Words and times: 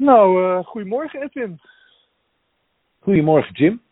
Nou, 0.00 0.42
uh, 0.42 0.64
goedemorgen 0.64 1.22
Edwin. 1.22 1.60
Goedemorgen 3.00 3.52
Jim. 3.52 3.82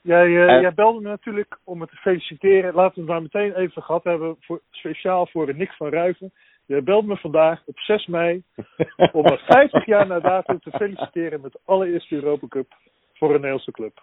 Jij, 0.00 0.26
uh, 0.26 0.60
jij 0.60 0.74
belde 0.74 1.00
me 1.00 1.08
natuurlijk 1.08 1.58
om 1.64 1.78
me 1.78 1.86
te 1.86 1.96
feliciteren. 1.96 2.74
Laten 2.74 2.94
we 2.94 3.00
het 3.00 3.10
maar 3.10 3.22
meteen 3.22 3.54
even 3.54 3.82
gehad 3.82 4.04
hebben, 4.04 4.36
voor, 4.40 4.60
speciaal 4.70 5.26
voor 5.26 5.54
Nick 5.54 5.72
van 5.72 5.88
Ruiven. 5.88 6.32
Jij 6.66 6.82
belde 6.82 7.06
me 7.06 7.16
vandaag 7.16 7.62
op 7.66 7.78
6 7.78 8.06
mei 8.06 8.42
om 9.12 9.22
me 9.22 9.38
50 9.46 9.86
jaar 9.86 10.06
na 10.06 10.20
datum 10.20 10.60
te 10.60 10.70
feliciteren 10.70 11.40
met 11.40 11.52
de 11.52 11.60
allereerste 11.64 12.14
Europa 12.14 12.46
Cup 12.48 12.74
voor 13.12 13.28
een 13.28 13.34
Nederlandse 13.34 13.72
club. 13.72 14.02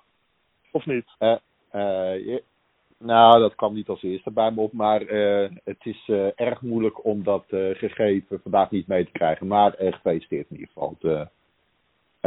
Of 0.72 0.86
niet? 0.86 1.06
Je, 1.20 2.44
nou, 3.02 3.40
dat 3.40 3.56
kwam 3.56 3.74
niet 3.74 3.88
als 3.88 4.04
eerste 4.04 4.32
bij 4.32 4.52
me 4.52 4.62
op, 4.62 4.74
maar 4.74 5.00
het 5.64 5.86
is 5.86 6.10
erg 6.36 6.62
moeilijk 6.62 7.06
om 7.06 7.24
dat 7.24 7.44
gegeven 7.74 8.40
vandaag 8.42 8.72
niet 8.72 8.88
mee 8.88 9.06
te 9.06 9.12
krijgen. 9.12 9.48
Maar 9.48 9.74
gefeliciteerd 9.78 10.50
in 10.50 10.56
ieder 10.56 10.68
geval. 10.74 10.96
De, 11.00 11.28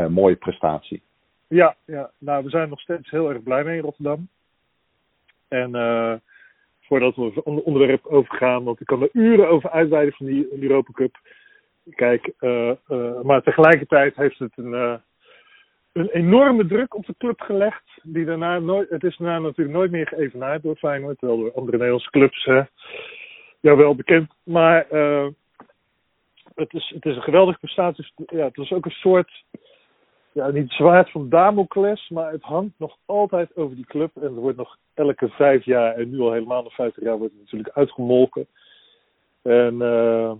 mooie 0.09 0.37
prestatie. 0.37 1.03
Ja, 1.49 1.77
ja, 1.85 2.11
nou, 2.19 2.45
we 2.45 2.51
zijn 2.51 2.69
nog 2.69 2.81
steeds 2.81 3.11
heel 3.11 3.31
erg 3.31 3.43
blij 3.43 3.65
mee 3.65 3.77
in 3.77 3.83
Rotterdam. 3.83 4.29
En 5.49 5.77
uh, 5.77 6.15
voordat 6.81 7.17
we 7.17 7.23
het 7.35 7.43
onderwerp 7.43 8.07
overgaan, 8.07 8.65
want 8.65 8.81
ik 8.81 8.87
kan 8.87 9.03
er 9.03 9.09
uren 9.13 9.49
over 9.49 9.71
uitweiden 9.71 10.15
van 10.15 10.27
die 10.27 10.63
Europa 10.63 10.93
Cup. 10.93 11.19
Kijk, 11.91 12.33
uh, 12.41 12.73
uh, 12.89 13.21
maar 13.21 13.43
tegelijkertijd 13.43 14.17
heeft 14.17 14.39
het 14.39 14.53
een, 14.57 15.01
een 15.95 16.09
enorme 16.09 16.67
druk 16.67 16.95
op 16.95 17.07
de 17.07 17.15
club 17.19 17.41
gelegd. 17.41 17.83
Die 18.03 18.25
daarna 18.25 18.59
nooit, 18.59 18.91
het 18.91 19.05
is 19.05 19.17
daarna 19.17 19.39
natuurlijk 19.39 19.77
nooit 19.77 19.91
meer 19.91 20.07
geëvenaard 20.07 20.63
door 20.63 20.77
Feyenoord, 20.77 21.19
terwijl 21.19 21.41
door 21.41 21.53
andere 21.53 21.77
Nederlandse 21.77 22.11
clubs, 22.11 22.45
hè, 22.45 22.63
jou 23.61 23.77
wel 23.77 23.95
bekend. 23.95 24.31
Maar 24.43 24.87
het, 26.55 26.73
is, 26.73 26.93
het 26.95 27.05
is 27.05 27.17
een 27.17 27.23
geweldige 27.23 27.59
prestatie. 27.59 28.13
Ja, 28.27 28.45
het 28.45 28.57
was 28.57 28.73
ook 28.73 28.85
een 28.85 28.91
soort 28.91 29.45
ja, 30.33 30.51
niet 30.51 30.71
zwaard 30.71 31.11
van 31.11 31.29
Damocles, 31.29 32.09
maar 32.09 32.33
het 32.33 32.43
hangt 32.43 32.79
nog 32.79 32.97
altijd 33.07 33.57
over 33.57 33.77
die 33.77 33.87
club. 33.87 34.11
En 34.17 34.23
er 34.23 34.33
wordt 34.33 34.57
nog 34.57 34.77
elke 34.95 35.29
vijf 35.29 35.65
jaar, 35.65 35.95
en 35.95 36.11
nu 36.11 36.21
al 36.21 36.33
helemaal 36.33 36.63
nog 36.63 36.75
vijftig 36.75 37.03
jaar, 37.03 37.19
wordt 37.19 37.33
het 37.33 37.43
natuurlijk 37.43 37.77
uitgemolken. 37.77 38.47
En, 39.43 39.75
uh, 39.75 40.33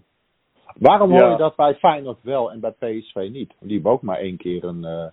Waarom 0.79 1.11
hoor 1.11 1.31
je 1.31 1.37
dat 1.37 1.57
bij 1.57 1.75
Feyenoord 1.75 2.23
wel 2.23 2.53
en 2.53 2.61
bij 2.61 2.71
PSV 2.71 3.29
niet? 3.31 3.53
Die 3.61 3.75
hebben 3.75 3.93
ook 3.93 4.03
maar 4.03 4.19
één 4.19 4.37
keer 4.37 4.65
een 4.65 4.83
uh, 4.83 5.07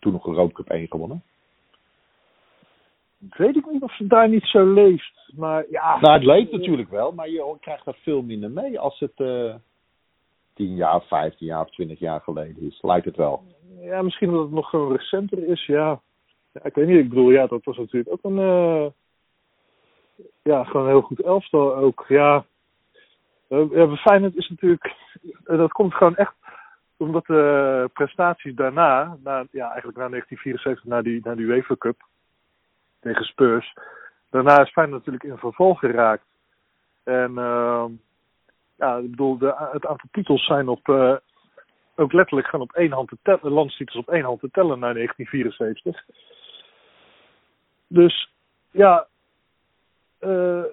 Toen 0.00 0.12
nog 0.12 0.26
een 0.26 0.32
Europa 0.32 0.54
Cup 0.54 0.70
1 0.70 0.86
gewonnen. 0.88 1.22
Weet 3.18 3.56
ik 3.56 3.66
niet 3.70 3.82
of 3.82 3.96
ze 3.96 4.06
daar 4.06 4.28
niet 4.28 4.44
zo 4.44 4.72
leeft. 4.72 5.32
Maar 5.36 5.64
ja. 5.70 6.00
Nou, 6.00 6.14
het 6.14 6.24
leeft 6.24 6.52
natuurlijk 6.52 6.90
wel, 6.90 7.12
maar 7.12 7.28
je 7.28 7.56
krijgt 7.60 7.86
er 7.86 7.98
veel 8.02 8.22
minder 8.22 8.50
mee 8.50 8.78
als 8.78 8.98
het. 8.98 9.12
Uh, 9.16 9.54
10 10.54 10.74
jaar, 10.74 11.02
15 11.02 11.46
jaar 11.46 11.60
of 11.60 11.70
20 11.70 11.98
jaar 11.98 12.20
geleden 12.20 12.62
is. 12.62 12.78
Lijkt 12.82 13.04
het 13.04 13.16
wel. 13.16 13.42
Ja, 13.80 14.02
misschien 14.02 14.30
dat 14.30 14.42
het 14.42 14.50
nog 14.50 14.68
gewoon 14.68 14.96
recenter 14.96 15.48
is, 15.48 15.66
ja. 15.66 16.00
ja 16.52 16.64
ik 16.64 16.74
weet 16.74 16.86
niet, 16.86 16.98
ik 16.98 17.08
bedoel, 17.08 17.30
ja, 17.30 17.46
dat 17.46 17.64
was 17.64 17.76
natuurlijk 17.76 18.12
ook 18.12 18.22
een. 18.22 18.38
Uh, 18.38 18.86
ja, 20.42 20.64
gewoon 20.64 20.82
een 20.82 20.92
heel 20.92 21.00
goed 21.00 21.20
elftal 21.20 21.74
ook. 21.74 22.04
Ja, 22.08 22.44
uh, 23.48 23.72
ja 23.72 23.96
Feyenoord 23.96 24.36
is 24.36 24.48
natuurlijk. 24.48 24.94
Dat 25.44 25.72
komt 25.72 25.94
gewoon 25.94 26.16
echt 26.16 26.34
omdat 27.02 27.26
de 27.26 27.90
prestaties 27.92 28.54
daarna, 28.54 29.16
na, 29.22 29.44
ja, 29.50 29.66
eigenlijk 29.70 29.98
na 29.98 30.08
1974, 30.08 30.84
na 30.84 31.02
die, 31.02 31.20
na 31.22 31.34
die 31.34 31.46
UEFA 31.46 31.76
Cup 31.76 32.02
tegen 33.00 33.24
Spurs. 33.24 33.76
Daarna 34.30 34.60
is 34.60 34.70
Feyenoord 34.70 34.98
natuurlijk 34.98 35.32
in 35.32 35.38
verval 35.38 35.74
geraakt. 35.74 36.24
En 37.04 37.34
ja, 38.82 38.96
ik 38.96 39.10
bedoel, 39.10 39.38
de, 39.38 39.68
het 39.72 39.86
aantal 39.86 40.08
titels 40.12 40.46
zijn 40.46 40.68
op, 40.68 40.88
uh, 40.88 41.16
ook 41.94 42.12
letterlijk 42.12 42.48
gaan 42.48 42.60
op 42.60 42.72
één 42.72 42.92
hand 42.92 43.08
te 43.08 43.18
tellen, 43.22 43.52
landstitels 43.52 43.96
op 43.96 44.08
één 44.08 44.24
hand 44.24 44.40
te 44.40 44.50
tellen 44.50 44.78
na 44.78 44.92
1974. 44.92 46.04
Dus 47.86 48.30
ja, 48.70 49.06
uh, 50.20 50.64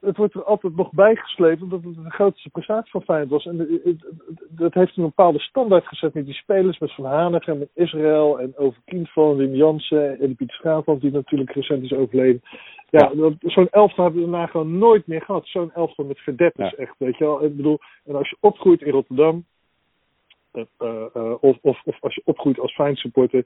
het 0.00 0.16
wordt 0.16 0.34
er 0.34 0.44
altijd 0.44 0.76
nog 0.76 0.92
bijgesleept 0.92 1.62
omdat 1.62 1.82
het 1.82 1.94
de 1.94 2.10
grootste 2.10 2.50
prestatie 2.50 2.90
van 2.90 3.02
Feyenoord 3.02 3.30
was. 3.30 3.46
En 3.46 3.80
dat 4.48 4.74
heeft 4.74 4.96
een 4.96 5.02
bepaalde 5.02 5.38
standaard 5.38 5.86
gezet 5.86 6.14
met 6.14 6.24
die 6.24 6.34
spelers, 6.34 6.78
met 6.78 6.94
Van 6.94 7.04
Hanegem, 7.04 7.58
met 7.58 7.70
Israël 7.74 8.40
en 8.40 8.56
over 8.56 8.80
Kindval, 8.84 9.36
Wim 9.36 9.54
Jansen 9.54 10.20
en 10.20 10.36
Pieter 10.36 10.56
Schaafland, 10.56 11.00
die 11.00 11.10
natuurlijk 11.10 11.50
recent 11.50 11.82
is 11.82 11.92
overleden. 11.92 12.42
Ja, 12.90 13.12
ja. 13.14 13.32
zo'n 13.40 13.68
elftal 13.70 14.04
hebben 14.04 14.22
we 14.22 14.30
daarna 14.30 14.46
gewoon 14.46 14.78
nooit 14.78 15.06
meer 15.06 15.22
gehad. 15.22 15.46
Zo'n 15.46 15.72
elftal 15.72 16.04
met 16.04 16.18
verdetters, 16.18 16.70
ja. 16.70 16.76
echt, 16.76 16.94
weet 16.98 17.16
je 17.16 17.24
wel. 17.24 17.44
Ik 17.44 17.56
bedoel, 17.56 17.78
en 18.04 18.14
als 18.14 18.30
je 18.30 18.36
opgroeit 18.40 18.82
in 18.82 18.92
Rotterdam, 18.92 19.44
uh, 20.54 20.64
uh, 20.78 21.34
of, 21.40 21.58
of, 21.60 21.82
of 21.84 21.96
als 22.00 22.14
je 22.14 22.22
opgroeit 22.24 22.60
als 22.60 22.74
Feyenoord 22.74 22.98
supporter, 22.98 23.44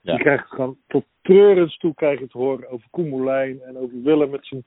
ja. 0.00 0.12
je 0.12 0.18
krijgt 0.18 0.46
gewoon 0.46 0.76
tot 0.86 1.04
treurens 1.22 1.78
toe 1.78 1.94
krijg 1.94 2.18
je 2.20 2.28
te 2.28 2.38
horen 2.38 2.70
over 2.70 2.86
Koemelijn 2.90 3.60
en 3.60 3.78
over 3.78 4.02
Willem 4.02 4.30
met 4.30 4.46
zijn 4.46 4.64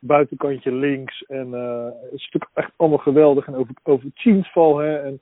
buitenkantje 0.00 0.72
links. 0.72 1.22
En 1.22 1.48
uh, 1.48 1.84
het 1.84 2.12
is 2.12 2.24
natuurlijk 2.24 2.50
echt 2.54 2.72
allemaal 2.76 2.98
geweldig. 2.98 3.46
En 3.46 3.54
over, 3.54 3.74
over 3.82 4.10
Chiensval, 4.14 4.78
hè. 4.78 4.96
En 4.96 5.20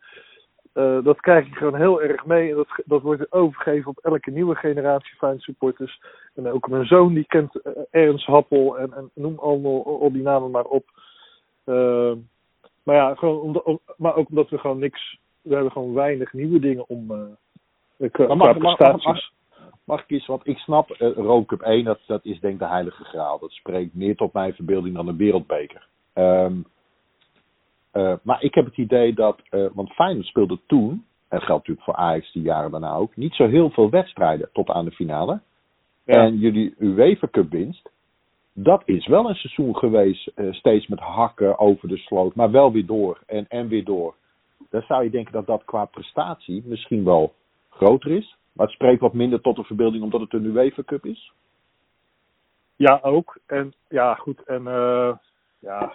uh, 0.74 1.04
dat 1.04 1.20
krijg 1.20 1.46
je 1.46 1.54
gewoon 1.54 1.76
heel 1.76 2.02
erg 2.02 2.26
mee. 2.26 2.50
En 2.50 2.56
dat, 2.56 2.68
dat 2.84 3.02
wordt 3.02 3.32
overgegeven 3.32 3.90
op 3.90 3.98
elke 3.98 4.30
nieuwe 4.30 4.54
generatie 4.54 5.16
fijn 5.16 5.40
supporters. 5.40 6.00
En 6.34 6.50
ook 6.50 6.68
mijn 6.68 6.86
zoon 6.86 7.14
die 7.14 7.26
kent 7.26 7.54
uh, 7.54 7.72
Ernst 7.90 8.26
Happel 8.26 8.78
en, 8.78 8.92
en 8.92 9.10
noem 9.14 9.38
allemaal 9.38 10.00
al 10.00 10.12
die 10.12 10.22
namen 10.22 10.50
maar 10.50 10.64
op. 10.64 10.84
Maar 12.82 12.96
ja, 12.96 13.14
gewoon 13.14 13.62
om, 13.64 13.80
maar 13.96 14.16
ook 14.16 14.28
omdat 14.28 14.48
we 14.48 14.58
gewoon 14.58 14.78
niks, 14.78 15.18
we 15.42 15.54
hebben 15.54 15.72
gewoon 15.72 15.94
weinig 15.94 16.32
nieuwe 16.32 16.58
dingen 16.58 16.88
om 16.88 17.06
qua, 18.10 18.34
mag, 18.34 18.58
prestaties. 18.58 19.04
Mag, 19.04 19.14
mag, 19.14 19.30
mag 19.88 20.02
ik 20.02 20.10
eens, 20.10 20.26
want 20.26 20.46
ik 20.46 20.58
snap 20.58 20.90
uh, 20.90 21.16
Road 21.16 21.46
Cup 21.46 21.60
1, 21.60 21.84
dat, 21.84 21.98
dat 22.06 22.24
is 22.24 22.40
denk 22.40 22.52
ik 22.52 22.58
de 22.58 22.66
heilige 22.66 23.04
graal. 23.04 23.38
Dat 23.38 23.50
spreekt 23.50 23.94
meer 23.94 24.16
tot 24.16 24.32
mijn 24.32 24.54
verbeelding 24.54 24.94
dan 24.94 25.08
een 25.08 25.16
wereldbeker. 25.16 25.86
Um, 26.14 26.64
uh, 27.92 28.14
maar 28.22 28.42
ik 28.42 28.54
heb 28.54 28.64
het 28.64 28.76
idee 28.76 29.14
dat, 29.14 29.40
uh, 29.50 29.66
want 29.72 29.92
Feyenoord 29.92 30.26
speelde 30.26 30.58
toen, 30.66 30.90
en 30.90 31.38
dat 31.38 31.42
geldt 31.42 31.68
natuurlijk 31.68 31.84
voor 31.84 31.94
Ajax 31.94 32.32
die 32.32 32.42
jaren 32.42 32.70
daarna 32.70 32.94
ook, 32.94 33.16
niet 33.16 33.34
zo 33.34 33.48
heel 33.48 33.70
veel 33.70 33.90
wedstrijden 33.90 34.48
tot 34.52 34.70
aan 34.70 34.84
de 34.84 34.90
finale. 34.90 35.40
Ja. 36.04 36.14
En 36.14 36.38
jullie 36.38 36.74
UEFA 36.78 37.28
Cup 37.30 37.50
winst, 37.50 37.90
dat 38.52 38.82
is 38.84 39.06
wel 39.06 39.28
een 39.28 39.34
seizoen 39.34 39.76
geweest, 39.76 40.30
uh, 40.34 40.52
steeds 40.52 40.86
met 40.86 40.98
hakken 40.98 41.58
over 41.58 41.88
de 41.88 41.96
sloot, 41.96 42.34
maar 42.34 42.50
wel 42.50 42.72
weer 42.72 42.86
door 42.86 43.20
en, 43.26 43.46
en 43.48 43.68
weer 43.68 43.84
door. 43.84 44.14
Dan 44.70 44.82
zou 44.82 45.04
je 45.04 45.10
denken 45.10 45.32
dat 45.32 45.46
dat 45.46 45.64
qua 45.64 45.84
prestatie 45.84 46.62
misschien 46.66 47.04
wel 47.04 47.32
groter 47.70 48.10
is. 48.10 48.36
Maar 48.58 48.66
het 48.66 48.74
spreekt 48.76 49.00
wat 49.00 49.12
minder 49.12 49.40
tot 49.40 49.56
de 49.56 49.64
verbeelding 49.64 50.02
omdat 50.02 50.20
het 50.20 50.32
een 50.32 50.44
UEFA 50.44 50.82
Cup 50.82 51.04
is. 51.04 51.32
Ja, 52.76 52.98
ook. 53.02 53.38
En 53.46 53.74
ja, 53.88 54.14
goed. 54.14 54.42
En 54.42 54.62
uh, 54.62 55.16
ja, 55.58 55.92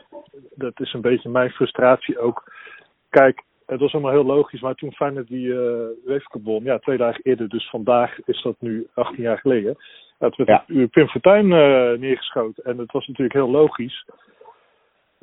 dat 0.56 0.80
is 0.80 0.94
een 0.94 1.02
beetje 1.02 1.30
mijn 1.30 1.50
frustratie 1.50 2.20
ook. 2.20 2.54
Kijk, 3.10 3.44
het 3.66 3.80
was 3.80 3.94
allemaal 3.94 4.12
heel 4.12 4.26
logisch, 4.26 4.62
maar 4.62 4.76
toen 4.76 4.94
Feyenoord 4.94 5.28
die 5.28 5.48
uh, 5.48 5.58
UEFA 6.06 6.28
Cup 6.30 6.44
won, 6.44 6.64
ja, 6.64 6.80
twee 6.80 6.98
dagen 6.98 7.22
eerder, 7.24 7.50
dus 7.50 7.70
vandaag 7.70 8.20
is 8.26 8.42
dat 8.42 8.56
nu 8.60 8.88
18 8.94 9.24
jaar 9.24 9.40
geleden. 9.40 9.78
Het 10.18 10.36
werd 10.36 10.64
ja. 10.68 10.86
Pim 10.88 11.08
Fortuyn 11.08 11.46
uh, 11.46 12.00
neergeschoten. 12.00 12.64
En 12.64 12.78
het 12.78 12.92
was 12.92 13.08
natuurlijk 13.08 13.36
heel 13.36 13.50
logisch 13.50 14.06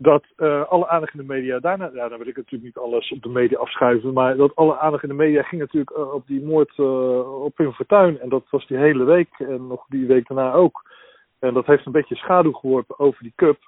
dat 0.02 0.24
uh, 0.36 0.64
alle 0.64 0.88
aandacht 0.88 1.12
in 1.12 1.18
de 1.18 1.32
media 1.32 1.58
daarna, 1.58 1.90
ja, 1.94 2.08
dan 2.08 2.18
wil 2.18 2.26
ik 2.26 2.36
natuurlijk 2.36 2.62
niet 2.62 2.84
alles 2.84 3.12
op 3.12 3.22
de 3.22 3.28
media 3.28 3.58
afschuiven, 3.58 4.12
maar 4.12 4.36
dat 4.36 4.54
alle 4.54 4.78
aandacht 4.78 5.02
in 5.02 5.08
de 5.08 5.14
media 5.14 5.42
ging 5.42 5.60
natuurlijk 5.60 5.96
uh, 5.96 6.14
op 6.14 6.26
die 6.26 6.42
moord 6.42 6.78
uh, 6.78 7.42
op 7.42 7.54
Pim 7.54 7.72
Fortuyn. 7.72 8.20
En 8.20 8.28
dat 8.28 8.44
was 8.50 8.66
die 8.66 8.76
hele 8.76 9.04
week 9.04 9.28
en 9.38 9.66
nog 9.66 9.86
die 9.88 10.06
week 10.06 10.26
daarna 10.28 10.52
ook. 10.52 10.90
En 11.38 11.54
dat 11.54 11.66
heeft 11.66 11.86
een 11.86 11.92
beetje 11.92 12.14
schaduw 12.14 12.52
geworpen 12.52 12.98
over 12.98 13.22
die 13.22 13.32
cup. 13.36 13.58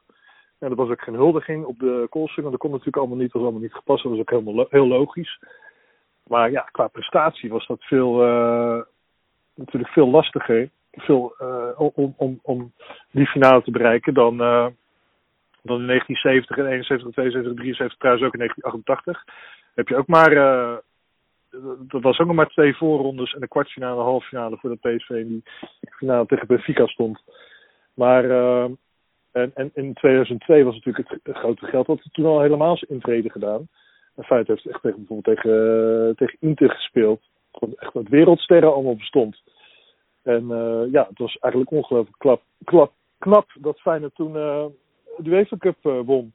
En 0.59 0.71
er 0.71 0.77
was 0.77 0.89
ook 0.89 1.03
geen 1.03 1.15
huldiging 1.15 1.65
op 1.65 1.79
de 1.79 2.07
Koolsing, 2.11 2.51
dat 2.51 2.59
kon 2.59 2.71
natuurlijk 2.71 2.97
allemaal 2.97 3.17
niet, 3.17 3.33
was 3.33 3.43
allemaal 3.43 3.61
niet 3.61 3.75
gepast, 3.75 4.03
dat 4.03 4.13
was 4.13 4.21
ook 4.21 4.31
helemaal 4.31 4.67
heel 4.71 4.87
logisch. 4.87 5.39
Maar 6.27 6.51
ja, 6.51 6.61
qua 6.61 6.89
prestatie 6.89 7.51
was 7.51 7.67
dat 7.67 7.83
veel, 7.85 8.17
natuurlijk 9.55 9.93
veel 9.93 10.11
lastiger, 10.11 10.71
veel, 10.93 11.35
om, 11.77 12.15
om, 12.17 12.39
om 12.43 12.73
die 13.11 13.27
finale 13.27 13.63
te 13.63 13.71
bereiken 13.71 14.15
dan 14.15 14.37
dan 15.63 15.81
in 15.81 15.87
1970 15.87 16.57
en 16.57 16.67
71, 16.67 17.13
72, 17.13 17.55
73, 17.55 17.99
trouwens 17.99 18.27
ook 18.27 18.33
in 18.33 18.39
1988. 18.39 19.25
Heb 19.75 19.89
je 19.89 19.97
ook 19.97 20.07
maar, 20.07 20.33
uh, 20.33 20.77
dat 21.79 22.03
was 22.03 22.19
ook 22.19 22.27
nog 22.27 22.37
maar 22.37 22.49
twee 22.49 22.77
voorrondes 22.77 23.35
en 23.35 23.43
een 23.43 23.49
kwartfinale 23.49 23.93
en 23.93 23.99
een 23.99 24.05
halffinale 24.05 24.57
voordat 24.57 24.81
PSV 24.81 25.11
in 25.11 25.29
die 25.29 25.43
finale 25.91 26.27
tegen 26.27 26.47
Benfica 26.47 26.87
stond. 26.87 27.23
Maar, 27.95 28.25
uh, 28.25 28.65
en, 29.33 29.51
en 29.55 29.71
in 29.75 29.95
2002 29.95 30.65
was 30.65 30.75
natuurlijk 30.75 31.09
het, 31.23 31.37
grote 31.37 31.67
geld, 31.67 31.87
wat 31.87 32.09
toen 32.13 32.27
al 32.27 32.41
helemaal 32.41 32.77
zijn 32.77 32.91
intrede 32.91 33.31
gedaan. 33.31 33.69
En 34.17 34.25
Feit 34.25 34.47
heeft 34.47 34.67
echt 34.67 34.83
tegen, 34.83 34.99
bijvoorbeeld 34.99 35.37
tegen, 35.37 35.51
uh, 35.51 36.15
tegen 36.15 36.37
Inter 36.41 36.71
gespeeld. 36.71 37.21
Echt 37.77 37.95
met 37.95 38.09
wereldsterren 38.09 38.73
allemaal 38.73 38.97
bestond. 38.97 39.43
En 40.23 40.47
ja, 40.91 41.07
het 41.09 41.19
was 41.19 41.37
eigenlijk 41.39 41.73
ongelooflijk 41.73 42.19
klap, 42.19 42.43
klap, 42.65 42.93
knap 43.19 43.51
dat 43.61 43.81
Feyenoord 43.81 44.15
toen 44.15 44.33
de 45.17 45.31
UEFA 45.31 45.57
Cup 45.57 45.77
uh, 45.83 46.01
won. 46.05 46.33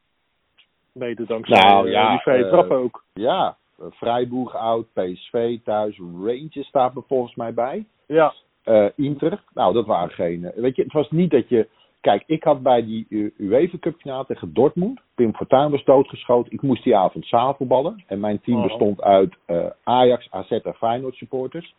Mede 0.92 1.26
dankzij 1.26 1.60
nou, 1.62 1.90
ja, 1.90 2.10
die 2.10 2.20
vrije 2.20 2.44
uh, 2.44 2.50
trappen 2.50 2.78
ook. 2.78 3.04
Ja, 3.14 3.58
Freiburg 3.94 4.56
out, 4.56 4.88
PSV 4.94 5.58
thuis, 5.64 5.98
Rangers 5.98 6.68
staat 6.68 6.96
er 6.96 7.04
volgens 7.08 7.36
mij 7.36 7.54
bij. 7.54 7.86
Ja, 8.08 8.34
Eh, 8.64 8.86
Inter. 8.96 9.44
Nou, 9.54 9.74
dat 9.74 9.86
waren 9.86 10.10
geen. 10.10 10.44
eh, 10.46 10.62
weet 10.62 10.76
je, 10.76 10.84
het 10.84 10.94
was 10.94 11.12
niet 11.12 11.32
dat 11.32 11.50
je. 11.50 11.68
Kijk, 12.02 12.24
ik 12.26 12.44
had 12.44 12.62
bij 12.64 12.84
die 12.86 13.34
UEFA 13.38 13.78
Cup 13.80 14.00
finale 14.00 14.26
tegen 14.26 14.54
Dortmund. 14.54 15.00
Pim 15.16 15.36
Fortuyn 15.36 15.72
was 15.72 15.84
doodgeschoten. 15.84 16.52
Ik 16.52 16.62
moest 16.62 16.84
die 16.84 16.96
avond 16.98 17.26
zaalvoetballen. 17.28 18.04
En 18.08 18.20
mijn 18.20 18.42
team 18.42 18.58
Oh. 18.58 18.64
bestond 18.64 19.02
uit 19.02 19.36
eh, 19.46 19.66
Ajax, 19.84 20.28
AZ 20.32 20.52
en 20.52 20.74
Feyenoord 20.74 21.16
supporters. 21.16 21.76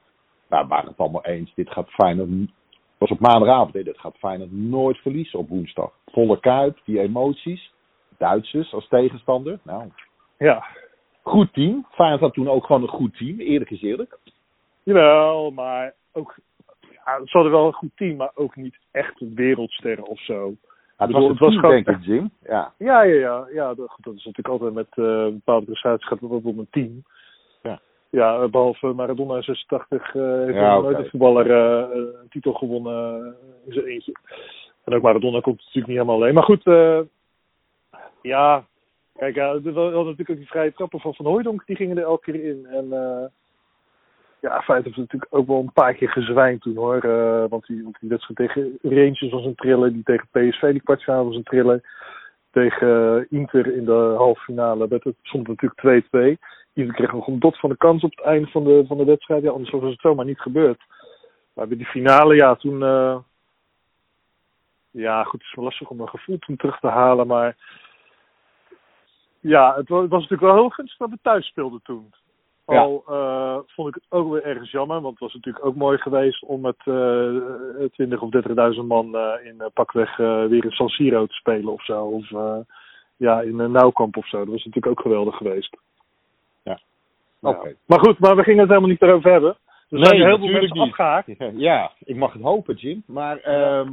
Nou, 0.49 0.63
we 0.63 0.69
waren 0.69 0.89
het 0.89 0.99
allemaal 0.99 1.25
eens. 1.25 1.55
Dit 1.55 1.71
gaat 1.71 1.91
Feyenoord. 1.91 2.29
Was 2.99 3.11
op 3.11 3.21
maandagavond. 3.21 3.73
Dit 3.73 3.99
gaat 3.99 4.17
Feyenoord 4.19 4.53
nooit 4.53 4.97
verliezen 4.97 5.39
op 5.39 5.49
woensdag. 5.49 5.93
Volle 6.07 6.41
kuip, 6.41 6.79
die 6.85 7.01
emoties. 7.01 7.73
Duitsers 8.19 8.73
als 8.73 8.89
tegenstander. 8.89 9.59
Nou, 9.63 9.91
ja. 10.39 10.65
goed 11.23 11.53
team. 11.53 11.87
Feyenoord 11.91 12.21
had 12.21 12.35
toen 12.35 12.49
ook 12.49 12.67
gewoon 12.67 12.83
een 12.83 12.89
goed 12.89 13.17
team. 13.17 13.41
Eerlijk 13.41 13.71
is 13.71 13.83
eerlijk. 13.83 14.19
Jawel, 14.83 15.51
maar 15.51 15.95
ook... 16.13 16.35
Ja, 16.81 17.19
ze 17.25 17.31
hadden 17.31 17.53
wel 17.53 17.67
een 17.67 17.73
goed 17.73 17.97
team, 17.97 18.17
maar 18.17 18.31
ook 18.35 18.57
niet 18.57 18.79
echt 18.91 19.21
wereldsterren 19.35 20.07
of 20.07 20.21
zo. 20.21 20.55
Ja, 20.99 21.05
het 21.05 21.13
was, 21.13 21.29
het 21.29 21.39
was 21.39 21.55
gewoon- 21.55 21.71
denk 21.71 21.89
ik, 21.89 22.05
Jim. 22.05 22.31
Ja. 22.43 22.73
Ja, 22.79 23.03
ja, 23.03 23.15
ja. 23.15 23.49
ja 23.53 23.75
dat, 23.75 23.97
dat 24.01 24.15
is 24.15 24.25
natuurlijk 24.25 24.49
altijd 24.49 24.73
met 24.75 24.89
eh, 24.91 25.33
bepaalde 25.33 25.65
prestaties 25.65 26.07
gaat 26.09 26.21
het 26.21 26.31
om 26.31 26.59
een 26.59 26.69
team. 26.71 27.03
Ja. 28.11 28.43
Eh, 28.43 28.49
behalve 28.49 28.87
Maradona 28.87 29.37
in 29.37 29.43
86 29.43 30.15
eh 30.15 30.23
heeft 30.23 30.55
Ja, 30.55 30.75
nog 30.75 30.83
nooit 30.83 30.99
een 30.99 31.09
voetballer 31.11 31.51
eh, 31.51 31.97
een 31.97 32.29
titel 32.29 32.53
gewonnen 32.53 33.19
eh, 33.19 33.67
in 33.67 33.73
zijn 33.73 33.85
eentje. 33.85 34.13
En 34.85 34.95
ook 34.95 35.03
Maradona 35.03 35.41
komt 35.41 35.59
natuurlijk 35.59 35.87
niet 35.87 35.97
helemaal 35.97 36.15
alleen. 36.15 36.35
Maar 36.35 36.43
goed, 36.43 36.63
ja, 38.23 38.65
kijk, 39.17 39.35
ja, 39.35 39.61
we 39.61 39.73
hadden 39.73 39.93
natuurlijk 39.93 40.31
ook 40.31 40.37
die 40.37 40.47
vrije 40.47 40.73
trappen 40.73 41.01
van 41.01 41.15
Van 41.15 41.27
Hooijdonk, 41.27 41.67
die 41.67 41.77
gingen 41.77 41.99
er 41.99 42.05
elke 42.05 42.33
keer 42.33 42.45
in. 42.45 42.67
En 42.67 42.89
ja, 44.41 44.57
in 44.57 44.63
feite 44.63 44.85
heeft 44.85 44.97
natuurlijk 44.97 45.35
ook 45.35 45.47
wel 45.47 45.59
een 45.59 45.73
paar 45.73 45.95
keer 45.95 46.09
gezwijnd 46.09 46.61
toen 46.61 46.77
hoor. 46.77 47.01
Want, 47.49 47.67
die, 47.67 47.83
want 47.83 47.97
die 48.01 48.09
wedstrijd 48.09 48.39
tegen 48.39 48.79
Rangers 48.83 49.31
was 49.31 49.45
een 49.45 49.55
thriller, 49.55 49.93
die 49.93 50.03
tegen 50.03 50.29
PSV, 50.33 50.71
die 50.71 50.83
kwartfinale 50.83 51.25
was 51.25 51.37
een 51.37 51.43
thriller. 51.43 51.81
Tegen 52.51 53.27
Inter 53.31 53.75
in 53.75 53.85
de 53.85 54.15
halve 54.17 54.41
finale 54.41 54.89
werd 54.89 55.05
het, 55.05 55.17
stond 55.23 55.47
het 55.47 55.61
natuurlijk 55.61 56.37
2-2. 56.37 56.58
Inter 56.79 56.95
kreeg 56.95 57.13
nog 57.13 57.27
een 57.27 57.39
dot 57.39 57.59
van 57.59 57.71
de 57.71 57.77
kans 57.77 58.03
op 58.03 58.11
het 58.11 58.25
einde 58.25 58.49
van 58.49 58.65
de, 58.65 58.85
van 58.87 58.97
de 58.97 59.05
wedstrijd. 59.05 59.43
Ja, 59.43 59.51
anders 59.51 59.71
was 59.71 59.83
het 59.91 60.01
zomaar 60.01 60.25
niet 60.25 60.41
gebeurd. 60.41 60.81
Maar 61.53 61.69
bij 61.69 61.77
die 61.77 61.87
finale, 61.87 62.35
ja, 62.35 62.55
toen... 62.55 62.83
eh, 62.83 63.17
ja, 64.91 65.23
goed, 65.25 65.41
het 65.41 65.49
is 65.49 65.55
wel 65.55 65.65
lastig 65.65 65.89
om 65.89 66.01
een 66.01 66.09
gevoel 66.09 66.39
toen 66.39 66.57
terug 66.57 66.79
te 66.81 66.87
halen, 66.89 67.27
maar... 67.27 67.57
Ja, 69.41 69.75
het 69.77 69.89
wa- 69.89 70.01
het 70.01 70.11
was 70.11 70.23
natuurlijk 70.23 70.51
wel 70.53 70.61
heel 70.61 70.69
gunstig 70.69 70.99
dat 70.99 71.11
we 71.11 71.19
thuis 71.23 71.47
speelden 71.47 71.81
toen. 71.83 72.13
Ja. 72.67 72.81
Al 72.81 73.03
eh, 73.07 73.59
vond 73.67 73.89
ik 73.89 73.95
het 73.95 74.05
ook 74.09 74.33
weer 74.33 74.45
ergens 74.45 74.71
jammer, 74.71 75.01
want 75.01 75.13
het 75.13 75.23
was 75.23 75.35
natuurlijk 75.35 75.65
ook 75.65 75.75
mooi 75.75 75.99
geweest 75.99 76.43
om 76.45 76.61
met 76.61 76.77
eh 76.85 77.85
20 77.93 78.21
of 78.23 78.31
30.000 78.75 78.85
man 78.87 79.17
in 79.45 79.63
pakweg 79.75 80.17
weer 80.17 80.65
in 80.65 80.71
San 80.71 80.89
Siro 80.89 81.27
te 81.27 81.35
spelen 81.35 81.73
of 81.73 81.85
zo. 81.85 82.05
Of 82.05 82.29
ja, 83.17 83.41
in 83.41 83.59
een 83.59 83.73
Nauwkamp 83.73 84.17
of 84.17 84.29
zo. 84.29 84.39
Dat 84.39 84.47
was 84.49 84.65
natuurlijk 84.65 84.87
ook 84.87 85.01
geweldig 85.01 85.37
geweest. 85.37 85.77
Ja. 87.41 87.49
Oké. 87.49 87.75
Maar 87.87 87.99
goed, 87.99 88.19
maar 88.19 88.37
we 88.37 88.43
gingen 88.43 88.61
het 88.61 88.69
helemaal 88.69 88.91
niet 88.91 89.03
erover 89.03 89.31
hebben. 89.31 89.57
Er 89.91 89.99
zijn 89.99 90.19
Nee, 90.19 90.27
heel 90.29 90.39
veel 90.39 90.49
mensen 90.49 90.79
niet. 90.79 90.89
afgehaakt. 90.89 91.35
Ja, 91.57 91.93
ik 92.05 92.17
mag 92.17 92.33
het 92.33 92.43
hopen, 92.43 92.75
Jim. 92.75 93.03
Maar 93.07 93.37
eh, 93.41 93.87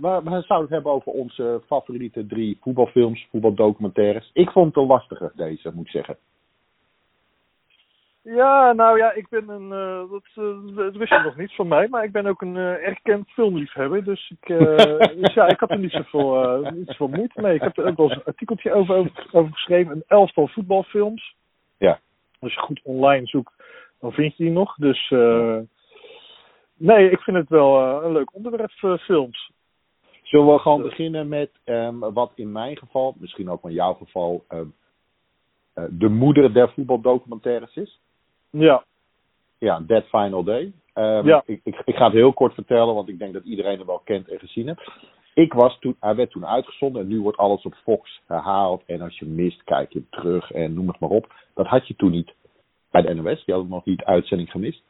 we, 0.00 0.20
we 0.24 0.30
zouden 0.30 0.60
het 0.60 0.70
hebben 0.70 0.92
over 0.92 1.12
onze 1.12 1.62
favoriete 1.66 2.26
drie 2.26 2.58
voetbalfilms, 2.60 3.26
voetbaldocumentaires. 3.30 4.30
Ik 4.32 4.50
vond 4.50 4.66
het 4.66 4.76
een 4.76 4.86
lastige, 4.88 5.32
deze, 5.34 5.70
moet 5.74 5.84
ik 5.84 5.90
zeggen. 5.90 6.16
Ja, 8.22 8.72
nou 8.72 8.98
ja, 8.98 9.12
ik 9.12 9.28
ben 9.28 9.48
een, 9.48 9.72
eh, 9.72 10.10
dat, 10.10 10.74
dat 10.76 10.96
wist 10.96 11.10
je 11.12 11.20
nog 11.24 11.36
niet 11.36 11.54
van 11.54 11.68
mij, 11.68 11.88
maar 11.88 12.04
ik 12.04 12.12
ben 12.12 12.26
ook 12.26 12.42
een 12.42 12.56
eh, 12.56 12.86
erkend 12.86 13.30
filmliefhebber. 13.30 14.04
Dus, 14.04 14.32
ik, 14.40 14.58
dus 15.22 15.34
ja, 15.34 15.46
ik 15.46 15.60
had 15.60 15.70
er 15.70 15.78
niet 15.78 15.90
zoveel, 15.90 16.60
niet 16.74 16.86
zoveel 16.88 17.08
moeite 17.08 17.40
mee. 17.40 17.54
Ik 17.54 17.62
heb 17.62 17.78
er 17.78 17.86
ook 17.86 17.96
wel 17.96 18.06
eens 18.08 18.16
een 18.16 18.24
artikeltje 18.24 18.72
over, 18.72 18.94
over, 18.94 19.26
over 19.32 19.52
geschreven, 19.52 19.92
een 19.92 20.04
elftal 20.06 20.48
voetbalfilms. 20.48 21.38
Ja. 21.80 22.00
Als 22.38 22.54
je 22.54 22.60
goed 22.60 22.80
online 22.82 23.26
zoekt, 23.26 23.52
dan 24.00 24.12
vind 24.12 24.36
je 24.36 24.44
die 24.44 24.52
nog. 24.52 24.74
Dus 24.74 25.10
eh, 25.10 25.58
nee, 26.74 27.10
ik 27.10 27.20
vind 27.20 27.36
het 27.36 27.48
wel 27.48 27.80
eh, 27.80 28.04
een 28.04 28.12
leuk 28.12 28.34
onderwerp, 28.34 28.70
eh, 28.80 28.98
films. 28.98 29.50
Zullen 30.22 30.52
we 30.52 30.58
gewoon 30.58 30.82
beginnen 30.82 31.28
met 31.28 31.50
ehm, 31.64 31.98
wat 31.98 32.32
in 32.34 32.52
mijn 32.52 32.76
geval, 32.76 33.14
misschien 33.18 33.50
ook 33.50 33.64
in 33.64 33.72
jouw 33.72 33.94
geval, 33.94 34.44
ehm, 34.48 34.66
eh, 35.74 35.84
de 35.90 36.08
moeder 36.08 36.52
der 36.52 36.72
voetbaldocumentaires 36.72 37.76
is? 37.76 38.00
Ja, 38.50 38.84
Ja, 39.58 39.80
Dead 39.80 40.04
Final 40.04 40.44
Day. 40.44 40.72
Ehm, 40.92 41.26
Ja. 41.26 41.42
ik, 41.46 41.60
ik, 41.64 41.82
ik 41.84 41.94
ga 41.96 42.04
het 42.04 42.12
heel 42.12 42.32
kort 42.32 42.54
vertellen, 42.54 42.94
want 42.94 43.08
ik 43.08 43.18
denk 43.18 43.32
dat 43.32 43.44
iedereen 43.44 43.78
hem 43.78 43.86
wel 43.86 44.00
kent 44.04 44.28
en 44.28 44.38
gezien 44.38 44.66
heeft. 44.66 44.90
Ik 45.34 45.52
was 45.52 45.78
toen, 45.78 45.96
hij 46.00 46.14
werd 46.14 46.30
toen 46.30 46.46
uitgezonden 46.46 47.02
en 47.02 47.08
nu 47.08 47.20
wordt 47.20 47.38
alles 47.38 47.62
op 47.62 47.74
Fox 47.74 48.20
herhaald. 48.26 48.82
En 48.86 49.00
als 49.00 49.18
je 49.18 49.26
mist, 49.26 49.62
kijk 49.64 49.92
je 49.92 50.02
terug 50.10 50.50
en 50.52 50.74
noem 50.74 50.88
het 50.88 51.00
maar 51.00 51.10
op. 51.10 51.32
Dat 51.54 51.66
had 51.66 51.88
je 51.88 51.96
toen 51.96 52.10
niet 52.10 52.34
bij 52.90 53.02
de 53.02 53.14
NOS. 53.14 53.44
Die 53.44 53.54
hadden 53.54 53.72
nog 53.72 53.84
niet 53.84 54.04
uitzending 54.04 54.50
gemist. 54.50 54.82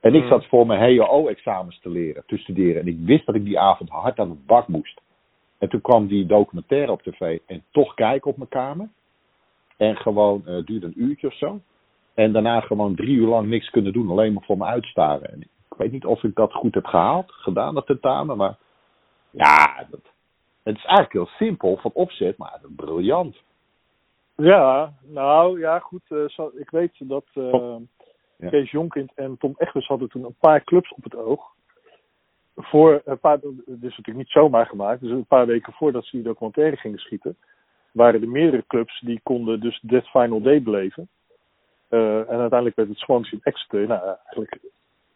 En 0.00 0.14
ik 0.14 0.20
Hmm. 0.20 0.28
zat 0.30 0.46
voor 0.46 0.66
mijn 0.66 0.98
HO-examens 0.98 1.80
te 1.80 1.90
leren, 1.90 2.22
te 2.26 2.36
studeren. 2.36 2.80
En 2.80 2.88
ik 2.88 2.98
wist 2.98 3.26
dat 3.26 3.34
ik 3.34 3.44
die 3.44 3.58
avond 3.58 3.90
hard 3.90 4.18
aan 4.18 4.30
het 4.30 4.46
bak 4.46 4.68
moest. 4.68 5.00
En 5.58 5.68
toen 5.68 5.80
kwam 5.80 6.06
die 6.06 6.26
documentaire 6.26 6.92
op 6.92 7.02
tv 7.02 7.38
en 7.46 7.64
toch 7.70 7.94
kijken 7.94 8.30
op 8.30 8.36
mijn 8.36 8.48
kamer. 8.48 8.88
En 9.76 9.96
gewoon, 9.96 10.46
eh, 10.46 10.54
het 10.54 10.66
duurde 10.66 10.86
een 10.86 11.02
uurtje 11.02 11.26
of 11.26 11.34
zo. 11.34 11.60
En 12.14 12.32
daarna 12.32 12.60
gewoon 12.60 12.94
drie 12.94 13.16
uur 13.16 13.26
lang 13.26 13.48
niks 13.48 13.70
kunnen 13.70 13.92
doen, 13.92 14.10
alleen 14.10 14.32
maar 14.32 14.44
voor 14.44 14.56
me 14.56 14.64
uitstaren. 14.64 15.32
En 15.32 15.40
ik 15.40 15.76
weet 15.76 15.92
niet 15.92 16.04
of 16.04 16.22
ik 16.22 16.34
dat 16.34 16.52
goed 16.52 16.74
heb 16.74 16.86
gehaald, 16.86 17.32
gedaan, 17.32 17.74
dat 17.74 17.86
tentamen, 17.86 18.36
maar 18.36 18.56
ja, 19.36 19.86
dat, 19.90 20.00
het 20.62 20.76
is 20.76 20.84
eigenlijk 20.84 21.12
heel 21.12 21.26
simpel 21.46 21.76
van 21.76 21.90
opzet, 21.94 22.36
maar 22.38 22.60
briljant. 22.76 23.36
ja 24.36 24.92
nou 25.02 25.58
ja, 25.60 25.78
goed. 25.78 26.02
eh, 26.08 26.24
zo- 26.28 26.52
ik 26.54 26.70
weet 26.70 26.92
dat 26.98 27.24
eh, 27.34 27.52
Oh. 27.54 27.80
Ja. 28.38 28.48
Kees 28.48 28.70
Jonkind 28.70 29.12
en 29.14 29.38
Tom 29.38 29.54
Egbers 29.58 29.86
hadden 29.86 30.08
toen 30.08 30.24
een 30.24 30.36
paar 30.40 30.64
clubs 30.64 30.92
op 30.92 31.04
het 31.04 31.16
oog. 31.16 31.54
Voor 32.56 33.02
een 33.04 33.18
paar, 33.18 33.40
dit 33.40 33.52
is 33.66 33.80
natuurlijk 33.80 34.16
niet 34.16 34.28
zomaar 34.28 34.66
gemaakt, 34.66 35.00
dus 35.00 35.10
een 35.10 35.26
paar 35.26 35.46
weken 35.46 35.72
voordat 35.72 36.04
ze 36.04 36.16
die 36.16 36.24
documentaire 36.24 36.76
gingen 36.76 36.98
schieten, 36.98 37.36
waren 37.92 38.22
er 38.22 38.28
meerdere 38.28 38.64
clubs 38.66 39.00
die 39.00 39.20
konden 39.22 39.60
dus 39.60 39.80
Dead 39.82 40.06
Final 40.06 40.40
Day 40.42 40.62
beleven. 40.62 41.08
Eh, 41.88 42.18
en 42.18 42.38
uiteindelijk 42.38 42.76
werd 42.76 42.88
het 42.88 42.98
Swansea 42.98 43.38
en 43.42 43.52
Exeter. 43.52 43.86
Nou, 43.86 44.00
eigenlijk 44.06 44.58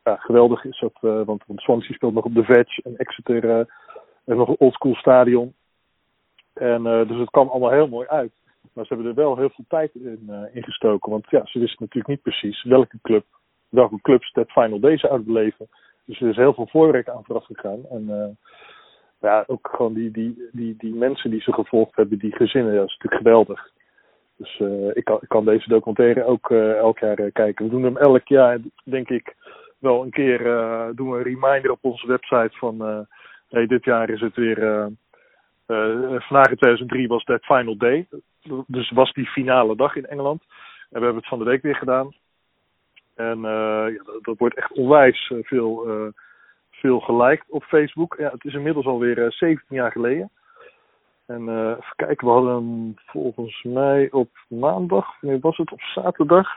ja, 0.04 0.16
geweldig 0.16 0.64
is 0.64 0.78
dat, 0.78 1.24
want, 1.24 1.42
want 1.46 1.60
Swansea 1.60 1.94
speelt 1.94 2.14
nog 2.14 2.24
op 2.24 2.34
de 2.34 2.44
Veg 2.44 2.78
en 2.78 2.96
Exeter 2.96 3.66
heeft 4.30 4.48
nog 4.48 4.48
een 4.48 4.66
oldschool 4.66 4.94
stadion. 4.94 5.54
En 6.52 6.86
eh, 6.86 7.08
dus 7.08 7.18
het 7.18 7.30
kwam 7.30 7.48
allemaal 7.48 7.70
heel 7.70 7.88
mooi 7.88 8.06
uit. 8.06 8.32
Maar 8.72 8.86
ze 8.86 8.94
hebben 8.94 9.10
er 9.10 9.22
wel 9.22 9.36
heel 9.36 9.50
veel 9.50 9.64
tijd 9.68 9.94
in, 9.94 10.24
eh, 10.28 10.54
in 10.54 10.62
gestoken. 10.62 11.10
Want 11.10 11.30
ja, 11.30 11.46
ze 11.46 11.58
wisten 11.58 11.78
natuurlijk 11.78 12.08
niet 12.08 12.22
precies 12.22 12.62
welke 12.62 12.98
club, 13.02 13.24
welke 13.68 14.00
clubs 14.00 14.32
Dead 14.32 14.50
Final 14.50 14.80
Day 14.80 14.98
zouden 14.98 15.26
beleven. 15.26 15.68
Dus 16.04 16.20
er 16.20 16.28
is 16.28 16.36
heel 16.36 16.54
veel 16.54 16.66
voorwerk 16.66 17.08
aan 17.08 17.24
vooraf 17.24 17.44
gegaan. 17.44 17.86
En 17.90 18.06
eh, 18.08 18.28
ja, 19.20 19.44
ook 19.46 19.68
gewoon 19.72 19.94
die, 19.94 20.10
die, 20.10 20.48
die, 20.52 20.74
die 20.78 20.94
mensen 20.94 21.30
die 21.30 21.40
ze 21.40 21.52
gevolgd 21.52 21.96
hebben, 21.96 22.18
die 22.18 22.36
gezinnen, 22.36 22.74
dat 22.74 22.86
is 22.86 22.96
natuurlijk 22.96 23.22
geweldig. 23.22 23.70
Dus 24.36 24.62
ik, 24.94 25.04
kan, 25.04 25.18
ik 25.20 25.28
kan 25.28 25.44
deze 25.44 25.68
documentaire 25.68 26.24
ook 26.24 26.50
elk 26.50 26.98
jaar 26.98 27.30
kijken. 27.30 27.64
We 27.64 27.70
doen 27.70 27.82
hem 27.82 27.96
elk 27.96 28.28
jaar, 28.28 28.58
denk 28.84 29.08
ik, 29.08 29.36
wel 29.78 30.02
een 30.02 30.10
keer 30.10 30.38
doen 30.94 31.10
we 31.10 31.16
een 31.16 31.22
reminder 31.22 31.70
op 31.70 31.78
onze 31.80 32.06
website 32.06 32.56
van 32.56 33.06
hey, 33.50 33.66
dit 33.66 33.84
jaar 33.84 34.10
is 34.10 34.20
het 34.20 34.34
weer. 34.34 34.58
eh, 35.66 36.20
vandaag 36.20 36.50
in 36.50 36.56
2003 36.56 37.08
was 37.08 37.24
dat 37.24 37.44
final 37.44 37.76
day. 37.76 38.08
Dus 38.66 38.90
was 38.90 39.12
die 39.12 39.26
finale 39.26 39.76
dag 39.76 39.96
in 39.96 40.06
Engeland. 40.06 40.42
En 40.90 40.98
we 40.98 41.04
hebben 41.04 41.16
het 41.16 41.28
van 41.28 41.38
de 41.38 41.44
week 41.44 41.62
weer 41.62 41.76
gedaan. 41.76 42.14
En 43.20 43.44
eh, 43.44 43.94
ja, 43.94 44.02
dat, 44.22 44.38
wordt 44.38 44.56
echt 44.56 44.72
onwijs 44.72 45.30
eh, 45.30 45.38
veel, 45.42 45.88
eh, 45.88 46.06
veel 46.70 47.00
geliked 47.00 47.44
op 47.48 47.62
Facebook. 47.62 48.16
Ja, 48.18 48.30
het 48.30 48.44
is 48.44 48.54
inmiddels 48.54 48.86
alweer 48.86 49.24
eh 49.24 49.30
17 49.30 49.76
jaar 49.76 49.92
geleden. 49.92 50.30
En 51.26 51.48
even 51.48 51.92
kijken, 51.96 52.26
we 52.26 52.32
hadden 52.32 52.96
volgens 53.06 53.62
mij 53.62 54.10
op 54.10 54.28
maandag, 54.48 55.06
nee 55.20 55.40
was 55.40 55.56
het 55.56 55.72
op 55.72 55.80
zaterdag? 55.80 56.48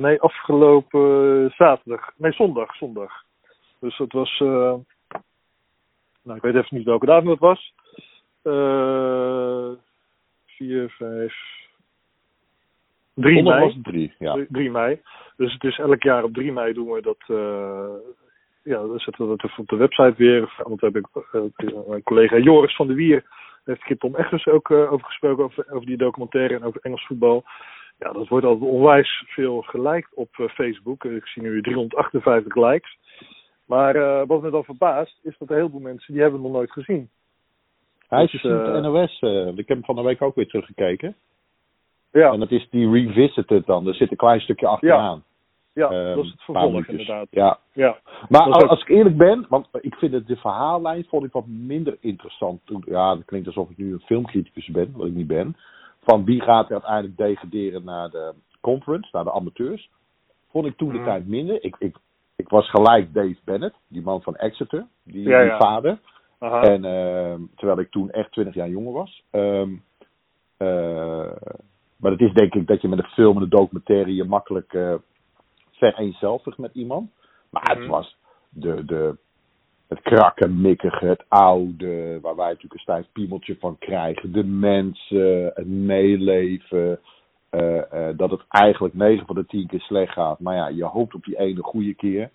Nee, 0.00 0.20
afgelopen 0.20 1.50
zaterdag. 1.56 2.10
Nee, 2.16 2.32
zondag, 2.32 2.76
zondag. 2.76 3.24
Dus 3.80 3.96
dat 3.96 4.12
was, 4.12 4.40
eh, 4.40 4.74
nou 6.22 6.36
ik 6.36 6.42
weet 6.42 6.54
even 6.54 6.76
niet 6.76 6.86
welke 6.86 7.06
datum 7.06 7.28
het 7.28 7.38
was. 7.38 7.72
Eh 8.42 9.70
4, 10.46 10.90
5, 10.90 11.34
3 13.14 13.34
Zondag 13.34 13.54
mei. 13.54 13.64
was 13.64 13.74
het 13.74 13.84
drie, 13.84 14.14
ja. 14.18 14.46
3 14.48 14.70
mei. 14.70 15.00
Dus 15.36 15.52
het 15.52 15.64
is 15.64 15.78
elk 15.78 16.02
jaar 16.02 16.24
op 16.24 16.34
3 16.34 16.52
mei 16.52 16.72
doen 16.72 16.90
we 16.90 17.00
dat. 17.02 17.18
eh, 17.26 17.94
ja, 18.62 18.78
dan 18.78 18.98
zetten 18.98 19.24
we 19.28 19.36
dat 19.36 19.50
even 19.50 19.62
op 19.62 19.68
de 19.68 19.76
website 19.76 20.14
weer. 20.16 20.54
Want 20.62 20.80
heb 20.80 20.96
ik 20.96 21.06
eh, 21.32 21.88
mijn 21.88 22.02
collega 22.02 22.36
Joris 22.38 22.76
van 22.76 22.86
der 22.86 22.96
Wier 22.96 23.24
heeft 23.64 23.82
Kip 23.82 24.00
Tom 24.00 24.16
Eggers 24.16 24.46
ook 24.46 24.70
over 24.70 25.06
gesproken, 25.06 25.44
over, 25.44 25.70
over 25.70 25.86
die 25.86 25.96
documentaire 25.96 26.54
en 26.54 26.62
over 26.62 26.80
Engels 26.82 27.06
voetbal. 27.06 27.44
Ja, 27.98 28.12
dat 28.12 28.28
wordt 28.28 28.46
altijd 28.46 28.70
onwijs 28.70 29.24
veel 29.26 29.62
geliked 29.62 30.14
op 30.14 30.28
Facebook. 30.54 31.04
Ik 31.04 31.26
zie 31.26 31.42
nu 31.42 31.62
358 31.62 32.54
likes. 32.54 32.98
Maar 33.68 34.26
wat 34.26 34.42
me 34.42 34.50
dan 34.50 34.64
verbaast, 34.64 35.18
is 35.22 35.38
dat 35.38 35.48
heel 35.48 35.70
veel 35.70 35.80
mensen 35.80 36.12
die 36.12 36.22
hebben 36.22 36.40
hem 36.40 36.50
nog 36.50 36.58
nooit 36.58 36.72
gezien. 36.72 37.08
Hij 38.08 38.24
is 38.24 38.30
dus, 38.30 38.42
de 38.42 38.80
NOS. 38.82 39.20
ik 39.58 39.68
heb 39.68 39.76
hem 39.76 39.84
van 39.84 39.96
de 39.96 40.02
week 40.02 40.22
ook 40.22 40.34
weer 40.34 40.48
teruggekeken. 40.48 41.16
Ja. 42.12 42.32
En 42.32 42.40
dat 42.40 42.50
is 42.50 42.68
die 42.70 42.90
revisited 42.90 43.66
dan. 43.66 43.86
Er 43.86 43.94
zit 43.94 44.10
een 44.10 44.16
klein 44.16 44.40
stukje 44.40 44.66
achteraan. 44.66 45.22
Ja, 45.72 45.92
ja 45.92 46.14
dat 46.14 46.24
is 46.24 46.30
het 46.30 46.42
vervolg 46.42 46.86
inderdaad. 46.86 47.26
Ja. 47.30 47.58
ja. 47.72 47.98
Maar 48.28 48.42
als, 48.42 48.62
als, 48.62 48.80
ik 48.80 48.88
eerlijk 48.88 49.16
ben, 49.16 49.46
want 49.48 49.68
ik 49.80 49.94
vind 49.94 50.12
het 50.12 50.26
de 50.26 50.36
verhaallijn 50.36 51.04
vond 51.04 51.24
ik 51.24 51.32
wat 51.32 51.46
minder 51.46 51.96
interessant. 52.00 52.60
Ja, 52.84 53.14
dat 53.14 53.24
klinkt 53.24 53.46
alsof 53.46 53.70
ik 53.70 53.76
nu 53.76 53.92
een 53.92 54.00
filmcriticus 54.00 54.66
ben, 54.66 54.92
wat 54.96 55.06
ik 55.06 55.14
niet 55.14 55.26
ben. 55.26 55.56
Van 56.02 56.24
wie 56.24 56.40
gaat 56.40 56.66
er 56.66 56.72
uiteindelijk 56.72 57.16
degraderen 57.16 57.84
naar 57.84 58.10
de 58.10 58.32
conference, 58.60 59.08
naar 59.12 59.24
de 59.24 59.32
amateurs. 59.32 59.90
Vond 60.50 60.66
ik 60.66 60.76
toen 60.76 60.88
de 60.88 60.94
mhm. 60.94 61.04
tijd 61.04 61.26
minder. 61.26 61.64
Ik, 61.64 61.76
ik, 61.78 61.96
ik 62.38 62.48
was 62.48 62.70
gelijk 62.70 63.14
Dave 63.14 63.36
Bennett, 63.44 63.74
die 63.88 64.02
man 64.02 64.22
van 64.22 64.36
Exeter, 64.36 64.86
die, 65.02 65.24
die 65.24 65.56
vader. 65.58 65.98
Aha. 66.38 66.62
En 66.62 66.84
uh, 66.84 67.46
terwijl 67.56 67.80
ik 67.80 67.90
toen 67.90 68.10
echt 68.10 68.32
20 68.32 68.54
jaar 68.54 68.68
jonger 68.68 68.92
was. 68.92 69.22
Um, 69.30 69.82
uh, 70.58 71.30
maar 71.96 72.10
het 72.10 72.20
is 72.20 72.32
denk 72.32 72.54
ik 72.54 72.66
dat 72.66 72.80
je 72.80 72.88
met 72.88 72.98
een 72.98 73.10
film 73.10 73.36
en 73.36 73.42
een 73.42 73.48
documentaire 73.48 74.14
je 74.14 74.24
makkelijk 74.24 74.72
uh, 74.72 74.94
vereenzelvigt 75.72 76.58
met 76.58 76.74
iemand. 76.74 77.10
Maar 77.50 77.62
het 77.62 77.78
mhm. 77.78 77.88
was 77.88 78.16
de, 78.48 78.84
de, 78.84 79.16
het 79.88 80.00
krakkemikkige, 80.00 81.06
het 81.06 81.24
oude, 81.28 82.18
waar 82.20 82.36
wij 82.36 82.46
natuurlijk 82.46 82.74
een 82.74 82.80
stijf 82.80 83.06
piemeltje 83.12 83.56
van 83.60 83.78
krijgen. 83.78 84.32
De 84.32 84.44
mensen, 84.44 85.52
het 85.54 85.66
meeleven. 85.66 87.00
Uh, 87.50 87.82
uh, 87.94 88.08
dat 88.16 88.30
het 88.30 88.42
eigenlijk 88.48 88.94
9 88.94 89.26
van 89.26 89.34
de 89.34 89.46
10 89.46 89.66
keer 89.66 89.80
slecht 89.80 90.12
gaat. 90.12 90.38
Maar 90.38 90.54
ja, 90.54 90.68
je 90.68 90.84
hoopt 90.84 91.14
op 91.14 91.24
die 91.24 91.38
ene 91.38 91.62
goede 91.62 91.94
keer. 91.94 92.30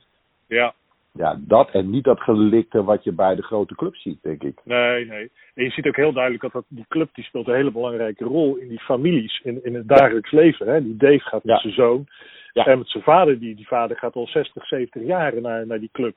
Ja. 0.48 0.74
Ja, 1.14 1.40
dat 1.40 1.72
en 1.72 1.90
niet 1.90 2.04
dat 2.04 2.20
gelikte 2.20 2.84
wat 2.84 3.04
je 3.04 3.12
bij 3.12 3.36
de 3.36 3.42
grote 3.44 3.76
club 3.76 3.96
ziet, 3.96 4.22
denk 4.22 4.44
ik. 4.44 4.60
Nee, 4.64 5.06
nee. 5.06 5.32
En 5.54 5.64
je 5.64 5.70
ziet 5.70 5.88
ook 5.88 5.96
heel 5.96 6.14
duidelijk 6.14 6.44
dat, 6.44 6.52
dat 6.52 6.66
die 6.68 6.86
club 6.88 7.10
die 7.14 7.24
speelt 7.24 7.48
een 7.48 7.54
hele 7.54 7.72
belangrijke 7.72 8.24
rol 8.24 8.56
in 8.56 8.68
die 8.68 8.80
families, 8.80 9.42
in, 9.44 9.64
in 9.64 9.76
het 9.76 9.88
dagelijks 9.88 10.32
leven. 10.32 10.68
Hè? 10.68 10.84
Die 10.84 10.98
Dave 10.98 11.20
gaat 11.20 11.44
met 11.44 11.60
zijn 11.60 11.74
zoon 11.74 12.06
ja. 12.54 12.66
en 12.66 12.78
met 12.78 12.90
zijn 12.90 13.04
vader. 13.04 13.40
Die, 13.40 13.56
die 13.56 13.68
vader 13.68 13.98
gaat 13.98 14.16
al 14.16 14.28
60, 14.28 14.66
70 14.66 15.04
jaar 15.04 15.42
naar, 15.42 15.68
naar 15.68 15.80
die 15.80 15.90
club. 15.92 16.16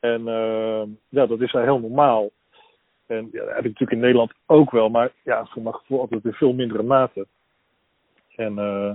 En 0.00 0.20
uh, 0.20 0.82
ja, 1.08 1.26
dat 1.26 1.40
is 1.40 1.52
daar 1.52 1.62
heel 1.62 1.80
normaal. 1.80 2.30
En 3.06 3.28
ja, 3.32 3.44
dat 3.44 3.54
heb 3.54 3.64
ik 3.64 3.64
natuurlijk 3.64 3.92
in 3.92 3.98
Nederland 3.98 4.32
ook 4.46 4.70
wel, 4.70 4.88
maar 4.88 5.10
ja, 5.22 5.44
voor 5.44 5.62
mijn 5.62 5.74
gevoel 5.74 6.00
altijd 6.00 6.24
in 6.24 6.32
veel 6.32 6.52
mindere 6.52 6.82
mate. 6.82 7.26
En 8.36 8.52
uh, 8.58 8.92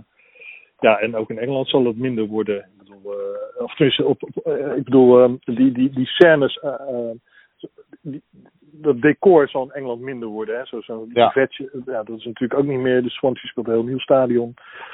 ja, 0.79 0.99
en 0.99 1.15
ook 1.15 1.29
in 1.29 1.37
Engeland 1.37 1.69
zal 1.69 1.85
het 1.85 1.97
minder 1.97 2.25
worden. 2.25 2.57
Ik 2.57 2.77
bedoel, 2.77 3.13
uh, 3.13 3.63
of 3.63 3.75
tenminste, 3.75 4.05
op, 4.05 4.23
op 4.23 4.47
uh, 4.47 4.75
ik 4.75 4.83
bedoel, 4.83 5.21
um, 5.21 5.39
die, 5.43 5.71
die, 5.71 5.89
die 5.89 6.05
scènes, 6.05 6.59
dat 8.71 9.01
decor 9.01 9.49
zal 9.49 9.63
in 9.63 9.71
Engeland 9.71 10.01
minder 10.01 10.27
worden. 10.27 10.57
Hè? 10.57 10.65
Zo'n 10.65 10.81
zo 10.81 11.07
ja. 11.13 11.31
vetje, 11.31 11.69
ja, 11.85 12.03
dat 12.03 12.17
is 12.17 12.25
natuurlijk 12.25 12.59
ook 12.59 12.65
niet 12.65 12.79
meer. 12.79 13.03
De 13.03 13.09
Swansea 13.09 13.49
speelt 13.49 13.67
een 13.67 13.73
heel 13.73 13.83
nieuw 13.83 13.99
stadion. 13.99 14.53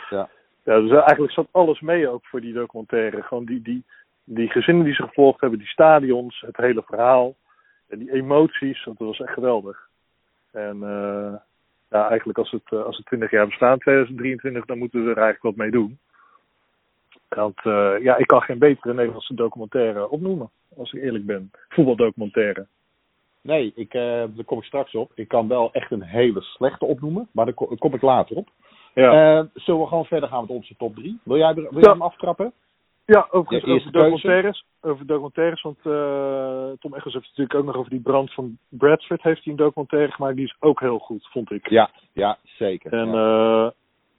Ja. 0.10 0.30
Ja, 0.64 0.80
dus 0.80 0.92
eigenlijk 0.92 1.32
zat 1.32 1.48
alles 1.52 1.80
mee 1.80 2.10
ook 2.10 2.26
voor 2.26 2.42
die 2.42 2.54
documentaire. 2.54 3.22
Gewoon 3.22 3.46
die, 3.46 3.62
die, 3.62 3.84
die 4.24 4.50
gezinnen 4.50 4.84
die 4.84 4.94
ze 4.94 5.04
gevolgd 5.04 5.42
hebben, 5.42 5.60
die 5.60 5.68
stadions, 5.68 6.42
het 6.46 6.58
hele 6.58 6.84
verhaal. 6.86 7.36
En 7.88 8.00
die 8.00 8.12
emoties, 8.12 8.84
dat 8.84 8.98
was 8.98 9.20
echt 9.20 9.34
geweldig. 9.34 9.90
En 10.52 10.78
uh, 10.78 11.34
ja, 11.96 12.08
eigenlijk 12.10 12.38
als 12.38 12.52
het, 12.52 12.72
uh, 12.72 12.84
als 12.84 12.98
het 12.98 13.06
20 13.06 13.32
jaar 13.32 13.48
bestaat, 13.48 13.80
2023, 13.80 14.66
dan 14.66 14.78
moeten 14.78 15.04
we 15.04 15.10
er 15.10 15.18
eigenlijk 15.18 15.44
wat 15.44 15.66
mee 15.66 15.72
doen. 15.72 16.00
Want 17.30 17.60
uh, 17.64 17.94
ja, 18.02 18.18
ik 18.18 18.28
kan 18.28 18.42
geen 18.42 18.60
betere 18.60 18.94
Nederlandse 18.94 19.34
documentaire 19.34 20.10
opnoemen, 20.10 20.50
als 20.78 20.94
ik 20.94 21.04
eerlijk 21.04 21.26
ben. 21.26 21.52
Voetbaldocumentaire. 21.70 22.66
Nee, 23.42 23.72
ik, 23.76 23.94
uh, 23.94 24.02
daar 24.02 24.46
kom 24.46 24.58
ik 24.58 24.64
straks 24.64 24.96
op. 24.96 25.12
Ik 25.16 25.28
kan 25.28 25.48
wel 25.48 25.74
echt 25.74 25.92
een 25.92 26.04
hele 26.04 26.42
slechte 26.42 26.86
opnoemen, 26.86 27.28
maar 27.32 27.46
daar 27.46 27.54
kom 27.54 27.94
ik 27.94 28.02
later 28.02 28.36
op. 28.36 28.50
Ja. 28.94 29.40
Uh, 29.40 29.46
zullen 29.54 29.82
we 29.82 29.88
gewoon 29.88 30.06
verder 30.06 30.30
gaan 30.30 30.42
met 30.42 30.50
onze 30.50 30.76
top 30.78 30.96
3? 30.96 31.20
Wil 31.24 31.38
jij, 31.38 31.54
wil 31.54 31.80
jij 31.80 31.92
hem 31.92 32.02
aftrappen? 32.02 32.54
Ja, 33.06 33.28
overigens 33.32 33.72
over 33.72 33.92
documentaires. 33.92 34.66
Over 34.82 35.06
documentaires, 35.06 35.62
want 35.62 35.78
uh, 35.84 36.70
Tom 36.80 36.94
Eggers 36.94 37.14
heeft 37.14 37.28
natuurlijk 37.28 37.56
ook 37.56 37.66
nog 37.66 37.76
over 37.76 37.90
die 37.90 38.02
brand 38.02 38.34
van 38.34 38.58
Bradford. 38.70 39.22
Heeft 39.22 39.44
hij 39.44 39.54
een 39.54 39.60
documentaire 39.60 40.12
gemaakt, 40.12 40.36
die 40.36 40.46
is 40.46 40.56
ook 40.60 40.80
heel 40.80 41.00
goed, 41.00 41.28
vond 41.32 41.52
ik. 41.52 41.70
Ja, 41.70 41.90
ja 42.14 42.38
zeker. 42.44 42.94
En 42.94 43.08
ja, 43.12 43.64
uh, 43.66 43.70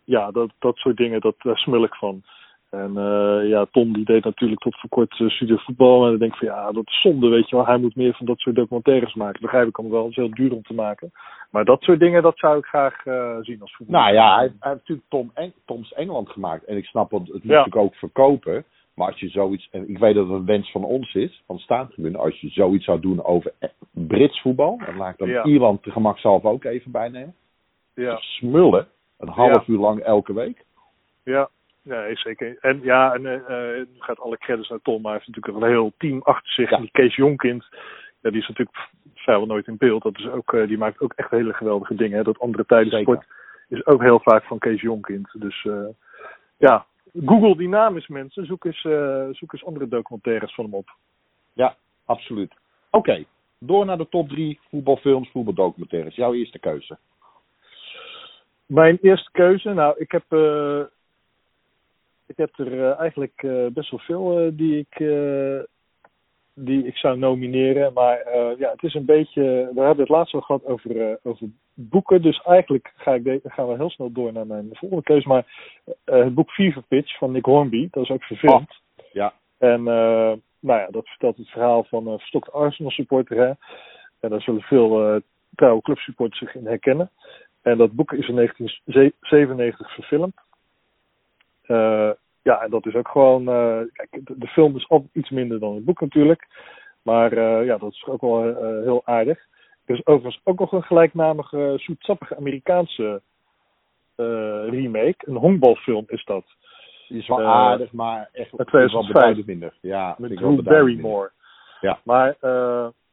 ja 0.05 0.31
dat, 0.31 0.51
dat 0.59 0.77
soort 0.77 0.97
dingen, 0.97 1.21
dat, 1.21 1.35
daar 1.39 1.57
smul 1.57 1.85
ik 1.85 1.95
van. 1.95 2.23
En 2.71 2.93
uh, 2.97 3.49
ja, 3.49 3.67
Tom 3.71 3.93
die 3.93 4.05
deed 4.05 4.25
natuurlijk 4.25 4.61
tot 4.61 4.81
voor 4.81 4.89
kort 4.89 5.15
studie 5.15 5.59
voetbal. 5.59 6.05
En 6.05 6.11
dan 6.11 6.19
denk 6.19 6.33
ik 6.33 6.39
van 6.39 6.49
ja, 6.49 6.73
dat 6.73 6.87
is 6.87 7.01
zonde, 7.01 7.29
weet 7.29 7.49
je 7.49 7.57
wel. 7.57 7.67
Hij 7.67 7.79
moet 7.79 7.97
meer 7.97 8.15
van 8.15 8.27
dat 8.27 8.39
soort 8.39 8.57
documentaires 8.57 9.15
maken. 9.15 9.41
Begrijp 9.41 9.69
ik 9.69 9.77
hem 9.77 9.91
wel, 9.91 10.03
het 10.03 10.11
is 10.11 10.17
heel 10.17 10.35
duur 10.35 10.53
om 10.53 10.63
te 10.63 10.75
maken. 10.75 11.13
Maar 11.51 11.65
dat 11.65 11.83
soort 11.83 12.01
dingen, 12.01 12.23
dat 12.23 12.39
zou 12.39 12.59
ik 12.59 12.65
graag 12.65 13.05
uh, 13.05 13.37
zien 13.41 13.61
als 13.61 13.77
voetbal. 13.77 14.01
Nou 14.01 14.15
ja, 14.15 14.37
hij, 14.37 14.53
hij 14.61 14.71
heeft 14.71 14.81
natuurlijk 14.81 15.09
Tom 15.09 15.31
Eng 15.35 15.53
Toms 15.65 15.93
Engeland 15.93 16.29
gemaakt. 16.29 16.65
En 16.65 16.77
ik 16.77 16.85
snap 16.85 17.11
dat 17.11 17.21
het 17.21 17.33
moet 17.33 17.43
ja. 17.43 17.49
natuurlijk 17.49 17.85
ook 17.85 17.95
verkopen. 17.95 18.65
Maar 18.97 19.07
als 19.07 19.21
je 19.21 19.29
zoiets, 19.29 19.69
en 19.71 19.89
ik 19.89 19.99
weet 19.99 20.15
dat 20.15 20.29
het 20.29 20.35
een 20.39 20.47
wens 20.47 20.71
van 20.71 20.85
ons 20.85 21.15
is, 21.15 21.43
van 21.47 21.59
staantribune, 21.59 22.19
als 22.19 22.41
je 22.41 22.49
zoiets 22.49 22.85
zou 22.85 23.01
doen 23.01 23.25
over 23.25 23.53
Brits 23.91 24.41
voetbal, 24.41 24.81
dan 24.87 24.97
laat 24.97 25.13
ik 25.13 25.19
dan 25.19 25.29
ja. 25.29 25.45
Ierland 25.45 25.83
te 25.83 26.13
zelf 26.15 26.45
ook 26.45 26.65
even 26.65 26.91
bijnemen. 26.91 27.35
Ja. 27.95 28.17
Smullen, 28.17 28.89
een 29.19 29.29
half 29.29 29.67
Ja. 29.67 29.73
uur 29.73 29.79
lang 29.79 30.01
elke 30.01 30.33
week. 30.33 30.65
Ja, 31.25 31.49
ja 31.83 32.15
zeker. 32.15 32.57
En 32.61 32.81
ja, 32.83 33.15
en 33.15 33.23
nu 33.23 33.87
gaat 33.99 34.21
alle 34.21 34.39
credits 34.39 34.69
naar 34.69 34.83
Tom, 34.83 35.03
maar 35.03 35.13
hij 35.13 35.21
heeft 35.21 35.37
natuurlijk 35.37 35.65
een 35.65 35.71
heel 35.71 35.93
team 35.99 36.21
achter 36.23 36.53
zich. 36.53 36.71
Ja. 36.71 36.77
En 36.77 36.83
die 36.83 36.91
Kees 36.91 37.17
Jonkind, 37.17 37.65
ja, 38.21 38.31
die 38.31 38.41
is 38.41 38.49
natuurlijk 38.49 38.79
vrijwel 39.15 39.47
nooit 39.47 39.67
in 39.67 39.77
beeld. 39.77 40.03
Dat 40.03 40.19
is 40.19 40.29
ook, 40.29 40.53
eh, 40.53 40.67
die 40.67 40.79
maakt 40.79 41.01
ook 41.01 41.13
echt 41.13 41.31
hele 41.31 41.53
geweldige 41.53 41.95
dingen. 41.95 42.17
Hè. 42.17 42.23
Dat 42.23 42.39
andere 42.41 42.65
tijden 42.67 42.91
Zeker. 42.91 43.15
sport 43.15 43.27
is 43.69 43.87
ook 43.87 44.03
heel 44.03 44.21
vaak 44.21 44.45
van 44.45 44.59
Kees 44.59 44.81
Jonkind. 44.81 45.29
Dus 45.41 45.67
ja, 46.57 46.87
Google 47.13 47.57
die 47.57 47.69
naam 47.69 47.97
is 47.97 48.07
mensen. 48.07 48.47
Zoek 48.47 48.65
eens, 48.65 48.85
eh, 48.85 49.29
zoek 49.31 49.53
eens 49.53 49.65
andere 49.65 49.89
documentaires 49.89 50.55
van 50.55 50.65
hem 50.65 50.75
op. 50.75 50.97
Ja, 51.53 51.77
absoluut. 52.05 52.55
Oké, 52.91 53.25
door 53.59 53.85
naar 53.85 53.99
de 53.99 54.09
top 54.09 54.29
drie 54.29 54.61
voetbalfilms, 54.71 55.31
voetbaldocumentaires. 55.31 56.15
Jouw 56.15 56.35
eerste 56.35 56.59
keuze. 56.59 56.99
Mijn 58.67 58.99
eerste 59.03 59.31
keuze, 59.31 59.73
nou, 59.73 59.95
ik 59.99 60.11
heb, 60.11 60.25
uh, 60.29 60.83
ik 62.27 62.37
heb 62.37 62.59
er 62.59 62.73
uh, 62.73 62.99
eigenlijk 62.99 63.47
best 63.73 63.91
wel 63.91 64.01
veel 64.01 64.57
die 64.57 64.79
ik, 64.79 64.99
die 66.59 66.87
ik 66.87 66.97
zou 66.97 67.19
nomineren. 67.19 67.93
Maar 67.93 68.37
ja, 68.59 68.71
het 68.71 68.83
is 68.83 68.95
een 68.95 69.05
beetje. 69.05 69.43
We 69.75 69.81
hebben 69.81 69.99
het 69.99 70.09
laatst 70.09 70.35
al 70.35 70.41
gehad 70.41 70.65
over, 70.65 71.19
over 71.23 71.49
boeken. 71.75 72.23
Dus 72.23 72.43
eigenlijk 72.43 72.93
ga 72.97 73.15
ik 73.15 73.25
de, 73.25 73.41
gaan 73.45 73.69
we 73.69 73.77
heel 73.77 73.91
snel 73.91 74.13
door 74.13 74.33
naar 74.33 74.47
mijn 74.47 74.69
volgende 74.73 75.05
keuze. 75.05 75.29
Maar 75.29 75.47
het 76.05 76.35
boek 76.35 76.51
Fever 76.51 76.83
Pitch 76.83 77.19
van 77.19 77.33
Nick 77.33 77.45
Hornby, 77.45 77.89
dat 77.91 78.03
is 78.03 78.11
ook 78.11 78.23
verfilmd. 78.23 78.81
Oh, 78.97 79.05
ja. 79.13 79.33
En 79.59 79.83
nou 80.61 80.81
ja, 80.81 80.89
dat 80.91 81.09
vertelt 81.09 81.37
het 81.37 81.49
verhaal 81.49 81.85
van 81.85 82.07
een 82.07 82.19
verstokte 82.19 82.51
Arsenal 82.51 82.91
supporter. 82.91 83.37
Hè? 83.37 83.53
En 84.21 84.31
daar 84.31 84.41
zullen 84.41 84.63
veel 84.63 85.21
trouwe 85.55 85.83
clubsupporters 85.83 86.39
zich 86.39 86.55
in 86.55 86.67
herkennen. 86.67 87.11
En 87.63 87.79
dat 87.79 87.93
boek 87.93 88.13
is 88.13 88.29
in 88.29 88.35
1997 88.35 89.95
verfilmd. 89.95 90.35
Ja, 92.47 92.61
en 92.61 92.71
dat 92.71 92.87
is 92.87 92.95
ook 92.95 93.09
gewoon. 93.09 93.43
Uh, 93.43 93.81
kijk, 93.93 94.39
de, 94.39 94.47
film 94.47 94.77
is 94.77 94.89
altijd 94.89 95.11
iets 95.13 95.31
minder 95.31 95.61
dan 95.61 95.75
het 95.75 95.85
boek 95.85 96.01
natuurlijk. 96.01 96.47
Maar 97.03 97.33
uh, 97.33 97.65
ja, 97.65 97.79
dat 97.79 97.93
is 97.93 98.07
ook 98.07 98.21
wel 98.21 98.43
heel 98.83 99.03
aardig. 99.05 99.39
Er 99.85 99.95
is 99.95 100.07
overigens 100.07 100.41
ook 100.45 100.59
nog 100.59 100.73
een 100.73 100.83
gelijknamige, 100.83 101.75
zoetsappige 101.77 102.37
Amerikaanse 102.37 103.23
remake. 104.71 105.17
Een 105.19 105.37
honkbalfilm 105.37 106.05
is 106.07 106.25
dat. 106.25 106.45
Die 107.09 107.19
is 107.19 107.29
wel 107.29 107.43
aardig, 107.43 107.93
maar 107.93 108.29
echt 108.33 108.53
met 108.57 108.67
2005. 108.67 109.47
minder. 109.47 109.75
Ja, 109.81 110.15
met 110.19 110.37
Drew 110.37 110.63
Barrymore. 110.63 111.31
Ja. 111.81 111.99
Maar, 112.03 112.37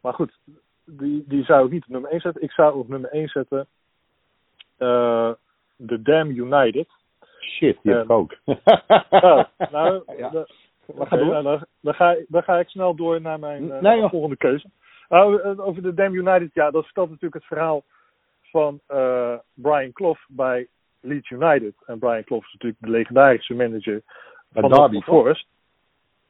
maar 0.01 0.13
goed, 0.13 0.39
die, 0.85 1.23
die 1.27 1.43
zou 1.43 1.65
ik 1.65 1.71
niet 1.71 1.83
op 1.83 1.89
nummer 1.89 2.11
1 2.11 2.21
zetten. 2.21 2.41
Ik 2.41 2.51
zou 2.51 2.77
op 2.79 2.87
nummer 2.87 3.09
1 3.09 3.27
zetten 3.27 3.67
The 5.87 6.01
Damn 6.01 6.29
United. 6.29 6.87
Shit, 7.43 7.77
die 7.81 7.93
heb 7.93 8.03
ik 8.03 8.09
ook. 8.09 8.35
oh, 8.45 9.43
nou, 9.71 10.03
ja. 10.17 10.29
de, 10.29 10.45
door. 10.85 11.07
Nou, 11.09 11.43
dan, 11.43 11.65
dan, 11.81 11.93
ga, 11.93 12.15
dan 12.27 12.43
ga 12.43 12.59
ik 12.59 12.69
snel 12.69 12.95
door 12.95 13.21
naar 13.21 13.39
mijn 13.39 13.63
uh, 13.63 13.79
nee, 13.79 14.09
volgende 14.09 14.37
keuze. 14.37 14.69
Nou, 15.09 15.57
over 15.57 15.81
de 15.81 15.93
Damn 15.93 16.15
United, 16.15 16.53
ja, 16.53 16.71
dat 16.71 16.83
vertelt 16.83 17.09
natuurlijk 17.09 17.35
het 17.35 17.45
verhaal 17.45 17.83
van 18.41 18.79
uh, 18.89 19.35
Brian 19.53 19.91
Clough 19.91 20.21
bij 20.27 20.67
Leeds 20.99 21.29
United. 21.29 21.73
En 21.85 21.99
Brian 21.99 22.23
Clough 22.23 22.45
is 22.45 22.53
natuurlijk 22.53 22.81
de 22.81 22.89
legendarische 22.89 23.53
manager 23.53 24.01
van 24.51 24.69
Derby 24.69 25.01
Forest. 25.01 25.47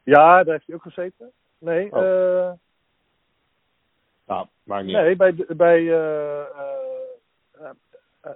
Ja, 0.03 0.43
daar 0.43 0.53
heeft 0.53 0.67
hij 0.67 0.75
ook 0.75 0.81
gezeten. 0.81 1.31
Nee, 1.57 1.91
oh. 1.91 2.01
uh, 2.01 2.51
nou, 4.25 4.47
maar 4.63 4.83
niet. 4.83 4.95
Nee, 4.95 5.15
bij, 5.15 5.35
bij 5.47 5.83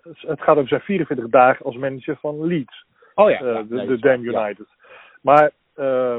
het 0.03 0.41
gaat 0.41 0.55
over 0.55 0.67
zijn 0.67 0.81
44 0.81 1.29
dagen 1.29 1.65
als 1.65 1.75
manager 1.75 2.17
van 2.17 2.45
Leeds. 2.45 2.85
Oh 3.15 3.29
ja, 3.29 3.39
eh, 3.39 3.45
ja, 3.45 3.63
de, 3.63 3.75
nee, 3.75 3.87
de 3.87 3.99
Dam 3.99 4.23
United. 4.23 4.67
Maar 5.21 5.51
eh, 5.73 6.17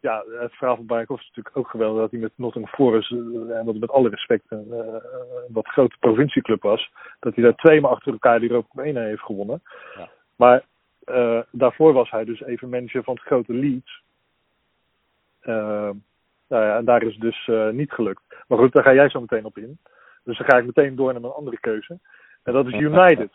ja, 0.00 0.24
het 0.38 0.54
verhaal 0.54 0.76
van 0.86 1.00
is 1.00 1.08
natuurlijk 1.08 1.56
ook 1.56 1.68
geweldig 1.68 2.00
dat 2.00 2.10
hij 2.10 2.20
met 2.20 2.32
Nottingham 2.34 2.74
Forest, 2.74 3.12
eh, 3.12 3.18
en 3.58 3.64
dat 3.64 3.74
met 3.74 3.90
alle 3.90 4.08
respect 4.08 4.44
een 4.48 4.72
eh, 4.72 5.02
wat 5.48 5.66
grote 5.66 5.96
provincieclub 6.00 6.62
was, 6.62 6.90
dat 7.20 7.34
hij 7.34 7.44
daar 7.44 7.54
twee 7.54 7.80
maal 7.80 7.90
achter 7.90 8.12
elkaar 8.12 8.40
die 8.40 8.50
Europa 8.50 8.68
Cup 8.74 8.84
1 8.84 8.96
heeft 8.96 9.22
gewonnen. 9.22 9.62
Ja. 9.96 10.08
Maar 10.36 10.64
eh, 11.04 11.40
daarvoor 11.50 11.92
was 11.92 12.10
hij 12.10 12.24
dus 12.24 12.42
even 12.42 12.68
manager 12.68 13.02
van 13.02 13.14
het 13.14 13.24
grote 13.24 13.52
Leeds. 13.52 14.02
Eh, 15.40 15.90
nou 16.48 16.64
ja, 16.64 16.76
en 16.76 16.84
daar 16.84 17.02
is 17.02 17.12
het 17.12 17.22
dus 17.22 17.48
eh, 17.48 17.68
niet 17.68 17.92
gelukt. 17.92 18.22
Maar 18.48 18.58
goed, 18.58 18.72
daar 18.72 18.82
ga 18.82 18.94
jij 18.94 19.08
zo 19.08 19.20
meteen 19.20 19.44
op 19.44 19.58
in. 19.58 19.78
Dus 20.24 20.38
dan 20.38 20.46
ga 20.46 20.56
ik 20.56 20.66
meteen 20.66 20.96
door 20.96 21.12
naar 21.12 21.20
mijn 21.20 21.32
andere 21.32 21.60
keuze. 21.60 21.98
En 22.44 22.52
dat 22.52 22.66
is 22.66 22.72
United. 22.72 23.32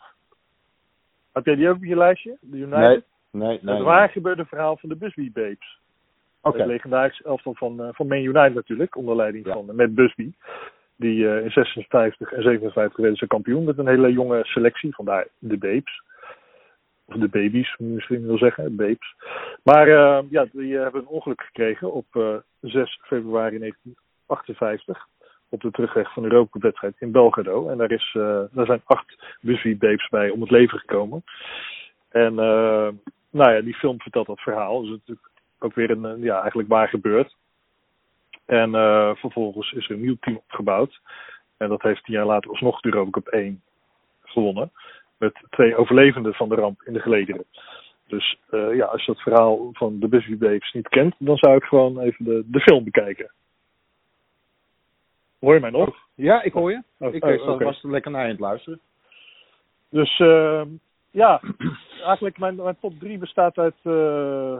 Heb 1.32 1.44
jij 1.44 1.54
die 1.54 1.68
ook 1.68 1.76
op 1.76 1.84
je 1.84 1.96
lijstje? 1.96 2.36
De 2.40 2.56
United? 2.56 2.80
Nee, 2.80 3.02
nee, 3.30 3.58
nee. 3.62 3.74
het 3.74 3.84
waar 3.84 4.08
gebeurde 4.08 4.44
verhaal 4.44 4.76
van 4.76 4.88
de 4.88 4.96
Busby 4.96 5.32
Babes. 5.32 5.78
Oké. 6.42 6.58
Het 6.58 6.66
legendarische 6.66 7.24
elftal 7.24 7.54
van, 7.54 7.82
eh, 7.82 7.88
van 7.92 8.06
Man 8.06 8.18
United 8.18 8.54
natuurlijk, 8.54 8.96
onder 8.96 9.16
leiding 9.16 9.46
Ja. 9.46 9.52
van 9.52 9.66
uh, 9.70 9.74
Matt 9.74 9.94
Busby. 9.94 10.32
Die 10.96 11.28
eh, 11.28 11.44
in 11.44 11.50
56 11.50 12.32
en 12.32 12.42
57 12.42 12.96
werden 12.96 13.16
ze 13.16 13.26
kampioen 13.26 13.64
met 13.64 13.78
een 13.78 13.88
hele 13.88 14.12
jonge 14.12 14.40
selectie, 14.44 14.94
vandaar 14.94 15.26
de 15.38 15.56
Babes. 15.56 16.02
Of 17.10 17.16
de 17.16 17.28
baby's, 17.28 17.76
misschien 17.78 18.26
wil 18.26 18.38
zeggen, 18.38 18.76
babes. 18.76 19.14
Maar 19.62 19.88
eh, 19.88 20.24
ja, 20.30 20.46
die 20.52 20.76
eh, 20.76 20.82
hebben 20.82 21.00
een 21.00 21.06
ongeluk 21.08 21.42
gekregen 21.42 21.92
op 21.92 22.06
eh, 22.10 22.34
6 22.60 23.00
februari 23.02 23.58
1958. 23.58 25.06
Op 25.52 25.60
de 25.60 25.70
terugweg 25.70 26.12
van 26.12 26.22
de 26.22 26.30
Europa 26.30 26.50
Cup 26.50 26.62
wedstrijd 26.62 26.94
in 26.98 27.12
Belgrado. 27.12 27.68
En 27.68 27.78
daar, 27.78 27.90
is, 27.90 28.14
eh, 28.16 28.42
daar 28.50 28.66
zijn 28.66 28.82
acht 28.84 29.36
Babes 29.78 30.08
bij 30.08 30.30
om 30.30 30.40
het 30.40 30.50
leven 30.50 30.78
gekomen. 30.78 31.24
En 32.08 32.38
eh, 32.38 32.88
nou 33.30 33.52
ja, 33.52 33.60
die 33.60 33.74
film 33.74 34.00
vertelt 34.00 34.26
dat 34.26 34.40
verhaal. 34.40 34.80
Dus 34.80 34.90
het 34.90 35.00
is 35.00 35.06
natuurlijk 35.06 35.26
ook 35.58 35.74
weer 35.74 35.90
een, 35.90 36.04
eh, 36.04 36.22
ja, 36.22 36.40
eigenlijk 36.40 36.68
waar 36.68 36.88
gebeurd. 36.88 37.36
En 38.46 38.70
vervolgens 39.16 39.72
is 39.72 39.88
er 39.88 39.94
een 39.94 40.00
nieuw 40.00 40.16
team 40.20 40.36
opgebouwd. 40.36 41.00
En 41.56 41.68
dat 41.68 41.82
heeft 41.82 42.04
tien 42.04 42.14
jaar 42.14 42.26
later 42.26 42.50
alsnog 42.50 42.80
de 42.80 42.88
Europa 42.88 43.10
Cup 43.10 43.26
1 43.26 43.62
gewonnen. 44.22 44.70
Met 45.18 45.46
twee 45.50 45.76
overlevenden 45.76 46.34
van 46.34 46.48
de 46.48 46.54
ramp 46.54 46.82
in 46.82 46.92
de 46.92 47.00
gelederen. 47.00 47.44
Dus 48.06 48.38
ja, 48.50 48.84
als 48.84 49.04
je 49.04 49.12
dat 49.12 49.22
verhaal 49.22 49.68
van 49.72 49.98
de 50.00 50.08
Busby 50.08 50.36
Babes 50.36 50.72
niet 50.72 50.88
kent, 50.88 51.14
dan 51.18 51.36
zou 51.36 51.56
ik 51.56 51.64
gewoon 51.64 52.00
even 52.00 52.24
de, 52.24 52.42
de 52.46 52.60
film 52.60 52.84
bekijken. 52.84 53.30
Hoor 55.40 55.54
je 55.54 55.60
mij 55.60 55.70
nog? 55.70 55.96
Ja, 56.14 56.42
ik 56.42 56.52
hoor 56.52 56.70
je. 56.70 56.82
Oh, 56.98 57.14
ik 57.14 57.24
oh, 57.24 57.30
eh, 57.30 57.48
oké. 57.48 57.64
was 57.64 57.82
er 57.82 57.90
lekker 57.90 58.10
naar 58.10 58.20
je 58.20 58.26
aan 58.26 58.32
het 58.32 58.40
luisteren. 58.40 58.80
Dus 59.90 60.18
eh, 60.20 60.62
ja, 61.10 61.40
eigenlijk 62.04 62.38
mijn, 62.38 62.54
mijn 62.54 62.76
top 62.80 62.98
3 62.98 63.18
bestaat 63.18 63.58
uit. 63.58 63.74
eh, 63.82 64.56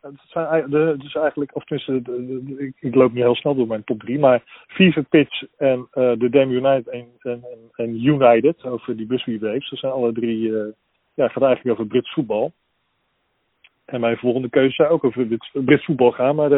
het 0.00 0.14
zijn, 0.26 0.70
de, 0.70 0.94
dus 0.98 1.14
eigenlijk, 1.14 1.54
of 1.56 1.64
tenminste, 1.64 2.02
de, 2.12 2.26
de- 2.26 2.44
de- 2.44 2.66
ik, 2.66 2.74
ik 2.80 2.94
loop 2.94 3.12
niet 3.12 3.22
heel 3.22 3.34
snel 3.34 3.54
door 3.54 3.66
mijn 3.66 3.84
top 3.84 4.00
3, 4.00 4.18
maar 4.18 4.64
Fever 4.66 5.02
Pitch 5.02 5.42
en 5.56 5.88
eh, 5.90 6.12
de 6.18 6.28
Dam 6.30 6.50
United 6.50 6.88
en, 6.88 7.08
en, 7.20 7.44
en, 7.74 8.04
United 8.04 8.64
over 8.64 8.96
die 8.96 9.06
Busby 9.06 9.38
Waves. 9.38 9.70
Dat 9.70 9.78
zijn 9.78 9.92
alle 9.92 10.12
drie, 10.12 10.50
ja, 11.14 11.28
gaat 11.28 11.42
eigenlijk 11.42 11.78
over 11.78 11.86
Brits 11.90 12.12
voetbal. 12.12 12.52
En 13.84 14.00
mijn 14.00 14.16
volgende 14.16 14.48
keuze 14.48 14.74
zou 14.74 14.88
ook 14.88 15.04
over 15.04 15.26
Brits, 15.26 15.50
Brits 15.52 15.84
voetbal 15.84 16.10
gaan, 16.10 16.34
maar 16.34 16.48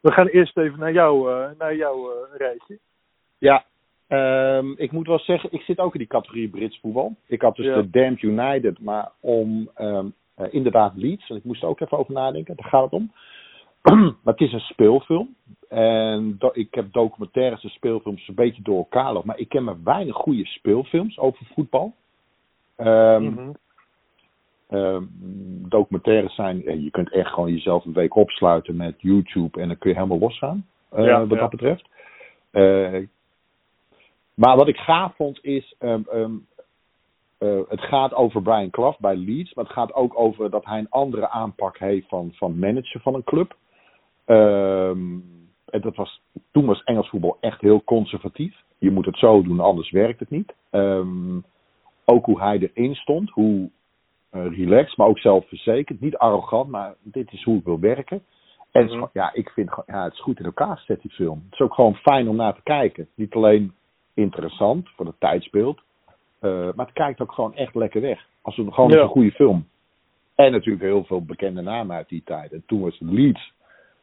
we 0.00 0.12
gaan 0.12 0.26
eerst 0.26 0.56
even 0.58 0.78
naar 0.78 0.92
jou, 0.92 1.30
naar 1.58 1.74
jouw 1.76 2.26
rijtje. 2.36 2.78
Ja, 3.40 3.64
ehm, 4.06 4.72
ik 4.76 4.92
moet 4.92 5.06
wel 5.06 5.18
zeggen, 5.18 5.52
ik 5.52 5.60
zit 5.60 5.78
ook 5.78 5.92
in 5.92 5.98
die 5.98 6.08
categorie 6.08 6.48
Brits 6.48 6.78
voetbal. 6.80 7.16
Ik 7.26 7.42
had 7.42 7.56
dus 7.56 7.66
Ja. 7.66 7.74
de 7.74 7.90
Damned 7.90 8.22
United, 8.22 8.80
maar 8.80 9.10
om 9.20 9.70
ehm, 9.74 10.06
eh, 10.34 10.46
inderdaad 10.50 10.96
Leeds, 10.96 11.30
en 11.30 11.36
ik 11.36 11.44
moest 11.44 11.62
er 11.62 11.68
ook 11.68 11.80
even 11.80 11.98
over 11.98 12.12
nadenken, 12.12 12.56
daar 12.56 12.68
gaat 12.68 12.82
het 12.82 12.92
om. 12.92 13.12
maar 14.22 14.34
het 14.34 14.40
is 14.40 14.52
een 14.52 14.60
speelfilm. 14.60 15.34
En 15.68 16.38
ik 16.52 16.74
heb 16.74 16.92
documentaires 16.92 17.62
en 17.64 17.70
speelfilms 17.70 18.28
een 18.28 18.34
beetje 18.34 18.62
door 18.62 18.76
elkaar 18.76 19.12
lopen. 19.12 19.26
Maar 19.26 19.38
ik 19.38 19.48
ken 19.48 19.64
maar 19.64 19.82
weinig 19.84 20.16
goede 20.16 20.46
speelfilms 20.46 21.18
over 21.18 21.46
voetbal. 21.54 21.94
Ehm, 22.76 23.52
documentaires 25.68 26.34
zijn, 26.34 26.82
je 26.82 26.90
kunt 26.90 27.12
echt 27.12 27.30
gewoon 27.32 27.52
jezelf 27.52 27.84
een 27.84 27.92
week 27.92 28.14
opsluiten 28.14 28.76
met 28.76 28.94
YouTube 28.98 29.60
en 29.60 29.68
dan 29.68 29.78
kun 29.78 29.90
je 29.90 29.96
helemaal 29.96 30.18
losgaan. 30.18 30.66
Ja, 30.96 31.20
wat 31.20 31.30
ja. 31.30 31.36
dat 31.36 31.50
betreft. 31.50 31.88
Eh, 32.50 33.02
maar 34.40 34.56
wat 34.56 34.68
ik 34.68 34.76
gaaf 34.76 35.14
vond 35.16 35.44
is, 35.44 35.74
ehm, 35.78 36.02
ehm, 36.10 36.32
eh, 37.38 37.60
het 37.68 37.80
gaat 37.80 38.14
over 38.14 38.42
Brian 38.42 38.70
Clough 38.70 39.00
bij 39.00 39.16
Leeds, 39.16 39.54
maar 39.54 39.64
het 39.64 39.72
gaat 39.74 39.94
ook 39.94 40.18
over 40.18 40.50
dat 40.50 40.64
hij 40.64 40.78
een 40.78 40.90
andere 40.90 41.28
aanpak 41.28 41.78
heeft 41.78 42.08
van, 42.08 42.32
van 42.34 42.58
manager 42.58 43.00
van 43.00 43.14
een 43.14 43.24
club. 43.24 43.56
Ehm, 44.24 45.18
en 45.64 45.80
dat 45.80 45.96
was, 45.96 46.20
toen 46.50 46.66
was 46.66 46.82
Engels 46.82 47.08
voetbal 47.08 47.36
echt 47.40 47.60
heel 47.60 47.84
conservatief. 47.84 48.62
Je 48.78 48.90
moet 48.90 49.06
het 49.06 49.16
zo 49.16 49.42
doen, 49.42 49.60
anders 49.60 49.90
werkt 49.90 50.20
het 50.20 50.30
niet. 50.30 50.54
Ook 52.04 52.24
hoe 52.24 52.40
hij 52.40 52.58
erin 52.58 52.94
stond, 52.94 53.30
hoe 53.30 53.70
eh, 54.30 54.56
relaxed, 54.56 54.96
maar 54.96 55.06
ook 55.06 55.18
zelfverzekerd. 55.18 56.00
Niet 56.00 56.16
arrogant, 56.16 56.68
maar 56.68 56.94
dit 57.02 57.32
is 57.32 57.42
hoe 57.44 57.58
ik 57.58 57.64
wil 57.64 57.80
werken. 57.80 58.22
En 58.70 58.86
Mhm. 58.86 59.06
ja, 59.12 59.34
ik 59.34 59.50
vind 59.50 59.70
ja, 59.86 60.04
het 60.04 60.12
is 60.12 60.20
goed 60.20 60.38
in 60.38 60.44
elkaar 60.44 60.76
gezet, 60.76 61.02
die 61.02 61.10
film. 61.10 61.42
Het 61.44 61.52
is 61.52 61.60
ook 61.60 61.74
gewoon 61.74 61.94
fijn 61.94 62.28
om 62.28 62.36
naar 62.36 62.54
te 62.54 62.62
kijken. 62.62 63.08
Niet 63.14 63.34
alleen 63.34 63.72
interessant 64.14 64.88
voor 64.88 65.06
het 65.06 65.20
tijdsbeeld, 65.20 65.80
eh, 66.38 66.50
maar 66.50 66.86
het 66.86 66.94
kijkt 66.94 67.20
ook 67.20 67.32
gewoon 67.32 67.54
echt 67.54 67.74
lekker 67.74 68.00
weg. 68.00 68.26
Als 68.42 68.58
een, 68.58 68.72
gewoon 68.72 68.90
Ja. 68.90 69.00
een 69.00 69.08
goede 69.08 69.30
film. 69.32 69.68
En 70.34 70.52
natuurlijk 70.52 70.84
heel 70.84 71.04
veel 71.04 71.24
bekende 71.24 71.60
namen 71.62 71.96
uit 71.96 72.08
die 72.08 72.22
tijd. 72.24 72.52
En 72.52 72.62
toen 72.66 72.80
was 72.80 72.96
Leeds, 73.00 73.52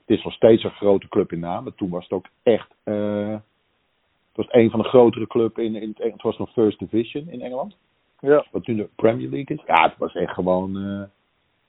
het 0.06 0.18
is 0.18 0.24
nog 0.24 0.34
steeds 0.34 0.64
een 0.64 0.72
grote 0.72 1.08
club 1.08 1.32
in 1.32 1.40
naam, 1.40 1.64
maar 1.64 1.76
toen 1.76 1.90
was 1.90 2.04
het 2.04 2.12
ook 2.12 2.26
echt, 2.44 2.70
eh, 2.84 3.30
het 3.30 4.36
was 4.36 4.48
een 4.50 4.70
van 4.70 4.82
de 4.82 4.88
grotere 4.88 5.28
clubs 5.28 5.58
in, 5.58 5.76
in 5.76 5.90
het, 5.98 6.12
het 6.14 6.22
was 6.22 6.38
nog 6.38 6.52
First 6.52 6.80
Division 6.80 7.30
in 7.30 7.42
Engeland 7.42 7.76
Ja, 8.20 8.46
wat 8.52 8.68
nu 8.68 8.76
de 8.76 8.90
Premier 8.96 9.30
League 9.30 9.58
is. 9.58 9.64
Ja, 9.66 9.84
het 9.84 9.98
was 9.98 10.14
echt 10.14 10.34
gewoon 10.34 10.78
eh, 10.78 11.04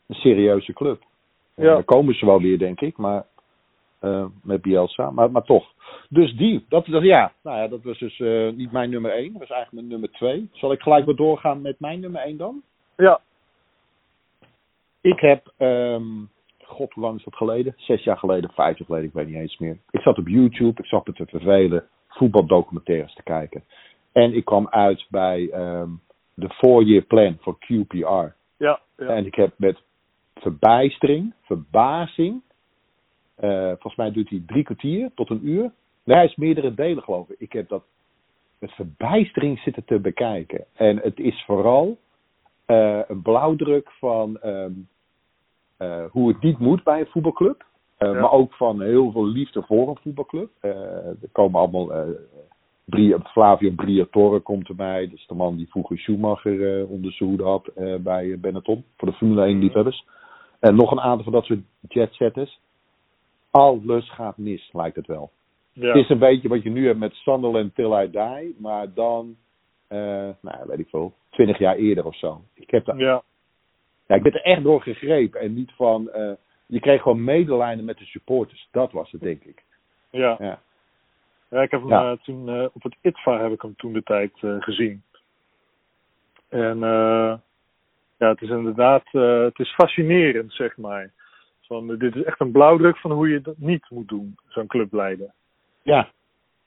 een 0.06 0.14
serieuze 0.14 0.72
club. 0.72 1.02
En 1.54 1.64
Ja. 1.64 1.72
Daar 1.72 1.84
komen 1.84 2.14
ze 2.14 2.26
wel 2.26 2.40
weer, 2.40 2.58
denk 2.58 2.80
ik, 2.80 2.96
maar 2.96 3.24
eh, 3.98 4.24
met 4.42 4.62
Bielsa, 4.62 5.10
maar, 5.10 5.30
maar 5.30 5.42
toch. 5.42 5.66
Dus 6.08 6.36
die, 6.36 6.64
dat, 6.68 6.86
dat, 6.86 7.02
ja, 7.02 7.32
nou 7.42 7.58
ja, 7.58 7.68
dat 7.68 7.82
was 7.82 7.98
dus 7.98 8.20
eh, 8.20 8.50
niet 8.52 8.72
mijn 8.72 8.90
nummer 8.90 9.10
1, 9.10 9.32
dat 9.32 9.40
was 9.40 9.50
eigenlijk 9.50 9.72
mijn 9.72 10.00
nummer 10.00 10.10
2. 10.10 10.48
Zal 10.52 10.72
ik 10.72 10.80
gelijk 10.80 11.04
weer 11.06 11.16
doorgaan 11.16 11.60
met 11.60 11.80
mijn 11.80 12.00
nummer 12.00 12.20
1 12.20 12.36
dan? 12.36 12.62
ja, 12.96 13.20
Ik 15.00 15.20
heb, 15.20 15.52
ehm, 15.56 16.06
god 16.62 16.92
hoe 16.92 17.04
lang 17.04 17.18
is 17.18 17.24
dat 17.24 17.36
geleden? 17.36 17.74
Zes 17.76 18.04
jaar 18.04 18.18
geleden, 18.18 18.50
vijf 18.50 18.78
jaar 18.78 18.86
geleden, 18.86 19.08
ik 19.08 19.14
weet 19.14 19.26
niet 19.26 19.36
eens 19.36 19.58
meer. 19.58 19.78
Ik 19.90 20.00
zat 20.00 20.18
op 20.18 20.28
YouTube, 20.28 20.82
ik 20.82 20.88
zat 20.88 21.06
me 21.06 21.12
te 21.12 21.26
vervelen, 21.26 21.84
voetbaldocumentaires 22.08 23.14
te 23.14 23.22
kijken. 23.22 23.64
En 24.12 24.34
ik 24.34 24.44
kwam 24.44 24.68
uit 24.68 25.06
bij 25.08 25.48
ehm, 25.50 25.90
de 26.34 26.48
four-year 26.48 27.02
plan 27.02 27.36
voor 27.40 27.58
QPR. 27.58 28.04
ja, 28.04 28.32
ja. 28.56 28.80
En 28.96 29.26
ik 29.26 29.34
heb 29.34 29.52
met 29.56 29.78
verbijstering, 30.34 31.34
verbazing. 31.42 32.42
Eh, 33.38 33.66
volgens 33.66 33.96
mij 33.96 34.10
duurt 34.10 34.28
hij 34.28 34.42
drie 34.46 34.64
kwartier 34.64 35.10
tot 35.14 35.30
een 35.30 35.48
uur. 35.48 35.72
Nee, 36.04 36.16
hij 36.16 36.26
is 36.26 36.36
meerdere 36.36 36.74
delen, 36.74 37.02
geloof 37.02 37.28
ik. 37.28 37.38
Ik 37.38 37.52
heb 37.52 37.68
dat 37.68 37.82
met 38.58 38.70
verbijstering 38.72 39.58
zitten 39.58 39.84
te 39.84 39.98
bekijken. 39.98 40.64
En 40.74 40.96
het 40.96 41.18
is 41.18 41.44
vooral 41.46 41.98
eh, 42.64 43.00
een 43.08 43.22
blauwdruk 43.22 43.90
van 43.90 44.38
ehm, 44.40 44.72
eh, 45.76 46.04
hoe 46.10 46.28
het 46.28 46.42
niet 46.42 46.58
moet 46.58 46.82
bij 46.82 47.00
een 47.00 47.06
voetbalclub. 47.06 47.66
Ja. 47.98 48.12
Maar 48.12 48.32
ook 48.32 48.54
van 48.54 48.82
heel 48.82 49.12
veel 49.12 49.26
liefde 49.26 49.62
voor 49.62 49.88
een 49.88 49.98
voetbalclub. 50.02 50.50
Er 50.60 51.16
komen 51.32 51.60
allemaal. 51.60 52.06
Flavio 53.24 53.70
Briatore 53.70 54.40
komt 54.40 54.68
erbij. 54.68 55.04
Dat 55.08 55.18
is 55.18 55.26
de 55.26 55.34
man 55.34 55.56
die 55.56 55.68
vroeger 55.68 55.98
Schumacher 55.98 56.86
onder 56.86 57.12
zijn 57.12 57.28
hoede 57.28 57.44
had 57.44 57.70
bij 58.00 58.38
Benetton. 58.40 58.84
Voor 58.96 59.08
de 59.08 59.14
Formule 59.14 59.44
1 59.44 59.58
liefhebbers. 59.58 60.04
En 60.60 60.74
nog 60.74 60.90
een 60.90 61.00
aantal 61.00 61.24
van 61.24 61.32
dat 61.32 61.44
soort 61.44 61.60
jetsetters. 61.88 62.60
Alles 63.50 64.10
gaat 64.10 64.36
mis, 64.36 64.70
lijkt 64.72 64.96
het 64.96 65.06
wel. 65.06 65.30
ja. 65.72 65.86
Het 65.86 65.96
is 65.96 66.08
een 66.08 66.18
beetje 66.18 66.48
wat 66.48 66.62
je 66.62 66.70
nu 66.70 66.86
hebt 66.86 66.98
met 66.98 67.14
Sunderland 67.14 67.74
Till 67.74 67.92
I 68.02 68.10
Die. 68.10 68.56
Maar 68.58 68.92
dan, 68.94 69.36
eh, 69.86 70.28
nou 70.40 70.66
weet 70.66 70.78
ik 70.78 70.88
veel, 70.88 71.14
twintig 71.30 71.58
jaar 71.58 71.76
eerder 71.76 72.04
of 72.06 72.16
zo. 72.16 72.42
Ik, 72.54 72.70
heb 72.70 72.84
daar, 72.84 72.96
ja. 72.98 73.22
ja, 74.06 74.14
ik 74.14 74.22
ben 74.22 74.32
er 74.32 74.42
echt 74.42 74.62
door 74.62 74.82
gegrepen. 74.82 75.40
En 75.40 75.54
niet 75.54 75.72
van, 75.72 76.10
eh, 76.10 76.32
je 76.66 76.80
kreeg 76.80 77.02
gewoon 77.02 77.24
medelijden 77.24 77.84
met 77.84 77.98
de 77.98 78.04
supporters. 78.04 78.68
Dat 78.70 78.92
was 78.92 79.10
het, 79.10 79.20
denk 79.20 79.44
ik. 79.44 79.62
Ja. 80.10 80.36
Ja. 80.38 80.60
Ja, 81.50 81.62
ik 81.62 81.70
heb 81.70 81.80
hem 81.80 81.90
Ja. 81.90 82.10
eh, 82.12 82.18
toen 82.18 82.70
op 82.72 82.82
het 82.82 82.96
ITVA 83.02 83.40
heb 83.42 83.52
ik 83.52 83.62
hem 83.62 83.76
toen 83.76 83.92
de 83.92 84.02
tijd 84.02 84.32
gezien. 84.38 85.02
En 86.48 86.78
ja, 88.18 88.28
het 88.28 88.42
is 88.42 88.48
inderdaad, 88.48 89.04
het 89.12 89.58
is 89.58 89.74
fascinerend, 89.74 90.52
zeg 90.52 90.76
maar. 90.76 91.10
Van, 91.68 91.92
eh, 91.92 91.98
dit 91.98 92.16
is 92.16 92.22
echt 92.22 92.40
een 92.40 92.52
blauwdruk 92.52 92.96
van 92.96 93.12
hoe 93.12 93.28
je 93.28 93.40
dat 93.40 93.58
niet 93.58 93.90
moet 93.90 94.08
doen, 94.08 94.36
zo'n 94.46 94.66
club 94.66 94.92
leiden. 94.92 95.34
Ja, 95.82 96.08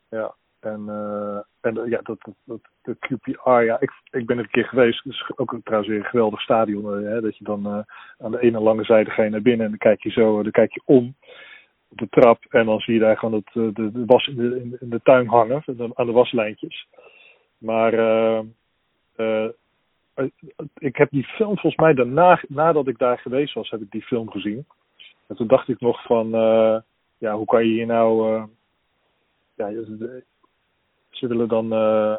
Ja. 0.10 0.36
En, 0.60 0.86
uh, 0.88 1.40
en 1.62 1.90
ja, 1.90 2.00
dat, 2.04 2.18
dat, 2.22 2.36
dat, 2.44 2.60
de 2.82 2.96
QPR, 3.00 3.50
ja, 3.50 3.80
ik, 3.80 3.92
ik 4.12 4.26
ben 4.26 4.38
er 4.38 4.44
een 4.44 4.50
keer 4.50 4.66
geweest. 4.66 5.04
Het 5.04 5.14
is 5.14 5.32
ook 5.36 5.56
trouwens 5.64 5.92
weer 5.92 6.00
een 6.00 6.10
geweldig 6.10 6.42
stadion. 6.42 7.04
Hè, 7.04 7.22
dat 7.22 7.38
je 7.38 7.44
dan 7.44 7.86
aan 8.18 8.32
de 8.32 8.42
ene 8.42 8.60
lange 8.60 8.84
zijde 8.84 9.12
ga 9.12 9.24
je 9.24 9.30
naar 9.30 9.42
binnen 9.42 9.66
en 9.66 9.72
dan 9.72 9.80
kijk 9.80 10.04
je 10.04 10.10
zo, 10.10 10.44
dan 10.44 10.52
kijk 10.52 10.74
je 10.74 10.82
om 10.86 11.16
op 11.90 11.98
de 11.98 12.08
trap. 12.10 12.46
En 12.50 12.66
dan 12.66 12.80
zie 12.80 12.94
je 12.94 13.00
daar 13.00 13.18
gewoon 13.18 13.44
het, 13.44 13.76
de, 13.76 13.92
de 13.92 14.06
was 14.06 14.28
in 14.28 14.36
de, 14.36 14.78
in 14.80 14.90
de 14.90 15.02
tuin 15.04 15.28
hangen, 15.28 15.64
aan 15.94 16.06
de 16.06 16.12
waslijntjes. 16.12 16.88
Maar 17.58 17.94
ik 20.78 20.96
heb 20.96 21.10
die 21.10 21.24
film 21.24 21.58
volgens 21.58 21.76
mij 21.76 21.94
daarna, 21.94 22.42
nadat 22.48 22.88
ik 22.88 22.98
daar 22.98 23.20
geweest 23.20 23.54
was, 23.54 23.70
heb 23.70 23.82
ik 23.82 23.92
die 23.92 24.04
film 24.04 24.32
gezien. 24.32 24.66
En 25.32 25.38
toen 25.38 25.48
dacht 25.48 25.68
ik 25.68 25.80
nog 25.80 26.04
van, 26.04 26.30
ja, 27.18 27.36
hoe 27.36 27.46
kan 27.46 27.66
je 27.66 27.72
hier 27.72 27.86
nou 27.86 28.48
ja, 29.56 29.70
ze 31.10 31.28
willen 31.28 31.48
dan 31.48 31.74
uh, 31.74 32.16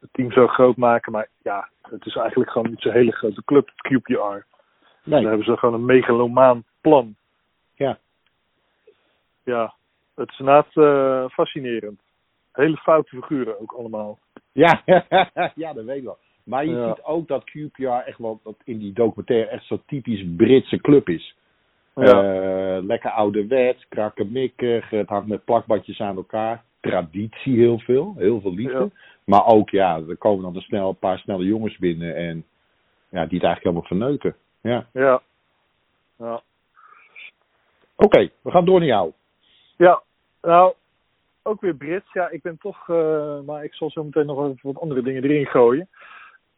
het 0.00 0.12
team 0.12 0.32
zo 0.32 0.46
groot 0.46 0.76
maken, 0.76 1.12
maar 1.12 1.28
ja, 1.42 1.68
het 1.82 2.06
is 2.06 2.16
eigenlijk 2.16 2.50
gewoon 2.50 2.70
niet 2.70 2.80
zo'n 2.80 2.92
hele 2.92 3.12
grote 3.12 3.44
club, 3.44 3.70
QPR. 3.70 4.12
Nee. 4.12 5.20
Dan 5.20 5.24
hebben 5.24 5.44
ze 5.44 5.56
gewoon 5.56 5.74
een 5.74 5.84
megalomaan 5.84 6.64
plan. 6.80 7.14
Ja. 7.74 7.98
Ja, 9.44 9.74
het 10.14 10.30
is 10.30 10.38
inderdaad 10.38 10.72
fascinerend. 11.32 12.00
Hele 12.52 12.76
foute 12.76 13.16
figuren 13.16 13.60
ook 13.60 13.72
allemaal. 13.72 14.18
Ja, 14.52 14.82
ja, 15.54 15.72
dat 15.72 15.84
weet 15.84 15.98
ik 15.98 16.04
wel. 16.04 16.18
Maar 16.44 16.64
je 16.64 16.86
ziet 16.86 17.04
ook 17.04 17.28
dat 17.28 17.44
QPR 17.44 18.06
echt 18.06 18.18
wel 18.18 18.40
dat 18.42 18.56
in 18.64 18.78
die 18.78 18.92
documentaire 18.92 19.48
echt 19.48 19.64
zo'n 19.64 19.82
typisch 19.86 20.24
Britse 20.36 20.80
club 20.80 21.08
is. 21.08 21.36
Ja. 22.04 22.22
Uh, 22.22 22.84
lekker 22.84 23.10
ouderwets, 23.10 23.88
krakkemikkig, 23.88 24.90
het 24.90 25.08
hangt 25.08 25.28
met 25.28 25.44
plakbadjes 25.44 26.00
aan 26.00 26.16
elkaar 26.16 26.62
traditie 26.80 27.56
heel 27.56 27.78
veel, 27.78 28.14
heel 28.16 28.40
veel 28.40 28.54
liefde. 28.54 28.90
Maar 29.24 29.46
ook, 29.46 29.70
ja, 29.70 30.00
er 30.08 30.16
komen 30.16 30.42
dan 30.42 30.54
een, 30.56 30.60
snel, 30.60 30.88
een 30.88 30.98
paar 30.98 31.18
snelle 31.18 31.44
jongens 31.44 31.78
binnen 31.78 32.16
en 32.16 32.44
ja, 33.08 33.26
die 33.26 33.38
het 33.38 33.46
eigenlijk 33.46 33.62
helemaal 33.62 33.82
verneuken. 33.82 34.36
Ja. 34.60 34.86
Ja. 34.92 35.22
ja. 36.18 36.42
Oké, 37.96 38.30
we 38.42 38.50
gaan 38.50 38.64
door 38.64 38.78
naar 38.78 38.88
jou. 38.88 39.12
Ja, 39.76 40.02
nou, 40.42 40.74
ook 41.42 41.60
weer 41.60 41.74
Brits. 41.74 42.12
Ja, 42.12 42.28
ik 42.28 42.42
ben 42.42 42.58
toch, 42.58 42.88
uh, 42.88 43.40
maar 43.40 43.64
ik 43.64 43.74
zal 43.74 43.90
zo 43.90 44.04
meteen 44.04 44.26
nog 44.26 44.38
even 44.38 44.58
wat 44.62 44.80
andere 44.80 45.02
dingen 45.02 45.22
erin 45.22 45.46
gooien. 45.46 45.88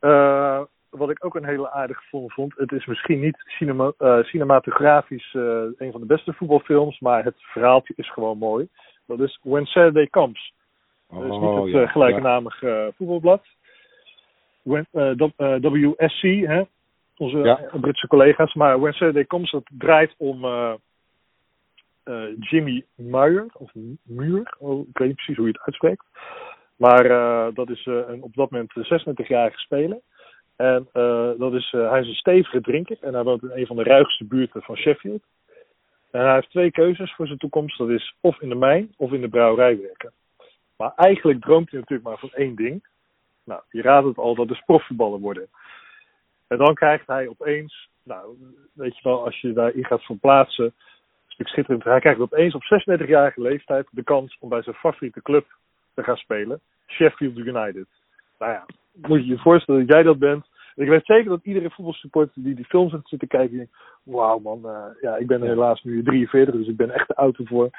Uh, 0.00 0.62
wat 0.90 1.10
ik 1.10 1.24
ook 1.24 1.34
een 1.34 1.44
hele 1.44 1.70
aardige 1.70 2.02
film 2.02 2.30
vond. 2.30 2.54
Het 2.56 2.72
is 2.72 2.86
misschien 2.86 3.20
niet 3.20 3.42
cinema, 3.44 3.92
uh, 3.98 4.22
cinematografisch 4.22 5.34
een 5.34 5.92
van 5.92 6.00
de 6.00 6.06
beste 6.06 6.32
voetbalfilms, 6.32 7.00
maar 7.00 7.24
het 7.24 7.36
verhaaltje 7.38 7.94
is 7.96 8.12
gewoon 8.12 8.38
mooi. 8.38 8.68
Dat 9.06 9.20
is 9.20 9.38
When 9.42 9.66
Saturday 9.66 10.06
Comes. 10.06 10.52
Oh, 11.06 11.18
dat 11.18 11.32
is 11.32 11.38
niet 11.38 11.54
het 11.54 11.70
ja, 11.70 11.80
uh, 11.80 11.88
gelijknamige 11.88 12.66
uh, 12.66 12.86
voetbalblad. 12.96 13.46
When, 14.62 14.86
WSC, 15.60 16.22
hè? 16.46 16.62
onze 17.16 17.38
ja. 17.38 17.70
Britse 17.80 18.06
collega's. 18.06 18.54
Maar 18.54 18.80
When 18.80 18.92
Saturday 18.92 19.26
Comes, 19.26 19.50
dat 19.50 19.68
draait 19.78 20.14
om 20.16 20.46
Jimmy 22.38 22.84
Muir. 22.94 23.46
Of 23.52 23.70
Muir, 24.02 24.54
oh, 24.58 24.88
ik 24.88 24.98
weet 24.98 25.08
niet 25.08 25.16
precies 25.16 25.36
hoe 25.36 25.46
je 25.46 25.52
het 25.52 25.62
uitspreekt. 25.62 26.04
Maar 26.76 27.04
dat 27.54 27.70
is 27.70 27.86
een 27.86 28.22
op 28.22 28.34
dat 28.34 28.50
moment 28.50 28.72
36-jarige 28.76 29.58
speler. 29.58 30.00
En 30.58 30.88
dat 31.38 31.54
is, 31.54 31.70
hij 31.70 32.00
is 32.00 32.08
een 32.08 32.14
stevige 32.14 32.60
drinker. 32.60 32.96
En 33.00 33.14
hij 33.14 33.22
woont 33.22 33.42
in 33.42 33.50
een 33.54 33.66
van 33.66 33.76
de 33.76 33.82
ruigste 33.82 34.24
buurten 34.24 34.62
van 34.62 34.76
Sheffield. 34.76 35.22
En 36.10 36.20
hij 36.20 36.34
heeft 36.34 36.50
twee 36.50 36.70
keuzes 36.70 37.14
voor 37.14 37.26
zijn 37.26 37.38
toekomst. 37.38 37.78
Dat 37.78 37.88
is 37.88 38.16
of 38.20 38.40
in 38.40 38.48
de 38.48 38.54
mijn 38.54 38.94
of 38.96 39.12
in 39.12 39.20
de 39.20 39.28
brouwerij 39.28 39.80
werken. 39.80 40.12
Maar 40.76 40.92
eigenlijk 40.96 41.40
droomt 41.40 41.70
hij 41.70 41.80
natuurlijk 41.80 42.08
maar 42.08 42.18
van 42.18 42.32
één 42.32 42.54
ding. 42.54 42.86
Nou, 43.44 43.62
je 43.70 43.82
raadt 43.82 44.06
het 44.06 44.18
al, 44.18 44.34
dat 44.34 44.50
is 44.50 44.62
profvoetballer 44.66 45.20
worden. 45.20 45.48
En 46.46 46.58
dan 46.58 46.74
krijgt 46.74 47.06
hij 47.06 47.28
opeens, 47.28 47.88
nou, 48.02 48.36
weet 48.72 48.96
je 48.96 49.02
wel, 49.02 49.24
als 49.24 49.40
je 49.40 49.52
daarin 49.52 49.84
gaat 49.84 50.02
verplaatsen, 50.02 50.64
een 50.64 50.72
stuk 51.26 51.48
schitterend. 51.48 51.84
Hij 51.84 52.00
krijgt 52.00 52.20
opeens 52.20 52.54
op 52.54 52.62
36-jarige 52.62 53.40
leeftijd 53.40 53.88
de 53.90 54.02
kans 54.02 54.36
om 54.40 54.48
bij 54.48 54.62
zijn 54.62 54.76
favoriete 54.76 55.22
club 55.22 55.46
te 55.94 56.02
gaan 56.02 56.16
spelen, 56.16 56.60
Sheffield 56.86 57.36
United. 57.36 57.86
Nou 58.38 58.52
ja, 58.52 58.66
moet 59.00 59.24
je 59.24 59.26
je 59.26 59.38
voorstellen 59.38 59.86
dat 59.86 59.94
jij 59.94 60.02
dat 60.02 60.18
bent. 60.18 60.46
Ik 60.74 60.88
weet 60.88 61.06
zeker 61.06 61.30
dat 61.30 61.44
iedere 61.44 61.70
voetbalsupporter 61.70 62.42
die 62.42 62.54
die 62.54 62.64
films 62.64 62.92
heeft 62.92 63.08
zitten 63.08 63.28
kijken, 63.28 63.56
denkt, 63.56 63.72
wauw 64.02 64.38
man, 64.38 64.60
uh, 64.64 64.84
ja, 65.00 65.16
ik 65.16 65.26
ben 65.26 65.42
helaas 65.42 65.82
nu 65.82 66.02
43, 66.02 66.54
dus 66.54 66.68
ik 66.68 66.76
ben 66.76 66.90
echt 66.90 67.08
de 67.08 67.14
auto 67.14 67.44
voor. 67.44 67.70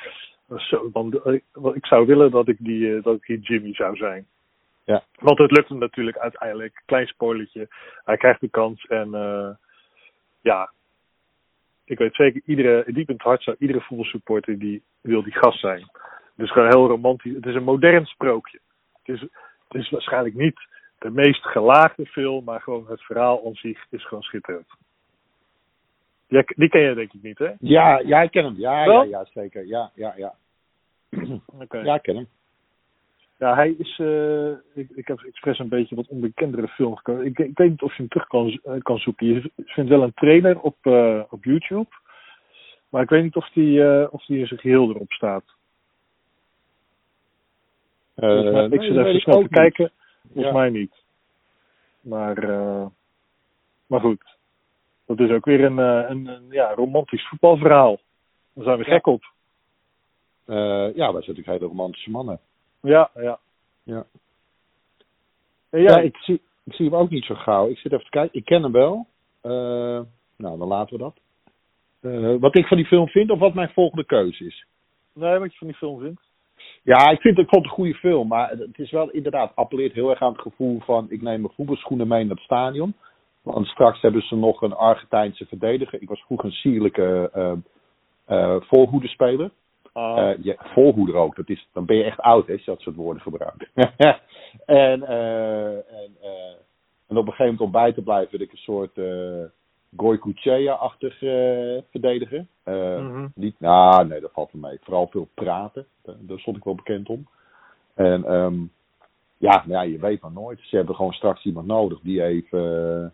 Zo, 0.55 0.89
man, 0.93 1.21
ik 1.73 1.85
zou 1.85 2.05
willen 2.05 2.31
dat 2.31 2.47
ik 2.47 2.57
die, 2.59 2.79
uh, 2.79 3.03
dat 3.03 3.15
ik 3.15 3.25
die 3.25 3.39
Jimmy 3.39 3.73
zou 3.73 3.95
zijn. 3.95 4.25
Ja. 4.83 5.03
Want 5.19 5.37
het 5.37 5.51
lukt 5.51 5.69
hem 5.69 5.77
natuurlijk 5.77 6.17
uiteindelijk. 6.17 6.81
Klein 6.85 7.07
spoilertje. 7.07 7.67
Hij 8.05 8.17
krijgt 8.17 8.41
de 8.41 8.49
kans 8.49 8.85
en 8.85 9.09
uh, 9.13 9.49
ja, 10.41 10.71
ik 11.85 11.97
weet 11.97 12.15
zeker, 12.15 12.41
iedere, 12.45 12.83
diep 12.85 13.07
in 13.07 13.13
het 13.13 13.23
hart 13.23 13.43
zou 13.43 13.55
iedere 13.59 13.81
voetbalsupporter 13.81 14.59
die 14.59 14.83
wil 15.01 15.23
die 15.23 15.35
gast 15.35 15.59
zijn. 15.59 15.89
Dus 16.35 16.51
gewoon 16.51 16.67
heel 16.67 16.87
romantisch. 16.87 17.35
Het 17.35 17.45
is 17.45 17.55
een 17.55 17.63
modern 17.63 18.05
sprookje. 18.05 18.59
Het 19.03 19.15
is, 19.15 19.21
het 19.67 19.81
is 19.81 19.89
waarschijnlijk 19.89 20.35
niet 20.35 20.67
de 20.99 21.09
meest 21.09 21.45
gelaagde 21.45 22.05
film, 22.05 22.43
maar 22.43 22.61
gewoon 22.61 22.85
het 22.87 23.01
verhaal 23.01 23.45
aan 23.45 23.53
zich 23.53 23.85
is 23.89 24.07
gewoon 24.07 24.23
schitterend. 24.23 24.67
Die, 26.27 26.43
die 26.55 26.69
ken 26.69 26.81
je 26.81 26.93
denk 26.93 27.13
ik 27.13 27.21
niet, 27.21 27.37
hè? 27.37 27.51
Ja, 27.59 27.99
ja 27.99 28.21
ik 28.21 28.31
ken 28.31 28.43
hem. 28.43 28.55
Ja, 28.57 28.83
ja, 28.83 29.03
ja, 29.03 29.25
zeker. 29.33 29.65
Ja, 29.65 29.91
ja, 29.95 30.13
ja. 30.17 30.33
Okay. 31.63 31.83
Ja, 31.83 31.95
ik 31.95 32.01
ken 32.01 32.15
hem. 32.15 32.27
Ja, 33.37 33.55
hij 33.55 33.75
is. 33.77 33.97
Uh, 33.97 34.51
ik, 34.73 34.89
ik 34.89 35.07
heb 35.07 35.19
expres 35.19 35.59
een 35.59 35.69
beetje 35.69 35.95
wat 35.95 36.07
onbekendere 36.07 36.67
film 36.67 36.95
gekozen. 36.95 37.25
Ik, 37.25 37.39
ik 37.39 37.57
weet 37.57 37.69
niet 37.69 37.81
of 37.81 37.91
je 37.91 37.97
hem 37.97 38.07
terug 38.07 38.27
kan, 38.27 38.59
uh, 38.65 38.73
kan 38.81 38.97
zoeken. 38.97 39.27
Je 39.27 39.51
vindt 39.65 39.89
wel 39.89 40.03
een 40.03 40.13
trailer 40.13 40.59
op, 40.59 40.75
uh, 40.83 41.23
op 41.29 41.43
YouTube. 41.43 41.89
Maar 42.89 43.01
ik 43.01 43.09
weet 43.09 43.23
niet 43.23 43.35
of 43.35 43.49
die, 43.49 44.11
of 44.11 44.25
die 44.25 44.39
in 44.39 44.47
zijn 44.47 44.59
geheel 44.59 44.89
erop 44.89 45.11
staat. 45.11 45.43
Dus, 48.15 48.71
ik 48.71 48.81
zit 48.81 48.95
even 48.95 49.19
snel 49.19 49.41
te 49.41 49.49
kijken. 49.49 49.91
Volgens 50.33 50.53
mij 50.53 50.69
niet. 50.69 50.93
Maar, 52.01 52.43
uh, 52.49 52.85
maar 53.87 53.99
goed. 53.99 54.37
Dat 55.05 55.19
is 55.19 55.29
ook 55.29 55.45
weer 55.45 55.63
een, 55.63 55.77
uh, 55.77 56.09
een, 56.09 56.27
een, 56.27 56.45
ja, 56.49 56.73
romantisch 56.73 57.27
voetbalverhaal. 57.27 57.99
Daar 58.53 58.63
zijn 58.63 58.77
we 58.77 58.83
gek 58.83 59.07
op. 59.07 59.23
Uh, 60.45 60.55
ja, 60.95 61.13
wij 61.13 61.21
zijn 61.21 61.35
natuurlijk 61.35 61.47
hele 61.47 61.65
romantische 61.65 62.09
mannen. 62.09 62.39
Ja, 62.81 63.09
ja. 63.13 63.39
Ja, 63.83 64.05
ja, 65.69 65.79
ja 65.79 65.99
ik, 65.99 66.17
zie, 66.17 66.41
ik 66.63 66.73
zie 66.73 66.85
hem 66.85 66.95
ook 66.95 67.09
niet 67.09 67.25
zo 67.25 67.35
gauw. 67.35 67.69
Ik 67.69 67.77
zit 67.77 67.91
even 67.91 68.03
te 68.03 68.09
kijken. 68.09 68.39
Ik 68.39 68.45
ken 68.45 68.63
hem 68.63 68.71
wel. 68.71 69.07
nou, 69.41 70.57
dan 70.57 70.67
laten 70.67 70.97
we 70.97 71.03
dat. 71.03 71.19
wat 72.39 72.57
ik 72.57 72.67
van 72.67 72.77
die 72.77 72.85
film 72.85 73.07
vind 73.07 73.29
of 73.29 73.39
wat 73.39 73.53
mijn 73.53 73.69
volgende 73.69 74.05
keuze 74.05 74.45
is? 74.45 74.65
Nee, 75.13 75.39
wat 75.39 75.51
je 75.51 75.57
van 75.57 75.67
die 75.67 75.75
film 75.75 75.99
vindt. 75.99 76.28
Ja, 76.89 77.09
ik 77.09 77.21
vind 77.21 77.37
het, 77.37 77.51
het 77.51 77.63
een 77.63 77.69
goede 77.69 77.93
film. 77.93 78.27
Maar 78.27 78.49
het 78.49 78.79
is 78.79 78.91
wel 78.91 79.09
inderdaad, 79.09 79.55
appelleert 79.55 79.93
heel 79.93 80.09
erg 80.09 80.21
aan 80.21 80.31
het 80.31 80.41
gevoel 80.41 80.79
van 80.79 81.05
ik 81.09 81.21
neem 81.21 81.41
mijn 81.41 81.53
voetbalschoenen 81.53 82.07
mee 82.07 82.23
naar 82.23 82.35
het 82.35 82.43
stadion. 82.43 82.93
Want 83.41 83.67
straks 83.67 84.01
hebben 84.01 84.21
ze 84.21 84.35
nog 84.35 84.61
een 84.61 84.73
Argentijnse 84.73 85.45
verdediger. 85.45 86.01
Ik 86.01 86.09
was 86.09 86.21
vroeger 86.21 86.47
een 86.47 86.55
sierlijke 86.55 87.31
uh, 87.35 87.51
uh. 88.37 88.55
Uh, 89.95 90.43
ja, 90.43 90.55
voorhoeder 90.57 91.15
ook. 91.15 91.35
Dat 91.35 91.49
is, 91.49 91.67
dan 91.73 91.85
ben 91.85 91.95
je 91.95 92.03
echt 92.03 92.19
oud 92.19 92.47
hè, 92.47 92.53
als 92.53 92.63
je 92.63 92.71
dat 92.71 92.81
soort 92.81 92.95
woorden 92.95 93.21
gebruikt. 93.21 93.69
en, 94.65 95.03
en, 95.03 95.05
en 97.07 97.17
op 97.17 97.27
een 97.27 97.33
gegeven 97.33 97.45
moment 97.45 97.61
om 97.61 97.71
bij 97.71 97.93
te 97.93 98.01
blijven 98.01 98.31
werd 98.31 98.43
ik 98.43 98.51
een 98.51 98.57
soort 98.57 98.95
Goycochea-achtig 99.97 101.21
uh, 101.21 101.81
verdediger. 101.91 102.45
Uh, 102.65 102.99
mm 102.99 103.31
niet, 103.35 103.59
nou, 103.59 104.07
nee, 104.07 104.19
dat 104.19 104.31
valt 104.33 104.53
me 104.53 104.59
mee. 104.59 104.77
Vooral 104.81 105.07
veel 105.07 105.27
praten. 105.33 105.85
Daar, 106.01 106.39
stond 106.39 106.57
ik 106.57 106.63
wel 106.63 106.75
bekend 106.75 107.09
om. 107.09 107.27
En 107.93 108.33
um, 108.33 108.71
ja, 109.37 109.63
nou 109.65 109.71
ja, 109.71 109.81
je 109.81 109.99
weet 109.99 110.21
maar 110.21 110.31
nooit. 110.31 110.59
Ze 110.61 110.75
hebben 110.75 110.95
gewoon 110.95 111.13
straks 111.13 111.43
iemand 111.43 111.67
nodig 111.67 111.99
die 111.99 112.23
even. 112.23 113.13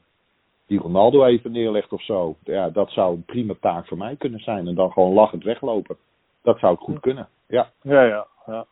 die 0.66 0.80
Ronaldo 0.80 1.26
even 1.26 1.52
neerlegt 1.52 1.92
of 1.94 2.04
zo. 2.04 2.36
Ja, 2.44 2.70
dat 2.70 2.90
zou 2.90 3.16
een 3.16 3.24
prima 3.24 3.54
taak 3.60 3.88
voor 3.88 3.98
mij 3.98 4.16
kunnen 4.16 4.40
zijn. 4.40 4.68
En 4.68 4.76
dan 4.76 4.92
gewoon 4.92 5.14
lachend 5.14 5.44
weglopen. 5.44 5.98
Dat 6.42 6.60
zou 6.60 6.74
ik 6.74 6.80
goed 6.80 7.00
kunnen. 7.00 7.28
Ja, 7.48 7.72
ja, 7.82 8.04
ja. 8.04 8.28
ja. 8.46 8.66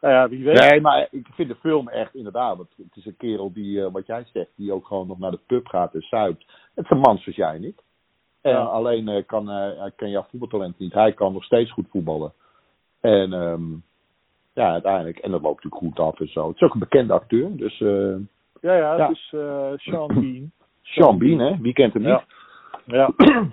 Nou 0.00 0.14
ja, 0.14 0.28
wie 0.28 0.44
weet. 0.44 0.70
Nee, 0.70 0.80
maar 0.80 1.08
ik 1.10 1.26
vind 1.30 1.48
de 1.48 1.54
film 1.54 1.88
echt 1.88 2.14
inderdaad. 2.14 2.56
Want 2.56 2.68
het 2.76 2.96
is 2.96 3.06
een 3.06 3.16
kerel 3.16 3.52
die, 3.52 3.78
uh, 3.78 3.86
wat 3.92 4.06
jij 4.06 4.24
zegt, 4.32 4.50
die 4.56 4.72
ook 4.72 4.86
gewoon 4.86 5.06
nog 5.06 5.18
naar 5.18 5.30
de 5.30 5.40
pub 5.46 5.66
gaat 5.66 5.94
en 5.94 6.02
zuipt. 6.02 6.44
Het 6.80 6.90
is 6.90 6.96
een 6.96 7.02
man 7.02 7.18
zoals 7.18 7.36
jij 7.36 7.58
niet. 7.58 7.82
En 8.40 8.52
ja. 8.52 8.62
alleen 8.62 9.08
uh, 9.08 9.26
kan, 9.26 9.50
uh, 9.50 9.78
hij 9.80 9.90
ken 9.96 10.10
jouw 10.10 10.26
voetbaltalent 10.30 10.78
niet. 10.78 10.92
Hij 10.92 11.12
kan 11.12 11.32
nog 11.32 11.44
steeds 11.44 11.72
goed 11.72 11.86
voetballen. 11.90 12.32
En 13.00 13.32
um, 13.32 13.82
ja, 14.52 14.70
uiteindelijk, 14.72 15.18
en 15.18 15.30
dat 15.30 15.42
loopt 15.42 15.64
natuurlijk 15.64 15.94
goed 15.94 16.06
af 16.06 16.20
en 16.20 16.28
zo. 16.28 16.46
Het 16.46 16.56
is 16.56 16.62
ook 16.62 16.72
een 16.72 16.80
bekende 16.80 17.12
acteur, 17.12 17.56
dus. 17.56 17.80
Uh, 17.80 18.16
ja, 18.60 18.74
ja, 18.74 18.96
het 18.96 19.10
is 19.10 19.28
Sean 19.82 20.06
Bean. 20.06 20.52
Sean 20.94 21.18
Bean, 21.18 21.38
hè? 21.38 21.56
Wie 21.58 21.72
kent 21.72 21.92
hem 21.92 22.02
niet? 22.02 22.22
Ja. 22.84 23.12
ja. 23.14 23.14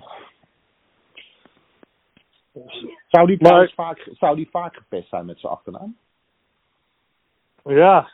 zou 3.08 3.26
die, 3.26 3.42
maar, 3.42 3.72
vaak, 3.74 4.08
zou 4.12 4.36
die 4.36 4.48
vaak 4.50 4.74
gepest 4.74 5.08
zijn 5.08 5.26
met 5.26 5.38
zijn 5.40 5.52
achternaam? 5.52 5.96
Ja. 7.64 8.10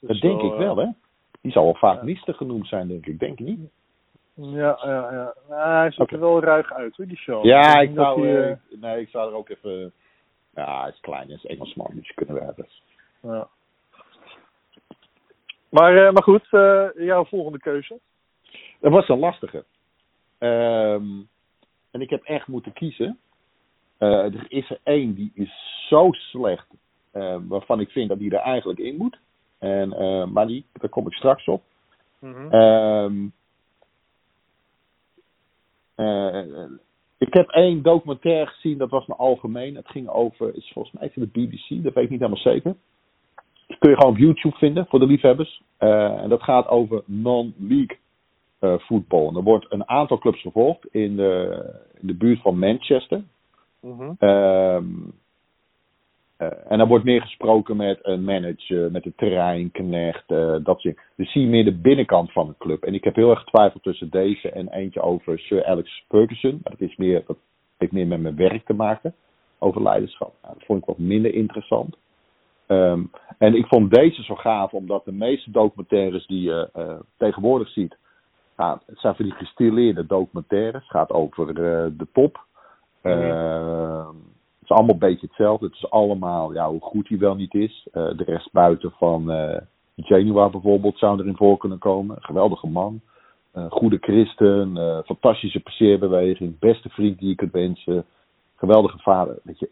Dat 0.00 0.20
denk 0.20 0.42
ik 0.42 0.52
wel, 0.52 0.76
hè? 0.76 0.88
Die 1.40 1.52
zal 1.52 1.64
wel 1.64 1.74
vaak 1.74 2.02
mister 2.02 2.34
genoemd 2.34 2.68
zijn, 2.68 2.88
denk 2.88 3.06
ik. 3.06 3.18
Denk 3.18 3.38
je 3.38 3.44
niet? 3.44 3.70
Ja, 4.34 4.78
ja, 4.82 5.12
ja. 5.12 5.34
Nou, 5.48 5.68
hij 5.78 5.90
ziet 5.90 6.10
er 6.10 6.20
wel 6.20 6.42
ruig 6.42 6.72
uit, 6.72 6.96
hoor, 6.96 7.06
die 7.06 7.16
show. 7.16 7.44
Ja, 7.44 7.80
ik 7.80 7.90
zou, 7.94 8.28
hij, 8.28 8.50
eh, 8.50 8.80
nee, 8.80 9.00
ik 9.00 9.08
zou 9.08 9.30
er 9.30 9.36
ook 9.36 9.48
even... 9.48 9.92
Ja, 10.54 10.80
hij 10.80 10.90
is 10.90 11.00
klein, 11.00 11.26
hij 11.26 11.36
is 11.36 11.46
Engelsman, 11.46 11.90
dus 11.94 12.08
je 12.08 12.14
kunnen 12.14 12.34
we 12.34 12.44
hebben. 12.44 12.68
ja. 13.20 13.48
Maar, 15.68 16.06
eh, 16.06 16.12
maar 16.12 16.22
goed, 16.22 16.46
eh, 16.50 16.86
jouw 16.96 17.24
volgende 17.24 17.58
keuze. 17.58 17.98
Dat 18.80 18.92
was 18.92 19.08
een 19.08 19.18
lastige. 19.18 19.64
Ehm, 20.38 21.04
en 21.90 22.00
ik 22.00 22.10
heb 22.10 22.22
echt 22.22 22.46
moeten 22.46 22.72
kiezen. 22.72 23.18
Eh, 23.98 24.24
er 24.24 24.46
is 24.48 24.70
er 24.70 24.80
één 24.82 25.14
die 25.14 25.30
is 25.34 25.86
zo 25.88 26.12
slecht, 26.12 26.66
eh, 27.10 27.36
waarvan 27.48 27.80
ik 27.80 27.90
vind 27.90 28.08
dat 28.08 28.18
die 28.18 28.30
er 28.30 28.40
eigenlijk 28.40 28.78
in 28.78 28.96
moet. 28.96 29.18
En, 29.58 29.92
eh, 29.92 30.24
maar 30.26 30.46
die, 30.46 30.64
daar 30.72 30.90
kom 30.90 31.06
ik 31.06 31.12
straks 31.12 31.46
op. 31.46 31.62
Ehm, 32.20 32.54
eh, 32.54 33.10
ik 37.18 37.34
heb 37.34 37.48
één 37.48 37.82
documentaire 37.82 38.46
gezien, 38.46 38.78
dat 38.78 38.90
was 38.90 39.08
een 39.08 39.14
algemeen. 39.14 39.74
Het 39.74 39.88
ging 39.88 40.08
over, 40.08 40.56
is 40.56 40.70
volgens 40.72 40.94
mij 40.98 41.10
van 41.10 41.22
de 41.22 41.40
BBC, 41.40 41.82
dat 41.82 41.94
weet 41.94 42.04
ik 42.04 42.10
niet 42.10 42.20
helemaal 42.20 42.42
zeker. 42.42 42.74
Dat 43.66 43.78
kun 43.78 43.90
je 43.90 43.96
gewoon 43.96 44.12
op 44.12 44.18
YouTube 44.18 44.56
vinden 44.56 44.86
voor 44.86 44.98
de 44.98 45.06
liefhebbers. 45.06 45.62
Eh, 45.76 46.22
en 46.22 46.28
dat 46.28 46.42
gaat 46.42 46.68
over 46.68 47.02
non-league 47.06 47.98
eh, 48.58 48.74
voetbal. 48.78 49.28
En 49.28 49.36
er 49.36 49.42
wordt 49.42 49.66
een 49.68 49.88
aantal 49.88 50.18
clubs 50.18 50.40
gevolgd 50.40 50.86
in 50.90 51.16
de, 51.16 51.64
in 52.00 52.06
de 52.06 52.14
buurt 52.14 52.40
van 52.40 52.58
Manchester. 52.58 53.22
Mhm. 53.80 54.12
Ehm, 54.18 54.18
eh, 54.18 54.82
en 56.36 56.78
dan 56.78 56.88
wordt 56.88 57.04
meer 57.04 57.20
gesproken 57.20 57.76
met 57.76 57.98
een 58.02 58.24
manager, 58.24 58.90
met 58.90 59.02
de 59.02 59.12
terreinknecht, 59.16 60.30
eh 60.30 60.56
dat 60.62 60.80
soort 60.80 60.82
dingen. 60.82 60.98
Dus 61.16 61.32
zie 61.32 61.42
je 61.42 61.48
meer 61.48 61.64
de 61.64 61.74
binnenkant 61.74 62.32
van 62.32 62.48
een 62.48 62.58
club. 62.58 62.82
En 62.82 62.94
ik 62.94 63.04
heb 63.04 63.14
heel 63.14 63.30
erg 63.30 63.40
getwijfeld 63.40 63.82
tussen 63.82 64.10
deze 64.10 64.50
en 64.50 64.68
eentje 64.68 65.00
over 65.00 65.38
Sir 65.38 65.64
Alex 65.64 66.04
Ferguson. 66.08 66.60
Maar 66.62 66.72
dat, 66.72 66.88
is 66.88 66.96
meer, 66.96 67.22
dat 67.26 67.36
heeft 67.76 67.92
meer 67.92 68.06
met 68.06 68.20
mijn 68.20 68.36
werk 68.36 68.64
te 68.64 68.74
maken, 68.74 69.14
over 69.58 69.82
leiderschap. 69.82 70.34
Nou, 70.42 70.54
dat 70.54 70.66
vond 70.66 70.80
ik 70.80 70.84
wat 70.84 70.98
minder 70.98 71.34
interessant. 71.34 71.96
Ehm, 72.66 73.02
en 73.38 73.54
ik 73.54 73.66
vond 73.66 73.94
deze 73.94 74.22
zo 74.22 74.34
gaaf, 74.34 74.72
omdat 74.72 75.04
de 75.04 75.12
meeste 75.12 75.50
documentaires 75.50 76.26
die 76.26 76.42
je 76.42 76.68
eh, 76.72 76.96
tegenwoordig 77.16 77.68
ziet, 77.68 77.96
het 78.56 78.98
zijn 78.98 79.14
van 79.14 79.24
die 79.24 79.34
gestileerde 79.34 80.06
documentaires. 80.06 80.82
Het 80.82 80.90
gaat 80.90 81.10
over 81.10 81.48
eh, 81.48 81.90
de 81.96 82.06
top. 82.12 82.44
Ehm, 83.02 84.06
het 84.06 84.33
is 84.64 84.70
allemaal 84.70 84.92
een 84.94 84.98
beetje 84.98 85.26
hetzelfde. 85.26 85.66
Het 85.66 85.74
is 85.74 85.90
allemaal 85.90 86.52
ja, 86.52 86.68
hoe 86.68 86.80
goed 86.80 87.08
hij 87.08 87.18
wel 87.18 87.34
niet 87.34 87.54
is. 87.54 87.86
Eh, 87.92 88.08
de 88.16 88.24
rest 88.24 88.52
buiten 88.52 88.90
van 88.90 89.30
eh 89.30 89.60
Genua 89.96 90.48
bijvoorbeeld 90.48 90.98
zou 90.98 91.18
erin 91.20 91.36
voor 91.36 91.56
kunnen 91.56 91.78
komen. 91.78 92.16
Geweldige 92.20 92.66
man. 92.66 93.00
Eh, 93.52 93.70
goede 93.70 93.98
christen. 94.00 94.76
fantastische 95.04 95.60
passeerbeweging. 95.60 96.58
Beste 96.58 96.88
vriend 96.88 97.18
die 97.18 97.28
je 97.28 97.34
kunt 97.34 97.52
wensen. 97.52 98.04
Geweldige 98.56 98.98
vader. 98.98 99.38
Weet 99.42 99.58
je, 99.58 99.70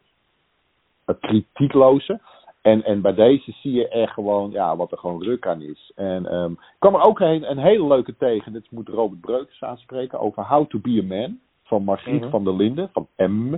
het 1.05 1.19
kritiekloze. 1.21 2.21
En, 2.63 2.85
en 2.85 3.01
bij 3.01 3.15
deze 3.15 3.53
zie 3.53 3.73
je 3.73 3.89
echt 3.89 4.13
gewoon 4.13 4.51
ja, 4.51 4.77
wat 4.77 4.93
er 4.93 4.99
gewoon 4.99 5.19
druk 5.21 5.47
aan 5.47 5.63
is. 5.63 5.93
En 5.95 6.27
ehm, 6.27 6.51
ik 6.51 6.77
kwam 6.79 6.95
er 6.95 7.03
ook 7.03 7.21
een, 7.21 7.51
een 7.51 7.59
hele 7.59 7.87
leuke 7.87 8.17
tegen. 8.17 8.53
Dit 8.53 8.71
moet 8.71 8.89
Robert 8.89 9.21
Breukers 9.21 9.63
aanspreken. 9.63 10.21
Over 10.21 10.45
How 10.47 10.67
to 10.69 10.79
be 10.79 11.01
a 11.03 11.07
Man. 11.07 11.39
Van 11.63 11.85
Margriet 11.85 12.21
Mhm. 12.21 12.31
van 12.31 12.45
der 12.45 12.57
Linden. 12.57 12.91
Van 12.93 13.07
M. 13.17 13.55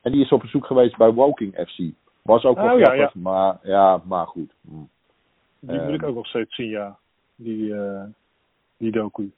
En 0.00 0.12
die 0.12 0.24
is 0.24 0.32
op 0.32 0.40
bezoek 0.40 0.66
geweest 0.66 0.96
bij 0.96 1.12
Woking 1.12 1.54
FC. 1.54 1.78
Was 2.22 2.44
ook 2.44 2.56
wel 2.56 2.72
Oh, 2.72 2.78
ja, 2.78 2.84
grappig, 2.84 3.14
maar 3.14 3.58
ja, 3.62 4.00
maar 4.04 4.26
goed. 4.26 4.52
Hm. 4.68 4.74
Die 5.60 5.80
moet 5.80 5.94
ik 5.94 6.00
Ehm. 6.00 6.08
ook 6.10 6.14
nog 6.14 6.26
steeds 6.26 6.54
zien, 6.54 6.68
ja. 6.68 6.98
Die, 7.36 7.74
eh 7.74 8.02
die 8.76 8.90
docu. 8.90 9.32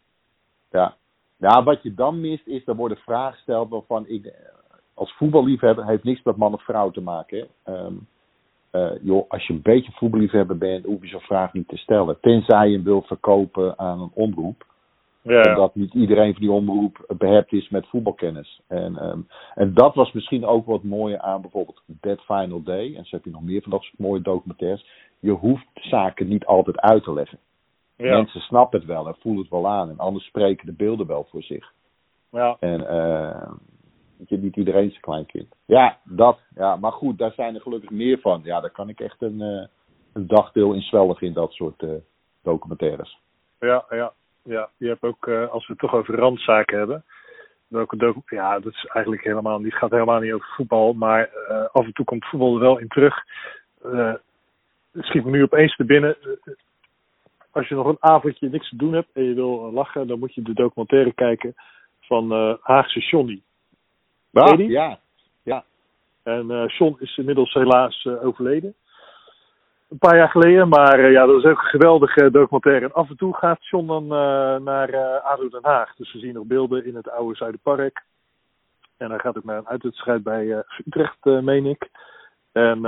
Ja. 0.70 0.94
ja, 1.36 1.62
wat 1.62 1.82
je 1.82 1.94
dan 1.94 2.20
mist 2.20 2.46
is, 2.46 2.66
er 2.66 2.74
worden 2.76 2.96
vragen 2.96 3.32
gesteld 3.34 3.68
waarvan 3.70 4.04
ik 4.08 4.24
eh, 4.24 4.32
als 4.94 5.12
voetballiefhebber 5.12 5.86
heeft 5.86 6.04
niks 6.04 6.22
met 6.22 6.36
man 6.36 6.52
of 6.54 6.64
vrouw 6.64 6.90
te 6.90 7.00
maken. 7.00 7.46
Ehm, 7.62 7.94
eh, 8.70 8.90
joh, 9.02 9.30
als 9.30 9.46
je 9.46 9.52
een 9.52 9.62
beetje 9.62 9.92
voetballiefhebber 9.92 10.58
bent, 10.58 10.84
hoef 10.84 11.02
je 11.02 11.08
zo'n 11.08 11.20
vraag 11.20 11.52
niet 11.52 11.68
te 11.68 11.76
stellen. 11.76 12.20
Tenzij 12.20 12.68
je 12.68 12.74
hem 12.74 12.84
wil 12.84 13.02
verkopen 13.02 13.78
aan 13.78 14.00
een 14.00 14.10
omroep. 14.14 14.66
Ja, 15.22 15.42
Omdat 15.48 15.74
niet 15.74 15.94
iedereen 15.94 16.32
van 16.32 16.42
die 16.42 16.50
omroep 16.50 17.14
behept 17.18 17.52
is 17.52 17.68
met 17.68 17.86
voetbalkennis. 17.86 18.60
En, 18.68 18.96
ehm, 18.96 19.20
en 19.54 19.74
dat 19.74 19.94
was 19.94 20.12
misschien 20.12 20.46
ook 20.46 20.66
wat 20.66 20.82
mooier 20.82 21.20
aan 21.20 21.40
bijvoorbeeld 21.40 21.82
Dead 21.86 22.20
Final 22.20 22.62
Day. 22.62 22.96
En 22.96 23.04
zo 23.04 23.16
heb 23.16 23.24
je 23.24 23.30
nog 23.30 23.42
meer 23.42 23.62
van 23.62 23.70
dat 23.70 23.82
soort 23.82 23.98
mooie 23.98 24.20
documentaires. 24.20 24.86
Je 25.18 25.30
hoeft 25.30 25.66
zaken 25.74 26.28
niet 26.28 26.44
altijd 26.46 26.80
uit 26.80 27.04
te 27.04 27.12
leggen. 27.12 27.38
ja. 27.96 28.16
Mensen 28.16 28.40
snappen 28.40 28.78
het 28.78 28.88
wel 28.88 29.06
en 29.06 29.16
voelen 29.20 29.42
het 29.42 29.50
wel 29.50 29.68
aan. 29.68 29.90
En 29.90 29.98
anders 29.98 30.24
spreken 30.24 30.66
de 30.66 30.72
beelden 30.72 31.06
wel 31.06 31.26
voor 31.30 31.42
zich. 31.42 31.72
ja. 32.30 32.56
En 32.60 32.88
eh, 32.88 33.52
weet 34.18 34.28
je, 34.28 34.38
niet 34.38 34.56
iedereen 34.56 34.88
is 34.88 34.94
een 34.94 35.00
klein 35.00 35.26
kind. 35.26 35.54
Ja, 35.66 35.98
dat. 36.04 36.38
Ja, 36.54 36.76
maar 36.76 36.92
goed, 36.92 37.18
daar 37.18 37.32
zijn 37.32 37.54
er 37.54 37.60
gelukkig 37.60 37.90
meer 37.90 38.18
van. 38.18 38.40
Ja, 38.44 38.60
daar 38.60 38.70
kan 38.70 38.88
ik 38.88 39.00
echt 39.00 39.22
een, 39.22 39.40
eh, 39.40 39.66
een 40.12 40.26
dagdeel 40.26 40.72
in 40.72 40.80
zwelgen 40.82 41.26
in 41.26 41.32
dat 41.32 41.52
soort 41.52 41.82
eh, 41.82 41.90
documentaires. 42.42 43.18
Ja, 43.58 43.84
ja, 43.90 44.12
ja. 44.42 44.68
Je 44.76 44.88
hebt 44.88 45.02
ook, 45.02 45.26
eh, 45.26 45.48
als 45.48 45.66
we 45.66 45.72
het 45.72 45.82
toch 45.82 45.94
over 45.94 46.14
randzaken 46.14 46.78
hebben. 46.78 47.04
Welke 47.68 48.22
ja, 48.26 48.58
dat 48.58 48.72
is 48.72 48.84
eigenlijk 48.84 49.24
helemaal 49.24 49.58
niet, 49.58 49.74
gaat 49.74 49.90
helemaal 49.90 50.20
niet 50.20 50.32
over 50.32 50.52
voetbal. 50.56 50.92
Maar 50.92 51.30
eh, 51.48 51.64
af 51.72 51.84
en 51.84 51.92
toe 51.92 52.04
komt 52.04 52.24
voetbal 52.24 52.54
er 52.54 52.60
wel 52.60 52.78
in 52.78 52.88
terug. 52.88 53.24
Eh, 53.82 54.14
het 54.92 55.04
schiet 55.04 55.24
me 55.24 55.30
nu 55.30 55.42
opeens 55.42 55.76
te 55.76 55.84
binnen. 55.84 56.16
Als 57.50 57.68
je 57.68 57.74
nog 57.74 57.86
een 57.86 57.96
avondje 58.00 58.48
niks 58.48 58.68
te 58.68 58.76
doen 58.76 58.92
hebt 58.92 59.08
en 59.12 59.24
je 59.24 59.34
wil 59.34 59.72
lachen, 59.72 60.06
dan 60.06 60.18
moet 60.18 60.34
je 60.34 60.42
de 60.42 60.54
documentaire 60.54 61.12
kijken 61.12 61.54
van 62.00 62.58
Haagse 62.60 63.00
Johnny. 63.00 63.42
Die? 64.30 64.68
ja, 64.68 64.98
ja. 65.42 65.64
En 66.22 66.66
John 66.66 66.96
is 66.98 67.16
inmiddels 67.16 67.52
helaas 67.52 68.06
overleden. 68.06 68.74
Een 69.92 69.98
paar 69.98 70.16
jaar 70.16 70.28
geleden, 70.28 70.68
maar 70.68 70.98
eh, 70.98 71.12
ja, 71.12 71.26
dat 71.26 71.36
is 71.36 71.44
ook 71.44 71.58
een 71.58 71.70
geweldige 71.70 72.30
documentaire. 72.30 72.84
En 72.84 72.92
af 72.92 73.08
en 73.08 73.16
toe 73.16 73.36
gaat 73.36 73.66
John 73.66 73.86
dan 73.86 74.02
eh, 74.02 74.56
naar 74.64 74.88
eh 74.88 75.24
ADO 75.24 75.48
Den 75.48 75.64
Haag. 75.64 75.94
Dus 75.94 76.12
we 76.12 76.18
zien 76.18 76.34
nog 76.34 76.44
beelden 76.44 76.84
in 76.84 76.94
het 76.94 77.10
oude 77.10 77.36
Zuiderpark. 77.36 78.02
En 78.96 79.10
hij 79.10 79.18
gaat 79.18 79.36
ook 79.36 79.44
naar 79.44 79.56
een 79.56 79.68
uitwedstrijd 79.68 80.22
bij 80.22 80.64
Utrecht, 80.86 81.24
meen 81.24 81.66
ik. 81.66 81.88
En 82.52 82.80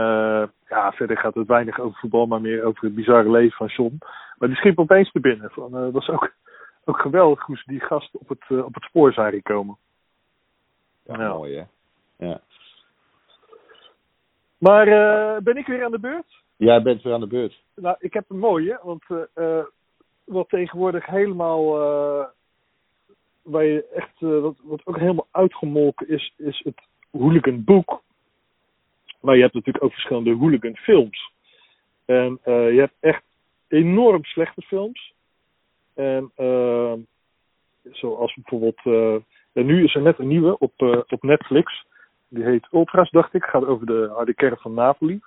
ja, 0.69 0.93
verder 0.93 1.19
gaat 1.19 1.35
het 1.35 1.47
weinig 1.47 1.81
over 1.81 1.99
voetbal, 1.99 2.27
maar 2.27 2.41
meer 2.41 2.65
over 2.65 2.85
het 2.85 2.95
bizarre 2.95 3.31
leven 3.31 3.57
van 3.57 3.67
John. 3.67 3.99
Maar 4.39 4.49
die 4.49 4.57
schiep 4.57 4.79
opeens 4.79 5.13
te 5.13 5.21
binnen. 5.21 5.51
Van, 5.51 5.71
dat 5.71 5.93
was 5.93 6.09
ook, 6.09 6.33
ook 6.85 6.99
geweldig 7.01 7.47
hoe 7.47 7.57
ze 7.57 7.63
die 7.67 7.81
gasten 7.81 8.21
op 8.21 8.29
het, 8.29 8.65
op 8.65 8.75
het 8.75 8.85
spoor 8.85 9.13
zijn 9.13 9.33
gekomen. 9.33 9.77
ja, 11.03 11.29
mooi 11.29 11.57
hè. 11.57 11.65
Ja. 12.27 12.41
Maar 14.59 14.87
ben 15.43 15.57
ik 15.57 15.67
weer 15.67 15.85
aan 15.85 15.91
de 15.91 16.01
beurt? 16.01 16.43
Jij 16.57 16.83
bent 16.83 17.03
weer 17.03 17.13
aan 17.13 17.21
de 17.21 17.27
beurt. 17.27 17.63
Nou, 17.75 17.97
ik 17.99 18.13
heb 18.13 18.25
een 18.29 18.39
mooie, 18.39 18.81
want 18.83 19.03
eh, 19.35 19.65
wat 20.25 20.49
tegenwoordig 20.49 21.07
helemaal, 21.07 21.81
eh, 21.81 22.27
waar 23.43 23.65
je 23.65 23.87
echt, 23.95 24.21
wat, 24.21 24.57
wat 24.63 24.81
ook 24.85 24.99
helemaal 24.99 25.29
uitgemolken 25.31 26.09
is, 26.09 26.35
is 26.37 26.61
het 26.65 26.81
hooligan 27.11 27.65
boek. 27.65 28.03
Maar 29.21 29.35
je 29.35 29.43
hebt 29.43 29.55
natuurlijk 29.55 29.85
ook 29.85 29.93
verschillende 29.93 30.35
hooligan 30.35 30.77
films. 30.77 31.33
En 32.05 32.41
je 32.45 32.79
hebt 32.79 32.95
echt 33.01 33.23
enorm 33.69 34.25
slechte 34.25 34.63
films. 34.63 35.13
En 35.95 36.33
zoals 37.93 38.35
bijvoorbeeld, 38.35 38.81
en 39.53 39.67
nu 39.67 39.85
is 39.85 39.95
er 39.95 40.03
net 40.03 40.19
een 40.19 40.29
nieuwe 40.29 40.59
op, 40.59 41.05
op 41.09 41.23
Netflix. 41.23 41.87
Die 42.29 42.45
heet 42.45 42.69
Ultras, 42.73 43.11
dacht 43.11 43.35
ik. 43.35 43.45
Gaat 43.45 43.65
over 43.65 43.87
de 43.87 44.11
harde 44.15 44.35
kern 44.35 44.57
van 44.57 44.75
Napoli. 44.75 45.21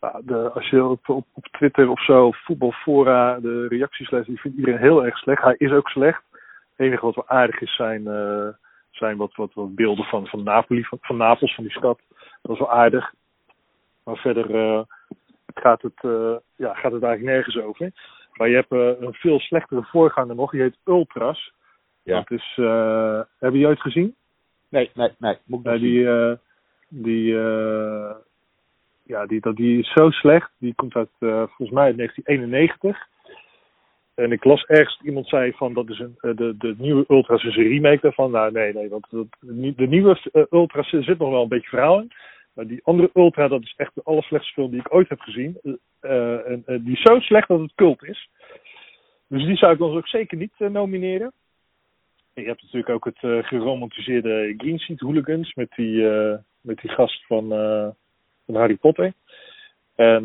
Ja, 0.00 0.20
de, 0.24 0.50
als 0.50 0.68
je 0.68 0.84
op, 0.84 1.08
op, 1.08 1.26
op 1.32 1.46
Twitter 1.46 1.90
of 1.90 2.04
zo, 2.04 2.30
voetbalfora, 2.30 3.40
de 3.40 3.66
reacties 3.68 4.10
leest, 4.10 4.26
die 4.26 4.40
vindt 4.40 4.58
iedereen 4.58 4.80
heel 4.80 5.04
erg 5.04 5.18
slecht. 5.18 5.42
Hij 5.42 5.54
is 5.58 5.70
ook 5.70 5.88
slecht. 5.88 6.22
Het 6.30 6.86
enige 6.86 7.04
wat 7.04 7.14
wel 7.14 7.28
aardig 7.28 7.60
is, 7.60 7.74
zijn, 7.74 8.06
eh, 8.06 8.48
zijn 8.90 9.16
wat, 9.16 9.34
wat, 9.34 9.54
wat 9.54 9.74
beelden 9.74 10.04
van, 10.04 10.26
van 10.26 10.42
Napoli, 10.42 10.84
van, 10.84 10.98
van 11.00 11.16
Napels, 11.16 11.54
van 11.54 11.64
die 11.64 11.72
stad. 11.72 12.00
Dat 12.42 12.52
is 12.52 12.58
wel 12.58 12.72
aardig. 12.72 13.12
Maar 14.04 14.16
verder 14.16 14.54
eh, 14.54 14.82
gaat, 15.54 15.82
het, 15.82 15.98
eh, 16.00 16.36
ja, 16.56 16.74
gaat 16.74 16.92
het 16.92 17.02
eigenlijk 17.02 17.34
nergens 17.34 17.58
over. 17.58 17.90
Maar 18.32 18.48
je 18.48 18.54
hebt 18.54 19.00
een 19.00 19.14
veel 19.14 19.40
slechtere 19.40 19.82
voorganger 19.82 20.34
nog, 20.34 20.50
die 20.50 20.60
heet 20.60 20.78
Ultras. 20.84 21.52
Ja. 22.02 22.16
Dat 22.16 22.30
is, 22.30 22.52
hebben 22.56 23.58
jullie 23.58 23.66
ooit 23.66 23.80
gezien? 23.80 24.14
Nee, 24.68 24.90
nee, 24.94 25.10
nee. 25.18 25.38
Moet 25.44 25.66
ik 25.66 25.80
die, 25.80 26.08
die, 26.88 27.34
ja, 29.10 29.26
die, 29.26 29.40
dat, 29.40 29.56
die 29.56 29.78
is 29.78 29.92
zo 29.92 30.10
slecht. 30.10 30.50
Die 30.58 30.74
komt 30.74 30.94
uit, 30.94 31.08
eh, 31.18 31.42
volgens 31.46 31.70
mij 31.70 31.84
uit 31.84 31.96
1991. 31.96 33.08
En 34.14 34.32
ik 34.32 34.44
las 34.44 34.64
ergens 34.64 35.00
iemand 35.02 35.28
zei 35.28 35.52
van 35.52 35.74
dat 35.74 35.88
is 35.88 35.98
een, 35.98 36.14
eh, 36.20 36.36
de, 36.36 36.54
de 36.58 36.74
nieuwe 36.78 37.04
Ultras 37.08 37.44
is 37.44 37.56
een 37.56 37.68
remake 37.68 37.98
daarvan. 38.00 38.30
Nou 38.30 38.52
nee, 38.52 38.72
nee, 38.72 38.88
want 38.88 39.06
dat, 39.10 39.26
de 39.76 39.86
nieuwe 39.88 40.20
eh, 40.32 40.42
Ultras 40.50 40.92
er 40.92 41.02
zit 41.02 41.18
nog 41.18 41.30
wel 41.30 41.42
een 41.42 41.48
beetje 41.48 41.68
verhaal 41.68 42.00
in. 42.00 42.10
Maar 42.54 42.66
die 42.66 42.80
andere 42.84 43.10
Ultra, 43.14 43.48
dat 43.48 43.62
is 43.62 43.74
echt 43.76 43.94
de 43.94 44.02
allerslechtste 44.04 44.52
film 44.52 44.70
die 44.70 44.80
ik 44.80 44.94
ooit 44.94 45.08
heb 45.08 45.20
gezien. 45.20 45.58
En, 46.00 46.64
die 46.66 46.92
is 46.92 47.02
zo 47.02 47.20
slecht 47.20 47.48
dat 47.48 47.60
het 47.60 47.74
cult 47.74 48.04
is. 48.04 48.30
Dus 49.26 49.44
die 49.44 49.56
zou 49.56 49.74
ik 49.74 49.80
ons 49.80 49.96
ook 49.96 50.08
zeker 50.08 50.36
niet 50.36 50.58
nomineren. 50.58 51.32
En 52.34 52.42
je 52.42 52.48
hebt 52.48 52.62
natuurlijk 52.62 52.90
ook 52.90 53.04
het 53.04 53.46
geromantiseerde 53.46 54.54
Green 54.56 54.78
Seat 54.78 55.00
Hooligans 55.00 55.54
met 55.54 55.70
die, 55.76 56.02
met 56.60 56.78
die 56.80 56.90
gast 56.90 57.26
van, 57.26 57.52
van 58.50 58.60
Harry 58.60 58.76
Potter. 58.76 59.12
En 59.94 60.24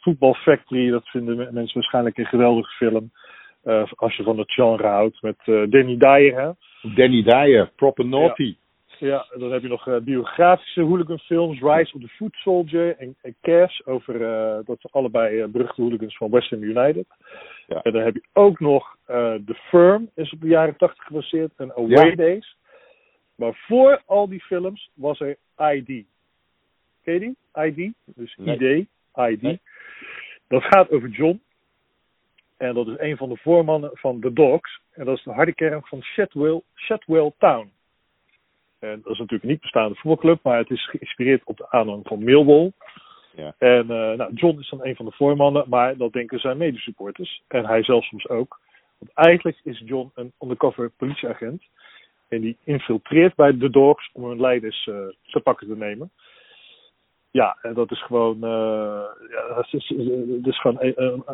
Football 0.00 0.34
Factory, 0.34 0.90
dat 0.90 1.08
vinden 1.08 1.36
mensen 1.36 1.74
waarschijnlijk 1.74 2.18
een 2.18 2.26
geweldige 2.26 2.70
film. 2.70 3.10
als 3.94 4.16
je 4.16 4.22
van 4.22 4.38
het 4.38 4.52
genre 4.52 4.86
houdt, 4.86 5.22
met 5.22 5.36
Danny 5.44 5.96
Dyer. 5.96 6.40
Hè? 6.40 6.50
Danny 6.94 7.22
Dyer, 7.22 7.70
Proper 7.76 8.06
Naughty. 8.06 8.42
Ja. 8.42 8.64
Ja, 8.98 9.26
dan 9.38 9.52
heb 9.52 9.62
je 9.62 9.68
nog 9.68 10.00
biografische 10.02 10.80
hooliganfilms, 10.80 11.60
Rise 11.60 11.94
of 11.94 12.00
the 12.00 12.08
Foot 12.08 12.34
Soldier 12.34 12.96
en, 12.96 13.16
en 13.22 13.36
Cash, 13.40 13.80
over, 13.84 14.18
dat 14.64 14.80
zijn 14.80 14.92
allebei 14.92 15.46
beruchte 15.46 15.82
hooligans 15.82 16.16
van 16.16 16.30
Western 16.30 16.62
United. 16.62 17.06
Ja. 17.66 17.82
En 17.82 17.92
dan 17.92 18.02
heb 18.02 18.14
je 18.14 18.24
ook 18.32 18.60
nog 18.60 18.96
The 19.06 19.54
Firm, 19.68 20.10
is 20.14 20.32
op 20.32 20.40
de 20.40 20.46
jaren 20.46 20.76
80 20.76 21.04
gebaseerd, 21.04 21.52
en 21.56 21.72
Away 21.72 22.08
ja. 22.08 22.14
Days. 22.14 22.56
Maar 23.34 23.64
voor 23.66 24.02
al 24.06 24.28
die 24.28 24.40
films 24.40 24.90
was 24.94 25.20
er 25.20 25.36
ID. 25.56 26.04
Ken? 27.06 27.36
ID, 27.54 27.92
dus 28.04 28.36
nee. 28.36 28.56
ID, 28.56 28.86
ID. 29.14 29.42
Nee. 29.42 29.60
Dat 30.48 30.62
gaat 30.62 30.90
over 30.90 31.08
John. 31.08 31.40
En 32.56 32.74
dat 32.74 32.86
is 32.86 32.94
een 32.98 33.16
van 33.16 33.28
de 33.28 33.36
voormannen 33.36 33.90
van 33.92 34.20
The 34.20 34.32
Dogs. 34.32 34.80
En 34.92 35.04
dat 35.04 35.16
is 35.16 35.22
de 35.22 35.32
harde 35.32 35.54
kern 35.54 35.82
van 35.84 36.02
Shadwell, 36.02 36.60
Shadwell 36.74 37.32
Town. 37.38 37.70
En 38.78 39.00
dat 39.02 39.12
is 39.12 39.18
natuurlijk 39.18 39.42
een 39.42 39.48
niet 39.48 39.60
bestaande 39.60 39.94
voetbalclub, 39.94 40.42
maar 40.42 40.58
het 40.58 40.70
is 40.70 40.88
geïnspireerd 40.88 41.44
op 41.44 41.56
de 41.56 41.70
aanhang 41.70 42.06
van 42.06 42.24
Millwall. 42.24 42.72
Ja. 43.34 43.54
En 43.58 43.82
uh, 43.82 44.12
nou, 44.12 44.34
John 44.34 44.58
is 44.58 44.68
dan 44.68 44.84
een 44.84 44.96
van 44.96 45.04
de 45.04 45.12
voormannen, 45.12 45.64
maar 45.68 45.96
dat 45.96 46.12
denken 46.12 46.40
zijn 46.40 46.56
medesupporters. 46.56 47.42
En 47.48 47.66
hij 47.66 47.82
zelf 47.82 48.04
soms 48.04 48.28
ook. 48.28 48.60
Want 48.98 49.12
eigenlijk 49.14 49.60
is 49.62 49.82
John 49.84 50.10
een 50.14 50.32
undercover 50.40 50.90
politieagent. 50.90 51.62
En 52.28 52.40
die 52.40 52.56
infiltreert 52.64 53.34
bij 53.34 53.56
de 53.56 53.70
Dogs 53.70 54.10
om 54.12 54.24
hun 54.24 54.40
leiders 54.40 54.86
uh, 54.86 54.96
te 55.22 55.40
pakken 55.40 55.66
te 55.66 55.76
nemen. 55.76 56.10
Ja, 57.30 57.56
dat 57.74 57.90
is 57.90 58.02
gewoon. 58.02 58.36
Uh, 58.36 59.04
ja, 59.30 59.54
dat 59.54 59.66
is, 59.70 59.90
is 60.42 60.60
gewoon 60.60 61.24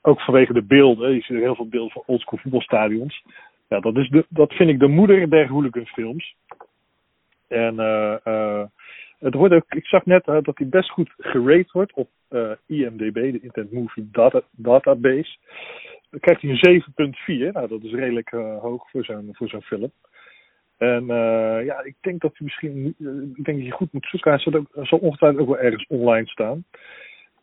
ook 0.00 0.20
vanwege 0.20 0.52
de 0.52 0.62
beelden. 0.62 1.14
Je 1.14 1.20
ziet 1.20 1.36
er 1.36 1.42
heel 1.42 1.54
veel 1.54 1.68
beelden 1.68 1.92
van 1.92 2.02
oldschool 2.06 2.38
voetbalstadions. 2.38 3.24
Ja, 3.68 3.80
dat, 3.80 3.96
is 3.96 4.08
de, 4.08 4.26
dat 4.28 4.52
vind 4.52 4.70
ik 4.70 4.78
de 4.78 4.88
moeder 4.88 5.30
der 5.30 5.48
hooliganfilms. 5.48 6.34
En 7.48 7.78
het 9.18 9.34
wordt 9.34 9.54
ook, 9.54 9.64
ik 9.68 9.86
zag 9.86 10.04
net 10.04 10.24
dat 10.24 10.58
hij 10.58 10.68
best 10.68 10.90
goed 10.90 11.14
gerate 11.18 11.68
wordt 11.72 11.92
op 11.92 12.08
IMDb, 12.66 13.14
de 13.14 13.40
Internet 13.40 13.72
Movie 13.72 14.08
Data, 14.12 14.42
Database. 14.50 15.36
Dan 16.10 16.20
krijgt 16.20 16.42
hij 16.42 16.50
een 16.50 17.12
7.4. 17.50 17.52
Nou, 17.52 17.68
dat 17.68 17.82
is 17.82 17.92
redelijk 17.92 18.30
hoog 18.60 18.90
voor 18.90 19.04
zo'n 19.04 19.28
voor 19.32 19.48
zo'n 19.48 19.62
film. 19.62 19.92
En 20.76 21.06
ja, 21.64 21.82
ik 21.84 21.94
denk 22.00 22.20
dat 22.20 22.30
hij 22.36 22.44
misschien, 22.46 22.86
ik 23.36 23.44
denk 23.44 23.58
dat 23.58 23.66
je 23.66 23.70
goed 23.70 23.92
moet 23.92 24.06
zoeken. 24.10 24.30
Hij 24.30 24.40
zal, 24.40 24.54
ook, 24.54 24.86
zal 24.86 24.98
ongetwijfeld 24.98 25.42
ook 25.42 25.48
wel 25.48 25.64
ergens 25.64 25.86
online 25.88 26.26
staan. 26.26 26.64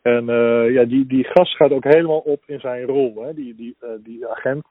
En 0.02 0.24
ja, 0.72 0.84
die, 0.84 1.06
die 1.06 1.24
gast 1.24 1.56
gaat 1.56 1.70
ook 1.70 1.84
helemaal 1.84 2.18
op 2.18 2.42
in 2.46 2.60
zijn 2.60 2.84
rol. 2.84 3.22
Hè? 3.22 3.34
Die, 3.34 3.54
die, 3.54 3.76
die 4.02 4.28
agent, 4.28 4.64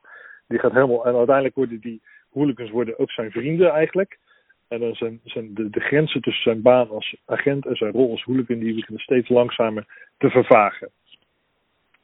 die 0.48 0.58
gaat 0.58 0.72
helemaal, 0.72 1.06
en 1.06 1.16
uiteindelijk 1.16 1.54
worden 1.54 1.80
die 1.80 2.02
hooligans 2.30 2.70
worden 2.70 2.98
ook 2.98 3.10
zijn 3.10 3.30
vrienden 3.30 3.70
eigenlijk. 3.70 4.18
En 4.68 4.80
dan 4.80 4.94
zijn, 4.94 5.20
zijn 5.24 5.54
de, 5.54 5.70
de, 5.70 5.80
grenzen 5.80 6.20
tussen 6.20 6.42
zijn 6.42 6.62
baan 6.62 6.88
als 6.88 7.16
agent 7.26 7.66
en 7.66 7.76
zijn 7.76 7.92
rol 7.92 8.10
als 8.10 8.22
hooligan, 8.22 8.58
die 8.58 8.74
beginnen 8.74 9.02
steeds 9.02 9.28
langzamer 9.28 9.86
te 10.18 10.30
vervagen. 10.30 10.90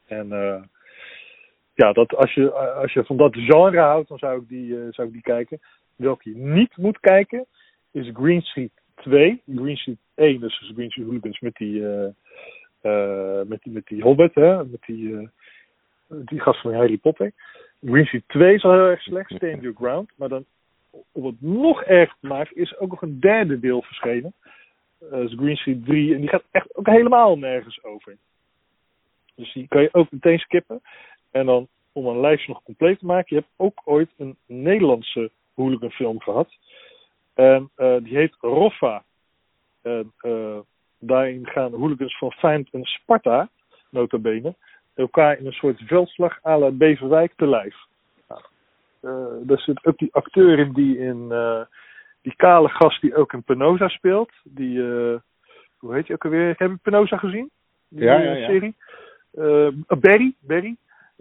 En 0.07 0.27
ja, 1.73 1.91
dat 1.91 2.15
als, 2.15 2.33
je, 2.33 2.51
als 2.53 2.93
je 2.93 3.03
van 3.03 3.17
dat 3.17 3.35
genre 3.35 3.79
houdt, 3.79 4.07
dan 4.07 4.17
zou 4.17 4.41
ik 4.41 4.47
die, 4.47 4.75
zou 4.89 5.07
ik 5.07 5.13
die 5.13 5.21
kijken. 5.21 5.59
Welke 6.01 6.29
je 6.29 6.35
niet 6.35 6.77
moet 6.77 6.99
kijken, 6.99 7.45
is 7.91 8.09
Green 8.13 8.41
Street 8.41 8.71
2. 8.95 9.41
Green 9.55 9.77
Street 9.77 9.97
1, 10.15 10.39
dus 10.39 10.57
Green 10.73 10.89
Street 10.89 11.07
Hooligans 11.07 11.39
met 11.39 11.55
die, 11.55 11.79
uh, 12.81 13.41
met 13.45 13.61
die, 13.61 13.73
met 13.73 13.85
die 13.85 14.01
Hobbit, 14.01 14.35
hè, 14.35 14.65
met 14.65 14.81
die, 14.85 15.29
die 16.07 16.39
gast 16.39 16.61
van 16.61 16.73
Harry 16.73 16.97
Potter. 16.97 17.31
Green 17.85 18.05
Street 18.05 18.27
2 18.27 18.53
is 18.53 18.63
al 18.63 18.71
heel 18.71 18.87
erg 18.87 19.01
slecht, 19.01 19.31
Stand 19.31 19.61
Your 19.61 19.75
Ground. 19.75 20.11
Maar 20.15 20.29
dan 20.29 20.45
om 21.11 21.25
het 21.25 21.41
nog 21.41 21.83
erger 21.83 22.15
te 22.19 22.27
maken, 22.27 22.55
is 22.55 22.77
ook 22.77 22.89
nog 22.89 23.01
een 23.01 23.19
derde 23.19 23.59
deel 23.59 23.81
verschenen. 23.81 24.33
Is 24.99 25.33
Green 25.33 25.55
Street 25.55 25.85
3. 25.85 26.13
En 26.13 26.19
die 26.19 26.29
gaat 26.29 26.43
echt 26.51 26.75
ook 26.75 26.87
helemaal 26.87 27.37
nergens 27.37 27.83
over. 27.83 28.17
Dus 29.35 29.53
die 29.53 29.67
kan 29.67 29.81
je 29.81 29.93
ook 29.93 30.11
meteen 30.11 30.39
skippen. 30.39 30.81
En 31.31 31.45
dan, 31.45 31.67
om 31.91 32.05
een 32.05 32.19
lijstje 32.19 32.51
nog 32.51 32.63
compleet 32.63 32.99
te 32.99 33.05
maken, 33.05 33.35
je 33.35 33.41
hebt 33.41 33.53
ook 33.55 33.81
ooit 33.83 34.09
een 34.17 34.35
Nederlandse 34.45 35.31
hooliganfilm 35.55 36.21
gehad. 36.21 36.49
En 37.33 37.69
uh, 37.77 37.95
die 38.03 38.17
heet 38.17 38.35
Roffa. 38.39 39.03
En 39.81 40.13
uh, 40.21 40.59
daarin 40.99 41.47
gaan 41.47 41.73
hooligans 41.73 42.17
van 42.17 42.31
Feyenoord 42.31 42.73
en 42.73 42.83
Sparta, 42.83 43.49
nota 43.89 44.17
bene, 44.17 44.55
elkaar 44.95 45.37
in 45.37 45.45
een 45.45 45.51
soort 45.51 45.81
veldslag 45.85 46.39
à 46.45 46.57
la 46.57 46.71
Beverwijk 46.71 47.33
te 47.35 47.47
lijf. 47.47 47.75
Uh, 49.01 49.25
daar 49.43 49.59
zit 49.59 49.85
ook 49.85 49.97
die 49.97 50.13
acteur 50.13 50.59
in 50.59 50.73
die 50.73 50.97
in 50.97 51.27
uh, 51.29 51.61
die 52.21 52.35
kale 52.35 52.69
gast 52.69 53.01
die 53.01 53.15
ook 53.15 53.33
in 53.33 53.43
Penosa 53.43 53.87
speelt. 53.87 54.31
Die, 54.43 54.77
uh, 54.77 55.19
hoe 55.77 55.93
heet 55.93 56.07
je 56.07 56.13
ook 56.13 56.25
alweer? 56.25 56.47
Heb 56.47 56.69
je 56.69 56.77
Penosa 56.81 57.17
gezien? 57.17 57.49
Die 57.89 58.03
ja, 58.03 58.19
ja, 58.19 58.33
ja. 58.33 58.45
serie. 58.45 58.75
Barry, 59.87 60.33
Barry. 60.39 60.75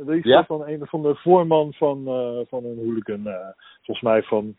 Die 0.06 0.16
is 0.16 0.24
ja. 0.24 0.44
van 0.44 0.66
een 0.66 0.86
van 0.86 1.02
de 1.02 1.14
voorman 1.14 1.72
van, 1.72 2.04
van 2.48 2.64
een 2.64 2.76
hooligan. 2.76 3.54
volgens 3.82 4.00
mij 4.00 4.22
van, 4.22 4.56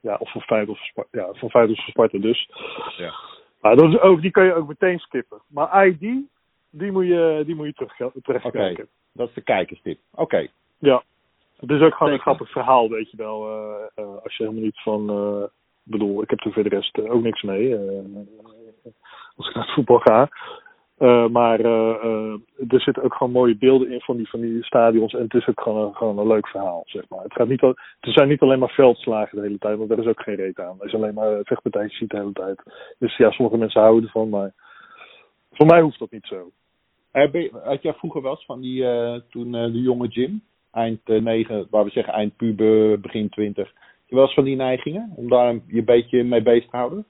ja, 0.00 0.16
of 0.18 0.32
van 0.32 0.40
Feyenoord 0.40 0.78
of 0.78 0.84
Sparta. 0.84 1.18
Ja, 1.18 1.32
van 1.32 1.50
Feyenoord 1.50 1.78
of 1.78 1.84
Sparta 1.84 2.18
dus. 2.18 2.50
Ja. 2.96 3.12
Maar 3.60 3.76
dat 3.76 3.88
is 3.88 3.98
ook, 3.98 4.20
die 4.20 4.30
kan 4.30 4.44
je 4.44 4.54
ook 4.54 4.68
meteen 4.68 4.98
skippen. 4.98 5.40
Maar 5.46 5.86
ID, 5.86 6.00
die 6.70 6.92
moet 6.92 7.06
je, 7.06 7.42
die 7.46 7.54
moet 7.54 7.66
je 7.66 7.72
terug, 7.72 8.12
terugkijken. 8.22 8.72
Okay. 8.72 8.86
Dat 9.12 9.28
is 9.28 9.34
de 9.34 9.40
kijkerstip. 9.40 9.98
Oké. 10.10 10.22
Okay. 10.22 10.50
Ja. 10.78 11.02
Het 11.56 11.70
is 11.70 11.80
ook 11.80 11.94
gewoon 11.94 12.12
een 12.12 12.18
grappig 12.18 12.50
verhaal, 12.50 12.88
weet 12.88 13.10
je 13.10 13.16
wel. 13.16 13.48
Uh, 13.48 14.04
uh, 14.04 14.16
als 14.22 14.36
je 14.36 14.42
helemaal 14.42 14.64
niet 14.64 14.82
van. 14.82 15.10
Uh, 15.10 15.44
bedoel, 15.82 16.22
ik 16.22 16.30
heb 16.30 16.40
er 16.40 16.52
voor 16.52 16.62
de 16.62 16.68
rest 16.68 16.98
ook 16.98 17.22
niks 17.22 17.42
mee. 17.42 17.76
als 19.36 19.48
ik 19.48 19.54
naar 19.54 19.64
het 19.64 19.74
voetbal 19.74 19.98
ga. 19.98 20.28
Maar 21.30 21.60
er 21.60 22.80
zitten 22.80 23.02
ook 23.02 23.14
gewoon 23.14 23.32
mooie 23.32 23.56
beelden 23.56 23.90
in 23.90 24.00
van 24.00 24.16
die, 24.16 24.28
van 24.28 24.40
die 24.40 24.64
stadions. 24.64 25.14
En 25.14 25.22
het 25.22 25.34
is 25.34 25.48
ook 25.48 25.60
gewoon 25.60 25.86
een, 25.86 25.94
gewoon 25.94 26.18
een 26.18 26.26
leuk 26.26 26.48
verhaal, 26.48 26.82
zeg 26.86 27.08
maar. 27.08 27.22
Het, 27.22 27.32
gaat 27.32 27.48
niet 27.48 27.62
al, 27.62 27.74
het 28.00 28.14
zijn 28.14 28.28
niet 28.28 28.40
alleen 28.40 28.58
maar 28.58 28.70
veldslagen 28.70 29.36
de 29.36 29.42
hele 29.42 29.58
tijd, 29.58 29.76
want 29.76 29.88
daar 29.88 29.98
is 29.98 30.06
ook 30.06 30.22
geen 30.22 30.34
reet 30.34 30.60
aan. 30.60 30.76
Er 30.80 30.86
is 30.86 30.94
alleen 30.94 31.14
maar 31.14 31.40
vechtpartijtjes 31.42 32.08
de 32.08 32.16
hele 32.16 32.32
tijd. 32.32 32.62
Dus 32.98 33.16
ja, 33.16 33.30
sommige 33.30 33.58
mensen 33.58 33.80
houden 33.80 34.04
ervan, 34.04 34.28
maar 34.28 34.52
voor 35.52 35.66
mij 35.66 35.80
hoeft 35.80 35.98
dat 35.98 36.10
niet 36.10 36.26
zo. 36.26 36.50
Had 37.64 37.82
jij 37.82 37.94
vroeger 37.94 38.22
wel 38.22 38.30
eens 38.30 38.44
van 38.44 38.60
die, 38.60 38.84
toen 39.30 39.52
de 39.52 39.80
jonge 39.80 40.08
Jim? 40.08 40.42
eind 40.72 41.00
9, 41.06 41.66
waar 41.70 41.84
we 41.84 41.90
zeggen 41.90 42.12
eind 42.12 42.36
puber, 42.36 43.00
begin 43.00 43.28
20. 43.28 43.66
Heb 43.66 43.74
je 44.06 44.14
wel 44.14 44.24
eens 44.24 44.34
van 44.34 44.44
die 44.44 44.56
neigingen 44.56 45.12
om 45.16 45.28
daar 45.28 45.58
je 45.66 45.84
beetje 45.84 46.24
mee 46.24 46.42
bezig 46.42 46.70
te 46.70 46.76
houden? 46.76 47.04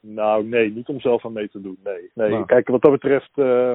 Nou, 0.00 0.44
nee, 0.44 0.70
niet 0.70 0.88
om 0.88 1.00
zelf 1.00 1.24
aan 1.24 1.32
mee 1.32 1.48
te 1.48 1.60
doen. 1.60 1.78
Nee, 1.84 2.10
nee. 2.14 2.30
Nou. 2.30 2.44
Kijk, 2.44 2.68
wat 2.68 2.82
dat 2.82 2.90
betreft. 2.90 3.30
Uh, 3.36 3.74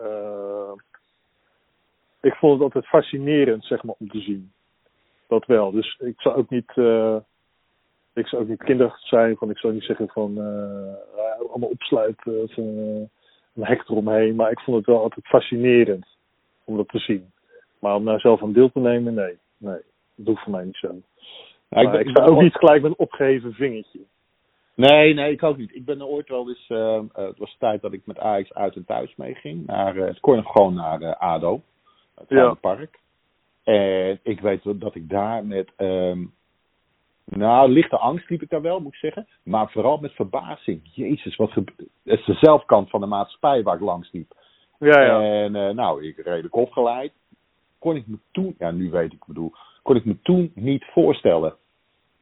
uh, 0.00 0.72
ik 2.20 2.34
vond 2.34 2.52
het 2.52 2.62
altijd 2.62 2.86
fascinerend, 2.86 3.64
zeg 3.64 3.82
maar, 3.82 3.94
om 3.98 4.08
te 4.08 4.20
zien. 4.20 4.52
Dat 5.28 5.46
wel. 5.46 5.70
Dus 5.70 5.96
ik 5.98 6.20
zou 6.20 6.36
ook 6.36 6.50
niet. 6.50 6.72
Uh, 6.74 7.16
ik 8.12 8.26
zou 8.26 8.42
ook 8.42 8.48
niet 8.48 8.62
kinderachtig 8.62 9.08
zijn. 9.08 9.36
Van, 9.36 9.50
ik 9.50 9.58
zou 9.58 9.72
niet 9.72 9.82
zeggen 9.82 10.08
van. 10.08 10.38
allemaal 11.50 11.68
opsluiten. 11.68 12.48
Van, 12.48 12.64
een 13.54 13.66
hek 13.66 13.88
eromheen. 13.88 14.34
Maar 14.34 14.50
ik 14.50 14.60
vond 14.60 14.76
het 14.76 14.86
wel 14.86 15.02
altijd 15.02 15.26
fascinerend 15.26 16.06
om 16.64 16.76
dat 16.76 16.88
te 16.88 16.98
zien. 16.98 17.32
Maar 17.78 17.94
om 17.94 18.04
daar 18.04 18.20
zelf 18.20 18.42
aan 18.42 18.52
deel 18.52 18.70
te 18.70 18.80
nemen, 18.80 19.14
nee. 19.14 19.38
Nee, 19.56 19.80
dat 20.14 20.26
hoeft 20.26 20.42
voor 20.42 20.52
mij 20.52 20.64
niet 20.64 20.76
zo. 20.76 20.94
Ja, 21.68 21.80
ik, 21.80 21.90
ben, 21.90 22.00
ik 22.00 22.08
sta 22.08 22.24
ook 22.24 22.40
niet 22.40 22.54
gelijk 22.54 22.82
met 22.82 22.90
een 22.90 22.98
opgeheven 22.98 23.52
vingertje. 23.52 24.00
Nee, 24.74 25.14
nee, 25.14 25.32
ik 25.32 25.42
ook 25.42 25.56
niet. 25.56 25.74
Ik 25.74 25.84
ben 25.84 26.00
er 26.00 26.06
ooit 26.06 26.28
wel 26.28 26.48
eens. 26.48 26.68
Uh, 26.68 27.00
het 27.12 27.38
was 27.38 27.56
tijd 27.58 27.82
dat 27.82 27.92
ik 27.92 28.06
met 28.06 28.18
Ajax 28.18 28.54
uit 28.54 28.76
en 28.76 28.84
thuis 28.84 29.16
meeging. 29.16 29.66
Naar, 29.66 29.96
uh, 29.96 30.06
het 30.06 30.20
kon 30.20 30.36
nog 30.36 30.52
gewoon 30.52 30.74
naar 30.74 31.00
uh, 31.00 31.12
ADO. 31.12 31.62
Het 32.14 32.28
ja. 32.28 32.54
park. 32.54 32.98
En 33.64 34.20
ik 34.22 34.40
weet 34.40 34.62
dat 34.64 34.94
ik 34.94 35.08
daar 35.08 35.44
met. 35.44 35.70
Um, 35.76 36.32
nou, 37.24 37.70
lichte 37.70 37.98
angst 37.98 38.30
liep 38.30 38.42
ik 38.42 38.50
daar 38.50 38.62
wel, 38.62 38.80
moet 38.80 38.92
ik 38.92 38.98
zeggen. 38.98 39.26
Maar 39.42 39.70
vooral 39.70 39.96
met 39.96 40.12
verbazing. 40.12 40.80
Jezus, 40.82 41.36
wat 41.36 41.52
Het 41.52 41.70
is 42.04 42.24
de 42.24 42.34
zelfkant 42.34 42.90
van 42.90 43.00
de 43.00 43.06
maatschappij 43.06 43.62
waar 43.62 43.74
ik 43.74 43.80
langs 43.80 44.12
liep. 44.12 44.34
Ja, 44.78 45.00
ja. 45.00 45.20
En 45.20 45.52
nou, 45.74 46.04
ik 46.06 46.16
redelijk 46.16 46.56
opgeleid. 46.56 47.12
Kon 47.78 47.96
ik 47.96 48.06
me 48.06 48.18
toen, 48.32 48.54
ja, 48.58 48.70
nu 48.70 48.90
weet 48.90 49.12
ik, 49.12 49.24
bedoel, 49.26 49.52
kon 49.82 49.96
ik 49.96 50.04
me 50.04 50.16
toen 50.22 50.52
niet 50.54 50.84
voorstellen. 50.84 51.56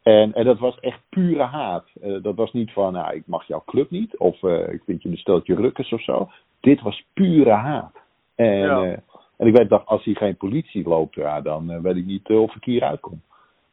En, 0.03 0.33
en 0.35 0.45
dat 0.45 0.59
was 0.59 0.81
echt 0.81 1.01
pure 1.09 1.43
haat. 1.43 1.89
Eh, 2.01 2.23
dat 2.23 2.35
was 2.35 2.53
niet 2.53 2.73
van, 2.73 2.93
nou, 2.93 3.15
ik 3.15 3.27
mag 3.27 3.47
jouw 3.47 3.63
club 3.67 3.91
niet. 3.91 4.17
Of 4.17 4.43
eh, 4.43 4.73
ik 4.73 4.83
vind 4.85 5.03
je 5.03 5.09
een 5.09 5.17
steltje 5.17 5.55
rukkers 5.55 5.93
of 5.93 6.03
zo. 6.03 6.31
Dit 6.61 6.81
was 6.81 7.05
pure 7.13 7.51
haat. 7.51 7.97
En, 8.35 8.59
Ja. 8.59 8.83
eh, 8.83 8.99
en 9.37 9.47
ik 9.47 9.57
weet 9.57 9.69
dat 9.69 9.87
als 9.87 10.05
hier 10.05 10.17
geen 10.17 10.37
politie 10.37 10.89
loopt, 10.89 11.15
ja, 11.15 11.41
dan 11.41 11.83
weet 11.83 11.97
ik 11.97 12.05
niet 12.05 12.29
of 12.29 12.57
ik 12.57 12.65
hier 12.65 12.83
uitkom. 12.83 13.23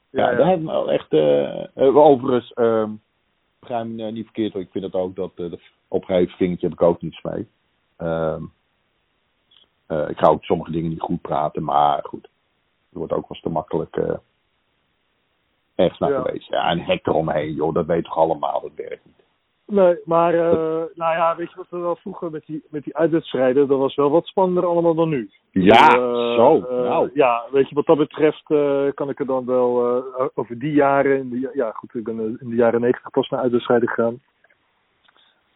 Ja, 0.09 0.23
Ja, 0.23 0.31
ja. 0.31 0.37
dat 0.37 0.45
heeft 0.45 0.61
me 0.61 0.71
wel 0.71 0.91
echt. 0.91 1.13
overigens, 1.95 2.53
ehm 2.53 2.91
begrijp 3.59 3.87
me 3.87 4.11
niet 4.11 4.23
verkeerd, 4.23 4.53
want 4.53 4.65
ik 4.65 4.71
vind 4.71 4.83
het 4.83 4.93
ook 4.93 5.15
dat 5.15 5.31
uh, 5.35 5.49
de 5.49 5.59
opgeheven 5.87 6.37
vingertje 6.37 6.67
heb 6.67 6.75
ik 6.75 6.81
ook 6.81 7.01
niets 7.01 7.21
mee. 7.21 7.47
Ehm, 7.97 8.43
eh, 9.85 10.09
ik 10.09 10.17
ga 10.17 10.27
ook 10.27 10.43
sommige 10.43 10.71
dingen 10.71 10.89
niet 10.89 11.01
goed 11.01 11.21
praten, 11.21 11.63
maar 11.63 12.03
goed. 12.03 12.29
Er 12.91 12.97
wordt 12.97 13.13
ook 13.13 13.21
wel 13.21 13.29
eens 13.29 13.41
te 13.41 13.49
makkelijk 13.49 14.19
ergens 15.79 15.99
naar 15.99 16.11
Ja. 16.11 16.21
geweest. 16.21 16.49
Ja, 16.49 16.71
een 16.71 16.81
hek 16.81 17.07
eromheen, 17.07 17.53
joh, 17.53 17.73
dat 17.73 17.85
weet 17.85 18.03
toch 18.03 18.17
allemaal, 18.17 18.61
dat 18.61 18.71
werkt 18.75 19.05
niet. 19.05 19.17
Nee, 19.65 19.97
maar 20.05 20.33
eh, 20.33 20.83
nou 20.95 21.15
ja, 21.15 21.35
weet 21.35 21.49
je 21.49 21.55
wat 21.55 21.69
we 21.69 21.77
wel 21.77 21.95
vroeger 21.95 22.31
met 22.31 22.43
die, 22.45 22.63
met 22.69 22.83
die 22.83 22.97
uitwedstrijden, 22.97 23.67
dat 23.67 23.77
was 23.79 23.95
wel 23.95 24.09
wat 24.09 24.25
spannender 24.25 24.65
allemaal 24.65 24.93
dan 24.95 25.09
nu. 25.09 25.29
Ja, 25.51 25.87
Eh, 25.87 26.35
zo. 26.35 26.55
eh, 26.69 26.89
nou, 26.89 27.09
Ja, 27.13 27.43
weet 27.51 27.69
je, 27.69 27.75
wat 27.75 27.85
dat 27.85 27.97
betreft 27.97 28.43
kan 28.93 29.09
ik 29.09 29.19
er 29.19 29.25
dan 29.25 29.45
wel 29.45 30.03
over 30.33 30.59
die 30.59 30.71
jaren, 30.73 31.17
in 31.17 31.29
de, 31.29 31.51
ja 31.53 31.71
goed, 31.71 31.93
ik 31.95 32.03
ben 32.03 32.19
in 32.39 32.49
de 32.49 32.55
jaren 32.55 32.81
negentig 32.81 33.11
pas 33.11 33.29
naar 33.29 33.39
uitwedstrijden 33.39 33.89
gegaan. 33.89 34.21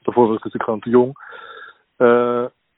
Daarvoor 0.01 0.27
was 0.27 0.37
ik 0.37 0.43
natuurlijk 0.43 0.63
gewoon 0.63 0.79
te 0.79 0.89
jong. 0.89 1.17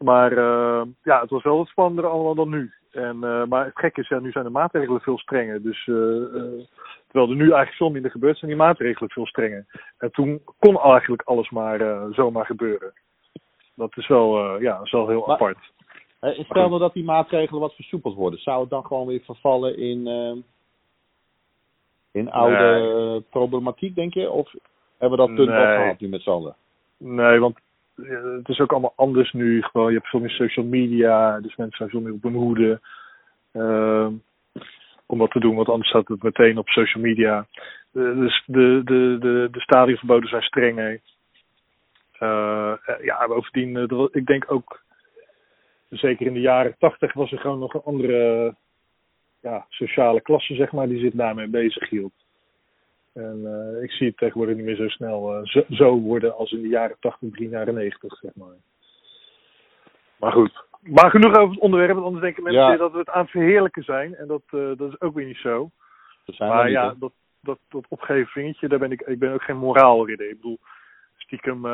Maar 0.06 0.32
eh, 0.32 0.82
ja, 1.04 1.22
het 1.22 1.30
was 1.30 1.44
wel 1.44 1.58
wat 1.58 1.68
spannender 1.68 2.08
allemaal 2.12 2.36
dan 2.36 2.50
nu. 2.50 2.74
En, 2.92 3.24
eh, 3.24 3.46
maar 3.46 3.66
het 3.66 3.78
gekke 3.80 4.02
is, 4.02 4.08
ja, 4.08 4.20
nu 4.20 4.32
zijn 4.32 4.44
de 4.44 4.50
maatregelen 4.50 5.02
veel 5.02 5.18
strenger. 5.18 5.62
Dus 5.62 5.88
eh, 5.88 5.96
terwijl 7.08 7.30
er 7.30 7.36
nu 7.36 7.42
eigenlijk 7.44 7.74
veel 7.76 7.90
minder 7.90 8.12
gebeurt, 8.12 8.38
zijn 8.38 8.52
die 8.52 8.60
maatregelen 8.60 9.10
veel 9.10 9.26
strenger. 9.26 9.66
En 9.98 10.12
toen 10.12 10.42
kon 10.60 10.80
eigenlijk 10.82 11.22
alles 11.22 11.50
maar 11.50 12.08
zomaar 12.12 12.46
gebeuren. 12.46 12.94
Dat 13.76 13.98
is 13.98 14.08
wel, 14.08 14.60
ja, 14.62 14.80
is 14.84 14.92
wel 14.92 15.08
heel 15.08 15.24
Maar- 15.26 15.36
apart. 15.36 15.72
stel 16.20 16.68
nou 16.68 16.80
dat 16.80 16.94
die 16.94 17.04
maatregelen 17.04 17.62
wat 17.62 17.76
versoepeld 17.76 18.16
worden, 18.16 18.40
zou 18.40 18.62
het 18.62 18.70
dan 18.70 18.86
gewoon 18.86 19.08
weer 19.08 19.22
vervallen 19.24 19.78
in, 19.78 20.08
in 22.12 22.32
oude 22.32 23.24
problematiek, 23.30 23.96
denk 23.96 24.14
je? 24.14 24.30
Of 24.32 24.54
hebben 24.98 25.20
we 25.20 25.26
dat 25.28 25.36
punt 25.36 25.50
al 25.50 25.66
Nee. 25.66 25.78
gehad 25.78 26.00
nu 26.00 26.08
met 26.08 26.22
z'n 26.22 26.30
allen? 26.30 26.56
Nee, 26.98 27.40
want 27.40 27.58
het 28.38 28.50
is 28.50 28.60
ook 28.60 28.72
allemaal 28.72 28.94
anders 28.96 29.32
nu. 29.32 29.62
Gewoon, 29.62 29.92
je 29.92 29.98
hebt 29.98 30.10
veel 30.10 30.20
meer 30.20 30.30
social 30.30 30.66
media, 30.66 31.40
dus 31.40 31.56
mensen 31.56 31.78
zijn 31.78 31.90
veel 31.90 32.02
meer 32.02 32.14
op 32.14 32.24
hun 32.24 32.34
hoede. 32.34 32.80
ehm, 33.52 34.14
om 35.06 35.18
wat 35.18 35.32
te 35.32 35.40
doen, 35.40 35.56
want 35.56 35.70
anders 35.70 35.90
staat 35.90 36.08
het 36.08 36.24
meteen 36.24 36.58
op 36.58 36.68
social 36.70 37.04
media. 37.04 37.48
Dus 37.92 38.44
de, 38.46 38.82
de, 38.84 39.18
de, 39.20 39.48
de 39.52 39.60
stadionverboden 39.60 40.30
zijn 40.30 40.42
strenger. 40.42 41.02
Eh, 42.20 42.74
ja, 43.02 43.28
bovendien, 43.28 43.78
eh, 43.78 44.06
ik 44.12 44.26
denk 44.26 44.52
ook, 44.52 44.84
zeker 45.90 46.26
in 46.26 46.34
de 46.34 46.40
jaren 46.40 46.76
tachtig 46.80 47.14
was 47.14 47.32
er 47.32 47.40
gewoon 47.40 47.60
nog 47.60 47.74
een 47.74 47.84
andere 47.84 48.56
ja, 49.42 49.66
sociale 49.70 50.22
klasse, 50.22 50.56
zeg 50.56 50.72
maar, 50.72 50.88
die 50.88 51.00
zich 51.00 51.14
daarmee 51.14 51.48
bezig 51.48 51.90
hield. 51.90 52.14
En 53.16 53.42
eh, 53.46 53.84
ik 53.84 53.92
zie 53.92 54.08
het 54.08 54.18
tegenwoordig 54.18 54.56
niet 54.56 54.66
meer 54.66 54.76
zo 54.76 54.88
snel 54.88 55.36
eh, 55.36 55.40
zo, 55.44 55.64
zo 55.70 56.00
worden 56.00 56.36
als 56.36 56.52
in 56.52 56.62
de 56.62 56.68
jaren 56.68 56.96
80, 57.00 57.30
begin 57.30 57.50
jaren 57.50 57.74
90, 57.74 58.18
zeg 58.18 58.32
maar. 58.36 58.56
Maar 60.20 60.32
goed. 60.32 60.64
Maar 60.82 61.10
genoeg 61.10 61.38
over 61.38 61.54
het 61.54 61.60
onderwerp, 61.60 61.94
want 61.94 62.06
anders 62.06 62.24
denken 62.24 62.44
mensen 62.44 62.62
Ja. 62.62 62.78
dat 62.78 62.92
we 62.92 62.98
het 62.98 63.10
aan 63.10 63.22
het 63.22 63.32
verheerlijken 63.32 63.84
zijn. 63.84 64.16
En 64.16 64.28
dat, 64.28 64.42
eh, 64.50 64.72
dat 64.78 64.90
is 64.90 65.02
ook 65.02 65.14
weer 65.16 65.26
niet 65.26 65.38
zo. 65.38 65.70
Dat 66.26 66.36
zijn 66.36 66.50
maar 66.50 66.64
niet, 66.64 66.74
ja, 66.74 66.96
dat, 67.00 67.12
dat, 67.42 67.60
dat 67.70 67.86
opgeven 67.90 68.32
vingertje, 68.32 68.68
daar 68.68 68.80
ben 68.80 68.92
ik, 68.92 69.02
ik 69.02 69.20
ben 69.20 69.34
ook 69.34 69.44
geen 69.44 69.58
moraalridder. 69.58 70.30
Ik 70.30 70.36
bedoel, 70.36 70.60
stiekem, 71.18 71.66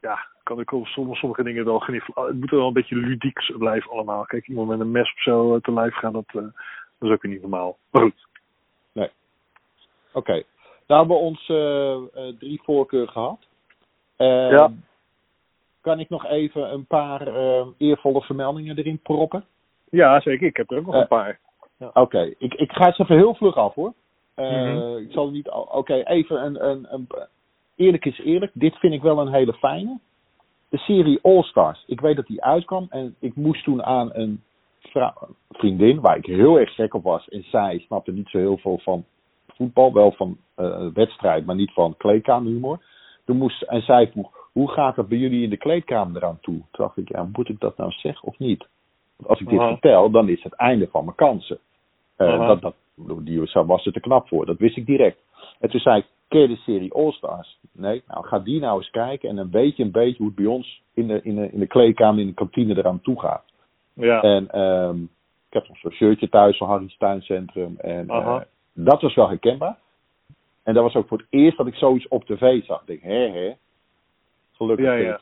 ja, 0.00 0.26
kan 0.42 0.60
ik 0.60 0.72
op 0.72 0.86
sommige, 0.86 1.18
sommige 1.18 1.42
dingen 1.42 1.64
wel 1.64 1.78
genieten. 1.78 2.12
Het 2.14 2.40
moet 2.40 2.50
wel 2.50 2.66
een 2.66 2.72
beetje 2.72 2.96
ludiek 2.96 3.52
blijven 3.58 3.90
allemaal. 3.90 4.24
Kijk, 4.24 4.48
iemand 4.48 4.68
met 4.68 4.80
een 4.80 4.90
mes 4.90 5.12
of 5.12 5.22
zo 5.22 5.58
te 5.58 5.72
lijf 5.72 5.94
gaan, 5.94 6.12
dat, 6.12 6.24
dat 6.32 6.52
is 6.98 7.10
ook 7.10 7.22
weer 7.22 7.32
niet 7.32 7.40
normaal. 7.40 7.78
Maar 7.90 8.02
goed. 8.02 8.26
Oké. 10.14 10.42
Nou 10.86 11.00
hebben 11.00 11.16
we 11.16 11.22
ons 11.22 11.48
eh, 11.48 11.94
eh, 11.94 12.34
drie 12.38 12.60
voorkeur 12.62 13.08
gehad. 13.08 13.38
Eh, 14.16 14.50
Ja. 14.50 14.72
Kan 15.80 16.00
ik 16.00 16.08
nog 16.08 16.26
even 16.26 16.72
een 16.72 16.86
paar 16.86 17.26
eh, 17.26 17.66
eervolle 17.78 18.20
vermeldingen 18.22 18.78
erin 18.78 18.98
proppen? 18.98 19.44
Ja, 19.90 20.20
zeker. 20.20 20.46
Ik 20.46 20.56
heb 20.56 20.70
er 20.70 20.78
ook 20.78 20.84
nog 20.86 20.94
Eh, 20.94 21.00
een 21.00 21.06
paar. 21.08 21.38
Oké, 21.94 22.34
ik, 22.38 22.54
ik 22.54 22.72
ga 22.72 22.84
het 22.86 22.98
even 22.98 23.16
heel 23.16 23.34
vlug 23.34 23.56
af 23.56 23.74
hoor. 23.74 23.92
Mhm. 24.36 24.96
Ik 24.96 25.12
zal 25.12 25.30
niet. 25.30 25.50
Oké, 25.50 25.94
even 25.94 26.44
een, 26.44 26.68
een, 26.68 26.86
een. 26.90 27.08
Eerlijk 27.76 28.04
is 28.04 28.18
eerlijk, 28.18 28.50
dit 28.54 28.76
vind 28.76 28.92
ik 28.92 29.02
wel 29.02 29.18
een 29.18 29.32
hele 29.32 29.52
fijne. 29.52 29.98
De 30.68 30.78
serie 30.78 31.18
All 31.22 31.42
Stars. 31.42 31.84
Ik 31.86 32.00
weet 32.00 32.16
dat 32.16 32.26
die 32.26 32.42
uitkwam 32.44 32.86
en 32.90 33.14
ik 33.18 33.34
moest 33.36 33.64
toen 33.64 33.82
aan 33.84 34.10
een 34.12 34.42
vriendin, 35.50 36.00
waar 36.00 36.16
ik 36.16 36.26
heel 36.26 36.58
erg 36.58 36.74
gek 36.74 36.94
op 36.94 37.02
was. 37.02 37.28
En 37.28 37.42
zij 37.42 37.78
snapte 37.86 38.12
niet 38.12 38.28
zo 38.28 38.38
heel 38.38 38.56
veel 38.58 38.78
van 38.78 39.04
voetbal, 39.56 39.92
wel 39.92 40.12
van 40.12 40.36
eh, 40.54 40.86
wedstrijd, 40.94 41.46
maar 41.46 41.54
niet 41.54 41.72
van 41.72 41.96
kleedkamerhumor. 41.96 42.78
Toen 43.24 43.36
moest, 43.36 43.62
en 43.62 43.82
zij 43.82 44.08
vroeg, 44.10 44.48
hoe 44.52 44.70
gaat 44.70 44.96
dat 44.96 45.08
bij 45.08 45.18
jullie 45.18 45.42
in 45.42 45.50
de 45.50 45.56
kleedkamer 45.56 46.16
eraan 46.16 46.38
toe? 46.40 46.54
Toen 46.54 46.66
dacht 46.70 46.96
ik, 46.96 47.08
ja, 47.08 47.28
moet 47.32 47.48
ik 47.48 47.60
dat 47.60 47.76
nou 47.76 47.90
zeggen 47.90 48.28
of 48.28 48.38
niet? 48.38 48.66
Want 49.16 49.28
als 49.28 49.40
ik 49.40 49.48
dit 49.48 49.60
vertel, 49.60 50.10
dan 50.10 50.28
is 50.28 50.42
het 50.42 50.54
einde 50.54 50.88
van 50.90 51.04
mijn 51.04 51.16
kansen. 51.16 51.58
Aha. 52.16 52.46
dat, 52.46 52.60
dat, 52.60 52.74
die 53.24 53.40
was 53.52 53.86
er 53.86 53.92
te 53.92 54.00
knap 54.00 54.28
voor, 54.28 54.46
dat 54.46 54.58
wist 54.58 54.76
ik 54.76 54.86
direct. 54.86 55.18
En 55.60 55.70
toen 55.70 55.80
zei 55.80 55.98
ik, 55.98 56.06
ken 56.28 56.40
je 56.40 56.48
de 56.48 56.56
serie 56.56 56.92
All 56.92 57.12
Stars? 57.12 57.58
Nee, 57.72 58.02
nou 58.06 58.26
ga 58.26 58.38
die 58.38 58.60
nou 58.60 58.78
eens 58.78 58.90
kijken 58.90 59.28
en 59.28 59.36
dan 59.36 59.50
weet 59.50 59.76
je 59.76 59.82
een 59.82 59.90
beetje 59.90 60.16
hoe 60.16 60.26
het 60.26 60.34
bij 60.34 60.46
ons 60.46 60.82
in 60.94 61.06
de, 61.06 61.20
in 61.22 61.34
de, 61.34 61.50
in 61.52 61.58
de 61.58 61.66
kleedkamer, 61.66 62.20
in 62.20 62.26
de 62.26 62.34
kantine 62.34 62.76
eraan 62.76 63.00
toe 63.00 63.20
gaat. 63.20 63.44
Ja. 63.92 64.22
En 64.22 64.50
ehm, 64.50 65.02
ik 65.48 65.52
heb 65.60 65.68
nog 65.68 65.78
zo'n 65.78 65.92
shirtje 65.92 66.28
thuis 66.28 66.56
van 66.56 66.68
Harry's 66.68 66.96
Tuincentrum. 66.96 67.74
En. 67.78 68.06
Dat 68.74 69.00
was 69.00 69.14
wel 69.14 69.28
herkenbaar. 69.28 69.78
En 70.62 70.74
dat 70.74 70.82
was 70.82 70.94
ook 70.94 71.08
voor 71.08 71.18
het 71.18 71.26
eerst 71.30 71.56
dat 71.56 71.66
ik 71.66 71.74
zoiets 71.74 72.08
op 72.08 72.24
tv 72.24 72.64
zag. 72.64 72.80
Ik 72.80 72.86
denk, 72.86 73.02
hè, 73.02 73.28
hè. 73.28 73.52
Gelukkig. 74.52 74.86
Ja, 74.86 74.92
ja. 74.92 75.20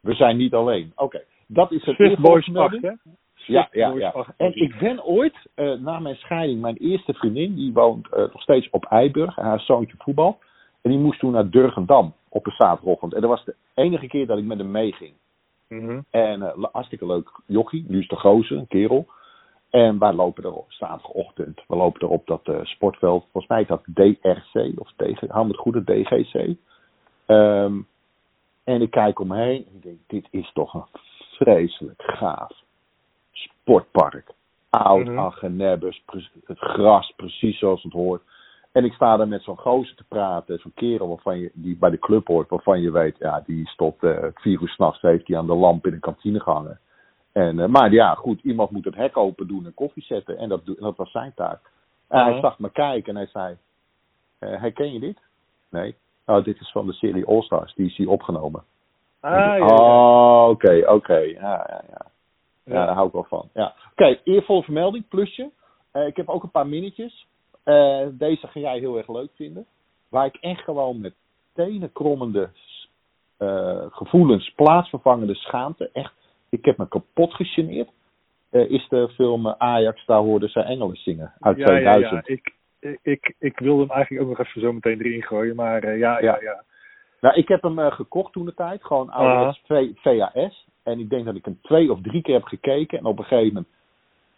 We 0.00 0.14
zijn 0.14 0.36
niet 0.36 0.54
alleen. 0.54 0.92
Oké, 0.96 1.22
dat 1.46 1.72
is 1.72 1.84
het 1.84 1.98
eerste 1.98 2.20
Boys 2.20 2.46
melding. 2.46 2.84
8, 2.84 2.98
hè? 3.04 3.10
Ja, 3.46 3.68
ja, 3.72 3.92
ja. 3.92 4.10
8. 4.10 4.30
En 4.36 4.54
ik 4.54 4.78
ben 4.78 5.04
ooit, 5.04 5.48
eh, 5.54 5.72
na 5.72 5.98
mijn 5.98 6.16
scheiding, 6.16 6.60
mijn 6.60 6.76
eerste 6.76 7.14
vriendin, 7.14 7.54
die 7.54 7.72
woont 7.72 8.12
eh, 8.12 8.18
nog 8.18 8.42
steeds 8.42 8.70
op 8.70 8.84
Eiburg. 8.84 9.36
Haar 9.36 9.60
zoontje 9.60 9.96
voetbal. 9.98 10.38
En 10.82 10.90
die 10.90 10.98
moest 10.98 11.18
toen 11.18 11.32
naar 11.32 11.50
Durgendam 11.50 12.14
op 12.28 12.46
een 12.46 12.52
zaterdagochtend. 12.52 13.14
En 13.14 13.20
dat 13.20 13.30
was 13.30 13.44
de 13.44 13.54
enige 13.74 14.06
keer 14.06 14.26
dat 14.26 14.38
ik 14.38 14.44
met 14.44 14.58
hem 14.58 14.70
meeging. 14.70 15.12
Mhm. 15.68 16.00
En 16.10 16.42
eh, 16.42 16.64
hartstikke 16.72 17.06
leuk 17.06 17.40
jochie, 17.46 17.84
nu 17.88 17.98
is 17.98 18.08
de 18.08 18.16
gozer, 18.16 18.56
een 18.56 18.66
kerel. 18.66 19.06
En 19.70 19.98
wij 19.98 20.12
lopen 20.12 20.44
er 20.44 20.52
op 20.52 20.72
zaterdagochtend. 20.72 21.62
We 21.68 21.76
lopen 21.76 22.00
er 22.00 22.08
op 22.08 22.26
dat 22.26 22.40
eh, 22.44 22.60
sportveld. 22.62 23.22
Volgens 23.22 23.46
mij 23.46 23.60
is 23.60 23.68
dat 23.68 23.82
DRC 23.94 24.80
of 24.80 24.92
DG, 24.96 25.20
hou 25.28 25.44
me 25.46 25.52
het 25.52 25.60
goede 25.60 25.84
DGC. 25.84 26.56
Ehm, 27.26 27.80
en 28.64 28.82
ik 28.82 28.90
kijk 28.90 29.20
omheen 29.20 29.66
en 29.66 29.74
ik 29.74 29.82
denk, 29.82 29.98
dit 30.06 30.26
is 30.30 30.52
toch 30.52 30.74
een 30.74 30.86
vreselijk 31.38 32.02
gaaf 32.02 32.52
sportpark. 33.32 34.32
Oud, 34.70 35.04
pre- 36.04 36.30
het 36.44 36.58
gras 36.58 37.12
precies 37.16 37.58
zoals 37.58 37.82
het 37.82 37.92
hoort. 37.92 38.22
En 38.72 38.84
ik 38.84 38.92
sta 38.92 39.16
daar 39.16 39.28
met 39.28 39.42
zo'n 39.42 39.58
gozer 39.58 39.96
te 39.96 40.04
praten, 40.08 40.58
zo'n 40.58 40.72
kerel 40.74 41.08
waarvan 41.08 41.38
je, 41.38 41.50
die 41.54 41.76
bij 41.76 41.90
de 41.90 41.98
club 41.98 42.26
hoort, 42.26 42.48
waarvan 42.48 42.80
je 42.80 42.90
weet, 42.90 43.16
ja, 43.18 43.42
die 43.46 43.62
is 43.62 43.74
tot 43.76 44.02
eh 44.02 44.24
vier 44.34 44.60
uur 44.60 44.68
s'nachts 44.68 45.00
heeft 45.00 45.28
hij 45.28 45.36
aan 45.36 45.46
de 45.46 45.54
lamp 45.54 45.86
in 45.86 45.92
de 45.92 45.98
kantine 45.98 46.40
gehangen. 46.40 46.80
En, 47.32 47.60
eh, 47.60 47.66
maar 47.68 47.92
ja, 47.92 48.14
goed, 48.14 48.40
iemand 48.42 48.70
moet 48.70 48.84
het 48.84 48.94
hek 48.94 49.16
open 49.16 49.46
doen 49.46 49.64
en 49.66 49.74
koffie 49.74 50.02
zetten. 50.02 50.38
En 50.38 50.48
dat, 50.48 50.60
dat 50.66 50.96
was 50.96 51.10
zijn 51.10 51.32
taak. 51.34 51.70
En 52.08 52.24
hij 52.24 52.34
Ja. 52.34 52.40
zag 52.40 52.58
me 52.58 52.70
kijken 52.70 53.08
en 53.10 53.16
hij 53.16 53.26
zei, 53.32 53.56
eh, 54.38 54.60
herken 54.60 54.92
je 54.92 55.00
dit? 55.00 55.18
Nee. 55.70 55.94
Nou, 56.26 56.42
dit 56.42 56.60
is 56.60 56.70
van 56.70 56.86
de 56.86 56.92
serie 56.92 57.26
All 57.26 57.42
Stars, 57.42 57.74
die 57.74 57.86
is 57.86 57.96
hier 57.96 58.08
opgenomen. 58.10 58.64
Ah, 59.20 59.30
ja, 59.30 59.54
ja. 59.54 59.66
Oh, 59.66 60.48
oké, 60.48 60.82
oké. 60.90 61.16
Ja, 61.18 61.66
ja, 61.68 61.82
ja. 61.88 62.06
Ja, 62.64 62.74
Ja. 62.74 62.86
daar 62.86 62.94
hou 62.94 63.06
ik 63.06 63.12
wel 63.12 63.24
van. 63.28 63.48
Ja. 63.54 63.74
Oké, 63.90 64.18
eervolle 64.24 64.62
vermelding, 64.62 65.08
plusje. 65.08 65.50
Eh, 65.90 66.06
ik 66.06 66.16
heb 66.16 66.28
ook 66.28 66.42
een 66.42 66.50
paar 66.50 66.66
minnetjes. 66.66 67.26
Deze 68.10 68.46
ga 68.46 68.60
jij 68.60 68.78
heel 68.78 68.96
erg 68.96 69.08
leuk 69.08 69.30
vinden. 69.34 69.66
Waar 70.08 70.26
ik 70.26 70.36
echt 70.36 70.60
gewoon 70.64 71.00
met 71.00 71.14
tenenkrommende 71.54 72.50
eh, 73.36 73.86
gevoelens, 73.90 74.52
plaatsvervangende 74.54 75.34
schaamte. 75.34 75.90
Echt, 75.92 76.12
ik 76.50 76.64
heb 76.64 76.76
me 76.76 76.88
kapot 76.88 77.34
gegeneerd. 77.34 77.88
Eh, 78.50 78.70
is 78.70 78.88
de 78.88 79.08
film 79.08 79.46
eh, 79.46 79.54
Ajax, 79.58 80.06
daar 80.06 80.18
hoorden 80.20 80.48
ze 80.48 80.60
engelen 80.60 80.96
zingen. 80.96 81.32
Uit 81.40 81.56
ja, 81.56 81.62
ja, 81.62 81.92
2000. 81.92 82.26
ja. 82.26 82.34
Ik, 82.34 82.54
ik, 82.80 82.98
ik, 83.02 83.34
ik 83.38 83.58
wilde 83.58 83.80
hem 83.80 83.90
eigenlijk 83.90 84.22
ook 84.22 84.36
nog 84.38 84.46
even 84.46 84.60
zo 84.60 84.72
meteen 84.72 85.00
erin 85.00 85.22
gooien, 85.22 85.56
maar 85.56 85.82
eh, 85.82 85.98
ja, 85.98 86.20
ja, 86.20 86.38
Ja. 86.40 86.62
Nou, 87.20 87.34
ik 87.34 87.48
heb 87.48 87.62
hem 87.62 87.78
gekocht 87.90 88.32
toen 88.32 88.44
de 88.44 88.54
tijd. 88.54 88.84
Gewoon 88.84 89.10
ouderwets 89.10 89.62
V- 89.66 89.90
VHS. 90.02 90.66
En 90.82 90.98
ik 90.98 91.10
denk 91.10 91.24
dat 91.24 91.34
ik 91.34 91.44
hem 91.44 91.58
twee 91.62 91.92
of 91.92 92.00
drie 92.02 92.22
keer 92.22 92.34
heb 92.34 92.44
gekeken. 92.44 92.98
En 92.98 93.04
op 93.04 93.18
een 93.18 93.24
gegeven 93.24 93.46
moment 93.54 93.66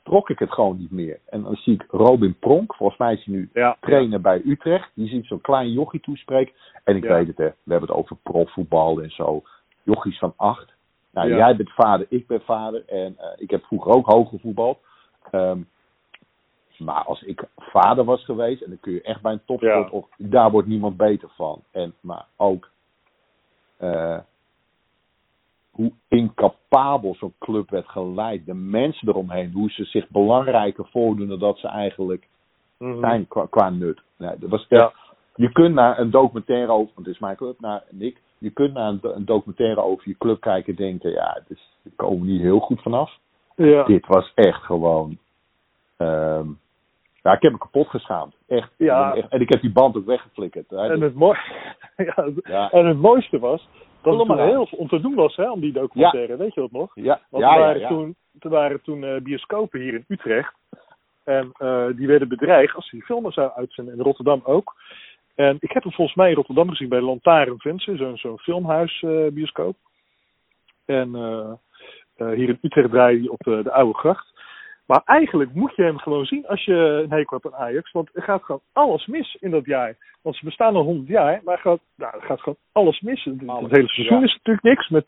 trok 0.03 0.31
ik 0.31 0.39
het 0.39 0.53
gewoon 0.53 0.77
niet 0.79 0.91
meer. 0.91 1.19
En 1.29 1.43
dan 1.43 1.57
zie 1.57 1.75
ik 1.75 1.85
Robin 1.91 2.35
Pronk, 2.39 2.75
volgens 2.75 2.99
mij 2.99 3.13
is 3.15 3.25
hij 3.25 3.35
nu 3.35 3.51
Ja. 3.53 3.77
trainer 3.81 4.21
bij 4.21 4.43
Utrecht. 4.45 4.91
Die 4.95 5.09
ziet 5.09 5.27
zo'n 5.27 5.41
klein 5.41 5.73
jochie 5.73 6.01
toespreken. 6.01 6.55
En 6.85 6.97
ik 6.97 7.05
Ja. 7.05 7.15
weet 7.15 7.27
het, 7.27 7.37
hè. 7.39 7.45
we 7.63 7.71
hebben 7.73 7.89
het 7.89 7.99
over 7.99 8.17
profvoetbal 8.23 9.01
en 9.03 9.11
zo. 9.11 9.43
Jochies 9.83 10.19
van 10.19 10.33
acht. 10.37 10.72
Nou, 11.13 11.29
Ja. 11.29 11.37
jij 11.37 11.57
bent 11.57 11.71
vader, 11.73 12.07
ik 12.09 12.27
ben 12.27 12.41
vader. 12.43 12.85
En 12.87 13.15
eh, 13.19 13.27
ik 13.37 13.51
heb 13.51 13.65
vroeger 13.65 13.93
ook 13.93 14.07
hoog 14.07 14.29
gevoetbald. 14.29 14.79
Ehm, 15.31 15.59
maar 16.79 17.05
als 17.05 17.23
ik 17.23 17.45
vader 17.57 18.05
was 18.05 18.25
geweest, 18.25 18.63
en 18.63 18.69
dan 18.71 18.81
kun 18.81 18.93
je 18.93 19.03
echt 19.03 19.23
bij 19.23 19.33
een 19.33 19.45
topsport, 19.45 19.91
Ja. 19.91 19.97
of, 19.99 20.07
daar 20.17 20.51
wordt 20.51 20.69
niemand 20.69 20.97
beter 20.97 21.29
van. 21.37 21.63
En, 21.71 21.95
maar 22.01 22.27
ook 22.37 22.71
eh, 23.77 24.19
hoe 25.71 25.93
incapabel 26.09 27.15
zo'n 27.15 27.35
club 27.39 27.71
werd 27.71 27.89
geleid. 27.89 28.47
De 28.47 28.55
mensen 28.55 29.09
eromheen, 29.09 29.53
hoe 29.53 29.71
ze 29.71 29.85
zich 29.85 30.09
belangrijker 30.09 30.87
voordoen 30.91 31.29
dan 31.29 31.39
dat 31.39 31.59
ze 31.59 31.69
eigenlijk 31.69 32.29
Mhm. 32.79 33.01
zijn 33.01 33.29
qua, 33.29 33.47
qua 33.51 33.71
nut. 33.71 34.01
Nee, 34.17 34.39
dat 34.39 34.51
was 34.51 34.67
echt, 34.69 34.81
Ja. 34.81 34.93
Je 35.35 35.53
kunt 35.53 35.75
naar 35.75 35.99
een 35.99 36.11
documentaire 36.11 36.73
over, 36.73 36.93
want 36.95 37.07
het 37.07 37.15
is 37.15 37.21
mijn 37.21 37.37
club, 37.37 37.61
naar 37.61 37.83
Nick. 37.91 38.21
Je 38.43 38.51
kunt 38.51 38.73
naar 38.75 38.89
een, 38.89 38.99
do- 39.01 39.13
een 39.13 39.25
documentaire 39.25 39.83
over 39.83 40.09
je 40.09 40.17
club 40.19 40.41
kijken 40.41 40.77
en 40.77 40.85
denken, 40.85 41.11
ja, 41.11 41.31
het 41.35 41.51
is, 41.59 41.71
daar 41.83 41.93
komen 41.97 42.21
we 42.27 42.33
niet 42.33 42.41
heel 42.41 42.59
goed 42.61 42.83
vanaf. 42.83 43.13
Ja. 43.57 43.83
Dit 43.85 44.07
was 44.07 44.33
echt 44.35 44.63
gewoon. 44.63 45.19
ehm, 45.97 46.47
ja, 47.23 47.33
ik 47.33 47.43
heb 47.43 47.53
me 47.53 47.59
kapot 47.59 47.89
geschaamd. 47.89 48.35
Echt. 48.49 48.73
Ja. 48.77 49.15
En 49.29 49.41
ik 49.41 49.49
heb 49.53 49.61
die 49.61 49.73
band 49.73 49.97
ook 49.97 50.05
weggeflikkerd. 50.07 50.71
hè. 50.71 50.77
En 50.91 51.01
het, 51.01 51.15
mooi, 51.15 51.39
ja, 51.97 52.29
Ja. 52.43 52.71
en 52.71 52.87
het 52.87 52.99
mooiste 52.99 53.39
was 53.39 53.69
dat 54.03 54.21
er 54.21 54.27
toen 54.27 54.39
heel 54.39 54.67
veel 54.67 54.79
om 54.79 54.89
te 54.89 55.01
doen 55.01 55.15
was 55.15 55.37
hè, 55.37 55.51
om 55.51 55.61
die 55.61 55.73
documentaire. 55.73 56.37
Weet 56.37 56.55
je 56.55 56.61
dat 56.61 56.73
nog? 56.73 56.91
ja, 56.95 57.21
Want 57.31 57.45
ja, 57.45 57.53
er 57.55 57.59
waren 57.61 57.89
toen, 57.89 58.15
er 58.41 58.49
waren 58.51 58.83
toen 58.83 59.05
eh, 59.05 59.21
bioscopen 59.21 59.81
hier 59.81 59.95
in 59.95 60.05
Utrecht. 60.09 60.55
En 61.25 61.53
eh, 61.59 61.87
die 61.97 62.07
werden 62.07 62.29
bedreigd 62.29 62.75
als 62.75 62.91
die 62.91 63.03
filmen 63.03 63.33
zou 63.33 63.51
uitzenden. 63.55 63.95
In 63.95 64.01
Rotterdam 64.01 64.41
ook. 64.45 64.75
En 65.35 65.57
ik 65.61 65.73
heb 65.73 65.83
hem 65.83 65.93
volgens 65.93 66.17
mij 66.17 66.29
in 66.29 66.35
Rotterdam 66.35 66.69
gezien 66.69 66.89
bij 66.89 67.01
Lantaarn 67.01 67.59
Venture, 67.59 67.97
zo'n 67.97 68.17
zo'n 68.17 68.39
filmhuis 68.39 69.03
eh. 69.03 69.27
En 70.85 71.15
eh, 71.15 71.53
eh, 72.17 72.37
hier 72.37 72.49
in 72.49 72.59
Utrecht 72.63 72.91
draaide 72.91 73.21
hij 73.21 73.29
op 73.29 73.39
de, 73.39 73.63
de 73.63 73.73
Oude 73.73 73.99
Gracht. 73.99 74.31
Maar 74.87 75.03
eigenlijk 75.05 75.55
moet 75.55 75.77
je 75.77 75.83
hem 75.83 75.99
gewoon 75.99 76.25
zien 76.25 76.47
als 76.47 76.65
je 76.65 76.75
een 76.75 77.11
hekel 77.13 77.39
hebt 77.43 77.55
aan 77.55 77.61
Ajax. 77.61 77.93
Want 77.93 78.11
er 78.13 78.23
gaat 78.23 78.43
gewoon 78.43 78.61
alles 78.73 79.07
mis 79.07 79.37
in 79.41 79.51
dat 79.51 79.65
jaar. 79.65 79.97
Want 80.23 80.37
ze 80.37 80.45
bestaan 80.45 80.77
al 80.77 80.83
100 80.83 81.09
jaar, 81.09 81.41
maar 81.45 81.55
er 81.55 81.61
gaat, 81.61 81.81
nou, 81.97 82.15
er 82.15 82.23
gaat 82.23 82.41
gewoon 82.41 82.59
alles 82.73 83.01
mis. 83.01 83.25
Het, 83.25 83.41
het 83.41 83.71
hele 83.71 83.89
seizoen 83.89 84.19
ja. 84.19 84.25
is 84.25 84.35
natuurlijk 84.35 84.65
niks 84.65 84.89
met 84.89 85.07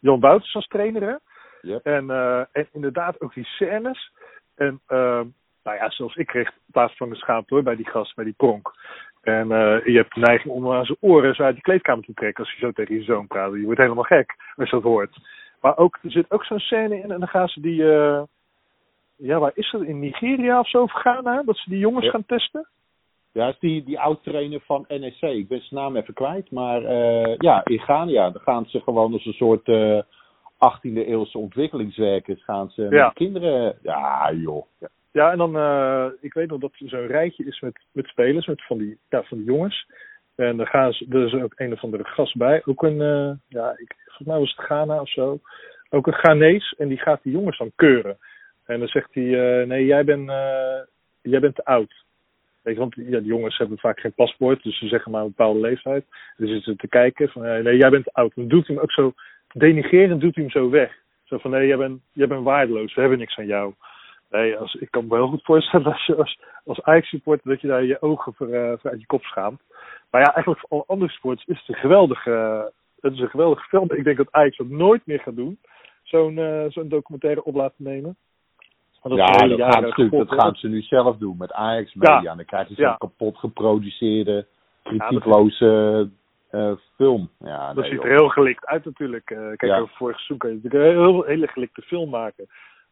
Jan 0.00 0.20
Wouters 0.20 0.54
als 0.54 0.66
trainer. 0.66 1.02
Hè? 1.02 1.14
Yep. 1.60 1.84
En, 1.84 2.10
en 2.52 2.68
inderdaad 2.72 3.20
ook 3.20 3.34
die 3.34 3.44
scènes. 3.44 4.10
En 4.56 4.80
eh, 4.86 5.20
nou 5.62 5.76
ja, 5.76 5.90
zelfs 5.90 6.16
ik 6.16 6.26
kreeg 6.26 6.50
plaats 6.70 6.96
van 6.96 7.08
de 7.08 7.16
schaamte 7.16 7.54
hoor, 7.54 7.62
bij 7.62 7.76
die 7.76 7.88
gast, 7.88 8.14
bij 8.14 8.24
die 8.24 8.34
pronk. 8.36 8.72
En 9.26 9.52
eh, 9.52 9.84
je 9.86 9.96
hebt 9.96 10.14
de 10.14 10.20
neiging 10.20 10.54
om 10.54 10.72
aan 10.72 10.84
zijn 10.84 10.98
oren 11.00 11.34
zo 11.34 11.42
uit 11.42 11.54
die 11.54 11.62
kleedkamer 11.62 12.04
te 12.04 12.14
trekken 12.14 12.44
als 12.44 12.52
je 12.52 12.58
zo 12.58 12.72
tegen 12.72 12.94
je 12.94 13.02
zoon 13.02 13.26
praat. 13.26 13.52
Je 13.52 13.62
wordt 13.64 13.80
helemaal 13.80 14.04
gek 14.04 14.34
als 14.56 14.70
je 14.70 14.76
dat 14.76 14.84
hoort. 14.84 15.16
Maar 15.60 15.76
ook, 15.78 15.98
er 16.02 16.10
zit 16.10 16.30
ook 16.30 16.44
zo'n 16.44 16.58
scène 16.58 16.94
in 17.02 17.10
en 17.10 17.18
dan 17.18 17.28
gaan 17.28 17.48
ze 17.48 17.60
die... 17.60 17.92
eh, 17.92 18.22
ja, 19.16 19.38
waar 19.38 19.50
is 19.54 19.70
het? 19.70 19.82
In 19.82 19.98
Nigeria 19.98 20.58
of 20.58 20.68
zo? 20.68 20.82
Of 20.82 20.92
Ghana? 20.92 21.42
Dat 21.42 21.56
ze 21.56 21.70
die 21.70 21.78
jongens 21.78 22.04
Ja. 22.04 22.10
gaan 22.10 22.26
testen? 22.26 22.68
Ja, 23.32 23.48
is 23.48 23.58
die, 23.58 23.84
die 23.84 24.00
oud-trainer 24.00 24.60
van 24.60 24.84
NEC. 24.88 25.20
Ik 25.20 25.48
ben 25.48 25.60
zijn 25.60 25.80
naam 25.80 25.96
even 25.96 26.14
kwijt. 26.14 26.50
Maar 26.50 26.84
eh, 26.84 27.34
ja, 27.36 27.64
in 27.64 27.78
Ghana, 27.80 28.10
ja, 28.10 28.30
dan 28.30 28.42
gaan 28.42 28.66
ze 28.66 28.80
gewoon 28.80 29.12
als 29.12 29.26
een 29.26 29.32
soort 29.32 29.68
eh 29.68 30.00
18e 30.56 31.06
eeuwse 31.06 31.38
ontwikkelingswerkers 31.38 32.44
gaan 32.44 32.70
ze 32.70 32.82
met 32.82 32.92
Ja. 32.92 33.08
kinderen. 33.14 33.78
Ja, 33.82 34.32
joh. 34.32 34.64
Ja, 34.80 34.88
en 35.24 35.38
dan, 35.38 35.56
eh, 35.56 36.06
ik 36.20 36.34
weet 36.34 36.48
nog 36.48 36.60
dat 36.60 36.72
er 36.78 36.88
zo'n 36.88 37.06
rijtje 37.06 37.44
is 37.44 37.60
met, 37.60 37.78
met 37.92 38.06
spelers, 38.06 38.46
met 38.46 38.66
van 38.66 38.78
die, 38.78 38.98
ja, 39.08 39.22
van 39.22 39.38
die 39.38 39.46
jongens. 39.46 39.86
En 40.34 40.56
dan 40.56 40.66
gaan 40.66 40.92
ze, 40.92 41.06
er 41.10 41.26
is 41.26 41.42
ook 41.42 41.52
een 41.56 41.72
of 41.72 41.82
andere 41.82 42.04
gast 42.04 42.36
bij, 42.36 42.62
ook 42.64 42.82
een, 42.82 43.00
eh, 43.00 43.32
ja, 43.48 43.70
ik, 43.76 43.94
volgens 44.04 44.28
mij 44.28 44.38
was 44.38 44.54
het 44.56 44.64
Ghana 44.64 45.00
of 45.00 45.10
zo. 45.10 45.40
Ook 45.90 46.06
een 46.06 46.12
Ghanees, 46.12 46.74
en 46.78 46.88
die 46.88 46.98
gaat 46.98 47.22
die 47.22 47.32
jongens 47.32 47.58
dan 47.58 47.72
keuren. 47.76 48.18
En 48.66 48.78
dan 48.78 48.88
zegt 48.88 49.14
hij, 49.14 49.60
eh, 49.60 49.66
nee, 49.66 49.84
jij, 49.84 50.04
bent 50.04 50.30
jij 51.22 51.40
bent 51.40 51.54
te 51.54 51.64
oud. 51.64 52.04
Weet 52.62 52.74
je, 52.74 52.80
want 52.80 52.94
ja, 52.94 53.18
die 53.18 53.28
jongens 53.28 53.58
hebben 53.58 53.78
vaak 53.78 54.00
geen 54.00 54.14
paspoort, 54.14 54.62
dus 54.62 54.78
ze 54.78 54.88
zeggen 54.88 55.10
maar 55.10 55.20
een 55.20 55.34
bepaalde 55.36 55.60
leeftijd. 55.60 56.04
Dus 56.36 56.50
zitten 56.50 56.76
te 56.76 56.88
kijken 56.88 57.28
van, 57.28 57.42
nee, 57.42 57.76
jij 57.76 57.90
bent 57.90 58.04
te 58.04 58.12
oud. 58.12 58.32
Dan 58.34 58.48
doet 58.48 58.66
hij 58.66 58.74
hem 58.74 58.84
ook 58.84 58.92
zo, 58.92 59.12
denigerend 59.52 60.20
doet 60.20 60.34
hij 60.34 60.44
hem 60.44 60.52
zo 60.52 60.70
weg. 60.70 60.92
Zo 61.24 61.38
van, 61.38 61.50
nee, 61.50 61.66
jij 61.66 61.76
bent, 61.76 62.00
jij 62.12 62.26
bent 62.26 62.44
waardeloos, 62.44 62.94
we 62.94 63.00
hebben 63.00 63.18
niks 63.18 63.38
aan 63.38 63.46
jou. 63.46 63.74
Nee, 64.36 64.56
als, 64.56 64.74
ik 64.74 64.90
kan 64.90 65.02
me 65.02 65.08
wel 65.08 65.18
heel 65.18 65.28
goed 65.28 65.44
voorstellen 65.44 65.92
als 65.92 66.06
je 66.06 66.16
als, 66.16 66.40
als 66.64 66.82
Ajax-supporter 66.82 67.50
dat 67.50 67.60
je 67.60 67.66
daar 67.66 67.84
je 67.84 68.02
ogen 68.02 68.34
voor, 68.34 68.48
eh, 68.48 68.72
voor 68.78 68.90
uit 68.90 69.00
je 69.00 69.06
kop 69.06 69.22
schaamt. 69.22 69.60
Maar 70.10 70.20
ja, 70.20 70.34
eigenlijk 70.34 70.60
voor 70.60 70.70
alle 70.70 70.84
andere 70.86 71.10
sports 71.10 71.44
is 71.46 71.58
het 71.58 71.68
een 71.68 71.74
geweldige, 71.74 72.30
het 73.00 73.12
is 73.12 73.20
een 73.20 73.28
geweldige 73.28 73.68
film. 73.68 73.90
Ik 73.92 74.04
denk 74.04 74.16
dat 74.16 74.32
Ajax 74.32 74.56
dat 74.56 74.68
nooit 74.68 75.06
meer 75.06 75.20
gaat 75.20 75.36
doen. 75.36 75.58
Zo'n 76.02 76.38
eh, 76.38 76.64
zo'n 76.68 76.88
documentaire 76.88 77.44
op 77.44 77.54
laten 77.54 77.84
nemen. 77.84 78.16
Want 79.02 79.14
ja, 79.14 79.26
dat 79.26 79.60
gaan, 79.60 79.92
ze, 79.94 80.08
dat 80.10 80.32
gaan 80.32 80.54
ze 80.54 80.68
nu 80.68 80.82
zelf 80.82 81.16
doen 81.16 81.36
met 81.38 81.52
Ajax 81.52 81.94
Media. 81.94 82.20
Ja. 82.22 82.30
En 82.30 82.36
dan 82.36 82.46
krijgen 82.46 82.74
ze 82.74 82.80
zo'n 82.80 82.90
Ja. 82.90 82.96
kapot 82.98 83.36
geproduceerde, 83.36 84.46
kritiekloze 84.82 86.08
eh, 86.50 86.72
film. 86.96 87.30
Ja, 87.38 87.66
Dat 87.66 87.84
nee, 87.84 87.90
ziet 87.90 88.02
er 88.02 88.10
heel 88.10 88.28
gelikt 88.28 88.66
uit 88.66 88.84
natuurlijk. 88.84 89.30
Eh, 89.30 89.38
kijk, 89.38 89.62
Ja. 89.72 89.78
over 89.78 89.94
vorig 89.96 90.16
seizoen 90.16 90.38
kan 90.38 90.50
je 90.50 90.56
natuurlijk 90.56 90.84
een 90.84 90.90
heel, 90.90 91.22
hele 91.22 91.46
gelikte 91.46 91.82
film 91.82 92.10
maken. 92.10 92.46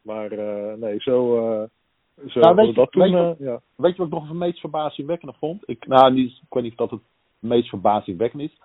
Maar 0.05 0.31
eh, 0.31 0.73
nee, 0.77 0.99
zo, 0.99 1.37
eh 1.37 1.63
zo 2.27 2.39
Nou, 2.39 2.55
weet 2.55 2.67
je- 2.67 2.73
dat 2.73 2.91
toen, 2.91 3.01
weet 3.01 3.11
je 3.11 3.17
eh, 3.17 3.23
wat- 3.23 3.37
ja. 3.37 3.59
Weet 3.75 3.91
je 3.91 3.97
wat 3.97 4.07
ik 4.07 4.13
nog 4.13 4.27
het 4.27 4.37
meest 4.37 4.59
verbazingwekkende 4.59 5.33
vond? 5.39 5.63
Ik, 5.69 5.87
nou, 5.87 6.13
niet, 6.13 6.31
ik 6.31 6.53
weet 6.53 6.63
niet 6.63 6.71
of 6.71 6.77
dat 6.77 6.91
het 6.91 6.99
meest 7.39 7.69
verbazingwekkend 7.69 8.41
is. 8.41 8.57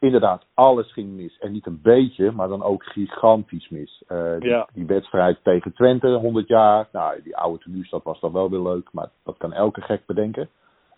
Inderdaad, 0.00 0.46
alles 0.54 0.92
ging 0.92 1.10
mis. 1.10 1.38
En 1.38 1.52
niet 1.52 1.66
een 1.66 1.80
beetje, 1.82 2.32
maar 2.32 2.48
dan 2.48 2.62
ook 2.62 2.84
gigantisch 2.84 3.68
mis. 3.68 4.02
Die, 4.38 4.48
Ja. 4.48 4.68
die 4.72 4.86
wedstrijd 4.86 5.38
tegen 5.42 5.72
Twente, 5.72 6.08
100 6.14 6.48
jaar. 6.48 6.88
Nou, 6.92 7.22
die 7.22 7.36
oude 7.36 7.58
tenuestad 7.62 8.04
was 8.04 8.20
dan 8.20 8.32
wel 8.32 8.50
weer 8.50 8.60
leuk, 8.60 8.88
maar 8.92 9.08
dat 9.24 9.36
kan 9.36 9.52
elke 9.52 9.80
gek 9.80 10.06
bedenken. 10.06 10.48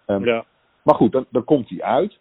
Ehm, 0.07 0.25
ja. 0.25 0.45
Maar 0.83 0.95
goed, 0.95 1.13
dan, 1.13 1.27
dan 1.31 1.45
komt 1.45 1.69
hij 1.69 1.83
uit. 1.83 2.19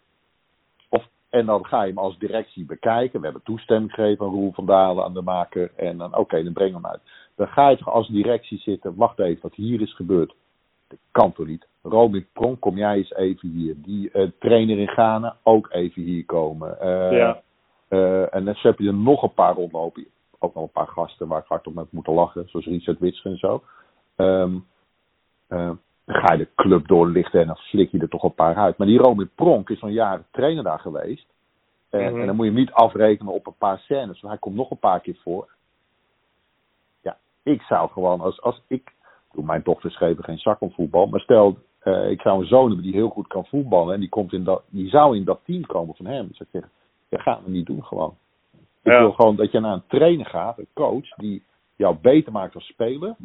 Of, 0.88 1.08
en 1.30 1.46
dan 1.46 1.66
ga 1.66 1.82
je 1.82 1.88
hem 1.88 1.98
als 1.98 2.18
directie 2.18 2.64
bekijken. 2.64 3.18
We 3.18 3.24
hebben 3.24 3.44
toestemming 3.44 3.92
gegeven 3.92 4.26
aan 4.26 4.32
Roel 4.32 4.52
van 4.52 4.66
Dalen, 4.66 5.04
aan 5.04 5.14
de 5.14 5.22
maker. 5.22 5.70
En 5.76 5.98
dan, 5.98 6.16
oké, 6.16 6.42
dan 6.44 6.52
breng 6.52 6.74
hem 6.74 6.86
uit. 6.86 7.00
Dan 7.38 7.48
ga 7.48 7.68
je 7.68 7.76
toch 7.76 7.88
als 7.90 8.08
directie 8.08 8.58
zitten. 8.58 8.94
Wacht 8.96 9.18
even, 9.18 9.42
wat 9.42 9.54
hier 9.54 9.80
is 9.80 9.94
gebeurd. 9.94 10.34
Dat 10.88 10.98
kan 11.10 11.32
toch 11.32 11.46
niet? 11.46 11.66
Robin 11.82 12.26
Pronk, 12.32 12.60
kom 12.60 12.76
jij 12.76 12.96
eens 12.96 13.14
even 13.14 13.48
hier. 13.48 13.74
Die 13.76 14.10
eh, 14.10 14.28
trainer 14.38 14.78
in 14.78 14.88
Ghana, 14.88 15.36
ook 15.42 15.68
even 15.72 16.02
hier 16.02 16.24
komen. 16.24 16.80
Eh, 16.80 17.16
Ja. 17.16 17.42
eh, 17.88 18.34
en 18.34 18.44
dan 18.44 18.54
heb 18.58 18.78
je 18.78 18.86
er 18.86 18.94
nog 18.94 19.22
een 19.22 19.34
paar 19.34 19.54
rondlopen. 19.54 20.06
Ook 20.38 20.54
nog 20.54 20.64
een 20.64 20.70
paar 20.70 20.86
gasten 20.86 21.28
waar 21.28 21.40
ik 21.40 21.46
hard 21.48 21.66
op 21.66 21.74
heb 21.76 21.86
moeten 21.90 22.12
lachen. 22.12 22.48
Zoals 22.48 22.66
Richard 22.66 22.98
Witscher 22.98 23.30
en 23.30 23.38
zo. 23.38 23.62
Ehm, 24.16 24.54
eh, 25.48 25.70
dan 26.04 26.16
ga 26.16 26.32
je 26.32 26.38
de 26.38 26.48
club 26.54 26.88
doorlichten 26.88 27.40
en 27.40 27.46
dan 27.46 27.56
flik 27.56 27.90
je 27.90 27.98
er 27.98 28.08
toch 28.08 28.22
een 28.22 28.34
paar 28.34 28.56
uit. 28.56 28.78
Maar 28.78 28.86
die 28.86 28.98
Robin 28.98 29.30
Pronk 29.34 29.70
is 29.70 29.82
al 29.82 29.88
jaren 29.88 30.26
trainer 30.30 30.64
daar 30.64 30.78
geweest. 30.80 31.26
En, 31.90 32.12
Mhm. 32.12 32.20
en 32.20 32.26
dan 32.26 32.36
moet 32.36 32.44
je 32.46 32.50
hem 32.52 32.60
niet 32.60 32.72
afrekenen 32.72 33.32
op 33.32 33.46
een 33.46 33.56
paar 33.58 33.78
scènes. 33.78 34.20
Want 34.20 34.32
hij 34.32 34.38
komt 34.38 34.54
nog 34.56 34.70
een 34.70 34.78
paar 34.78 35.00
keer 35.00 35.16
voor. 35.22 35.48
Ik 37.42 37.62
zou 37.62 37.90
gewoon 37.90 38.20
als, 38.20 38.42
als 38.42 38.62
ik... 38.68 38.96
Doe, 39.32 39.44
mijn 39.44 39.62
dochters 39.64 39.96
geven 39.96 40.24
geen 40.24 40.38
zak 40.38 40.60
om 40.60 40.70
voetbal. 40.72 41.06
Maar 41.06 41.20
stel, 41.20 41.58
eh, 41.78 42.10
ik 42.10 42.20
zou 42.20 42.40
een 42.40 42.46
zoon 42.48 42.66
hebben 42.66 42.82
die 42.84 42.92
heel 42.94 43.08
goed 43.08 43.26
kan 43.26 43.46
voetballen. 43.46 43.94
En 43.94 44.00
die, 44.00 44.08
komt 44.08 44.32
in 44.32 44.44
dat, 44.44 44.62
die 44.70 44.88
zou 44.88 45.16
in 45.16 45.24
dat 45.24 45.40
team 45.44 45.66
komen 45.66 45.94
van 45.94 46.06
hem. 46.06 46.28
Dus 46.28 46.40
ik 46.40 46.46
zeg, 46.52 46.68
dat 47.08 47.20
gaan 47.20 47.40
we 47.44 47.50
niet 47.50 47.66
doen 47.66 47.84
gewoon. 47.84 48.14
Ik 48.82 48.92
Ja. 48.92 48.98
wil 48.98 49.12
gewoon 49.12 49.36
dat 49.36 49.52
je 49.52 49.60
naar 49.60 49.72
een 49.72 49.86
trainer 49.86 50.26
gaat, 50.26 50.58
een 50.58 50.68
coach, 50.74 51.08
die 51.16 51.42
jou 51.76 51.96
beter 52.00 52.32
maakt 52.32 52.54
als 52.54 52.66
speler. 52.66 53.16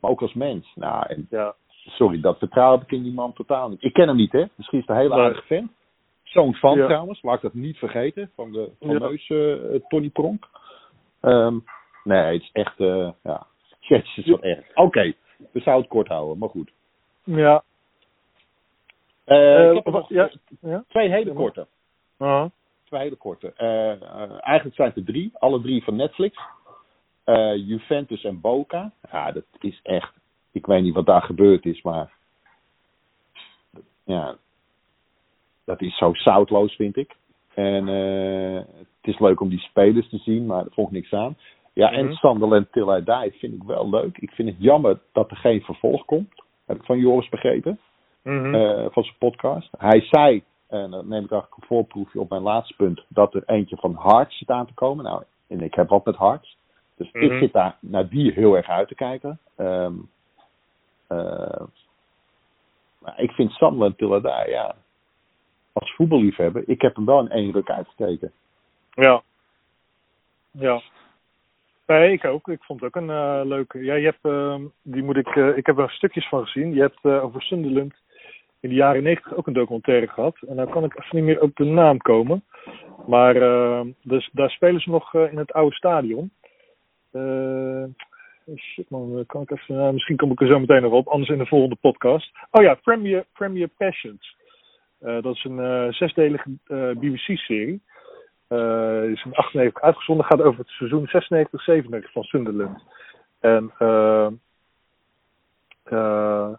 Maar 0.00 0.10
ook 0.10 0.22
als 0.22 0.34
mens. 0.34 0.72
Nou, 0.74 1.04
en 1.06 1.26
ja. 1.30 1.54
sorry, 1.68 2.20
dat 2.20 2.38
vertrouwen 2.38 2.78
heb 2.78 2.88
ik 2.88 2.96
in 2.96 3.02
die 3.02 3.12
man 3.12 3.32
totaal 3.32 3.68
niet. 3.68 3.82
Ik 3.82 3.92
ken 3.92 4.06
hem 4.08 4.16
niet, 4.16 4.32
hè. 4.32 4.44
Misschien 4.54 4.78
is 4.78 4.86
het 4.86 4.96
een 4.96 5.02
hele 5.02 5.14
Nee. 5.14 5.24
aardige 5.24 5.42
fan. 5.46 5.70
Zo'n 6.22 6.54
fan 6.54 6.76
Ja. 6.78 6.86
trouwens, 6.86 7.22
laat 7.22 7.36
ik 7.36 7.42
dat 7.42 7.54
niet 7.54 7.76
vergeten. 7.78 8.30
Van 8.34 8.52
de 8.52 8.70
fameuze 8.80 9.68
eh, 9.72 9.80
Tony 9.88 10.08
Pronk. 10.08 10.48
Ehm, 11.20 11.58
nee, 12.04 12.32
het 12.32 12.42
is 12.42 12.50
echt, 12.52 12.80
eh 12.80 13.10
ja. 13.22 13.46
Jezus, 13.90 14.26
wat 14.26 14.40
erg. 14.40 14.64
Oké, 14.74 15.12
we 15.52 15.60
zouden 15.60 15.82
het 15.84 15.92
kort 15.92 16.08
houden, 16.08 16.38
maar 16.38 16.48
goed. 16.48 16.70
Ja. 17.24 17.62
Eh, 19.24 19.58
Eh, 19.64 19.68
ik 19.68 19.74
heb 19.74 19.86
er 19.86 19.92
wat- 19.92 20.00
nog 20.00 20.08
ja. 20.10 20.30
Ja. 20.60 20.84
twee 20.88 21.08
hele 21.10 21.32
korte. 21.32 21.66
Uh-huh. 22.18 22.44
Twee 22.84 23.00
hele 23.00 23.16
korte. 23.16 23.52
Eh, 23.56 23.90
eh, 23.92 24.30
eigenlijk 24.40 24.76
zijn 24.76 24.88
het 24.88 24.96
er 24.96 25.04
drie, 25.04 25.30
alle 25.38 25.60
drie 25.60 25.84
van 25.84 25.96
Netflix. 25.96 26.38
Eh, 27.24 27.56
Juventus 27.68 28.24
en 28.24 28.40
Boca. 28.40 28.92
Ja, 29.12 29.32
dat 29.32 29.44
is 29.60 29.80
echt. 29.82 30.12
Ik 30.52 30.66
weet 30.66 30.82
niet 30.82 30.94
wat 30.94 31.06
daar 31.06 31.22
gebeurd 31.22 31.64
is, 31.66 31.82
maar. 31.82 32.12
Ja. 34.04 34.36
Dat 35.64 35.80
is 35.80 35.96
zo 35.96 36.14
zoutloos, 36.14 36.74
vind 36.74 36.96
ik. 36.96 37.16
En 37.54 37.88
eh, 37.88 38.54
het 38.78 39.14
is 39.14 39.18
leuk 39.18 39.40
om 39.40 39.48
die 39.48 39.58
spelers 39.60 40.08
te 40.08 40.18
zien, 40.18 40.46
maar 40.46 40.64
er 40.64 40.72
volgt 40.72 40.92
niks 40.92 41.12
aan. 41.12 41.36
Ja, 41.72 41.90
en 41.92 42.04
Mhm. 42.04 42.14
Sunderland 42.14 42.72
Till 42.72 42.88
I 42.88 43.04
Die 43.04 43.38
vind 43.38 43.54
ik 43.54 43.62
wel 43.62 43.90
leuk. 43.90 44.18
Ik 44.18 44.30
vind 44.30 44.48
het 44.48 44.58
jammer 44.58 44.98
dat 45.12 45.30
er 45.30 45.36
geen 45.36 45.60
vervolg 45.62 46.04
komt. 46.04 46.42
Heb 46.66 46.76
ik 46.76 46.84
van 46.84 46.98
Joris 46.98 47.28
begrepen. 47.28 47.78
Mhm. 48.22 48.54
eh, 48.54 48.86
van 48.90 49.02
zijn 49.02 49.16
podcast. 49.18 49.68
Hij 49.78 50.00
zei, 50.00 50.42
en 50.68 50.90
dan 50.90 51.08
neem 51.08 51.24
ik 51.24 51.30
eigenlijk 51.30 51.60
een 51.62 51.66
voorproefje 51.66 52.20
op 52.20 52.30
mijn 52.30 52.42
laatste 52.42 52.74
punt, 52.76 53.04
dat 53.08 53.34
er 53.34 53.42
eentje 53.46 53.76
van 53.76 53.96
Hearts 53.98 54.38
zit 54.38 54.50
aan 54.50 54.66
te 54.66 54.74
komen. 54.74 55.04
Nou, 55.04 55.22
en 55.48 55.60
ik 55.60 55.74
heb 55.74 55.88
wat 55.88 56.04
met 56.04 56.18
Hearts. 56.18 56.56
Dus 56.96 57.10
ik 57.12 57.30
Mhm. 57.30 57.38
zit 57.38 57.52
daar 57.52 57.76
naar 57.80 58.08
die 58.08 58.32
heel 58.32 58.56
erg 58.56 58.68
uit 58.68 58.88
te 58.88 58.94
kijken. 58.94 59.38
Ehm, 59.56 59.94
eh, 61.06 61.62
maar 62.98 63.20
ik 63.20 63.30
vind 63.30 63.50
Sunderland 63.52 63.98
Till 63.98 64.12
I 64.16 64.20
Die, 64.20 64.50
ja, 64.50 64.74
als 65.72 65.94
voetballiefhebber, 65.94 66.62
ik 66.66 66.80
heb 66.82 66.96
hem 66.96 67.04
wel 67.04 67.20
in 67.20 67.30
één 67.30 67.52
ruk 67.52 67.70
uitgekeken. 67.70 68.32
Ja. 68.94 69.22
Ja. 70.50 70.80
Nee, 71.90 72.12
ik 72.12 72.24
ook. 72.24 72.48
Ik 72.48 72.62
vond 72.62 72.80
het 72.80 72.88
ook 72.88 73.02
een 73.02 73.10
eh, 73.10 73.40
leuke. 73.44 73.84
Ja, 73.84 73.94
je 73.94 74.04
hebt, 74.04 74.24
ehm, 74.24 74.62
die 74.82 75.02
moet 75.02 75.16
ik, 75.16 75.26
eh, 75.26 75.56
ik 75.56 75.66
heb 75.66 75.78
er 75.78 75.90
stukjes 75.90 76.28
van 76.28 76.44
gezien. 76.44 76.74
Je 76.74 76.80
hebt 76.80 76.98
eh, 77.02 77.24
over 77.24 77.42
Sunderland 77.42 77.94
in 78.60 78.68
de 78.68 78.74
jaren 78.74 79.02
negentig 79.02 79.34
ook 79.34 79.46
een 79.46 79.52
documentaire 79.52 80.06
gehad. 80.06 80.36
En 80.48 80.56
dan 80.56 80.70
kan 80.70 80.84
ik 80.84 80.98
even 80.98 81.16
niet 81.16 81.24
meer 81.24 81.40
op 81.40 81.56
de 81.56 81.64
naam 81.64 81.98
komen. 81.98 82.44
Maar 83.06 83.36
ehm, 83.36 83.88
dus, 84.02 84.30
daar 84.32 84.50
spelen 84.50 84.80
ze 84.80 84.90
nog 84.90 85.14
in 85.14 85.38
het 85.38 85.52
oude 85.52 85.74
stadion. 85.76 86.30
Shit 88.56 88.90
man, 88.90 89.24
kan 89.26 89.42
ik 89.42 89.50
even, 89.50 89.92
misschien 89.94 90.16
kom 90.16 90.32
ik 90.32 90.40
er 90.40 90.46
zo 90.46 90.58
meteen 90.58 90.82
nog 90.82 90.92
op. 90.92 91.08
Anders 91.08 91.30
in 91.30 91.38
de 91.38 91.46
volgende 91.46 91.76
podcast. 91.80 92.30
Oh 92.50 92.62
ja, 92.62 92.74
Premier, 92.74 93.24
Premier 93.32 93.68
Passions. 93.68 94.36
Dat 94.98 95.34
is 95.34 95.44
een 95.44 95.92
zesdelige 95.92 96.50
BBC-serie. 96.98 97.80
Eh 98.50 99.04
is 99.04 99.24
in 99.24 99.34
98 99.34 99.82
uitgezonden. 99.82 100.24
Gaat 100.26 100.42
over 100.42 100.58
het 100.58 100.68
seizoen 100.68 101.06
96-97 102.06 102.12
van 102.12 102.22
Sunderland. 102.22 102.82
En 103.40 103.72
eh, 103.78 104.26
eh, 105.84 106.50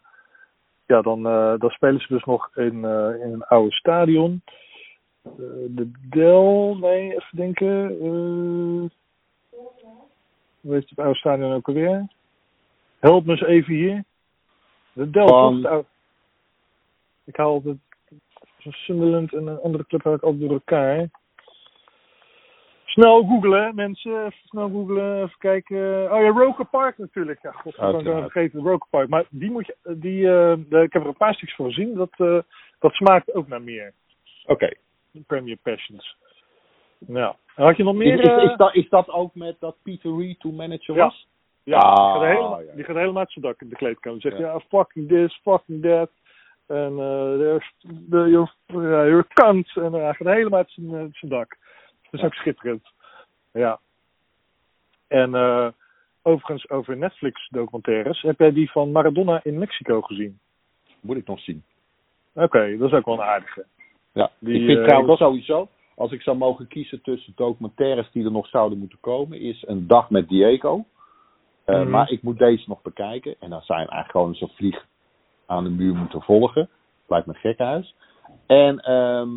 ja, 0.86 1.02
dan, 1.02 1.26
eh, 1.28 1.54
dan 1.58 1.70
spelen 1.70 2.00
ze 2.02 2.08
dus 2.14 2.24
nog 2.24 2.50
in, 2.56 2.86
eh, 2.86 3.14
in 3.26 3.34
een 3.34 3.44
oude 3.44 3.72
stadion. 3.76 4.42
De 5.68 5.92
Del, 6.10 6.78
nee, 6.80 7.12
even 7.16 7.38
denken. 7.38 7.90
eh 7.90 8.90
hoe 10.62 10.74
heet 10.74 10.90
het 10.90 11.00
oude 11.00 11.18
stadion 11.18 11.54
ook 11.54 11.68
alweer? 11.68 12.08
Help 13.00 13.26
me 13.26 13.32
eens 13.32 13.42
even 13.44 13.74
hier. 13.74 14.04
De 14.94 15.10
Del? 15.10 15.54
Het 15.56 15.66
oude- 15.66 15.86
Ik 17.24 17.36
haal 17.36 17.52
altijd 17.52 17.78
Sunderland 18.70 19.34
en 19.34 19.48
een 19.48 19.60
andere 19.60 19.86
club 19.86 20.04
haal 20.04 20.14
ik 20.14 20.22
altijd 20.24 20.42
door 20.42 20.52
elkaar. 20.52 21.10
Snel 22.92 23.24
googlen, 23.24 23.76
mensen. 23.76 24.12
Even 24.26 24.40
snel 24.46 24.70
googlen, 24.70 25.16
even 25.24 25.38
kijken. 25.38 25.78
Oh 26.12 26.22
ja, 26.22 26.28
Roker 26.30 26.66
Park 26.66 26.98
natuurlijk. 26.98 27.42
Ja, 27.42 27.52
god, 27.52 27.74
ik 27.74 27.80
Uiteraard. 27.80 28.22
vergeten. 28.32 28.62
Roker 28.62 28.88
Park. 28.90 29.10
Maar 29.10 29.26
die 29.30 29.52
moet 29.52 29.66
je, 29.66 29.76
die, 29.98 30.30
eh, 30.30 30.82
ik 30.84 30.94
heb 30.94 31.02
er 31.02 31.08
een 31.08 31.18
paar 31.18 31.34
stukjes 31.34 31.56
van 31.56 31.66
gezien. 31.66 31.94
Dat, 31.94 32.10
eh, 32.18 32.40
dat 32.80 32.94
smaakt 32.94 33.34
ook 33.34 33.48
naar 33.48 33.62
meer. 33.62 33.94
Oké. 34.46 34.70
Premier 35.28 35.58
Passions. 35.62 36.16
Nou, 36.98 37.36
en 37.56 37.64
had 37.66 37.78
je 37.78 37.84
nog 37.84 37.96
meer? 37.96 38.14
Is, 38.20 38.20
is, 38.20 38.28
eh, 38.28 38.44
is, 38.44 38.58
dat, 38.58 38.76
is 38.76 38.90
dat 38.90 39.10
ook 39.10 39.36
met 39.36 39.56
dat 39.60 39.76
Peter 39.84 40.18
Reed 40.18 40.40
toen 40.40 40.56
manager 40.56 40.96
Ja. 40.96 41.04
was? 41.04 41.28
Ja, 41.64 41.78
Ah, 41.78 41.96
die, 42.14 42.22
gaat 42.22 42.36
helemaal, 42.36 42.62
ja. 42.62 42.74
die 42.76 42.84
gaat 42.84 42.96
helemaal 42.96 43.20
uit 43.20 43.32
zijn 43.32 43.46
dak 43.46 43.62
in 43.62 43.70
de 43.70 43.76
kleedkamer. 43.76 44.20
Die 44.20 44.32
zegt, 44.32 44.42
Ja. 44.44 44.52
ja, 44.52 44.60
fucking 44.60 45.08
this, 45.08 45.40
fucking 45.44 45.82
that. 45.82 46.10
En 46.68 46.92
eh 47.00 47.60
you're 48.10 49.26
kant. 49.34 49.72
En 49.76 49.94
eh, 49.94 50.02
hij 50.02 50.14
gaat 50.14 50.28
helemaal 50.28 50.60
uit 50.60 50.72
zijn, 50.72 50.96
uit 50.96 51.16
zijn 51.16 51.32
dak. 51.32 51.58
Dat 52.12 52.20
is 52.20 52.26
ook 52.26 52.34
schitterend. 52.34 52.88
Ja. 53.54 53.80
En 55.08 55.36
eh, 55.36 55.68
overigens 56.22 56.70
over 56.70 56.98
Netflix 56.98 57.48
documentaires. 57.50 58.22
Heb 58.22 58.40
jij 58.40 58.52
die 58.52 58.72
van 58.72 58.92
Maradona 58.92 59.40
in 59.44 59.58
Mexico 59.58 60.02
gezien? 60.02 60.40
Moet 61.00 61.18
ik 61.18 61.28
nog 61.28 61.40
zien. 61.40 61.64
Oké, 62.34 62.78
dat 62.78 62.92
is 62.92 62.98
ook 62.98 63.06
wel 63.06 63.14
een 63.14 63.22
aardige. 63.22 63.66
Ja, 64.14 64.32
Die, 64.40 64.60
ik 64.60 64.66
vind 64.66 64.80
eh, 64.80 64.86
trouwens 64.86 65.20
sowieso, 65.20 65.68
als 65.96 66.12
ik 66.12 66.22
zou 66.22 66.38
mogen 66.38 66.68
kiezen 66.68 67.02
tussen 67.02 67.34
documentaires 67.36 68.12
die 68.12 68.26
er 68.26 68.32
nog 68.32 68.48
zouden 68.48 68.78
moeten 68.78 69.00
komen, 69.00 69.40
is 69.40 69.64
Een 69.68 69.88
Dag 69.88 70.10
met 70.10 70.28
Diego. 70.28 70.86
Eh, 71.66 71.80
Mhm. 71.80 71.90
Maar 71.90 72.10
ik 72.10 72.22
moet 72.22 72.38
deze 72.38 72.64
nog 72.68 72.82
bekijken. 72.82 73.36
En 73.40 73.50
dan 73.50 73.62
zijn 73.62 73.80
eigenlijk 73.80 74.12
gewoon 74.12 74.36
zo'n 74.36 74.52
vlieg 74.56 74.86
aan 75.46 75.64
de 75.64 75.70
muur 75.70 75.96
moeten 75.96 76.22
volgen. 76.22 76.70
Lijkt 77.08 77.28
me 77.28 77.34
gekkenhuis. 77.34 77.96
En 78.48 78.80
ehm, 78.80 79.30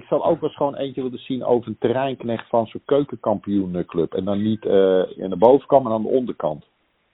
ik 0.00 0.06
zal 0.08 0.24
ook 0.24 0.40
wel 0.40 0.48
eens 0.48 0.56
gewoon 0.58 0.74
eentje 0.76 1.02
willen 1.02 1.18
zien 1.18 1.44
over 1.44 1.68
een 1.68 1.78
terreinknecht 1.78 2.48
van 2.48 2.66
zo'n 2.66 2.82
keukenkampioenclub. 2.84 4.14
En 4.14 4.24
dan 4.24 4.42
niet 4.42 4.64
eh 4.66 5.02
in 5.18 5.30
de 5.30 5.36
bovenkant, 5.36 5.84
maar 5.84 5.92
aan 5.92 6.02
de 6.02 6.08
onderkant. 6.08 6.64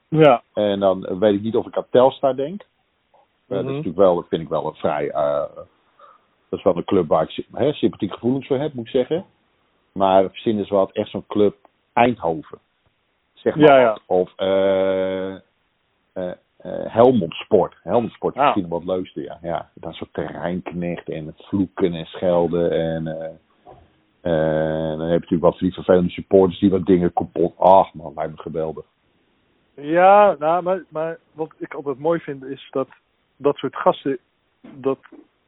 Ja, 0.09 0.43
En 0.53 0.81
dan 0.81 1.19
weet 1.19 1.35
ik 1.35 1.43
niet 1.43 1.57
of 1.57 1.67
ik 1.67 1.77
aan 1.77 1.87
Telstar 1.91 2.37
denk. 2.37 2.61
Eh, 2.61 2.67
Dat 3.49 3.59
is 3.59 3.65
Mhm. 3.65 3.67
natuurlijk 3.67 3.97
wel, 3.97 4.23
vind 4.29 4.43
ik 4.43 4.49
wel 4.49 4.67
een 4.67 4.75
vrij. 4.75 5.11
eh, 5.11 5.45
dat 6.49 6.59
is 6.59 6.63
wel 6.65 6.77
een 6.77 6.85
club 6.85 7.09
waar 7.09 7.23
ik 7.23 7.47
hè, 7.53 7.73
sympathieke 7.73 8.15
gevoelens 8.15 8.47
voor 8.47 8.59
heb, 8.59 8.73
moet 8.75 8.85
ik 8.85 8.91
zeggen. 8.91 9.25
Maar 9.93 10.31
verzin 10.31 10.59
is 10.59 10.69
wat 10.69 10.91
echt 10.93 11.11
zo'n 11.11 11.27
club 11.27 11.57
Eindhoven. 11.93 12.59
Zeg 13.35 13.55
maar. 13.57 13.65
Ja, 13.69 13.81
ja. 13.81 13.99
Of 14.07 14.33
Helmond 16.69 17.35
Sport. 17.35 17.77
Helmond 17.83 18.13
Sport 18.13 18.35
is 18.35 18.41
Ah. 18.41 18.47
misschien 18.47 18.69
wat 18.69 18.85
leukste, 18.85 19.21
ja. 19.21 19.39
ja. 19.43 19.71
Dat 19.75 19.95
soort 19.95 20.13
terreinknecht 20.13 21.09
en 21.09 21.27
het 21.27 21.47
vloeken 21.47 21.95
en 21.95 22.07
schelden. 22.07 22.71
En 22.71 23.07
eh, 23.07 23.31
eh, 24.21 24.99
dan 24.99 25.01
heb 25.01 25.09
je 25.09 25.15
natuurlijk 25.15 25.43
wat 25.43 25.59
die 25.59 25.73
vervelende 25.73 26.11
supporters 26.11 26.59
die 26.61 26.71
wat 26.71 26.87
dingen 26.87 27.13
kapot. 27.13 27.59
Ach 27.59 27.95
man, 27.95 28.13
lijkt 28.15 28.31
me 28.31 28.39
geweldig. 28.39 28.85
Ja, 29.75 30.37
nou, 30.39 30.63
maar, 30.63 30.85
maar 30.89 31.19
wat 31.33 31.55
ik 31.59 31.75
altijd 31.75 31.99
mooi 31.99 32.21
vind 32.21 32.45
is 32.45 32.69
dat 32.71 32.89
dat 33.37 33.57
soort 33.57 33.77
gasten, 33.77 34.19
dat, 34.61 34.99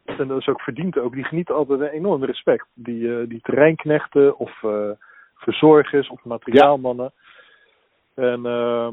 en 0.04 0.28
dat 0.28 0.38
is 0.38 0.48
ook 0.48 0.60
verdiend 0.60 0.98
ook, 0.98 1.12
die 1.12 1.24
genieten 1.24 1.54
altijd 1.54 1.80
een 1.80 1.86
enorm 1.86 2.24
respect. 2.24 2.66
Die, 2.74 3.18
eh, 3.18 3.28
die 3.28 3.40
terreinknechten 3.40 4.38
of 4.38 4.62
eh, 4.62 4.90
verzorgers 5.34 6.08
of 6.08 6.24
materiaalmannen. 6.24 7.12
En 8.14 8.46
eh, 8.46 8.88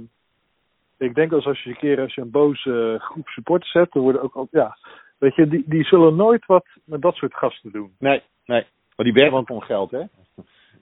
ik 1.03 1.15
denk 1.15 1.31
als, 1.33 1.45
als 1.45 1.63
je 1.63 1.69
een 1.69 1.77
keer 1.77 1.99
als 1.99 2.13
je 2.13 2.21
een 2.21 2.31
boze 2.31 2.97
groep 3.01 3.27
supporters 3.27 3.73
hebt, 3.73 3.93
dan 3.93 4.01
worden 4.03 4.21
ook, 4.21 4.35
al- 4.35 4.47
ja, 4.51 4.77
weet 5.17 5.35
je, 5.35 5.47
die, 5.47 5.63
die 5.65 5.83
zullen 5.83 6.15
nooit 6.15 6.45
wat 6.45 6.65
met 6.85 7.01
dat 7.01 7.15
soort 7.15 7.33
gasten 7.33 7.71
doen. 7.71 7.95
Nee, 7.99 8.21
nee. 8.45 8.65
Maar 8.95 9.05
die 9.05 9.13
werken 9.13 9.31
Want- 9.33 9.47
voor 9.47 9.63
geld, 9.63 9.91
hè? 9.91 10.03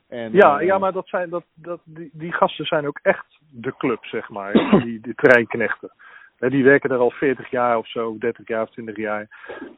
En, 0.09 0.31
Ja, 0.33 0.59
eh, 0.59 0.65
ja 0.65 0.77
maar 0.77 0.91
dat 0.93 1.07
zijn, 1.07 1.29
dat, 1.29 1.43
dat, 1.53 1.79
die, 1.83 2.09
die 2.13 2.31
gasten 2.33 2.65
zijn 2.65 2.87
ook 2.87 2.99
echt 3.01 3.25
de 3.51 3.73
club, 3.77 4.05
zeg 4.05 4.29
maar. 4.29 4.53
Die, 4.83 4.99
die 5.01 5.15
terreinknechten. 5.15 5.91
Hè, 6.37 6.49
Die 6.49 6.63
werken 6.63 6.89
er 6.89 6.97
al 6.97 7.11
40 7.11 7.49
jaar 7.49 7.77
of 7.77 7.87
zo, 7.87 8.17
30 8.17 8.47
jaar 8.47 8.61
of 8.61 8.69
20 8.69 8.95
jaar. 8.97 9.27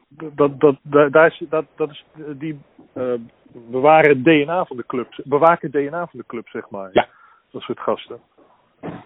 Dat, 0.08 0.36
dat, 0.60 0.76
dat, 0.82 1.12
daar 1.12 1.26
is, 1.26 1.42
dat, 1.48 1.64
dat 1.76 1.90
is, 1.90 2.04
die 2.36 2.60
eh, 2.92 3.12
bewaren 3.52 4.08
het 4.10 4.24
DNA 4.24 4.64
van 4.64 4.76
de 4.76 4.86
club. 4.86 5.08
Bewaken 5.24 5.70
het 5.70 5.88
DNA 5.88 6.06
van 6.06 6.18
de 6.20 6.26
club, 6.26 6.48
zeg 6.48 6.70
maar. 6.70 6.90
Ja. 6.92 7.08
Dat 7.50 7.62
soort 7.62 7.80
gasten. 7.80 8.20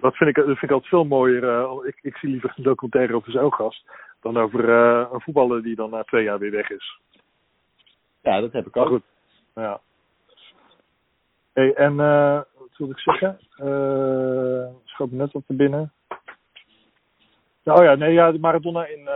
Dat 0.01 0.17
vind 0.17 0.31
ik, 0.31 0.37
dat 0.37 0.45
vind 0.45 0.63
ik 0.63 0.71
altijd 0.71 0.91
veel 0.91 1.05
mooier. 1.05 1.49
eh, 1.49 1.73
ik, 1.87 1.99
ik 2.03 2.17
zie 2.17 2.29
liever 2.31 2.53
een 2.57 2.63
documentaire 2.63 3.15
over 3.15 3.33
zo'n 3.33 3.53
gast 3.55 3.85
dan 4.21 4.37
over 4.37 4.69
eh, 4.69 5.09
een 5.13 5.21
voetballer 5.21 5.63
die 5.63 5.75
dan 5.77 5.91
na 5.91 6.03
twee 6.03 6.25
jaar 6.25 6.39
weer 6.39 6.51
weg 6.51 6.71
is. 6.71 6.99
Ja, 8.23 8.41
dat 8.41 8.53
heb 8.53 8.67
ik 8.67 8.75
Maar 8.75 8.85
ook. 8.85 8.91
goed, 8.91 9.03
ja. 9.55 9.81
Hey, 11.53 11.75
en 11.75 12.01
eh, 12.01 12.41
wat 12.59 12.77
wilde 12.77 12.93
ik 12.93 12.99
zeggen? 12.99 13.39
Eh 13.57 14.67
schoot 14.85 15.11
me 15.11 15.17
net 15.17 15.35
op 15.35 15.47
te 15.47 15.55
binnen. 15.55 15.93
Nou, 17.65 17.79
oh 17.79 17.85
ja, 17.85 17.95
nee, 17.95 18.13
ja, 18.13 18.33
de 18.33 18.39
Maradona 18.39 18.87
in, 18.87 19.09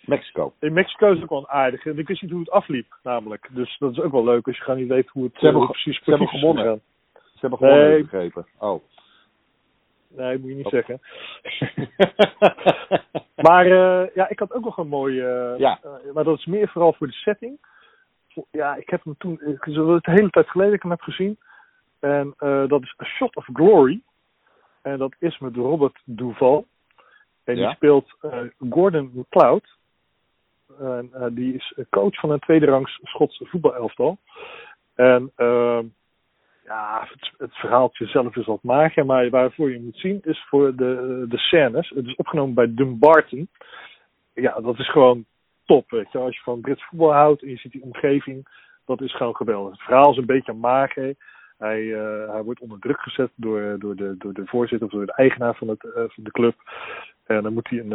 Mexico. 0.00 0.52
in 0.58 0.72
Mexico 0.72 1.12
is 1.12 1.22
ook 1.22 1.28
wel 1.28 1.38
een 1.38 1.48
aardige. 1.48 1.90
En 1.90 1.98
ik 1.98 2.06
wist 2.06 2.22
niet 2.22 2.30
hoe 2.30 2.40
het 2.40 2.50
afliep, 2.50 2.98
namelijk. 3.02 3.48
Dus 3.50 3.78
dat 3.78 3.92
is 3.92 4.00
ook 4.00 4.12
wel 4.12 4.24
leuk 4.24 4.46
als 4.46 4.56
je 4.56 4.62
gewoon 4.62 4.78
niet 4.80 4.88
weet 4.88 5.08
hoe 5.08 5.24
het, 5.24 5.32
Ze 5.38 5.44
hebben 5.44 5.66
precies 5.66 5.96
ze 6.04 6.10
hebben 6.10 6.28
gewonnen. 6.28 6.80
Ze 7.12 7.46
hebben 7.46 7.68
nee. 7.68 8.02
begrepen. 8.02 8.46
Oh. 8.58 8.82
Nee, 10.16 10.38
moet 10.38 10.48
je 10.50 10.54
niet 10.56 10.66
Oh. 10.66 10.72
zeggen. 10.72 11.00
Maar 13.36 13.66
eh, 13.66 14.14
ja, 14.14 14.28
ik 14.28 14.38
had 14.38 14.52
ook 14.52 14.64
nog 14.64 14.76
een 14.76 14.88
mooi. 14.88 15.20
eh, 15.20 15.58
Ja. 15.58 15.78
eh, 15.82 16.12
maar 16.12 16.24
dat 16.24 16.38
is 16.38 16.46
meer 16.46 16.68
vooral 16.68 16.92
voor 16.92 17.06
de 17.06 17.12
setting. 17.12 17.58
Ja, 18.50 18.74
ik 18.76 18.88
heb 18.90 19.04
hem 19.04 19.14
toen. 19.18 19.32
Ik, 19.32 19.64
het 19.64 20.04
de 20.04 20.10
hele 20.10 20.30
tijd 20.30 20.48
geleden 20.48 20.70
dat 20.72 20.76
ik 20.76 20.82
hem 20.82 20.90
heb 20.90 21.00
gezien. 21.00 21.38
En 22.00 22.34
dat 22.68 22.82
is 22.82 22.94
A 23.02 23.04
Shot 23.04 23.36
of 23.36 23.46
Glory. 23.52 24.02
En 24.82 24.98
dat 24.98 25.14
is 25.18 25.38
met 25.38 25.56
Robert 25.56 26.00
Duval. 26.04 26.66
En 27.44 27.54
die 27.54 27.70
speelt 27.70 28.16
Gordon 28.70 29.10
McLeod. 29.14 29.76
En 30.78 31.10
die 31.32 31.54
is 31.54 31.74
coach 31.90 32.14
van 32.20 32.30
een 32.30 32.38
tweederangs 32.38 33.00
Schotse 33.02 33.46
voetbalelftal. 33.46 34.18
En 34.94 35.32
ja, 36.70 37.06
het, 37.08 37.32
het 37.38 37.54
verhaaltje 37.54 38.06
zelf 38.06 38.36
is 38.36 38.46
wat 38.46 38.62
mager, 38.62 39.06
maar 39.06 39.30
waarvoor 39.30 39.70
je 39.70 39.80
moet 39.80 39.96
zien 39.96 40.20
is 40.22 40.44
voor 40.48 40.76
de, 40.76 41.24
de 41.28 41.38
scènes. 41.38 41.88
Het 41.88 42.06
is 42.06 42.14
opgenomen 42.14 42.54
bij 42.54 42.74
Dumbarton. 42.74 43.48
Ja, 44.34 44.60
dat 44.60 44.78
is 44.78 44.90
gewoon 44.90 45.24
top. 45.64 45.92
Als 45.92 46.36
je 46.36 46.42
van 46.42 46.60
Brits 46.60 46.84
voetbal 46.84 47.12
houdt 47.12 47.42
en 47.42 47.48
je 47.48 47.56
ziet 47.56 47.72
die 47.72 47.82
omgeving, 47.82 48.48
dat 48.84 49.00
is 49.00 49.16
gewoon 49.16 49.36
geweldig. 49.36 49.72
Het 49.72 49.82
verhaal 49.82 50.10
is 50.10 50.16
een 50.16 50.26
beetje 50.26 50.52
mager, 50.52 51.14
Hij, 51.58 51.84
hij 52.32 52.42
wordt 52.42 52.60
onder 52.60 52.78
druk 52.78 53.00
gezet 53.00 53.30
door, 53.34 53.78
door, 53.78 53.96
de, 53.96 54.14
door 54.18 54.32
de 54.32 54.46
voorzitter 54.46 54.86
of 54.86 54.92
door 54.92 55.06
de 55.06 55.14
eigenaar 55.14 55.54
van, 55.54 55.68
het, 55.68 55.86
van 55.92 56.24
de 56.24 56.30
club. 56.30 56.54
En 57.26 57.42
dan 57.42 57.52
moet 57.52 57.68
hij 57.68 57.78
een, 57.78 57.92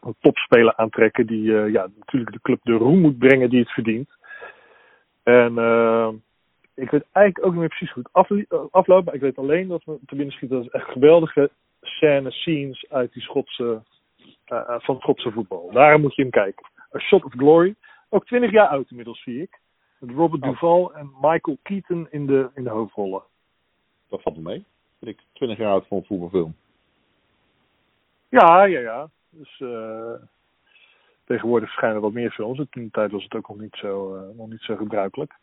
een 0.00 0.14
topspeler 0.20 0.76
aantrekken 0.76 1.26
die 1.26 1.52
ja, 1.52 1.88
natuurlijk 1.98 2.32
de 2.32 2.40
club 2.42 2.60
de 2.62 2.72
roem 2.72 3.00
moet 3.00 3.18
brengen 3.18 3.50
die 3.50 3.60
het 3.60 3.70
verdient. 3.70 4.10
En 5.22 5.54
ik 6.74 6.90
weet 6.90 7.04
eigenlijk 7.12 7.46
ook 7.46 7.52
niet 7.52 7.60
meer 7.60 7.68
precies 7.68 7.90
hoe 7.90 8.02
het 8.48 8.72
afloopt, 8.72 9.04
maar 9.04 9.14
ik 9.14 9.20
weet 9.20 9.38
alleen 9.38 9.68
dat 9.68 9.84
we 9.84 9.98
te 10.06 10.14
binnen 10.14 10.34
schieten. 10.34 10.56
Dat 10.56 10.66
is 10.66 10.72
echt 10.72 10.90
geweldige 10.90 11.50
scène, 11.80 12.30
scenes 12.30 12.86
uit 12.88 13.12
die 13.12 13.22
Schotse, 13.22 13.82
uh, 14.46 14.74
van 14.78 14.98
Schotse 14.98 15.30
voetbal. 15.30 15.70
Daar 15.72 16.00
moet 16.00 16.14
je 16.14 16.22
hem 16.22 16.30
kijken. 16.30 16.66
A 16.94 16.98
Shot 16.98 17.24
of 17.24 17.32
Glory. 17.32 17.74
Ook 18.08 18.26
20 18.26 18.50
jaar 18.50 18.68
oud 18.68 18.90
inmiddels, 18.90 19.22
zie 19.22 19.42
ik. 19.42 19.60
Met 19.98 20.16
Robert 20.16 20.42
oh. 20.42 20.48
Duval 20.48 20.94
en 20.94 21.12
Michael 21.20 21.58
Keaton 21.62 22.06
in 22.10 22.26
de, 22.26 22.50
in 22.54 22.64
de 22.64 22.70
hoofdrollen. 22.70 23.22
Dat 24.08 24.22
valt 24.22 24.36
me 24.36 24.42
mee. 24.42 24.64
Vind 24.98 25.18
ik 25.18 25.24
20 25.32 25.58
jaar 25.58 25.70
oud 25.70 25.86
voor 25.86 25.98
een 25.98 26.04
voetbalfilm. 26.04 26.54
Ja, 28.28 28.64
ja, 28.64 28.80
ja. 28.80 29.08
Dus 29.30 29.60
uh, 29.60 30.14
tegenwoordig 31.24 31.68
verschijnen 31.68 32.00
wat 32.00 32.12
meer 32.12 32.30
films. 32.30 32.58
In 32.58 32.66
de 32.70 32.90
tijd 32.90 33.10
was 33.10 33.22
het 33.22 33.34
ook 33.34 33.48
nog 33.48 33.58
niet 33.58 33.74
zo, 33.74 34.16
uh, 34.16 34.36
nog 34.36 34.48
niet 34.48 34.60
zo 34.60 34.76
gebruikelijk. 34.76 35.34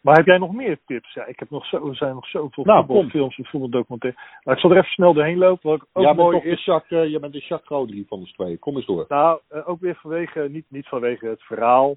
Maar 0.00 0.16
heb 0.16 0.26
jij 0.26 0.38
nog 0.38 0.52
meer 0.52 0.78
tips? 0.86 1.14
Ja, 1.14 1.24
ik 1.24 1.38
heb 1.38 1.50
nog 1.50 1.66
zo, 1.66 1.88
er 1.88 1.96
zijn 1.96 2.14
nog 2.14 2.28
zoveel 2.28 2.64
nou, 2.64 2.86
voetbalfilms 2.86 3.38
en 3.38 3.44
voetbaldocumentaires. 3.44 4.22
Maar 4.44 4.54
ik 4.54 4.60
zal 4.60 4.70
er 4.70 4.76
even 4.76 4.90
snel 4.90 5.14
doorheen 5.14 5.38
lopen. 5.38 5.70
Wat 5.70 5.86
ook 5.92 6.04
ja, 6.04 6.12
mooi 6.12 6.38
is. 6.38 6.64
Jacques, 6.64 7.04
uh, 7.04 7.10
je 7.10 7.18
bent 7.18 7.32
de 7.32 7.38
Jacques 7.38 7.78
Rodri 7.78 8.04
van 8.08 8.20
de 8.20 8.26
twee. 8.32 8.58
Kom 8.58 8.76
eens 8.76 8.86
door. 8.86 9.04
Nou, 9.08 9.40
uh, 9.50 9.68
ook 9.68 9.80
weer 9.80 9.94
vanwege, 9.94 10.48
niet, 10.50 10.64
niet 10.68 10.88
vanwege 10.88 11.26
het 11.26 11.42
verhaal. 11.42 11.96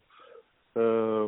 Uh, 0.74 1.24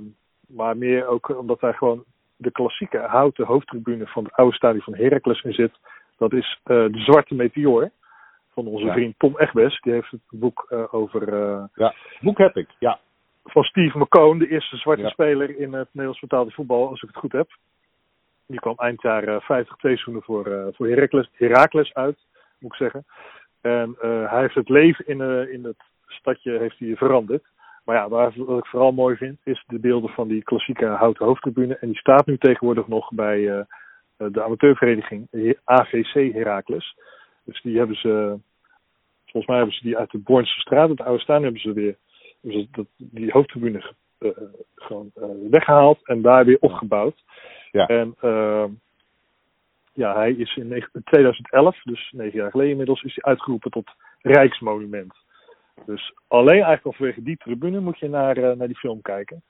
maar 0.48 0.78
meer 0.78 1.08
ook 1.08 1.38
omdat 1.40 1.60
wij 1.60 1.74
gewoon 1.74 2.04
de 2.36 2.52
klassieke 2.52 2.98
houten 2.98 3.46
hoofdtribune 3.46 4.08
van 4.08 4.24
het 4.24 4.34
oude 4.34 4.56
stadion 4.56 4.82
van 4.82 4.96
Heracles 4.96 5.42
in 5.42 5.54
zit. 5.54 5.80
Dat 6.18 6.34
is 6.34 6.60
uh, 6.66 6.78
de 6.92 7.00
Zwarte 7.00 7.36
Meteor. 7.36 7.92
Van 8.50 8.68
onze 8.68 8.86
ja. 8.86 8.94
vriend 8.94 9.14
Tom 9.18 9.38
Egbes. 9.38 9.82
Die 9.82 9.94
heeft 9.94 10.12
het 10.12 10.22
boek 10.30 10.88
over. 10.92 11.34
ja, 11.76 11.94
boek 12.22 12.38
heb 12.38 12.58
ik, 12.58 12.70
ja 12.80 13.00
van 13.44 13.64
Steve 13.64 13.98
McCone, 13.98 14.40
de 14.40 14.48
eerste 14.48 14.78
zwarte 14.78 15.08
speler 15.08 15.58
in 15.58 15.74
het 15.74 15.88
Nederlands 15.88 16.20
vertaalde 16.20 16.52
voetbal, 16.52 16.90
als 16.90 17.02
ik 17.02 17.08
het 17.08 17.18
goed 17.18 17.32
heb. 17.32 17.50
Die 18.48 18.60
kwam 18.60 18.76
eind 18.78 19.02
jaren 19.02 19.42
50 19.42 19.76
twee 19.76 19.92
seizoenen 19.98 20.24
voor, 20.24 20.48
uh, 20.48 20.68
voor 20.72 20.88
Heracles, 20.88 21.30
Heracles 21.34 21.94
uit, 21.94 22.18
moet 22.60 22.72
ik 22.72 22.78
zeggen. 22.78 23.06
En 23.62 23.96
uh, 24.02 24.32
hij 24.32 24.42
heeft 24.42 24.56
het 24.56 24.70
leven 24.70 25.08
in, 25.08 25.20
uh, 25.20 25.54
in 25.54 25.64
het 25.64 25.84
stadje 26.08 26.58
heeft 26.60 26.80
hij 26.80 26.96
veranderd. 26.96 27.44
Maar 27.86 27.96
ja, 27.96 28.10
waar, 28.10 28.34
wat 28.36 28.58
ik 28.58 28.66
vooral 28.66 28.92
mooi 28.92 29.16
vind, 29.16 29.40
is 29.44 29.64
de 29.68 29.80
beelden 29.80 30.10
van 30.10 30.28
die 30.28 30.44
klassieke 30.44 30.86
houten 30.86 31.26
hoofdtribune. 31.26 31.78
En 31.78 31.88
die 31.88 31.98
staat 31.98 32.26
nu 32.26 32.38
tegenwoordig 32.38 32.88
nog 32.88 33.10
bij 33.14 33.66
de 34.18 34.44
amateurvereniging 34.44 35.28
AVC 35.64 36.34
Heracles. 36.34 36.96
Dus 37.44 37.62
die 37.62 37.78
hebben 37.78 37.96
ze, 37.96 38.38
volgens 39.24 39.46
mij 39.46 39.58
hebben 39.58 39.76
ze 39.76 39.84
die 39.84 39.98
uit 39.98 40.12
de 40.12 40.18
Bornse 40.18 40.60
straat, 40.60 40.90
het 40.90 41.02
oude 41.02 41.22
staan, 41.22 41.44
hebben 41.44 41.62
ze 41.62 41.74
weer 41.74 41.98
dus 42.44 42.68
dat, 42.72 42.86
die 42.98 43.32
hoofdtribune 43.32 43.94
uh, 44.20 44.32
gewoon 44.76 45.12
uh, 45.16 45.26
weggehaald 45.50 46.08
en 46.08 46.22
daar 46.22 46.46
weer 46.46 46.58
opgebouwd. 46.60 47.24
Ja. 47.72 47.88
En 47.88 48.16
uh, 48.22 48.66
ja, 49.94 50.16
hij 50.16 50.32
is 50.32 50.56
in 50.56 50.88
2011, 51.04 51.82
dus 51.84 52.12
negen 52.16 52.40
jaar 52.40 52.52
geleden 52.52 52.72
inmiddels, 52.72 53.04
is 53.04 53.16
hij 53.16 53.24
uitgeroepen 53.24 53.72
tot 53.72 53.92
Rijksmonument. 54.22 55.14
Dus 55.86 56.14
alleen 56.28 56.54
eigenlijk 56.54 56.86
al 56.86 56.94
vanwege 56.94 57.24
die 57.24 57.38
tribune 57.38 57.80
moet 57.80 58.00
je 58.00 58.10
naar, 58.10 58.38
uh, 58.38 58.52
naar 58.52 58.68
die 58.68 58.78
film 58.78 59.02
kijken. 59.02 59.44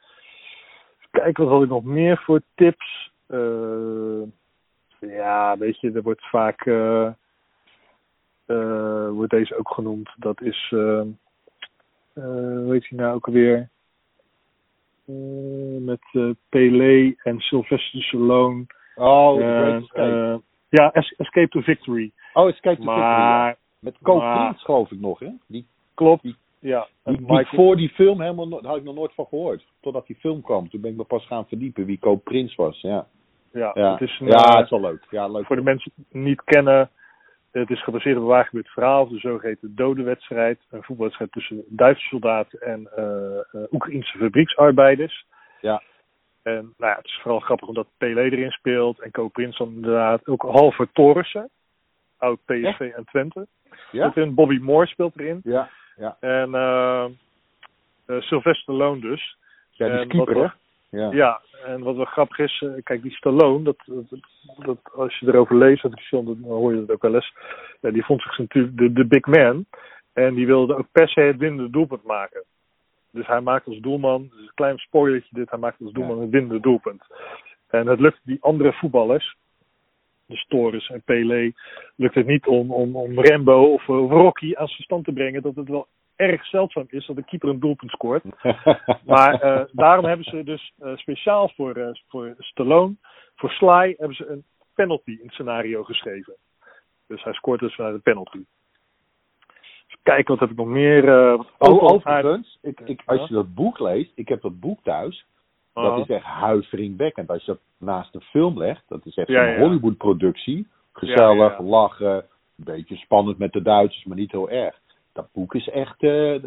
Kijk, 1.11 1.37
wat 1.37 1.47
had 1.47 1.63
ik 1.63 1.69
nog 1.69 1.83
meer 1.83 2.17
voor 2.17 2.41
tips? 2.55 3.11
ja, 4.99 5.57
weet 5.57 5.79
je, 5.79 5.91
er 5.91 6.01
wordt 6.01 6.29
vaak, 6.29 6.63
wordt 9.15 9.31
deze 9.31 9.57
ook 9.57 9.73
genoemd. 9.73 10.09
Dat 10.17 10.41
is 10.41 10.71
uh, 10.73 11.01
hoe 12.13 12.67
heet 12.71 12.89
hij 12.89 12.97
nou 12.97 13.15
ook 13.15 13.27
alweer? 13.27 13.69
Uh, 15.07 15.81
met 15.81 16.01
uh, 16.11 16.31
Pelé 16.49 17.13
en 17.23 17.39
Sylvester 17.39 18.03
Stallone. 18.03 18.65
Oh, 18.95 19.39
uh, 19.39 20.35
ja, 20.69 20.91
es 20.91 21.13
Escape 21.17 21.47
to 21.47 21.61
Victory. 21.61 22.11
Oh, 22.33 22.47
Escape 22.47 22.77
to 22.77 22.83
maar, 22.83 23.47
Victory. 23.47 23.57
Met 23.79 23.97
Coop 24.01 24.57
geloof 24.57 24.91
ik 24.91 24.99
nog, 24.99 25.19
hè? 25.19 25.29
Die, 25.47 25.67
klopt. 25.93 26.21
Die, 26.21 26.35
ja. 26.59 26.87
Die, 27.03 27.25
die 27.25 27.47
voor 27.47 27.75
die 27.75 27.89
film 27.89 28.21
helemaal 28.21 28.47
no 28.47 28.61
had 28.61 28.77
ik 28.77 28.83
nog 28.83 28.95
nooit 28.95 29.13
van 29.13 29.25
gehoord. 29.25 29.65
Totdat 29.81 30.07
die 30.07 30.15
film 30.15 30.41
kwam. 30.41 30.69
Toen 30.69 30.81
ben 30.81 30.91
ik 30.91 30.97
me 30.97 31.03
pas 31.03 31.25
gaan 31.25 31.47
verdiepen 31.47 31.85
wie 31.85 31.99
Coop 31.99 32.23
Prins 32.23 32.55
was. 32.55 32.81
Ja. 32.81 33.07
Ja, 33.51 33.71
ja. 33.73 33.91
Het 33.91 34.01
is 34.01 34.19
een, 34.19 34.27
ja, 34.27 34.55
het 34.55 34.63
is 34.63 34.69
wel 34.69 34.81
leuk. 34.81 35.07
Ja, 35.09 35.27
leuk. 35.27 35.45
Voor 35.45 35.55
de 35.55 35.61
mensen 35.61 35.91
die 35.95 36.05
het 36.09 36.21
niet 36.21 36.43
kennen, 36.43 36.89
het 37.61 37.69
is 37.69 37.83
gebaseerd 37.83 38.15
op 38.15 38.21
een 38.21 38.27
waargebeurd 38.27 38.69
verhaal, 38.69 39.07
de 39.07 39.19
zogeheten 39.19 39.75
dodenwedstrijd. 39.75 40.59
Een 40.69 40.83
voetbalwedstrijd 40.83 41.31
tussen 41.31 41.63
Duitse 41.67 42.07
soldaten 42.07 42.61
en 42.61 42.89
uh, 42.97 43.63
Oekraïnse 43.71 44.17
fabrieksarbeiders. 44.17 45.25
Ja. 45.61 45.81
En 46.43 46.73
nou 46.77 46.91
ja, 46.91 46.95
het 46.95 47.05
is 47.05 47.19
vooral 47.21 47.39
grappig 47.39 47.67
omdat 47.67 47.87
Pelé 47.97 48.21
erin 48.21 48.51
speelt 48.51 49.01
en 49.01 49.11
Co 49.11 49.27
Prins 49.27 49.57
dan 49.57 49.73
inderdaad. 49.73 50.27
Ook 50.27 50.41
Halver 50.41 50.91
Torressen, 50.91 51.49
oud 52.17 52.39
PSV 52.45 52.91
en 52.95 53.05
Twente. 53.05 53.47
Ja? 53.91 54.11
Erin. 54.15 54.33
Bobby 54.33 54.57
Moore 54.57 54.87
speelt 54.87 55.19
erin. 55.19 55.39
Ja, 55.43 55.69
ja. 55.95 56.17
En 56.19 56.49
uh, 56.49 57.05
Sylvester 58.19 58.73
Loon 58.73 58.99
dus. 58.99 59.37
Ja, 59.69 59.87
die 59.87 59.99
is 59.99 60.07
keeper, 60.07 60.55
ja. 60.93 61.11
ja, 61.11 61.41
en 61.65 61.81
wat 61.81 61.95
wel 61.95 62.05
grappig 62.05 62.39
is, 62.39 62.61
uh, 62.61 62.73
kijk, 62.83 63.01
die 63.01 63.11
Stallone, 63.11 63.63
dat, 63.63 63.77
dat, 63.85 64.19
dat, 64.57 64.77
als 64.93 65.19
je 65.19 65.27
erover 65.27 65.55
leest, 65.55 65.81
dat 65.81 65.91
ik 65.91 66.07
dan 66.09 66.37
hoor 66.43 66.73
je 66.73 66.79
dat 66.79 66.95
ook 66.95 67.01
wel 67.01 67.15
eens. 67.15 67.33
Ja, 67.81 67.91
die 67.91 68.05
vond 68.05 68.21
zich 68.21 68.37
natuurlijk 68.37 68.77
de, 68.77 68.93
de 68.93 69.05
big 69.05 69.25
man. 69.25 69.65
En 70.13 70.33
die 70.33 70.45
wilde 70.45 70.77
ook 70.77 70.87
per 70.91 71.09
se 71.09 71.21
het 71.21 71.37
winnende 71.37 71.69
doelpunt 71.69 72.03
maken. 72.03 72.43
Dus 73.11 73.27
hij 73.27 73.41
maakt 73.41 73.67
als 73.67 73.79
doelman, 73.79 74.29
dus 74.31 74.41
een 74.41 74.51
klein 74.53 74.77
spoilertje 74.77 75.35
dit, 75.35 75.49
hij 75.49 75.59
maakt 75.59 75.81
als 75.81 75.91
doelman 75.91 76.21
het 76.21 76.29
winnende 76.29 76.59
doelpunt. 76.59 77.03
En 77.69 77.87
het 77.87 77.99
lukt 77.99 78.19
die 78.23 78.37
andere 78.41 78.73
voetballers, 78.73 79.35
de 80.25 80.35
Storis 80.35 80.89
en 80.89 81.01
Pelé, 81.01 81.51
lukt 81.95 82.15
het 82.15 82.27
niet 82.27 82.47
om, 82.47 82.71
om, 82.71 82.95
om 82.95 83.19
Rambo 83.19 83.73
of, 83.73 83.89
of 83.89 84.09
Rocky 84.09 84.55
aan 84.55 84.67
zijn 84.67 84.83
stand 84.83 85.05
te 85.05 85.13
brengen 85.13 85.41
dat 85.41 85.55
het 85.55 85.69
wel 85.69 85.87
erg 86.15 86.45
zeldzaam 86.45 86.85
is 86.89 87.05
dat 87.05 87.15
de 87.15 87.23
keeper 87.23 87.49
een 87.49 87.59
doelpunt 87.59 87.91
scoort. 87.91 88.23
maar 89.05 89.45
uh, 89.45 89.65
daarom 89.71 90.05
hebben 90.05 90.25
ze 90.25 90.43
dus 90.43 90.73
uh, 90.79 90.95
speciaal 90.95 91.49
voor, 91.55 91.77
uh, 91.77 91.89
voor 92.07 92.35
Stallone, 92.37 92.95
voor 93.35 93.49
Sly, 93.49 93.95
hebben 93.97 94.15
ze 94.15 94.27
een 94.27 94.43
penalty 94.73 95.11
in 95.11 95.19
het 95.23 95.33
scenario 95.33 95.83
geschreven. 95.83 96.33
Dus 97.07 97.23
hij 97.23 97.33
scoort 97.33 97.59
dus 97.59 97.75
vanuit 97.75 97.93
een 97.93 98.01
penalty. 98.01 98.43
Kijk, 100.03 100.27
wat 100.27 100.39
heb 100.39 100.49
ik 100.49 100.57
nog 100.57 100.67
meer? 100.67 101.13
Oh, 101.57 101.83
overigens, 101.83 102.59
ik, 102.61 102.79
ik, 102.79 103.01
als 103.05 103.27
je 103.27 103.33
dat 103.33 103.53
boek 103.53 103.79
leest, 103.79 104.11
ik 104.15 104.27
heb 104.27 104.41
dat 104.41 104.59
boek 104.59 104.83
thuis. 104.83 105.25
Dat 105.73 105.83
uh-huh. 105.83 105.99
is 105.99 106.07
echt 106.07 106.25
huiveringwekkend. 106.25 107.29
Als 107.29 107.45
je 107.45 107.51
dat 107.51 107.61
naast 107.77 108.13
de 108.13 108.21
film 108.21 108.57
legt, 108.57 108.83
dat 108.87 109.05
is 109.05 109.15
echt 109.15 109.27
ja, 109.27 109.47
een 109.47 109.53
ja. 109.53 109.59
Hollywood-productie. 109.59 110.67
Gezellig, 110.91 111.59
lachen, 111.59 112.15
een 112.15 112.23
beetje 112.63 112.95
spannend 112.95 113.37
met 113.37 113.53
de 113.53 113.61
Duitsers, 113.61 114.03
maar 114.05 114.17
niet 114.17 114.31
heel 114.31 114.49
erg 114.49 114.81
dat 115.13 115.27
boek 115.31 115.55
is 115.55 115.69
echt. 115.69 116.03
Uh, 116.03 116.43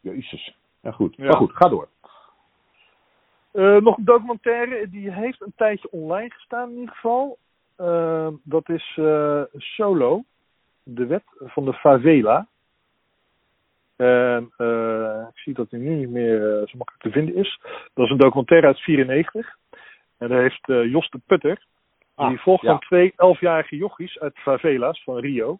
jezus. 0.00 0.54
Ja, 0.80 0.90
goed. 0.90 1.16
Ja. 1.16 1.24
Maar 1.24 1.36
goed, 1.36 1.52
ga 1.52 1.68
door. 1.68 1.88
Uh, 3.52 3.76
nog 3.76 3.96
een 3.96 4.04
documentaire, 4.04 4.88
die 4.88 5.12
heeft 5.12 5.40
een 5.40 5.52
tijdje 5.56 5.90
online 5.90 6.30
gestaan 6.30 6.70
in 6.70 6.78
ieder 6.78 6.94
geval. 6.94 7.38
Uh, 7.78 8.28
dat 8.42 8.68
is 8.68 8.96
uh, 8.96 9.42
Solo, 9.56 10.24
de 10.82 11.06
wet 11.06 11.24
van 11.38 11.64
de 11.64 11.72
favela. 11.72 12.46
En 13.96 14.42
ik 15.28 15.38
zie 15.38 15.54
dat 15.54 15.70
hij 15.70 15.80
nu 15.80 15.94
niet 15.94 16.10
meer 16.10 16.38
zo 16.40 16.76
makkelijk 16.76 17.02
te 17.02 17.10
vinden 17.10 17.34
is. 17.34 17.60
Dat 17.94 18.04
is 18.04 18.10
een 18.10 18.18
documentaire 18.18 18.66
uit 18.66 18.78
94. 18.78 19.56
En 20.18 20.28
daar 20.28 20.40
heeft 20.40 20.66
Jos 20.66 21.10
de 21.10 21.20
Putter. 21.26 21.66
Ah, 22.14 22.28
die 22.28 22.40
volgt 22.40 22.62
ja. 22.62 22.70
van 22.70 22.80
twee 22.80 23.12
elfjarige 23.16 23.76
jochies 23.76 24.18
uit 24.18 24.38
favela's 24.38 25.02
van 25.02 25.18
Rio. 25.18 25.58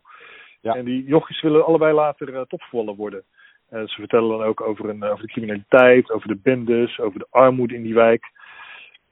Ja. 0.60 0.74
En 0.74 0.84
die 0.84 1.04
jochies 1.04 1.40
willen 1.40 1.66
allebei 1.66 1.92
later 1.92 2.28
uh, 2.28 2.40
topvoetballer 2.40 2.96
worden. 2.96 3.24
Uh, 3.72 3.80
ze 3.80 3.94
vertellen 3.94 4.28
dan 4.28 4.42
ook 4.42 4.60
over, 4.60 4.88
een, 4.88 5.04
over 5.04 5.26
de 5.26 5.32
criminaliteit, 5.32 6.10
over 6.10 6.28
de 6.28 6.36
bendes, 6.42 6.98
over 6.98 7.18
de 7.18 7.26
armoede 7.30 7.74
in 7.74 7.82
die 7.82 7.94
wijk. 7.94 8.30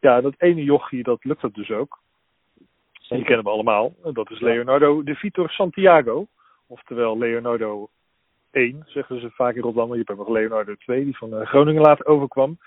Ja, 0.00 0.20
dat 0.20 0.34
ene 0.38 0.62
jochie, 0.62 1.02
dat 1.02 1.24
lukt 1.24 1.40
dat 1.40 1.54
dus 1.54 1.70
ook. 1.70 1.98
En 3.08 3.16
die 3.16 3.24
kennen 3.24 3.44
we 3.44 3.50
allemaal. 3.50 3.94
Dat 4.12 4.30
is 4.30 4.40
Leonardo 4.40 5.02
de 5.02 5.14
Vitor 5.14 5.50
Santiago. 5.50 6.26
Oftewel 6.66 7.18
Leonardo 7.18 7.88
1, 8.50 8.82
zeggen 8.86 9.20
ze 9.20 9.30
vaak 9.30 9.54
in 9.54 9.62
Rotterdam. 9.62 9.92
Je 9.92 10.02
hebt 10.04 10.18
nog 10.18 10.28
Leonardo 10.28 10.74
2, 10.74 11.04
die 11.04 11.16
van 11.16 11.46
Groningen 11.46 11.82
later 11.82 12.06
overkwam. 12.06 12.58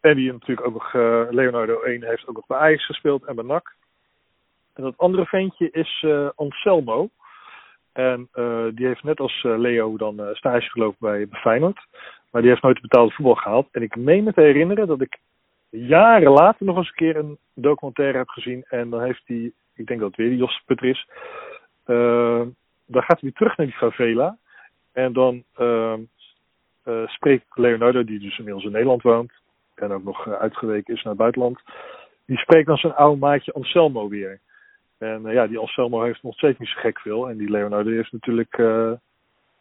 En 0.00 0.16
die 0.16 0.32
natuurlijk 0.32 0.66
ook 0.66 0.72
nog, 0.72 0.92
uh, 0.92 1.26
Leonardo 1.30 1.80
1 1.80 2.04
heeft 2.04 2.28
ook 2.28 2.34
nog 2.34 2.46
bij 2.46 2.58
Ajax 2.58 2.86
gespeeld 2.86 3.24
en 3.24 3.34
bij 3.34 3.44
NAC. 3.44 3.74
En 4.74 4.82
dat 4.82 4.98
andere 4.98 5.26
ventje 5.26 5.70
is 5.70 6.02
uh, 6.06 6.28
Anselmo. 6.34 7.10
En 7.92 8.28
uh, 8.34 8.66
die 8.74 8.86
heeft 8.86 9.02
net 9.02 9.20
als 9.20 9.42
uh, 9.42 9.58
Leo 9.58 9.96
dan 9.96 10.20
uh, 10.20 10.26
stage 10.32 10.70
gelopen 10.70 10.96
bij, 10.98 11.26
Feyenoord. 11.40 11.86
Maar 12.30 12.42
die 12.42 12.50
heeft 12.50 12.62
nooit 12.62 12.80
betaalde 12.80 13.12
voetbal 13.12 13.34
gehaald. 13.34 13.68
En 13.70 13.82
ik 13.82 13.96
meen 13.96 14.24
me 14.24 14.32
te 14.32 14.40
herinneren 14.40 14.86
dat 14.86 15.00
ik 15.00 15.18
jaren 15.68 16.30
later 16.32 16.66
nog 16.66 16.76
eens 16.76 16.88
een 16.88 16.94
keer 16.94 17.16
een 17.16 17.38
documentaire 17.54 18.18
heb 18.18 18.28
gezien. 18.28 18.64
En 18.68 18.90
dan 18.90 19.02
heeft 19.02 19.22
hij, 19.24 19.52
ik 19.74 19.86
denk 19.86 20.00
dat 20.00 20.08
het 20.08 20.16
weer 20.16 20.28
die 20.28 20.38
Jos 20.38 20.62
Putter 20.66 20.88
is. 20.88 21.08
eh, 21.84 22.42
dan 22.86 23.02
gaat 23.02 23.20
hij 23.20 23.32
terug 23.32 23.56
naar 23.56 23.66
die 23.66 23.76
favela. 23.76 24.36
En 24.92 25.12
dan 25.12 25.44
eh, 25.54 25.92
eh, 26.82 27.06
spreekt 27.06 27.44
Leonardo, 27.54 28.04
die 28.04 28.18
dus 28.18 28.38
inmiddels 28.38 28.64
in 28.64 28.72
Nederland 28.72 29.02
woont. 29.02 29.32
En 29.74 29.92
ook 29.92 30.04
nog 30.04 30.26
eh, 30.26 30.32
uitgeweken 30.32 30.94
is 30.94 31.02
naar 31.02 31.12
het 31.12 31.22
buitenland. 31.22 31.60
Die 32.26 32.38
spreekt 32.38 32.66
dan 32.66 32.76
zijn 32.76 32.94
oude 32.94 33.18
maatje 33.18 33.52
Anselmo 33.52 34.08
weer. 34.08 34.40
En 35.00 35.26
eh, 35.26 35.32
ja, 35.32 35.46
die 35.46 35.58
Anselmo 35.58 36.02
heeft 36.02 36.22
nog 36.22 36.34
steeds 36.34 36.58
niet 36.58 36.68
zo 36.68 36.80
gek 36.80 37.00
veel. 37.00 37.28
En 37.28 37.36
die 37.36 37.50
Leonardo 37.50 37.90
heeft 37.90 38.12
natuurlijk... 38.12 38.58
eh, 38.58 38.92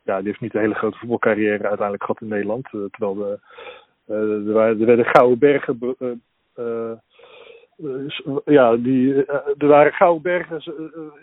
ja, 0.03 0.17
die 0.17 0.27
heeft 0.27 0.39
niet 0.39 0.53
een 0.53 0.61
hele 0.61 0.73
grote 0.73 0.97
voetbalcarrière 0.97 1.67
uiteindelijk 1.67 2.03
gehad 2.03 2.21
in 2.21 2.27
Nederland. 2.27 2.65
eh, 2.65 2.79
terwijl 2.91 3.15
de, 3.15 3.39
er, 4.05 4.79
er 4.79 4.85
werden 4.85 5.05
gouden 5.05 5.39
bergen. 5.39 6.01
ja, 8.45 8.75
die, 8.75 9.25
er 9.57 9.67
waren 9.67 9.93
gouden 9.93 10.21
bergen 10.21 10.61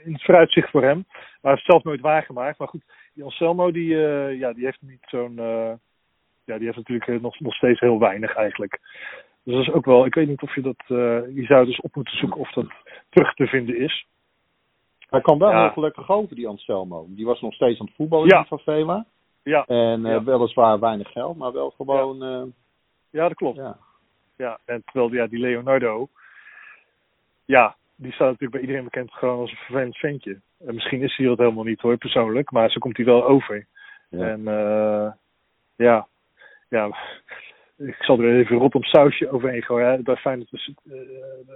in 0.05 0.13
het 0.13 0.25
vooruitzicht 0.25 0.71
voor 0.71 0.83
hem. 0.83 1.05
Maar 1.07 1.37
hij 1.41 1.51
heeft 1.51 1.65
zelf 1.65 1.85
nooit 1.85 2.01
waargemaakt. 2.01 2.59
Maar 2.59 2.69
goed, 2.69 2.85
die 3.15 3.25
Anselmo 3.25 3.71
die, 3.71 3.97
ja, 4.39 4.53
die 4.53 4.65
heeft 4.65 4.83
niet 4.83 5.05
zo'n. 5.07 5.35
ja, 6.45 6.57
die 6.57 6.65
heeft 6.65 6.77
natuurlijk 6.77 7.23
nog, 7.23 7.41
nog 7.41 7.55
steeds 7.55 7.81
heel 7.81 7.99
weinig 7.99 8.35
eigenlijk. 8.35 8.79
Dus 9.47 9.55
dat 9.55 9.67
is 9.67 9.73
ook 9.73 9.85
wel. 9.85 10.07
Ik 10.07 10.15
weet 10.15 10.29
niet 10.29 10.43
of 10.43 10.55
je 10.55 10.61
dat. 10.61 10.79
eh, 10.87 10.97
je 11.37 11.45
zou 11.47 11.67
dus 11.67 11.81
op 11.81 11.95
moeten 11.95 12.17
zoeken 12.19 12.41
of 12.41 12.53
dat 12.53 12.67
terug 13.11 13.35
te 13.35 13.47
vinden 13.47 13.79
is. 13.79 14.07
Hij 15.11 15.21
kwam 15.21 15.39
wel 15.39 15.51
Ja. 15.51 15.61
heel 15.63 15.73
gelukkig 15.73 16.11
over, 16.11 16.37
die 16.37 16.49
Anselmo. 16.49 17.07
Die 17.09 17.25
was 17.27 17.41
nog 17.41 17.55
steeds 17.55 17.81
aan 17.81 17.87
het 17.87 17.95
voetballen 17.95 18.27
Ja. 18.29 18.37
in 18.37 18.43
die 18.49 18.59
favela. 18.59 19.07
Ja, 19.43 19.65
En 19.67 20.07
eh, 20.07 20.13
Ja. 20.13 20.23
weliswaar 20.25 20.79
weinig 20.81 21.11
geld, 21.13 21.37
maar 21.37 21.53
wel 21.53 21.71
gewoon... 21.71 22.23
eh, 22.23 22.43
ja 23.11 23.29
dat 23.29 23.35
klopt. 23.37 23.57
ja. 23.57 23.79
Ja, 24.37 24.59
en 24.65 24.83
terwijl 24.85 25.13
ja, 25.13 25.27
die 25.27 25.39
Leonardo, 25.39 26.09
ja, 27.45 27.77
die 27.97 28.13
staat 28.13 28.27
natuurlijk 28.27 28.53
bij 28.53 28.61
iedereen 28.61 28.85
bekend 28.85 29.13
gewoon 29.13 29.39
als 29.41 29.51
een 29.51 29.57
vervelend 29.57 29.97
ventje. 29.97 30.41
En 30.67 30.75
misschien 30.75 31.03
is 31.03 31.17
hij 31.17 31.27
dat 31.27 31.39
helemaal 31.39 31.65
niet 31.65 31.81
hoor, 31.81 31.97
persoonlijk, 31.97 32.51
maar 32.51 32.71
zo 32.71 32.79
komt 32.79 32.97
hij 32.97 33.07
wel 33.07 33.25
over. 33.25 33.67
Ja. 34.11 34.29
En 34.29 34.49
eh 34.49 35.13
ja, 35.77 36.07
ja, 36.69 36.97
ik 37.77 37.97
zal 37.99 38.21
er 38.21 38.39
even 38.39 38.57
rot 38.57 38.75
op 38.75 38.85
sausje 38.85 39.31
overheen 39.31 39.63
gooien. 39.63 40.05
Bij 40.05 40.17
Feyenoord 40.17 40.53
is 40.53 40.67
het, 40.67 40.93
eh, 40.93 41.01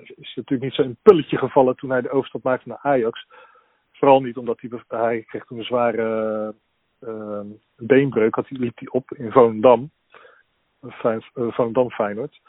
is 0.00 0.34
het 0.34 0.36
natuurlijk 0.36 0.62
niet 0.62 0.74
zo 0.74 0.82
een 0.82 0.98
pulletje 1.02 1.38
gevallen 1.38 1.76
toen 1.76 1.90
hij 1.90 2.00
de 2.00 2.10
overstap 2.10 2.42
maakte 2.42 2.68
naar 2.68 2.78
Ajax. 2.82 3.26
Vooral 3.92 4.20
niet 4.20 4.36
omdat 4.36 4.60
hij, 4.60 4.70
hij 4.88 5.22
kreeg 5.22 5.44
toen 5.44 5.58
een 5.58 5.64
zware 5.64 6.54
eh, 7.00 7.40
beenbreuk, 7.76 8.34
had 8.34 8.48
hij, 8.48 8.58
liep 8.58 8.78
hij 8.78 8.88
op 8.88 9.12
in 9.16 9.32
Volendam. 9.32 9.90
Fijn, 10.88 11.24
uh, 11.34 11.52
Volendam 11.52 11.90
Feyenoord. 11.90 12.40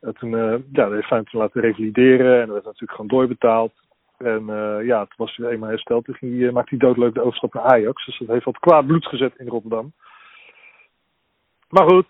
En 0.00 0.14
toen, 0.14 0.36
eh, 0.36 0.58
ja, 0.72 0.90
heeft 0.90 1.06
Feyenoord 1.06 1.30
toen 1.30 1.40
laten 1.40 1.60
revalideren 1.60 2.32
en 2.40 2.46
dat 2.46 2.52
werd 2.52 2.64
natuurlijk 2.64 2.90
gewoon 2.92 3.06
doorbetaald. 3.06 3.72
En 4.18 4.48
eh, 4.48 4.86
ja, 4.86 4.98
toen 4.98 5.16
was 5.16 5.38
eenmaal 5.38 5.68
hersteld. 5.68 6.04
Toen 6.04 6.14
ging 6.14 6.38
hij, 6.38 6.46
eh, 6.46 6.52
maakte 6.52 6.76
hij 6.76 6.88
doodleuk 6.88 7.14
de 7.14 7.20
overstap 7.20 7.54
naar 7.54 7.62
Ajax. 7.62 8.06
Dus 8.06 8.18
dat 8.18 8.28
heeft 8.28 8.44
wat 8.44 8.58
kwaad 8.58 8.86
bloed 8.86 9.06
gezet 9.06 9.34
in 9.36 9.48
Rotterdam. 9.48 9.92
Maar 11.68 11.88
goed. 11.88 12.06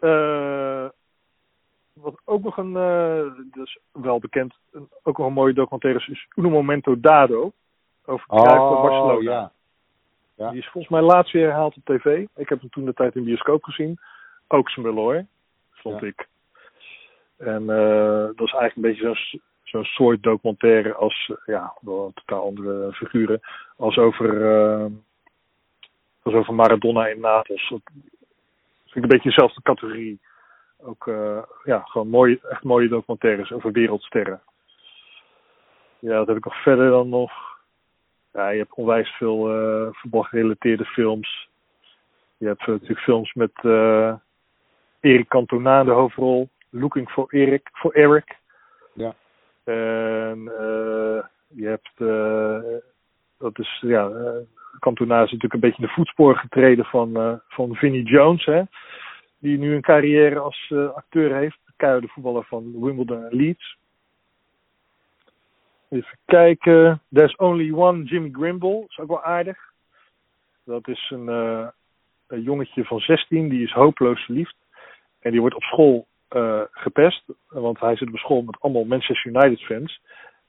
Eh, 0.00 0.88
wat 1.92 2.20
ook 2.24 2.42
nog 2.42 2.56
een, 2.56 2.76
eh 2.76 3.22
dus 3.52 3.78
wel 3.92 4.18
bekend, 4.18 4.54
een, 4.72 4.88
ook 5.02 5.18
nog 5.18 5.26
een 5.26 5.32
mooie 5.32 5.52
documentaire 5.52 6.00
is, 6.00 6.08
is 6.08 6.26
Uno 6.36 6.48
Momento 6.50 7.00
Dado. 7.00 7.52
Over 8.04 8.26
en 8.30 8.38
Oh, 8.38 8.82
Barcelona. 8.82 9.30
ja. 9.30 9.52
Ja. 10.34 10.50
Die 10.50 10.58
is 10.60 10.68
volgens 10.68 10.92
mij 10.92 11.02
laatst 11.02 11.32
weer 11.32 11.46
herhaald 11.46 11.76
op 11.76 11.84
tv. 11.84 12.26
Ik 12.36 12.48
heb 12.48 12.60
hem 12.60 12.70
toen 12.70 12.84
de 12.84 12.94
tijd 12.94 13.14
in 13.14 13.20
de 13.20 13.26
bioscoop 13.26 13.64
gezien. 13.64 13.98
Ook 14.48 14.68
smullen 14.68 15.02
hoor, 15.02 15.24
vond 15.70 16.00
Ja. 16.00 16.06
ik. 16.06 16.28
En 17.36 17.70
eh, 17.70 18.24
dat 18.36 18.46
is 18.46 18.52
eigenlijk 18.52 18.76
een 18.76 18.82
beetje 18.82 19.02
zo'n 19.14 19.40
zo'n 19.62 19.84
soort 19.84 20.22
documentaire 20.22 20.94
als, 20.94 21.32
ja, 21.46 21.74
wel 21.80 22.12
totaal 22.14 22.44
andere 22.44 22.92
figuren, 22.92 23.40
als 23.76 23.98
over, 23.98 24.42
als 26.22 26.34
over 26.34 26.54
Maradona 26.54 27.06
in 27.06 27.20
Napels. 27.20 27.74
Dat 28.90 28.98
vind 28.98 29.04
ik 29.04 29.10
een 29.10 29.16
beetje 29.18 29.36
dezelfde 29.36 29.62
categorie. 29.62 30.20
Ook, 30.78 31.06
eh, 31.06 31.42
ja, 31.64 31.80
gewoon 31.80 32.08
mooie, 32.08 32.38
echt 32.48 32.64
mooie 32.64 32.88
documentaires 32.88 33.52
over 33.52 33.72
wereldsterren. 33.72 34.40
Ja, 35.98 36.18
wat 36.18 36.26
heb 36.26 36.36
ik 36.36 36.44
nog 36.44 36.62
verder 36.62 36.90
dan 36.90 37.08
nog? 37.08 37.32
Ja, 38.32 38.48
je 38.48 38.58
hebt 38.58 38.74
onwijs 38.74 39.08
veel 39.08 39.50
eh 39.50 39.88
voetbalgerelateerde 39.92 40.84
films. 40.84 41.48
Je 42.36 42.46
hebt 42.46 42.60
eh, 42.60 42.68
natuurlijk 42.68 43.00
films 43.00 43.32
met 43.32 43.52
eh 43.54 44.14
Eric 45.00 45.28
Cantona 45.28 45.80
in 45.80 45.86
de 45.86 45.92
hoofdrol. 45.92 46.48
Looking 46.70 47.10
for 47.10 47.26
Eric. 47.28 47.68
For 47.72 47.94
Eric. 47.94 48.38
Ja. 48.92 49.14
En 49.64 50.52
eh, 50.58 51.24
je 51.48 51.66
hebt, 51.66 51.92
eh, 51.96 52.78
dat 53.38 53.58
is, 53.58 53.78
ja, 53.80 54.10
Cantona 54.80 55.16
is 55.16 55.32
natuurlijk 55.32 55.54
een 55.54 55.68
beetje 55.68 55.82
de 55.82 55.92
voetsporen 55.92 56.36
getreden 56.36 56.84
van, 56.84 57.16
eh 57.16 57.32
van 57.48 57.74
Vinnie 57.74 58.02
Jones, 58.02 58.44
hè. 58.44 58.62
Die 59.38 59.58
nu 59.58 59.74
een 59.74 59.80
carrière 59.80 60.38
als 60.38 60.66
eh, 60.68 60.94
acteur 60.94 61.34
heeft. 61.34 61.58
Keiharde 61.76 62.08
voetballer 62.08 62.44
van 62.44 62.80
Wimbledon 62.80 63.24
en 63.24 63.36
Leeds. 63.36 63.76
Even 65.90 66.18
kijken. 66.24 67.02
There's 67.12 67.36
only 67.36 67.72
one 67.72 68.04
Jimmy 68.04 68.28
Grimble. 68.32 68.84
is 68.88 68.98
ook 68.98 69.08
wel 69.08 69.22
aardig. 69.22 69.58
Dat 70.64 70.88
is 70.88 71.10
een, 71.10 71.28
eh, 71.28 71.68
een 72.26 72.42
jongetje 72.42 72.84
van 72.84 73.00
16. 73.00 73.48
Die 73.48 73.62
is 73.62 73.72
hopeloos 73.72 74.24
verliefd. 74.24 74.56
En 75.20 75.30
die 75.30 75.40
wordt 75.40 75.56
op 75.56 75.62
school 75.62 76.06
gepest. 76.70 77.24
Want 77.48 77.80
hij 77.80 77.96
zit 77.96 78.08
op 78.08 78.16
school 78.16 78.42
met 78.42 78.60
allemaal 78.60 78.84
Manchester 78.84 79.32
United 79.32 79.60
fans. 79.60 80.00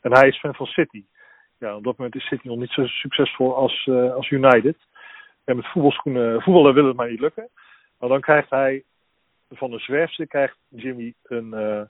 En 0.02 0.12
hij 0.12 0.28
is 0.28 0.40
fan 0.40 0.56
van 0.56 0.66
City. 0.66 1.04
Ja, 1.62 1.76
op 1.76 1.84
dat 1.84 1.98
moment 1.98 2.16
is 2.16 2.26
City 2.28 2.48
nog 2.48 2.58
niet 2.58 2.72
zo 2.72 2.86
succesvol 2.86 3.56
als, 3.56 3.88
eh, 3.88 4.14
als 4.14 4.30
United. 4.30 4.78
En 5.44 5.56
met 5.56 5.68
voetbalschoenen, 5.68 6.42
voetballen 6.42 6.74
wil 6.74 6.86
het 6.86 6.96
maar 6.96 7.10
niet 7.10 7.20
lukken. 7.20 7.50
Maar 8.00 8.10
dan 8.10 8.22
krijgt 8.22 8.50
hij 8.50 8.84
van 9.50 9.72
een 9.72 9.80
zwerfster 9.80 10.28
krijgt 10.28 10.58
Jimmy 10.68 11.14
een, 11.24 11.54
eh, 11.54 11.82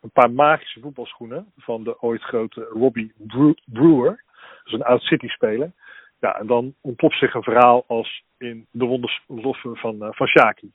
een 0.00 0.10
paar 0.12 0.30
magische 0.30 0.80
voetbalschoenen 0.80 1.52
van 1.56 1.84
de 1.84 2.00
ooit 2.00 2.22
grote 2.22 2.64
Robbie 2.64 3.12
Brew- 3.16 3.58
Brewer. 3.64 4.24
Dus 4.64 4.72
een 4.72 4.82
oud 4.84 5.02
City-speler. 5.02 5.72
Ja, 6.20 6.38
en 6.38 6.46
dan 6.46 6.74
ontpopt 6.80 7.16
zich 7.16 7.34
een 7.34 7.42
verhaal 7.42 7.84
als 7.86 8.24
in 8.38 8.66
de 8.70 8.84
wondersloffen 8.84 9.76
van, 9.76 10.02
eh 10.02 10.12
van 10.12 10.26
Shaki. 10.26 10.72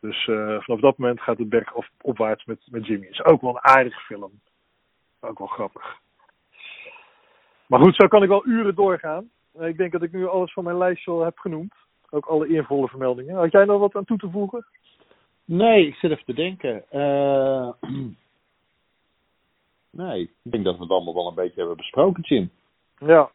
Dus 0.00 0.28
eh, 0.28 0.60
vanaf 0.60 0.80
dat 0.80 0.98
moment 0.98 1.20
gaat 1.20 1.38
het 1.38 1.48
berg 1.48 1.74
op, 1.74 1.88
opwaarts 2.00 2.44
met, 2.44 2.58
met 2.70 2.86
Jimmy. 2.86 3.06
Is 3.06 3.24
ook 3.24 3.40
wel 3.40 3.50
een 3.50 3.64
aardige 3.64 4.00
film. 4.00 4.40
Ook 5.20 5.38
wel 5.38 5.46
grappig. 5.46 5.98
Maar 7.70 7.80
goed, 7.80 7.94
zo 7.94 8.06
kan 8.08 8.22
ik 8.22 8.28
wel 8.28 8.46
uren 8.46 8.74
doorgaan. 8.74 9.30
Eh, 9.58 9.68
Ik 9.68 9.76
denk 9.76 9.92
dat 9.92 10.02
ik 10.02 10.12
nu 10.12 10.26
alles 10.28 10.52
van 10.52 10.64
mijn 10.64 10.78
lijstje 10.78 11.10
al 11.10 11.20
heb 11.24 11.38
genoemd. 11.38 11.74
Ook 12.10 12.26
alle 12.26 12.48
eervolle 12.48 12.88
vermeldingen. 12.88 13.34
Had 13.34 13.52
jij 13.52 13.64
nog 13.64 13.80
wat 13.80 13.94
aan 13.94 14.04
toe 14.04 14.18
te 14.18 14.30
voegen? 14.30 14.66
Nee, 15.44 15.86
ik 15.86 15.94
zit 15.94 16.10
even 16.10 16.24
te 16.24 16.34
denken. 16.34 16.84
Eh, 16.90 17.68
nee, 19.90 20.20
ik 20.22 20.30
denk 20.52 20.64
dat 20.64 20.76
we 20.76 20.82
het 20.82 20.90
allemaal 20.90 21.14
wel 21.14 21.28
een 21.28 21.34
beetje 21.34 21.58
hebben 21.58 21.76
besproken, 21.76 22.22
Jim. 22.22 22.50
Ja. 22.98 23.30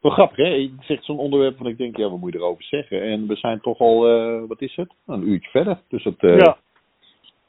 Wel 0.00 0.10
grappig, 0.12 0.36
hè? 0.36 0.44
Je 0.48 0.74
zegt 0.80 1.04
zo'n 1.04 1.18
onderwerp 1.18 1.56
van 1.56 1.66
ik 1.66 1.78
denk, 1.78 1.96
ja, 1.96 2.08
wat 2.10 2.18
moet 2.18 2.32
je 2.32 2.38
erover 2.38 2.64
zeggen? 2.64 3.02
En 3.02 3.26
we 3.26 3.36
zijn 3.36 3.60
toch 3.60 3.78
al, 3.78 4.08
eh, 4.08 4.42
wat 4.48 4.60
is 4.60 4.76
het? 4.76 4.92
Een 5.06 5.28
uurtje 5.28 5.50
verder. 5.50 5.80
Dus 5.88 6.02
dat, 6.02 6.14
Ja. 6.18 6.56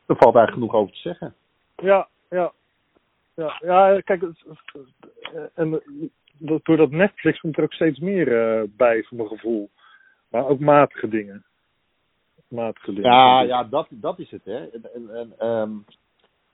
er 0.05 0.15
valt 0.15 0.35
eigenlijk 0.35 0.51
genoeg 0.53 0.73
over 0.73 0.93
te 0.93 0.99
zeggen. 0.99 1.33
Ja, 1.75 2.07
ja. 2.29 2.51
Ja, 3.36 3.57
ja 3.59 4.01
kijk, 4.01 4.21
het- 4.21 4.45
en 5.53 5.81
dat- 6.38 6.65
doordat 6.65 6.91
Netflix 6.91 7.39
komt 7.39 7.57
er 7.57 7.63
ook 7.63 7.73
steeds 7.73 7.99
meer 7.99 8.27
eh, 8.41 8.63
bij, 8.77 9.03
voor 9.03 9.17
mijn 9.17 9.29
gevoel. 9.29 9.69
Maar 10.29 10.47
ook 10.47 10.59
matige 10.59 11.07
dingen. 11.07 11.43
Matige 12.47 12.93
dingen. 12.93 13.11
Ja, 13.11 13.41
ja 13.41 13.63
dat, 13.63 13.88
dat 13.89 14.19
is 14.19 14.31
het, 14.31 14.45
hè. 14.45 14.65
En, 14.65 15.09
en, 15.13 15.34
ehm, 15.38 15.71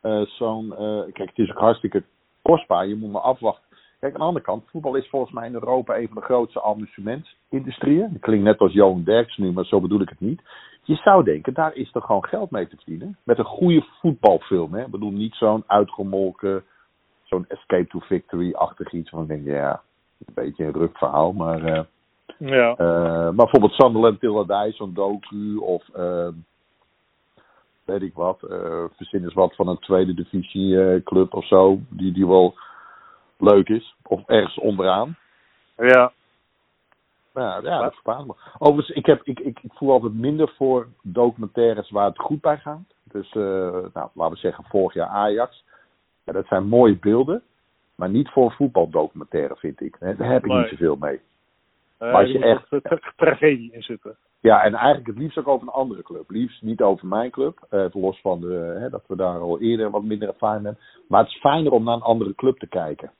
eh, 0.01 0.21
zo'n, 0.21 0.75
eh, 0.75 1.01
kijk, 1.13 1.30
het 1.30 1.38
is 1.38 1.49
ook 1.51 1.57
hartstikke 1.59 2.03
kostbaar. 2.41 2.88
Je 2.88 2.95
moet 2.95 3.11
maar 3.11 3.21
afwachten. 3.21 3.67
Kijk, 3.99 4.13
aan 4.13 4.19
de 4.19 4.25
andere 4.25 4.45
kant, 4.45 4.69
voetbal 4.69 4.95
is 4.95 5.09
volgens 5.09 5.32
mij 5.32 5.47
in 5.47 5.53
Europa 5.53 5.97
een 5.97 6.07
van 6.07 6.15
de 6.15 6.21
grootste 6.21 6.61
amusementindustrieën. 6.63 8.09
Dat 8.11 8.21
klinkt 8.21 8.43
net 8.43 8.59
als 8.59 8.73
Johan 8.73 9.03
Derks 9.03 9.38
nu, 9.38 9.51
maar 9.51 9.65
zo 9.65 9.82
bedoel 9.82 10.01
ik 10.01 10.09
het 10.09 10.19
niet. 10.19 10.41
Je 10.84 10.95
zou 10.95 11.23
denken, 11.23 11.53
daar 11.53 11.75
is 11.75 11.91
toch 11.91 12.05
gewoon 12.05 12.25
geld 12.25 12.51
mee 12.51 12.67
te 12.67 12.75
verdienen. 12.75 13.17
Met 13.23 13.38
een 13.38 13.45
goede 13.45 13.86
voetbalfilm, 13.99 14.73
hè. 14.73 14.84
Ik 14.84 14.91
bedoel, 14.91 15.11
niet 15.11 15.34
zo'n 15.36 15.63
uitgemolken, 15.67 16.63
zo'n 17.30 17.45
Escape 17.47 17.88
to 17.88 17.99
Victory-achtig 17.99 18.91
iets. 18.91 19.09
Van, 19.09 19.21
ik 19.21 19.27
denk, 19.27 19.45
ja, 19.45 19.82
een 20.25 20.34
beetje 20.34 20.65
een 20.65 20.73
rukverhaal, 20.73 21.32
maar... 21.34 21.63
eh, 21.63 21.82
Ja. 22.38 22.75
eh, 22.77 23.23
maar 23.23 23.36
bijvoorbeeld 23.36 23.73
Sunderland 23.73 24.19
Tilladij, 24.19 24.71
zo'n 24.71 24.93
docu 24.93 25.57
of 25.57 25.89
ehm, 25.93 26.34
weet 27.86 28.01
ik 28.01 28.13
wat, 28.13 28.43
eh 28.43 28.84
verzin 28.95 29.23
eens 29.23 29.34
wat 29.34 29.55
van 29.55 29.67
een 29.67 29.80
tweede 29.80 30.13
divisie 30.13 31.03
club 31.03 31.34
of 31.34 31.45
zo, 31.47 31.80
die, 31.89 32.11
die 32.11 32.27
wel 32.27 32.55
leuk 33.38 33.69
is. 33.69 33.95
Of 34.03 34.21
ergens 34.27 34.57
onderaan. 34.59 35.15
ja. 35.77 36.11
Ja, 37.34 37.59
ja 37.63 37.82
dat 37.82 37.93
verbaast 37.93 38.25
me. 38.25 38.34
Overigens, 38.57 38.97
ik, 38.97 39.05
heb, 39.05 39.21
ik, 39.23 39.39
ik, 39.39 39.59
ik 39.61 39.71
voel 39.73 39.91
altijd 39.91 40.13
minder 40.13 40.53
voor 40.57 40.88
documentaires 41.01 41.89
waar 41.89 42.05
het 42.05 42.19
goed 42.19 42.41
bij 42.41 42.57
gaat. 42.57 42.93
Dus 43.03 43.34
uh, 43.34 43.43
nou, 43.93 44.09
laten 44.13 44.34
we 44.34 44.39
zeggen 44.39 44.63
vorig 44.69 44.93
jaar 44.93 45.07
Ajax. 45.07 45.63
Ja, 46.30 46.36
dat 46.36 46.47
zijn 46.47 46.67
mooie 46.67 46.97
beelden. 46.97 47.41
Maar 47.95 48.09
niet 48.09 48.30
voor 48.30 48.51
voetbaldocumentaire, 48.51 49.55
vind 49.55 49.82
ik. 49.82 49.95
Daar 49.99 50.15
heb 50.32 50.43
ik 50.45 50.51
Nee. 50.51 50.57
niet 50.59 50.69
zoveel 50.69 50.95
mee. 50.95 51.15
Uh, 51.15 51.19
Maar 51.99 52.13
als 52.21 52.32
je 52.32 52.39
echt- 52.39 52.67
tra- 52.84 52.99
tragedie 53.15 53.71
in 53.73 53.82
zitten. 53.82 54.17
Ja, 54.39 54.63
en 54.63 54.73
eigenlijk 54.73 55.07
het 55.07 55.17
liefst 55.17 55.38
ook 55.38 55.47
over 55.47 55.67
een 55.67 55.73
andere 55.73 56.03
club. 56.03 56.30
Liefst 56.30 56.61
niet 56.61 56.82
over 56.82 57.07
mijn 57.07 57.32
club. 57.32 57.65
eh, 57.69 57.86
los 57.91 58.21
van 58.21 58.39
de, 58.41 58.75
hè, 58.80 58.89
dat 58.89 59.03
we 59.07 59.15
daar 59.15 59.39
al 59.39 59.59
eerder 59.59 59.89
wat 59.89 60.03
minder 60.03 60.27
ervaring 60.27 60.63
hebben. 60.65 60.84
Maar 61.07 61.19
het 61.23 61.30
is 61.30 61.39
fijner 61.39 61.71
om 61.71 61.84
naar 61.84 61.95
een 61.95 62.01
andere 62.01 62.36
club 62.36 62.57
te 62.59 62.67
kijken. 62.67 63.11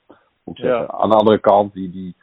Moet 0.44 0.58
ik 0.58 0.64
Ja. 0.64 0.78
zeggen. 0.78 1.00
Aan 1.00 1.10
de 1.10 1.16
andere 1.16 1.40
kant, 1.40 1.74
die, 1.74 1.90
die, 1.92 2.16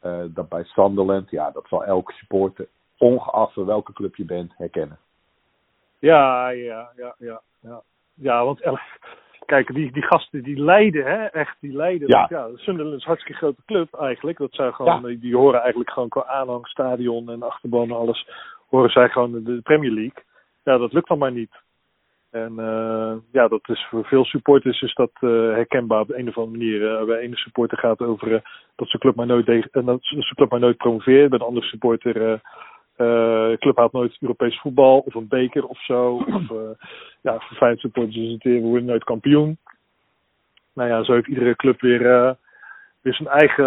eh, 0.00 0.24
dat 0.28 0.48
bij 0.48 0.64
Sunderland, 0.64 1.30
ja, 1.30 1.50
dat 1.50 1.66
zal 1.68 1.84
elke 1.84 2.12
supporter, 2.12 2.68
ongeacht 2.98 3.52
van 3.52 3.64
welke 3.64 3.92
club 3.92 4.16
je 4.16 4.24
bent, 4.24 4.52
herkennen. 4.56 4.98
Ja, 5.98 6.48
ja, 6.48 6.90
ja, 6.96 7.14
ja. 7.18 7.40
Ja, 7.60 7.82
ja 8.14 8.44
want 8.44 8.60
kijk, 9.46 9.74
die, 9.74 9.92
die 9.92 10.02
gasten 10.02 10.42
die 10.42 10.60
lijden, 10.60 11.04
hè, 11.04 11.24
echt, 11.24 11.56
die 11.60 11.76
lijden. 11.76 12.08
Ja. 12.08 12.26
Ja, 12.30 12.48
Sunderland 12.54 12.96
is 12.96 13.02
een 13.02 13.08
hartstikke 13.08 13.38
grote 13.38 13.62
club 13.66 13.94
eigenlijk. 13.94 14.38
Dat 14.38 14.54
zijn 14.54 14.74
gewoon, 14.74 15.10
Ja. 15.10 15.16
die, 15.20 15.36
horen 15.36 15.60
eigenlijk 15.60 15.90
gewoon 15.90 16.08
qua 16.08 16.24
aanhang, 16.24 16.66
stadion 16.66 17.30
en 17.30 17.42
achterban 17.42 17.88
en 17.88 17.96
alles, 17.96 18.28
horen 18.68 18.90
zij 18.90 19.08
gewoon 19.08 19.44
de, 19.44 19.60
Premier 19.62 19.90
League. 19.90 20.24
Ja, 20.64 20.78
dat 20.78 20.92
lukt 20.92 21.08
dan 21.08 21.18
maar 21.18 21.32
niet. 21.32 21.64
En 22.30 22.58
eh, 22.58 23.12
ja, 23.32 23.48
dat 23.48 23.68
is 23.68 23.86
voor 23.90 24.04
veel 24.04 24.24
supporters 24.24 24.82
is 24.82 24.94
dat 24.94 25.10
eh, 25.20 25.30
herkenbaar 25.30 26.00
op 26.00 26.10
een 26.10 26.28
of 26.28 26.38
andere 26.38 26.58
manier. 26.58 26.98
Eh, 26.98 27.06
bij 27.06 27.18
ene 27.18 27.36
supporter 27.36 27.78
gaat 27.78 27.98
het 27.98 28.08
over 28.08 28.34
eh, 28.34 28.40
dat 28.76 28.88
zijn 28.88 29.02
club 29.02 29.14
maar 29.14 29.26
nooit 29.26 29.48
eh, 29.48 29.86
dat 29.86 29.98
zijn 30.00 30.34
club 30.34 30.50
maar 30.50 30.60
nooit 30.60 30.76
promoveert. 30.76 31.28
Bij 31.30 31.38
de 31.38 31.44
andere 31.44 31.66
supporter 31.66 32.40
eh, 32.96 33.06
de 33.50 33.56
club 33.58 33.76
haalt 33.76 33.92
nooit 33.92 34.16
Europees 34.20 34.60
voetbal 34.60 34.98
of 34.98 35.14
een 35.14 35.28
beker 35.28 35.66
of 35.66 35.84
zo. 35.84 36.16
Of 36.36 36.50
eh, 36.50 36.86
ja, 37.20 37.38
voor 37.38 37.76
supporters 37.76 38.16
is 38.16 38.32
het 38.32 38.42
weer, 38.42 38.60
we 38.60 38.66
worden 38.66 38.84
nooit 38.84 39.04
kampioen. 39.04 39.58
Nou 40.72 40.88
ja, 40.88 41.04
zo 41.04 41.12
heeft 41.12 41.26
iedere 41.26 41.56
club 41.56 41.80
weer, 41.80 42.12
eh, 42.12 42.32
weer 43.00 43.14
zijn 43.14 43.28
eigen 43.28 43.64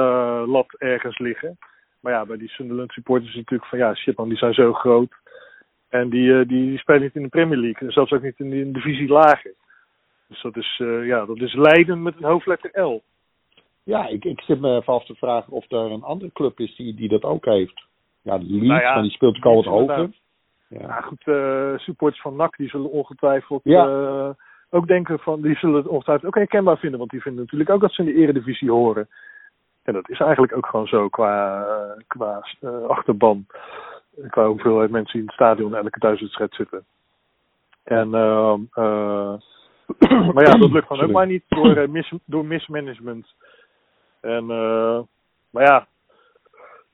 lat 0.48 0.74
ergens 0.78 1.18
liggen. 1.18 1.58
Maar 2.00 2.14
ja, 2.14 2.26
bij 2.26 2.38
die 2.38 2.50
Sunderland 2.50 2.92
supporters 2.92 3.30
is 3.30 3.36
het 3.36 3.44
natuurlijk 3.50 3.70
van 3.70 3.80
ja, 3.80 3.96
shit 3.96 4.18
man, 4.18 4.30
die 4.30 4.38
zijn 4.38 4.54
zo 4.54 4.74
groot. 4.74 5.14
En 5.90 6.10
die, 6.10 6.46
die, 6.46 6.68
die 6.68 6.78
spelen 6.78 7.02
niet 7.02 7.16
in 7.16 7.24
de 7.24 7.30
Premier 7.30 7.58
League. 7.58 7.88
En 7.88 7.94
zelfs 7.94 8.12
ook 8.12 8.22
niet 8.22 8.40
in 8.40 8.50
de 8.50 8.72
divisie 8.72 9.08
lager. 9.08 9.54
Dus 10.28 10.42
dat 10.42 10.58
is, 10.58 10.82
ja, 11.04 11.26
dat 11.26 11.40
is 11.40 11.54
Leiden 11.54 12.02
met 12.02 12.16
een 12.18 12.24
hoofdletter 12.24 12.82
L. 12.82 13.04
Ja, 13.84 14.08
ik, 14.08 14.26
ik 14.26 14.42
zit 14.42 14.60
me 14.60 14.76
even 14.76 14.94
af 14.94 15.06
te 15.06 15.16
vragen 15.16 15.54
of 15.54 15.72
er 15.72 15.78
een 15.78 16.04
andere 16.04 16.32
club 16.32 16.60
is 16.60 16.76
die, 16.76 16.94
die 16.94 17.10
dat 17.10 17.24
ook 17.24 17.46
heeft. 17.46 17.88
Ja, 18.30 18.38
Leeds, 18.38 18.68
Nou 18.68 18.82
ja, 18.82 18.94
maar 18.94 19.04
die 19.04 19.12
speelt 19.12 19.38
ook 19.38 19.46
al 19.46 19.56
wat 19.56 19.66
hoger. 19.66 20.10
Ja. 20.68 20.80
Ja, 20.80 21.02
goed, 21.02 21.28
eh, 21.28 21.78
supporters 21.78 22.22
van 22.22 22.36
NAC 22.36 22.58
die 22.58 22.70
zullen 22.70 22.92
ongetwijfeld 22.92 23.62
Ja. 23.64 23.88
eh, 23.88 24.30
ook 24.70 24.88
denken 24.88 25.20
van, 25.20 25.42
die 25.42 25.56
zullen 25.56 25.76
het 25.76 25.88
ongetwijfeld 25.88 26.28
ook 26.28 26.36
herkenbaar 26.36 26.78
vinden, 26.78 27.00
want 27.00 27.12
die 27.12 27.22
vinden 27.22 27.42
natuurlijk 27.42 27.70
ook 27.70 27.82
dat 27.82 27.94
ze 27.94 28.02
in 28.02 28.08
de 28.08 28.22
eredivisie 28.22 28.72
horen. 28.72 29.08
En 29.84 29.94
dat 29.94 30.10
is 30.10 30.20
eigenlijk 30.20 30.56
ook 30.56 30.66
gewoon 30.66 30.88
zo 30.88 31.08
qua, 31.08 31.66
eh, 31.66 32.04
qua 32.08 32.44
achterban, 32.88 33.46
qua 34.30 34.46
hoeveelheid 34.48 34.90
mensen 34.90 35.12
die 35.12 35.22
in 35.22 35.28
het 35.28 35.36
stadion 35.36 35.76
elke 35.76 36.00
thuiswedstrijd 36.00 36.54
zitten. 36.54 36.84
En, 37.84 38.14
ehm, 38.14 38.62
eh, 38.74 39.34
maar 40.34 40.46
ja, 40.46 40.58
dat 40.58 40.72
lukt 40.72 40.90
dan 40.90 41.02
ook 41.02 41.12
maar 41.12 41.28
niet 41.28 41.44
door, 41.48 41.90
mis, 41.90 42.14
door 42.26 42.46
mismanagement. 42.46 43.28
En, 44.22 44.46
maar 45.50 45.64
ja, 45.64 45.88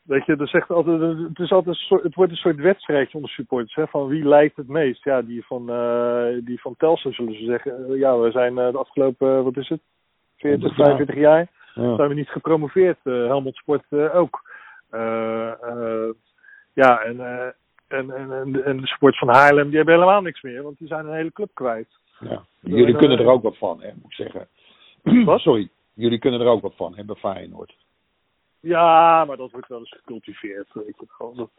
Weet 0.06 0.26
je, 0.26 0.36
er 0.36 0.47
zegt 0.47 0.70
altijd, 0.70 1.01
het, 1.01 1.39
is 1.39 1.51
altijd 1.51 1.76
soort, 1.76 2.03
het 2.03 2.16
wordt 2.16 2.32
een 2.32 2.38
soort 2.38 2.56
wedstrijdje 2.56 3.16
onder 3.16 3.30
supporters. 3.32 3.76
Hè, 3.76 3.88
van 3.88 4.08
wie 4.08 4.24
leidt 4.28 4.56
het 4.56 4.68
meest? 4.68 5.03
Ja, 5.03 5.22
die 5.22 5.45
van, 5.45 5.70
eh 5.70 6.45
die 6.45 6.62
van 6.62 6.76
Telstra 6.78 7.12
zullen 7.12 7.34
ze 7.34 7.43
zeggen. 7.45 7.88
eh, 7.89 7.99
ja, 7.99 8.18
we 8.18 8.32
zijn 8.32 8.58
eh, 8.58 8.72
de 8.72 8.78
afgelopen, 8.78 9.43
wat 9.43 9.58
is 9.58 9.70
het? 9.70 9.82
40, 10.38 10.76
100 10.76 10.78
jaar. 10.78 10.86
45 10.86 11.16
jaar 11.16 11.47
Ja. 11.74 11.95
zijn 11.95 12.10
we 12.10 12.16
niet 12.16 12.30
gepromoveerd. 12.30 12.97
Helmond 13.03 13.56
Sport 13.56 13.84
ook. 13.91 14.41
Ja, 16.74 16.99
en, 17.01 17.20
en, 17.88 18.12
en, 18.12 18.32
en, 18.32 18.64
en 18.66 18.78
de 18.78 18.88
sport 18.88 19.18
van 19.18 19.28
Haarlem, 19.28 19.68
die 19.68 19.76
hebben 19.76 19.93
helemaal 19.93 20.22
niks 20.22 20.41
meer. 20.41 20.64
Want 20.64 20.78
die 20.78 20.88
zijn 20.88 21.06
een 21.06 21.16
hele 21.16 21.32
club 21.32 21.49
kwijt. 21.53 21.88
Ja. 22.20 22.45
Jullie 22.60 22.95
kunnen 22.95 23.20
er 23.20 23.28
ook 23.28 23.43
wat 23.43 23.58
van, 23.58 23.82
hè, 23.82 23.89
moet 23.95 24.12
ik 24.12 24.14
zeggen. 24.14 24.47
Wat? 25.26 25.39
Sorry, 25.39 25.70
jullie 25.93 26.20
kunnen 26.20 26.39
er 26.41 26.47
ook 26.47 26.62
wat 26.62 26.76
van, 26.76 26.95
hè, 26.95 27.03
bij 27.06 27.16
Feyenoord. 27.16 27.76
Ja, 28.66 29.26
maar 29.26 29.38
dat 29.38 29.51
wordt 29.51 29.68
wel 29.68 29.80
eens 29.80 29.95
gecultiveerd. 29.97 30.74
Weet 30.74 30.97
je. 30.99 31.05
Gewoon 31.07 31.36
dat, 31.36 31.49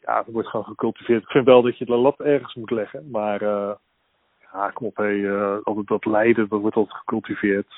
ja, 0.00 0.22
dat 0.22 0.32
wordt 0.32 0.48
gewoon 0.48 0.66
gecultiveerd. 0.66 1.22
Ik 1.22 1.30
vind 1.30 1.44
wel 1.46 1.62
dat 1.62 1.78
je 1.78 1.84
de 1.84 1.96
lat 1.96 2.20
ergens 2.20 2.54
moet 2.54 2.70
leggen. 2.70 3.10
Maar 3.10 3.42
eh, 3.42 3.74
ja, 4.52 4.70
kom 4.70 4.86
op, 4.86 4.96
hé, 4.96 5.28
eh, 5.28 5.58
altijd 5.62 5.86
dat 5.86 6.04
lijden, 6.04 6.48
dat 6.48 6.60
wordt 6.60 6.76
altijd 6.76 6.96
gecultiveerd. 6.96 7.74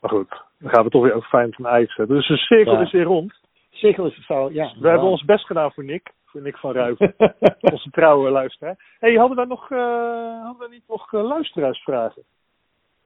Maar 0.00 0.10
goed, 0.10 0.42
dan 0.58 0.70
gaan 0.70 0.84
we 0.84 0.90
toch 0.90 1.02
weer 1.02 1.14
over 1.14 1.28
Feyenoord 1.28 1.56
van 1.56 1.66
IJs 1.66 1.96
hebben. 1.96 2.16
Dus 2.16 2.26
de 2.28 2.36
cirkel 2.36 2.72
Ja. 2.74 2.80
is 2.80 2.92
weer 2.92 3.04
rond. 3.04 3.34
Zeker 3.70 4.06
is 4.06 4.16
het 4.16 4.24
zo, 4.24 4.50
ja. 4.52 4.72
We 4.80 4.88
hebben 4.88 5.08
ons 5.08 5.24
best 5.24 5.46
gedaan 5.46 5.72
voor 5.72 5.84
Nick. 5.84 6.12
Voor 6.24 6.42
Nick 6.42 6.56
van 6.56 6.72
Ruiven. 6.72 7.14
onze 7.72 7.90
trouwe 7.90 8.30
luisteraar. 8.30 8.74
Hé, 8.98 9.08
hey, 9.08 9.16
hadden 9.16 9.36
we 9.36 9.44
nog, 9.46 9.70
eh, 9.70 10.42
hadden 10.42 10.68
we 10.68 10.74
niet 10.74 10.88
nog 10.88 11.12
luisteraarsvragen? 11.12 12.22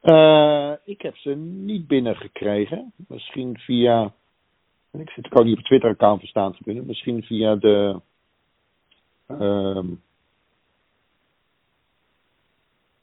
Eh, 0.01 0.73
ik 0.85 1.03
heb 1.03 1.17
ze 1.17 1.31
niet 1.37 1.87
binnengekregen. 1.87 2.93
Misschien 3.09 3.59
via. 3.59 4.13
Ik 4.93 5.11
zit 5.11 5.35
ook 5.35 5.45
niet 5.45 5.59
op 5.59 5.65
Twitter-account 5.65 6.19
verstaan 6.21 6.53
te 6.53 6.63
kunnen. 6.63 6.87
Misschien 6.87 7.23
via 7.23 7.55
de. 7.57 8.01
ehm, 9.27 9.87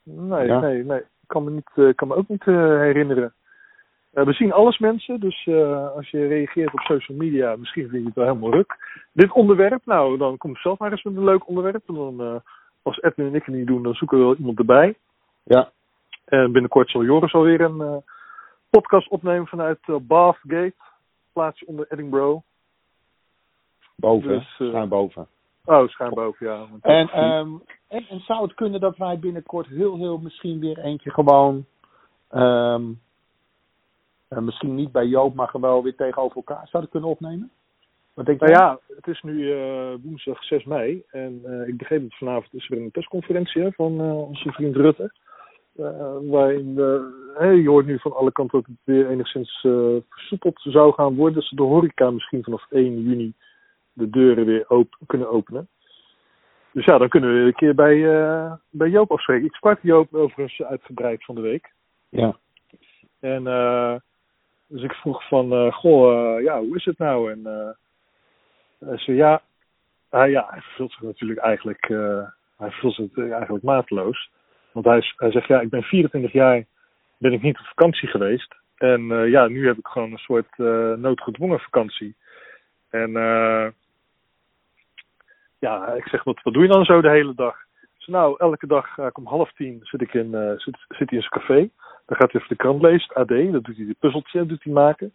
Nee, 0.04 0.48
Ja. 0.48 0.60
nee, 0.60 0.84
nee. 0.84 1.00
Ik 1.00 1.28
kan 1.28 1.44
me, 1.44 1.52
niet, 1.52 1.72
eh, 1.76 1.94
kan 1.96 2.08
me 2.08 2.16
ook 2.16 2.28
niet 2.28 2.48
eh, 2.48 2.56
herinneren. 2.80 3.34
We 4.12 4.34
zien 4.34 4.52
alles 4.54 4.78
mensen, 4.78 5.20
dus 5.20 5.48
als 5.96 6.10
je 6.10 6.28
reageert 6.28 6.74
op 6.74 6.80
social 6.80 7.18
media, 7.18 7.56
misschien 7.56 7.90
vind 7.90 8.02
je 8.02 8.08
het 8.08 8.16
wel 8.16 8.26
helemaal 8.26 8.52
ruk. 8.52 8.78
Dit 9.12 9.32
onderwerp, 9.32 9.86
nou, 9.86 10.18
dan 10.18 10.38
kom 10.38 10.52
ik 10.52 10.58
zelf 10.58 10.80
maar 10.80 10.92
eens 10.92 11.04
met 11.04 11.16
een 11.16 11.24
leuk 11.24 11.48
onderwerp. 11.48 11.84
En 11.88 11.94
dan, 11.96 12.42
als 12.82 13.02
Edwin 13.02 13.28
en 13.28 13.36
ik 13.36 13.46
het 13.46 13.56
niet 13.56 13.68
doen, 13.68 13.84
dan 13.84 13.94
zoeken 13.94 14.18
we 14.18 14.24
wel 14.24 14.36
iemand 14.36 14.60
erbij. 14.60 14.96
ja, 15.44 15.72
En 16.26 16.52
binnenkort 16.52 16.90
zal 16.90 17.04
Joris 17.04 17.34
alweer 17.34 17.62
een 17.62 17.82
eh, 17.82 17.98
podcast 18.70 19.10
opnemen 19.10 19.48
vanuit 19.48 19.80
eh, 19.82 19.96
Bathgate, 20.02 20.74
plaatsje 21.34 21.66
onder 21.66 21.86
Edinburgh. 21.90 22.42
boven. 23.96 24.30
Dus, 24.30 24.56
eh, 24.60 24.68
schuin 24.68 24.90
boven. 24.90 25.28
Oh, 25.66 25.88
schuin 25.88 26.14
boven, 26.14 26.48
ja. 26.48 26.68
En, 26.82 27.10
ehm, 27.10 27.50
en, 27.88 28.06
en 28.10 28.20
zou 28.20 28.42
het 28.42 28.54
kunnen 28.54 28.80
dat 28.80 28.98
wij 28.98 29.20
binnenkort 29.20 29.68
heel, 29.68 29.98
heel 29.98 30.18
misschien 30.18 30.60
weer 30.60 30.78
eentje 30.78 31.12
gewoon. 31.12 31.66
ehm, 32.30 32.84
eh, 34.28 34.38
misschien 34.38 34.76
niet 34.76 34.92
bij 34.92 35.06
Joop, 35.06 35.36
maar 35.36 35.48
gewoon 35.48 35.84
weer 35.84 35.96
tegenover 35.96 36.36
elkaar 36.36 36.68
zouden 36.68 36.92
kunnen 36.92 37.10
opnemen? 37.10 37.52
Wat 38.14 38.26
denk 38.26 38.40
je? 38.40 38.46
Nou 38.46 38.58
ja, 38.58 38.80
het 38.96 39.08
is 39.08 39.22
nu 39.22 39.56
woensdag 40.04 40.44
6 40.44 40.64
mei 40.64 41.04
en 41.12 41.42
ik 41.68 41.78
begreep 41.78 42.02
dat 42.02 42.18
vanavond 42.18 42.54
is 42.54 42.70
er 42.70 42.78
een 42.78 42.92
persconferentie 42.92 43.62
hè, 43.62 43.72
van 43.72 44.02
onze 44.02 44.52
vriend 44.52 44.76
Rutte. 44.76 45.12
Eh, 45.76 46.18
waarin 46.22 46.74
je 47.62 47.70
hoort 47.70 47.86
nu 47.86 48.00
van 48.00 48.16
alle 48.16 48.32
kanten 48.32 48.60
dat 48.60 48.68
het 48.68 48.78
weer 48.84 49.10
enigszins 49.10 49.64
eh, 49.64 49.96
versoepeld 50.10 50.60
zou 50.62 50.94
gaan 50.94 51.16
worden. 51.16 51.36
Dat 51.36 51.44
ze 51.44 51.56
de 51.56 51.62
horeca 51.62 52.12
misschien 52.12 52.44
vanaf 52.44 52.66
1 52.70 53.02
juni 53.02 53.34
de 53.94 54.10
deuren 54.10 54.46
weer 54.46 54.66
op 54.68 54.98
kunnen 55.06 55.30
openen. 55.30 55.68
Dus 56.72 56.86
ja, 56.86 56.98
dan 56.98 57.10
kunnen 57.10 57.30
we 57.30 57.36
weer 57.36 57.46
een 57.46 57.54
keer 57.54 57.76
bij, 57.76 58.20
eh, 58.20 58.54
bij 58.70 58.90
Joop 58.90 59.12
afspreken. 59.12 59.46
Ik 59.46 59.56
sprak 59.56 59.80
Joop 59.82 60.14
overigens 60.14 60.68
uitgebreid 60.68 61.26
van 61.26 61.36
de 61.36 61.42
week. 61.42 61.74
Ja. 62.10 62.38
En 63.20 63.44
dus 64.68 64.84
ik 64.84 64.94
vroeg 64.94 65.28
van, 65.28 65.74
goh, 65.74 66.42
ja, 66.42 66.60
hoe 66.60 66.76
is 66.76 66.86
het 66.86 66.98
nou? 66.98 67.32
En 67.32 67.44
hij 68.80 68.98
zei, 68.98 69.18
ja, 69.18 69.42
hij, 70.10 70.30
ja, 70.30 70.48
hij 70.50 70.62
verveelt 70.62 70.92
zich 70.92 71.02
natuurlijk 71.02 71.40
eigenlijk, 71.40 71.88
hij 72.58 72.72
verveelt 72.72 72.94
zich 72.94 73.30
eigenlijk 73.30 73.64
mateloos. 73.64 74.30
Want 74.76 74.86
hij, 74.88 74.98
is- 74.98 75.14
hij 75.18 75.32
zegt, 75.32 75.48
ja, 75.48 75.60
ik 75.62 75.70
ben 75.70 75.84
24 75.84 76.32
jaar, 76.32 76.64
ben 77.18 77.34
ik 77.34 77.42
niet 77.42 77.60
op 77.60 77.66
vakantie 77.66 78.08
geweest. 78.08 78.56
En 78.78 79.12
eh, 79.12 79.30
ja, 79.30 79.48
nu 79.48 79.68
heb 79.68 79.78
ik 79.78 79.88
gewoon 79.88 80.12
een 80.12 80.18
soort 80.18 80.48
eh, 80.58 80.94
noodgedwongen 80.94 81.60
vakantie. 81.60 82.16
En 82.90 83.16
eh, 83.16 83.68
ja, 85.60 85.88
ik 85.94 86.08
zeg, 86.08 86.24
wat, 86.24 86.42
wat 86.44 86.54
doe 86.54 86.64
je 86.64 86.70
dan 86.70 86.86
zo 86.86 87.02
de 87.02 87.10
hele 87.10 87.36
dag? 87.36 87.58
Zeg, 87.98 88.08
nou, 88.08 88.36
elke 88.38 88.68
dag 88.68 88.98
om 89.14 89.26
half 89.28 89.52
tien 89.54 89.80
zit, 89.84 90.02
ik 90.02 90.14
in, 90.14 90.32
zit, 90.58 90.78
zit 90.88 91.10
hij 91.10 91.18
in 91.20 91.26
zijn 91.28 91.30
café. 91.42 91.70
Dan 92.06 92.18
gaat 92.18 92.32
hij 92.32 92.42
even 92.42 92.56
de 92.56 92.64
krant 92.64 92.82
lezen, 92.82 93.16
AD, 93.16 93.28
dan 93.28 93.52
doet 93.52 93.78
hij 93.78 93.86
de 93.86 93.96
puzzeltje 94.00 94.46
doet 94.46 94.64
hij 94.64 94.74
maken. 94.74 95.14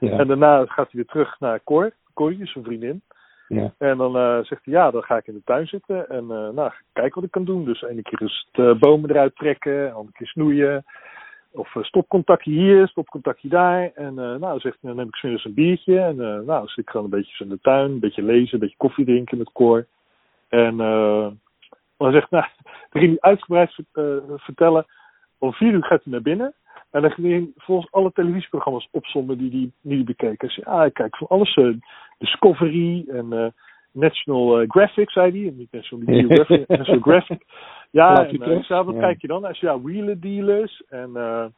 Ja. 0.00 0.18
En 0.18 0.26
daarna 0.26 0.58
gaat 0.66 0.90
hij 0.90 0.90
weer 0.92 1.06
terug 1.06 1.40
naar 1.40 1.60
Cor, 1.64 1.92
Corrie, 2.14 2.46
zijn 2.46 2.64
vriendin. 2.64 3.02
Ja. 3.48 3.74
En 3.78 3.96
dan 3.96 4.16
eh, 4.16 4.38
zegt 4.44 4.64
hij, 4.64 4.74
ja, 4.74 4.90
dan 4.90 5.02
ga 5.02 5.16
ik 5.16 5.26
in 5.26 5.34
de 5.34 5.42
tuin 5.44 5.66
zitten 5.66 6.08
en 6.08 6.22
eh 6.22 6.48
nou, 6.48 6.72
kijken 6.92 7.14
wat 7.14 7.24
ik 7.24 7.30
kan 7.30 7.44
doen. 7.44 7.64
Dus 7.64 7.82
ene 7.82 8.02
keer 8.02 8.22
is 8.22 8.48
het 8.50 8.64
eh, 8.64 8.78
bomen 8.78 9.10
eruit 9.10 9.36
trekken, 9.36 9.94
andere 9.94 10.16
keer 10.16 10.26
snoeien. 10.26 10.84
Of 11.50 11.74
stopcontactje 11.80 12.50
hier, 12.50 12.88
stopcontactje 12.88 13.48
daar. 13.48 13.90
En 13.94 14.14
nou, 14.14 14.40
dan 14.40 14.60
zegt 14.60 14.78
dan 14.80 14.96
neem 14.96 15.06
ik 15.06 15.16
's 15.16 15.22
middags 15.22 15.44
een 15.44 15.54
biertje. 15.54 16.00
En 16.00 16.16
nou, 16.16 16.44
dan 16.44 16.68
zit 16.68 16.84
ik 16.84 16.90
gewoon 16.90 17.04
een 17.04 17.18
beetje 17.18 17.44
in 17.44 17.50
de 17.50 17.58
tuin, 17.60 17.90
een 17.90 18.00
beetje 18.00 18.22
lezen, 18.22 18.54
een 18.54 18.60
beetje 18.60 18.76
koffie 18.76 19.04
drinken 19.04 19.38
met 19.38 19.52
Cor. 19.52 19.86
En 20.48 20.78
hij 21.98 22.12
zegt, 22.12 22.30
nou, 22.30 22.46
dan 22.90 23.00
ging 23.02 23.18
hij 23.20 23.30
uitgebreid 23.30 23.78
vertellen. 24.36 24.86
Om 25.38 25.52
vier 25.52 25.72
uur 25.72 25.84
gaat 25.84 26.04
hij 26.04 26.12
naar 26.12 26.22
binnen. 26.22 26.54
En 26.90 27.02
dan 27.02 27.10
ging 27.10 27.26
hij 27.28 27.50
volgens 27.56 27.92
alle 27.92 28.12
televisieprogramma's 28.12 28.88
opzommen 28.90 29.38
die 29.38 29.50
hij 29.50 29.58
die, 29.58 29.72
die 29.80 30.04
bekeken. 30.04 30.48
Hij 30.48 30.50
zei, 30.50 30.66
ah, 30.66 30.86
ik 30.86 30.94
kijk 30.94 31.16
van 31.16 31.26
alles. 31.26 31.54
eh, 31.54 31.74
Discovery 32.18 33.04
en 33.08 33.32
eh, 33.32 33.46
National 33.92 34.60
eh, 34.60 34.68
Graphic, 34.68 35.10
zei 35.10 35.30
hij. 35.30 35.48
En 35.48 35.56
niet 35.56 35.72
National 35.72 36.04
Geographic, 36.06 36.68
National 36.78 37.00
Graphic. 37.00 37.44
Ja, 37.90 38.26
en, 38.26 38.56
ik 38.58 38.64
zei, 38.64 38.84
wat 38.84 38.94
Ja. 38.94 39.00
kijk 39.00 39.20
je 39.20 39.26
dan? 39.26 39.44
Hij 39.44 39.54
zei, 39.54 39.72
ja, 39.72 39.82
wheeler 39.82 40.20
dealers. 40.20 40.82
En 40.88 41.10
ja, 41.12 41.50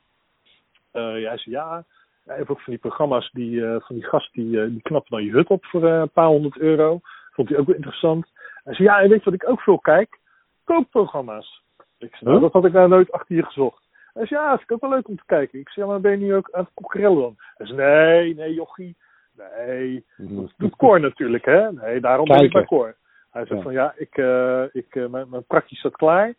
hij 0.92 1.38
zei, 1.38 1.56
ja, 1.56 1.84
hij 2.24 2.36
heeft 2.36 2.48
ook 2.48 2.60
van 2.60 2.72
die 2.72 2.82
programma's, 2.82 3.30
die, 3.32 3.60
van 3.60 3.96
die 3.96 4.04
gast 4.04 4.32
die, 4.32 4.70
die 4.70 4.82
knappen 4.82 5.10
dan 5.10 5.24
je 5.24 5.30
hut 5.30 5.48
op 5.48 5.64
voor 5.64 5.84
een 5.84 6.10
paar 6.10 6.26
honderd 6.26 6.58
euro. 6.58 7.00
Vond 7.30 7.48
hij 7.48 7.58
ook 7.58 7.66
wel 7.66 7.76
interessant. 7.76 8.26
Hij 8.64 8.74
zei, 8.74 8.88
ja, 8.88 9.00
en 9.00 9.08
weet 9.08 9.24
je 9.24 9.30
wat 9.30 9.42
ik 9.42 9.48
ook 9.48 9.60
veel 9.60 9.78
kijk? 9.78 10.18
Kookprogramma's. 10.64 11.62
Ik 11.98 12.14
zei, 12.14 12.30
nou, 12.30 12.40
dat 12.40 12.52
had 12.52 12.64
ik 12.64 12.72
nou 12.72 12.88
nooit 12.88 13.12
achter 13.12 13.36
je 13.36 13.44
gezocht. 13.44 13.88
Hij 14.12 14.26
zei, 14.26 14.40
ja, 14.40 14.48
vind 14.48 14.62
ik 14.62 14.72
ook 14.72 14.80
wel 14.80 14.90
leuk 14.90 15.08
om 15.08 15.16
te 15.16 15.22
kijken. 15.26 15.58
Ik 15.58 15.68
zei, 15.68 15.86
ja, 15.86 15.92
maar 15.92 16.00
ben 16.00 16.10
je 16.10 16.16
nu 16.16 16.34
ook 16.34 16.50
aan 16.50 16.68
het 16.74 17.02
dan? 17.02 17.36
Hij 17.56 17.66
zei, 17.66 17.78
nee, 17.78 18.34
nee, 18.34 18.54
jochie. 18.54 18.96
Nee, 19.36 20.04
dat 20.16 20.52
doet 20.56 20.76
Cor 20.76 21.00
natuurlijk, 21.00 21.44
hè? 21.44 21.72
Nee, 21.72 22.00
daarom 22.00 22.28
ben 22.28 22.42
ik 22.42 22.52
bij 22.52 22.64
Cor. 22.64 22.96
Hij 23.30 23.46
zegt 23.46 23.56
Ja. 23.56 23.62
van, 23.62 23.72
ja, 23.72 23.94
ik, 23.96 24.16
eh, 24.16 24.64
ik, 24.72 24.94
eh, 24.94 25.06
mijn, 25.06 25.28
mijn 25.28 25.44
prakje 25.44 25.76
staat 25.76 25.96
klaar. 25.96 26.34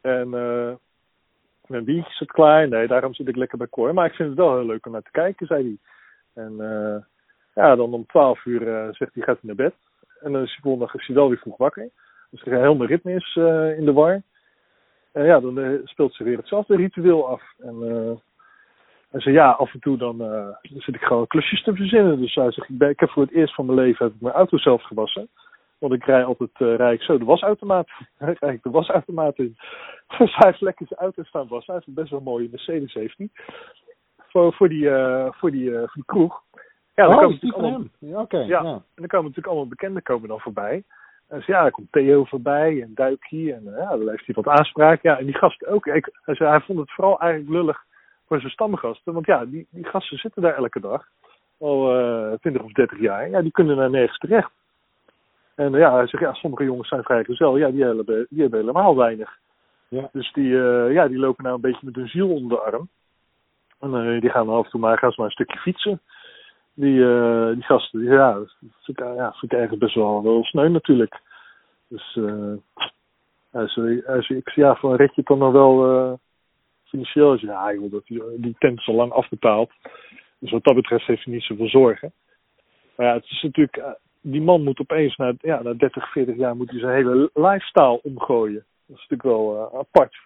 En 0.00 0.34
eh, 0.34 0.74
mijn 1.66 1.84
biertje 1.84 2.12
staat 2.12 2.32
klaar. 2.32 2.68
Nee, 2.68 2.86
daarom 2.86 3.14
zit 3.14 3.28
ik 3.28 3.36
lekker 3.36 3.58
bij 3.58 3.68
Cor. 3.68 3.94
Maar 3.94 4.06
ik 4.06 4.14
vind 4.14 4.28
het 4.28 4.38
wel 4.38 4.56
heel 4.56 4.66
leuk 4.66 4.86
om 4.86 4.92
naar 4.92 5.02
te 5.02 5.10
kijken, 5.10 5.46
zei 5.46 5.62
hij. 5.62 5.78
En 6.44 6.56
ja, 7.54 7.76
dan 7.76 7.92
om 7.92 8.06
twaalf 8.06 8.44
uur 8.44 8.60
zegt 8.94 9.14
hij, 9.14 9.22
gaat 9.22 9.38
hij 9.40 9.54
naar 9.54 9.54
bed. 9.54 9.74
En 10.20 10.32
dan 10.32 10.42
is 10.42 10.58
hij 10.62 10.88
is 10.92 11.06
hij 11.06 11.16
wel 11.16 11.28
weer 11.28 11.38
vroeg 11.38 11.56
wakker. 11.56 11.88
Dus 12.30 12.42
er 12.42 12.60
heel 12.60 12.74
mijn 12.74 12.88
ritme 12.88 13.14
is 13.14 13.36
in 13.78 13.84
de 13.84 13.92
war. 13.92 14.22
En 15.16 15.24
ja, 15.24 15.40
dan 15.40 15.58
eh, 15.58 15.70
speelt 15.84 16.14
ze 16.14 16.24
weer 16.24 16.36
hetzelfde 16.36 16.76
ritueel 16.76 17.28
af. 17.28 17.42
En 17.58 17.76
eh, 17.82 18.16
hij 19.10 19.20
zei, 19.20 19.34
ja, 19.34 19.50
af 19.50 19.72
en 19.72 19.80
toe 19.80 19.96
dan, 19.96 20.20
eh, 20.20 20.48
dan 20.62 20.80
zit 20.80 20.94
ik 20.94 21.00
gewoon 21.00 21.26
klusjes 21.26 21.62
te 21.62 21.74
verzinnen. 21.74 22.20
Dus 22.20 22.34
hij 22.34 22.52
zegt, 22.52 22.68
ik, 22.68 22.78
ben, 22.78 22.88
ik 22.90 23.00
heb 23.00 23.10
voor 23.10 23.22
het 23.22 23.32
eerst 23.32 23.54
van 23.54 23.66
mijn 23.66 23.78
leven 23.78 24.06
heb 24.06 24.14
ik 24.14 24.20
mijn 24.20 24.34
auto 24.34 24.58
zelf 24.58 24.82
gewassen. 24.82 25.28
Want 25.78 25.92
ik 25.92 26.04
rij 26.04 26.24
altijd, 26.24 26.50
eh 26.52 26.74
rij 26.74 26.94
ik 26.94 27.02
zo 27.02 27.18
de 27.18 27.24
wasautomaat. 27.24 27.88
rij 28.40 28.54
ik 28.54 28.62
de 28.62 28.70
wasautomaat 28.70 29.38
in. 29.38 29.56
Dus 30.18 30.34
hij 30.36 30.48
heeft 30.48 30.60
lekker 30.60 30.86
zijn 30.86 31.00
auto 31.00 31.22
staan 31.22 31.48
wassen. 31.48 31.74
Hij 31.74 31.82
heeft 31.84 31.98
best 31.98 32.10
wel 32.10 32.20
mooie 32.20 32.48
Mercedes 32.50 32.94
heeft 32.94 33.18
hij. 33.18 33.28
Voor, 34.28 34.52
voor, 34.52 34.68
die, 34.68 34.90
eh, 34.90 35.28
voor, 35.30 35.50
die, 35.50 35.70
eh, 35.70 35.78
voor 35.78 35.94
die 35.94 36.04
kroeg. 36.04 36.42
Ja, 36.94 37.04
dan 37.04 37.14
oh, 37.14 37.20
komen 37.20 37.32
natuurlijk 37.32 37.62
allemaal? 37.62 37.84
Ja. 37.98 38.26
Ja. 38.28 38.40
ja. 38.40 38.58
en 38.58 38.82
dan 38.94 39.06
komen 39.06 39.26
natuurlijk 39.26 39.46
allemaal 39.46 39.68
bekenden 39.68 40.02
komen 40.02 40.28
dan 40.28 40.40
voorbij. 40.40 40.84
Dus 41.28 41.46
ja, 41.46 41.64
er 41.64 41.70
komt 41.70 41.92
Theo 41.92 42.24
voorbij 42.24 42.82
en 42.82 42.94
Duikie. 42.94 43.54
En 43.54 43.74
eh, 43.74 43.78
ja, 43.78 43.88
dan 43.96 44.08
heeft 44.08 44.26
hij 44.26 44.34
wat 44.34 44.48
aanspraak. 44.48 45.02
Ja, 45.02 45.18
en 45.18 45.24
die 45.24 45.34
gasten 45.34 45.68
ook. 45.68 45.86
Ik, 45.86 46.08
hij, 46.22 46.34
zei, 46.34 46.50
hij 46.50 46.60
vond 46.60 46.78
het 46.78 46.92
vooral 46.92 47.20
eigenlijk 47.20 47.50
lullig 47.50 47.84
voor 48.26 48.40
zijn 48.40 48.52
stamgasten. 48.52 49.12
Want 49.12 49.26
ja, 49.26 49.44
die, 49.44 49.66
die 49.70 49.84
gasten 49.84 50.18
zitten 50.18 50.42
daar 50.42 50.54
elke 50.54 50.80
dag. 50.80 51.06
Al 51.58 51.98
eh 51.98 52.38
20 52.38 52.62
of 52.62 52.72
30 52.72 53.00
jaar. 53.00 53.28
Ja, 53.28 53.42
die 53.42 53.50
kunnen 53.50 53.76
daar 53.76 53.90
nergens 53.90 54.18
terecht. 54.18 54.50
En 55.54 55.74
eh, 55.74 55.80
ja, 55.80 55.94
hij 55.94 56.06
zegt, 56.06 56.22
ja, 56.22 56.32
sommige 56.34 56.64
jongens 56.64 56.88
zijn 56.88 57.02
vrij 57.02 57.24
gezel. 57.24 57.56
Ja, 57.56 57.70
die 57.70 57.84
hebben, 57.84 58.26
die 58.28 58.40
hebben 58.40 58.60
helemaal 58.60 58.96
weinig. 58.96 59.38
Ja. 59.88 60.08
Dus 60.12 60.32
die, 60.32 60.48
ja, 60.92 61.08
die 61.08 61.18
lopen 61.18 61.44
nou 61.44 61.54
een 61.54 61.60
beetje 61.60 61.86
met 61.86 61.94
hun 61.94 62.08
ziel 62.08 62.30
onder 62.30 62.58
de 62.58 62.64
arm. 62.64 62.88
En 63.80 64.20
die 64.20 64.30
gaan 64.30 64.48
af 64.48 64.64
en 64.64 64.70
toe 64.70 64.80
maar, 64.80 64.98
gaan 64.98 65.10
ze 65.10 65.16
maar 65.16 65.26
een 65.26 65.32
stukje 65.32 65.58
fietsen. 65.58 66.00
Die, 66.76 67.04
eh, 67.04 67.52
die 67.52 67.62
gasten, 67.62 68.00
die, 68.00 68.08
ja, 68.08 68.32
dat 68.32 68.54
vind 68.82 68.98
ik, 69.00 69.04
ja, 69.04 69.30
vind 69.30 69.52
ik 69.52 69.58
eigenlijk 69.58 69.82
best 69.82 69.94
wel, 69.94 70.22
wel 70.22 70.44
sneu 70.44 70.68
natuurlijk. 70.68 71.20
Dus 71.88 72.16
eh 72.16 72.52
hij 73.50 73.68
zei, 73.68 74.38
ik 74.38 74.50
ja, 74.50 74.74
van 74.74 74.94
red 74.94 75.14
je 75.14 75.20
het 75.20 75.26
dan 75.26 75.38
nog 75.38 75.52
wel 75.52 75.90
eh, 75.90 76.12
financieel? 76.84 77.38
Ja, 77.40 77.72
joh, 77.72 77.90
dat, 77.90 78.06
die, 78.06 78.22
die 78.36 78.54
tent 78.58 78.78
is 78.78 78.86
al 78.86 78.94
lang 78.94 79.12
afbetaald. 79.12 79.70
Dus 80.38 80.50
wat 80.50 80.64
dat 80.64 80.74
betreft 80.74 81.06
heeft 81.06 81.24
hij 81.24 81.34
niet 81.34 81.42
zoveel 81.42 81.68
zorgen. 81.68 82.12
Maar 82.96 83.06
ja, 83.06 83.14
het 83.14 83.24
is 83.24 83.42
natuurlijk, 83.42 83.98
die 84.20 84.42
man 84.42 84.62
moet 84.62 84.80
opeens 84.80 85.16
na, 85.16 85.32
ja, 85.40 85.62
na 85.62 85.72
30, 85.72 86.12
40 86.12 86.36
jaar 86.36 86.56
moet 86.56 86.70
hij 86.70 86.78
zijn 86.78 86.94
hele 86.94 87.30
lifestyle 87.34 88.02
omgooien. 88.02 88.64
Dat 88.86 88.96
is 88.96 89.06
natuurlijk 89.08 89.22
wel 89.22 89.74
apart. 89.78 90.16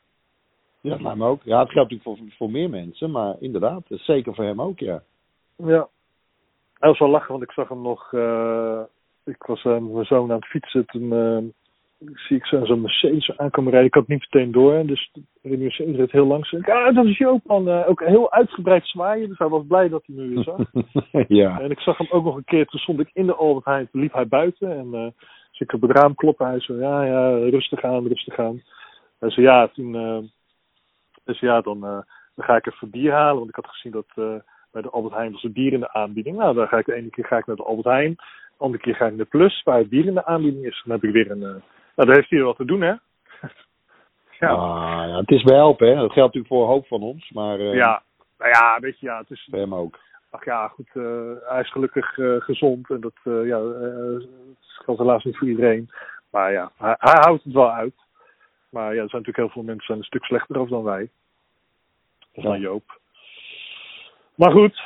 Ja, 0.81 0.97
maar 0.99 1.13
hem 1.13 1.25
ook. 1.25 1.43
Ja, 1.43 1.61
het 1.61 1.71
geldt 1.71 1.91
natuurlijk 1.91 2.21
voor, 2.21 2.37
voor 2.37 2.51
meer 2.51 2.71
mensen, 2.71 3.11
maar 3.11 3.37
inderdaad, 3.41 3.83
zeker 3.89 4.35
voor 4.35 4.45
hem 4.45 4.61
ook, 4.61 4.79
ja. 4.79 5.03
Ja. 5.57 5.89
Hij 6.81 6.89
was 6.89 6.99
wel 6.99 7.09
lachen, 7.09 7.31
want 7.31 7.43
ik 7.43 7.53
zag 7.53 7.69
hem 7.69 7.83
nog. 7.83 8.13
eh, 8.13 8.81
ik 9.25 9.43
was 9.43 9.65
eh, 9.65 9.73
met 9.73 9.93
mijn 9.93 10.05
zoon 10.05 10.31
aan 10.31 10.37
het 10.37 10.47
fietsen. 10.47 10.87
Toen 10.87 11.13
eh, 11.13 11.39
zie 12.15 12.37
ik 12.37 12.47
zo- 12.47 12.65
zo'n 12.65 12.81
Mercedes 12.81 13.37
aankomen 13.39 13.71
rijden. 13.71 13.89
Ik 13.89 13.95
had 13.95 14.07
het 14.07 14.13
niet 14.13 14.27
meteen 14.31 14.53
door. 14.53 14.87
Dus 14.87 15.11
de 15.43 15.57
Mercedes 15.57 15.97
reed 15.97 16.13
heel 16.13 16.27
langzaam. 16.27 16.61
Ik, 16.61 16.69
ah, 16.69 16.95
dat 16.95 17.05
is 17.05 17.19
Joop, 17.19 17.41
man. 17.47 17.69
Eh, 17.69 17.89
ook 17.89 18.05
heel 18.05 18.33
uitgebreid 18.33 18.87
zwaaien. 18.87 19.29
Dus 19.29 19.39
hij 19.39 19.49
was 19.49 19.67
blij 19.67 19.89
dat 19.89 20.03
hij 20.07 20.17
me 20.17 20.27
weer 20.29 20.43
zag. 20.43 20.59
ja. 21.29 21.61
en 21.61 21.71
ik 21.71 21.81
zag 21.81 21.99
hem 21.99 22.09
ook 22.11 22.25
nog 22.25 22.37
een 22.37 22.45
keer. 22.45 22.67
Toen 22.67 22.81
stond 22.81 23.01
ik 23.01 23.11
in 23.13 23.27
de 23.27 23.35
Albert 23.35 23.65
Heijn. 23.65 23.89
Toen 23.91 24.01
liep 24.01 24.13
hij 24.13 24.29
buiten. 24.29 24.73
En 24.79 24.91
dus 24.91 25.61
ik 25.61 25.73
op 25.73 25.81
het 25.83 25.91
raam 25.91 26.15
kloppen. 26.15 26.47
Hij 26.47 26.61
zei, 26.61 26.79
ja, 26.79 27.05
ja, 27.05 27.31
rustig 27.49 27.83
aan, 27.83 28.07
rustig 28.07 28.39
aan. 28.39 28.63
Hij 29.19 29.31
zei, 29.31 29.47
ja, 29.47 29.69
toen... 29.69 29.93
dus 31.25 31.41
ja, 31.41 31.61
dan, 31.61 31.81
dan 31.81 32.05
ga 32.37 32.57
ik 32.57 32.67
even 32.67 32.91
bier 32.91 33.13
halen. 33.13 33.37
Want 33.37 33.49
ik 33.49 33.55
had 33.55 33.67
gezien 33.69 33.93
dat 33.93 34.43
bij 34.73 34.83
de 34.83 34.91
Albert 34.91 35.15
Heijn 35.15 35.33
was 35.33 35.45
er 35.45 35.53
bier 35.53 35.73
in 35.73 35.81
de 35.81 35.93
aanbieding. 35.93 36.37
Nou, 36.37 36.55
dan 36.55 36.69
ga 36.69 36.79
ik 36.79 36.87
de 36.87 36.95
ene 36.95 37.11
keer 37.11 37.25
ga 37.25 37.37
ik 37.37 37.47
naar 37.47 37.57
de 37.57 37.63
Albert 37.63 37.87
Heijn. 37.87 38.15
De 38.15 38.65
andere 38.67 38.83
keer 38.83 38.95
ga 38.95 39.05
ik 39.05 39.11
naar 39.11 39.25
de 39.25 39.31
Plus, 39.31 39.63
waar 39.63 39.79
het 39.79 39.89
bier 39.89 40.07
in 40.07 40.15
de 40.15 40.25
aanbieding 40.25 40.65
is. 40.65 40.83
Dan 40.85 40.95
heb 40.95 41.05
ik 41.05 41.13
weer 41.13 41.31
een... 41.31 41.43
eh, 41.43 41.63
nou, 41.95 42.09
daar 42.09 42.17
heeft 42.17 42.31
hij 42.31 42.43
wat 42.43 42.57
te 42.57 42.65
doen, 42.65 42.81
hè? 42.81 42.95
ja. 44.41 44.49
Ah, 44.49 45.09
ja, 45.09 45.17
het 45.17 45.31
is 45.31 45.43
behelpen, 45.43 45.89
hè. 45.89 45.95
Dat 45.95 46.13
geldt 46.13 46.35
natuurlijk 46.35 46.47
voor 46.47 46.63
een 46.63 46.69
hoop 46.69 46.87
van 46.87 47.03
ons, 47.03 47.31
maar 47.31 47.59
eh, 47.59 47.75
ja. 47.75 48.03
Nou 48.39 48.51
ja, 48.51 48.79
weet 48.81 49.01
je, 49.01 49.07
ja, 49.07 49.19
het 49.19 49.31
is... 49.31 49.47
voor 49.51 49.59
hem 49.59 49.75
ook. 49.75 49.99
Ach 50.31 50.45
ja, 50.45 50.69
goed, 50.69 50.91
eh, 50.93 51.33
hij 51.41 51.61
is 51.61 51.71
gelukkig 51.71 52.15
gezond. 52.39 52.91
En 52.91 53.01
dat 53.01 53.15
uh, 53.25 53.47
ja, 53.47 53.59
uh, 53.59 54.23
geldt 54.61 55.01
helaas 55.01 55.25
niet 55.25 55.37
voor 55.37 55.49
iedereen. 55.49 55.91
Maar 56.31 56.53
ja, 56.53 56.71
hij, 56.77 56.95
hij, 56.99 57.21
houdt 57.21 57.45
het 57.45 57.53
wel 57.53 57.73
uit. 57.73 57.95
Maar 58.69 58.95
ja, 58.95 59.03
er 59.03 59.09
zijn 59.09 59.23
natuurlijk 59.23 59.37
heel 59.37 59.49
veel 59.49 59.63
mensen 59.63 59.97
een 59.97 60.03
stuk 60.03 60.25
slechter 60.25 60.59
af 60.59 60.69
dan 60.69 60.83
wij. 60.83 61.11
Of 62.35 62.43
dan 62.43 62.61
Joop. 62.61 63.00
Maar 64.41 64.53
goed. 64.53 64.81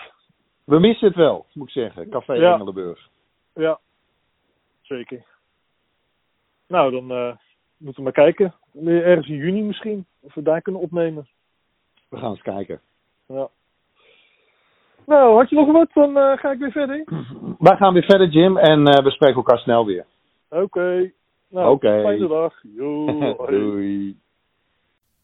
We 0.64 0.78
missen 0.78 1.06
het 1.08 1.16
wel, 1.16 1.46
moet 1.52 1.66
ik 1.66 1.72
zeggen. 1.72 2.08
Café 2.08 2.32
ja. 2.32 2.52
Engelenburg. 2.52 3.08
Ja, 3.54 3.78
zeker. 4.82 5.24
Nou, 6.66 6.90
dan 6.90 7.12
uh, 7.12 7.36
moeten 7.76 7.96
we 7.96 8.02
maar 8.02 8.12
kijken. 8.12 8.54
Ergens 8.84 9.28
in 9.28 9.36
juni 9.36 9.62
misschien. 9.62 10.06
Of 10.20 10.34
we 10.34 10.42
daar 10.42 10.62
kunnen 10.62 10.80
opnemen. 10.80 11.28
We 12.08 12.16
gaan 12.16 12.30
eens 12.30 12.42
kijken. 12.42 12.80
Ja. 13.26 13.48
Nou, 15.06 15.36
had 15.36 15.48
je 15.48 15.56
nog 15.56 15.72
wat? 15.72 15.90
Dan 15.92 16.16
uh, 16.16 16.36
ga 16.36 16.50
ik 16.50 16.58
weer 16.58 16.72
verder. 16.72 17.04
Wij 17.58 17.76
gaan 17.76 17.92
weer 17.92 18.04
verder, 18.04 18.28
Jim. 18.28 18.56
En 18.56 18.78
uh, 18.78 19.04
we 19.04 19.10
spreken 19.10 19.36
elkaar 19.36 19.58
snel 19.58 19.86
weer. 19.86 20.06
Oké. 20.48 20.62
Okay. 20.62 21.14
Nou, 21.48 21.70
okay. 21.70 22.02
fijne 22.02 22.28
dag. 22.28 22.54
Yo, 22.76 23.06
Doei. 23.46 24.18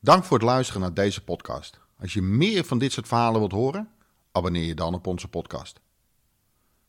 Dank 0.00 0.24
voor 0.24 0.38
het 0.38 0.46
luisteren 0.46 0.82
naar 0.82 0.94
deze 0.94 1.24
podcast. 1.24 1.80
Als 2.00 2.12
je 2.12 2.22
meer 2.22 2.64
van 2.64 2.78
dit 2.78 2.92
soort 2.92 3.08
verhalen 3.08 3.38
wilt 3.38 3.52
horen, 3.52 3.88
abonneer 4.32 4.64
je 4.64 4.74
dan 4.74 4.94
op 4.94 5.06
onze 5.06 5.28
podcast. 5.28 5.80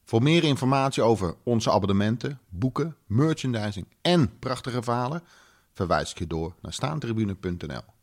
Voor 0.03 0.23
meer 0.23 0.43
informatie 0.43 1.03
over 1.03 1.35
onze 1.43 1.72
abonnementen, 1.72 2.39
boeken, 2.49 2.95
merchandising 3.05 3.88
en 4.01 4.39
prachtige 4.39 4.84
verhalen, 4.84 5.23
verwijs 5.73 6.11
ik 6.11 6.19
je 6.19 6.27
door 6.27 6.55
naar 6.61 6.73
staantribune.nl. 6.73 8.01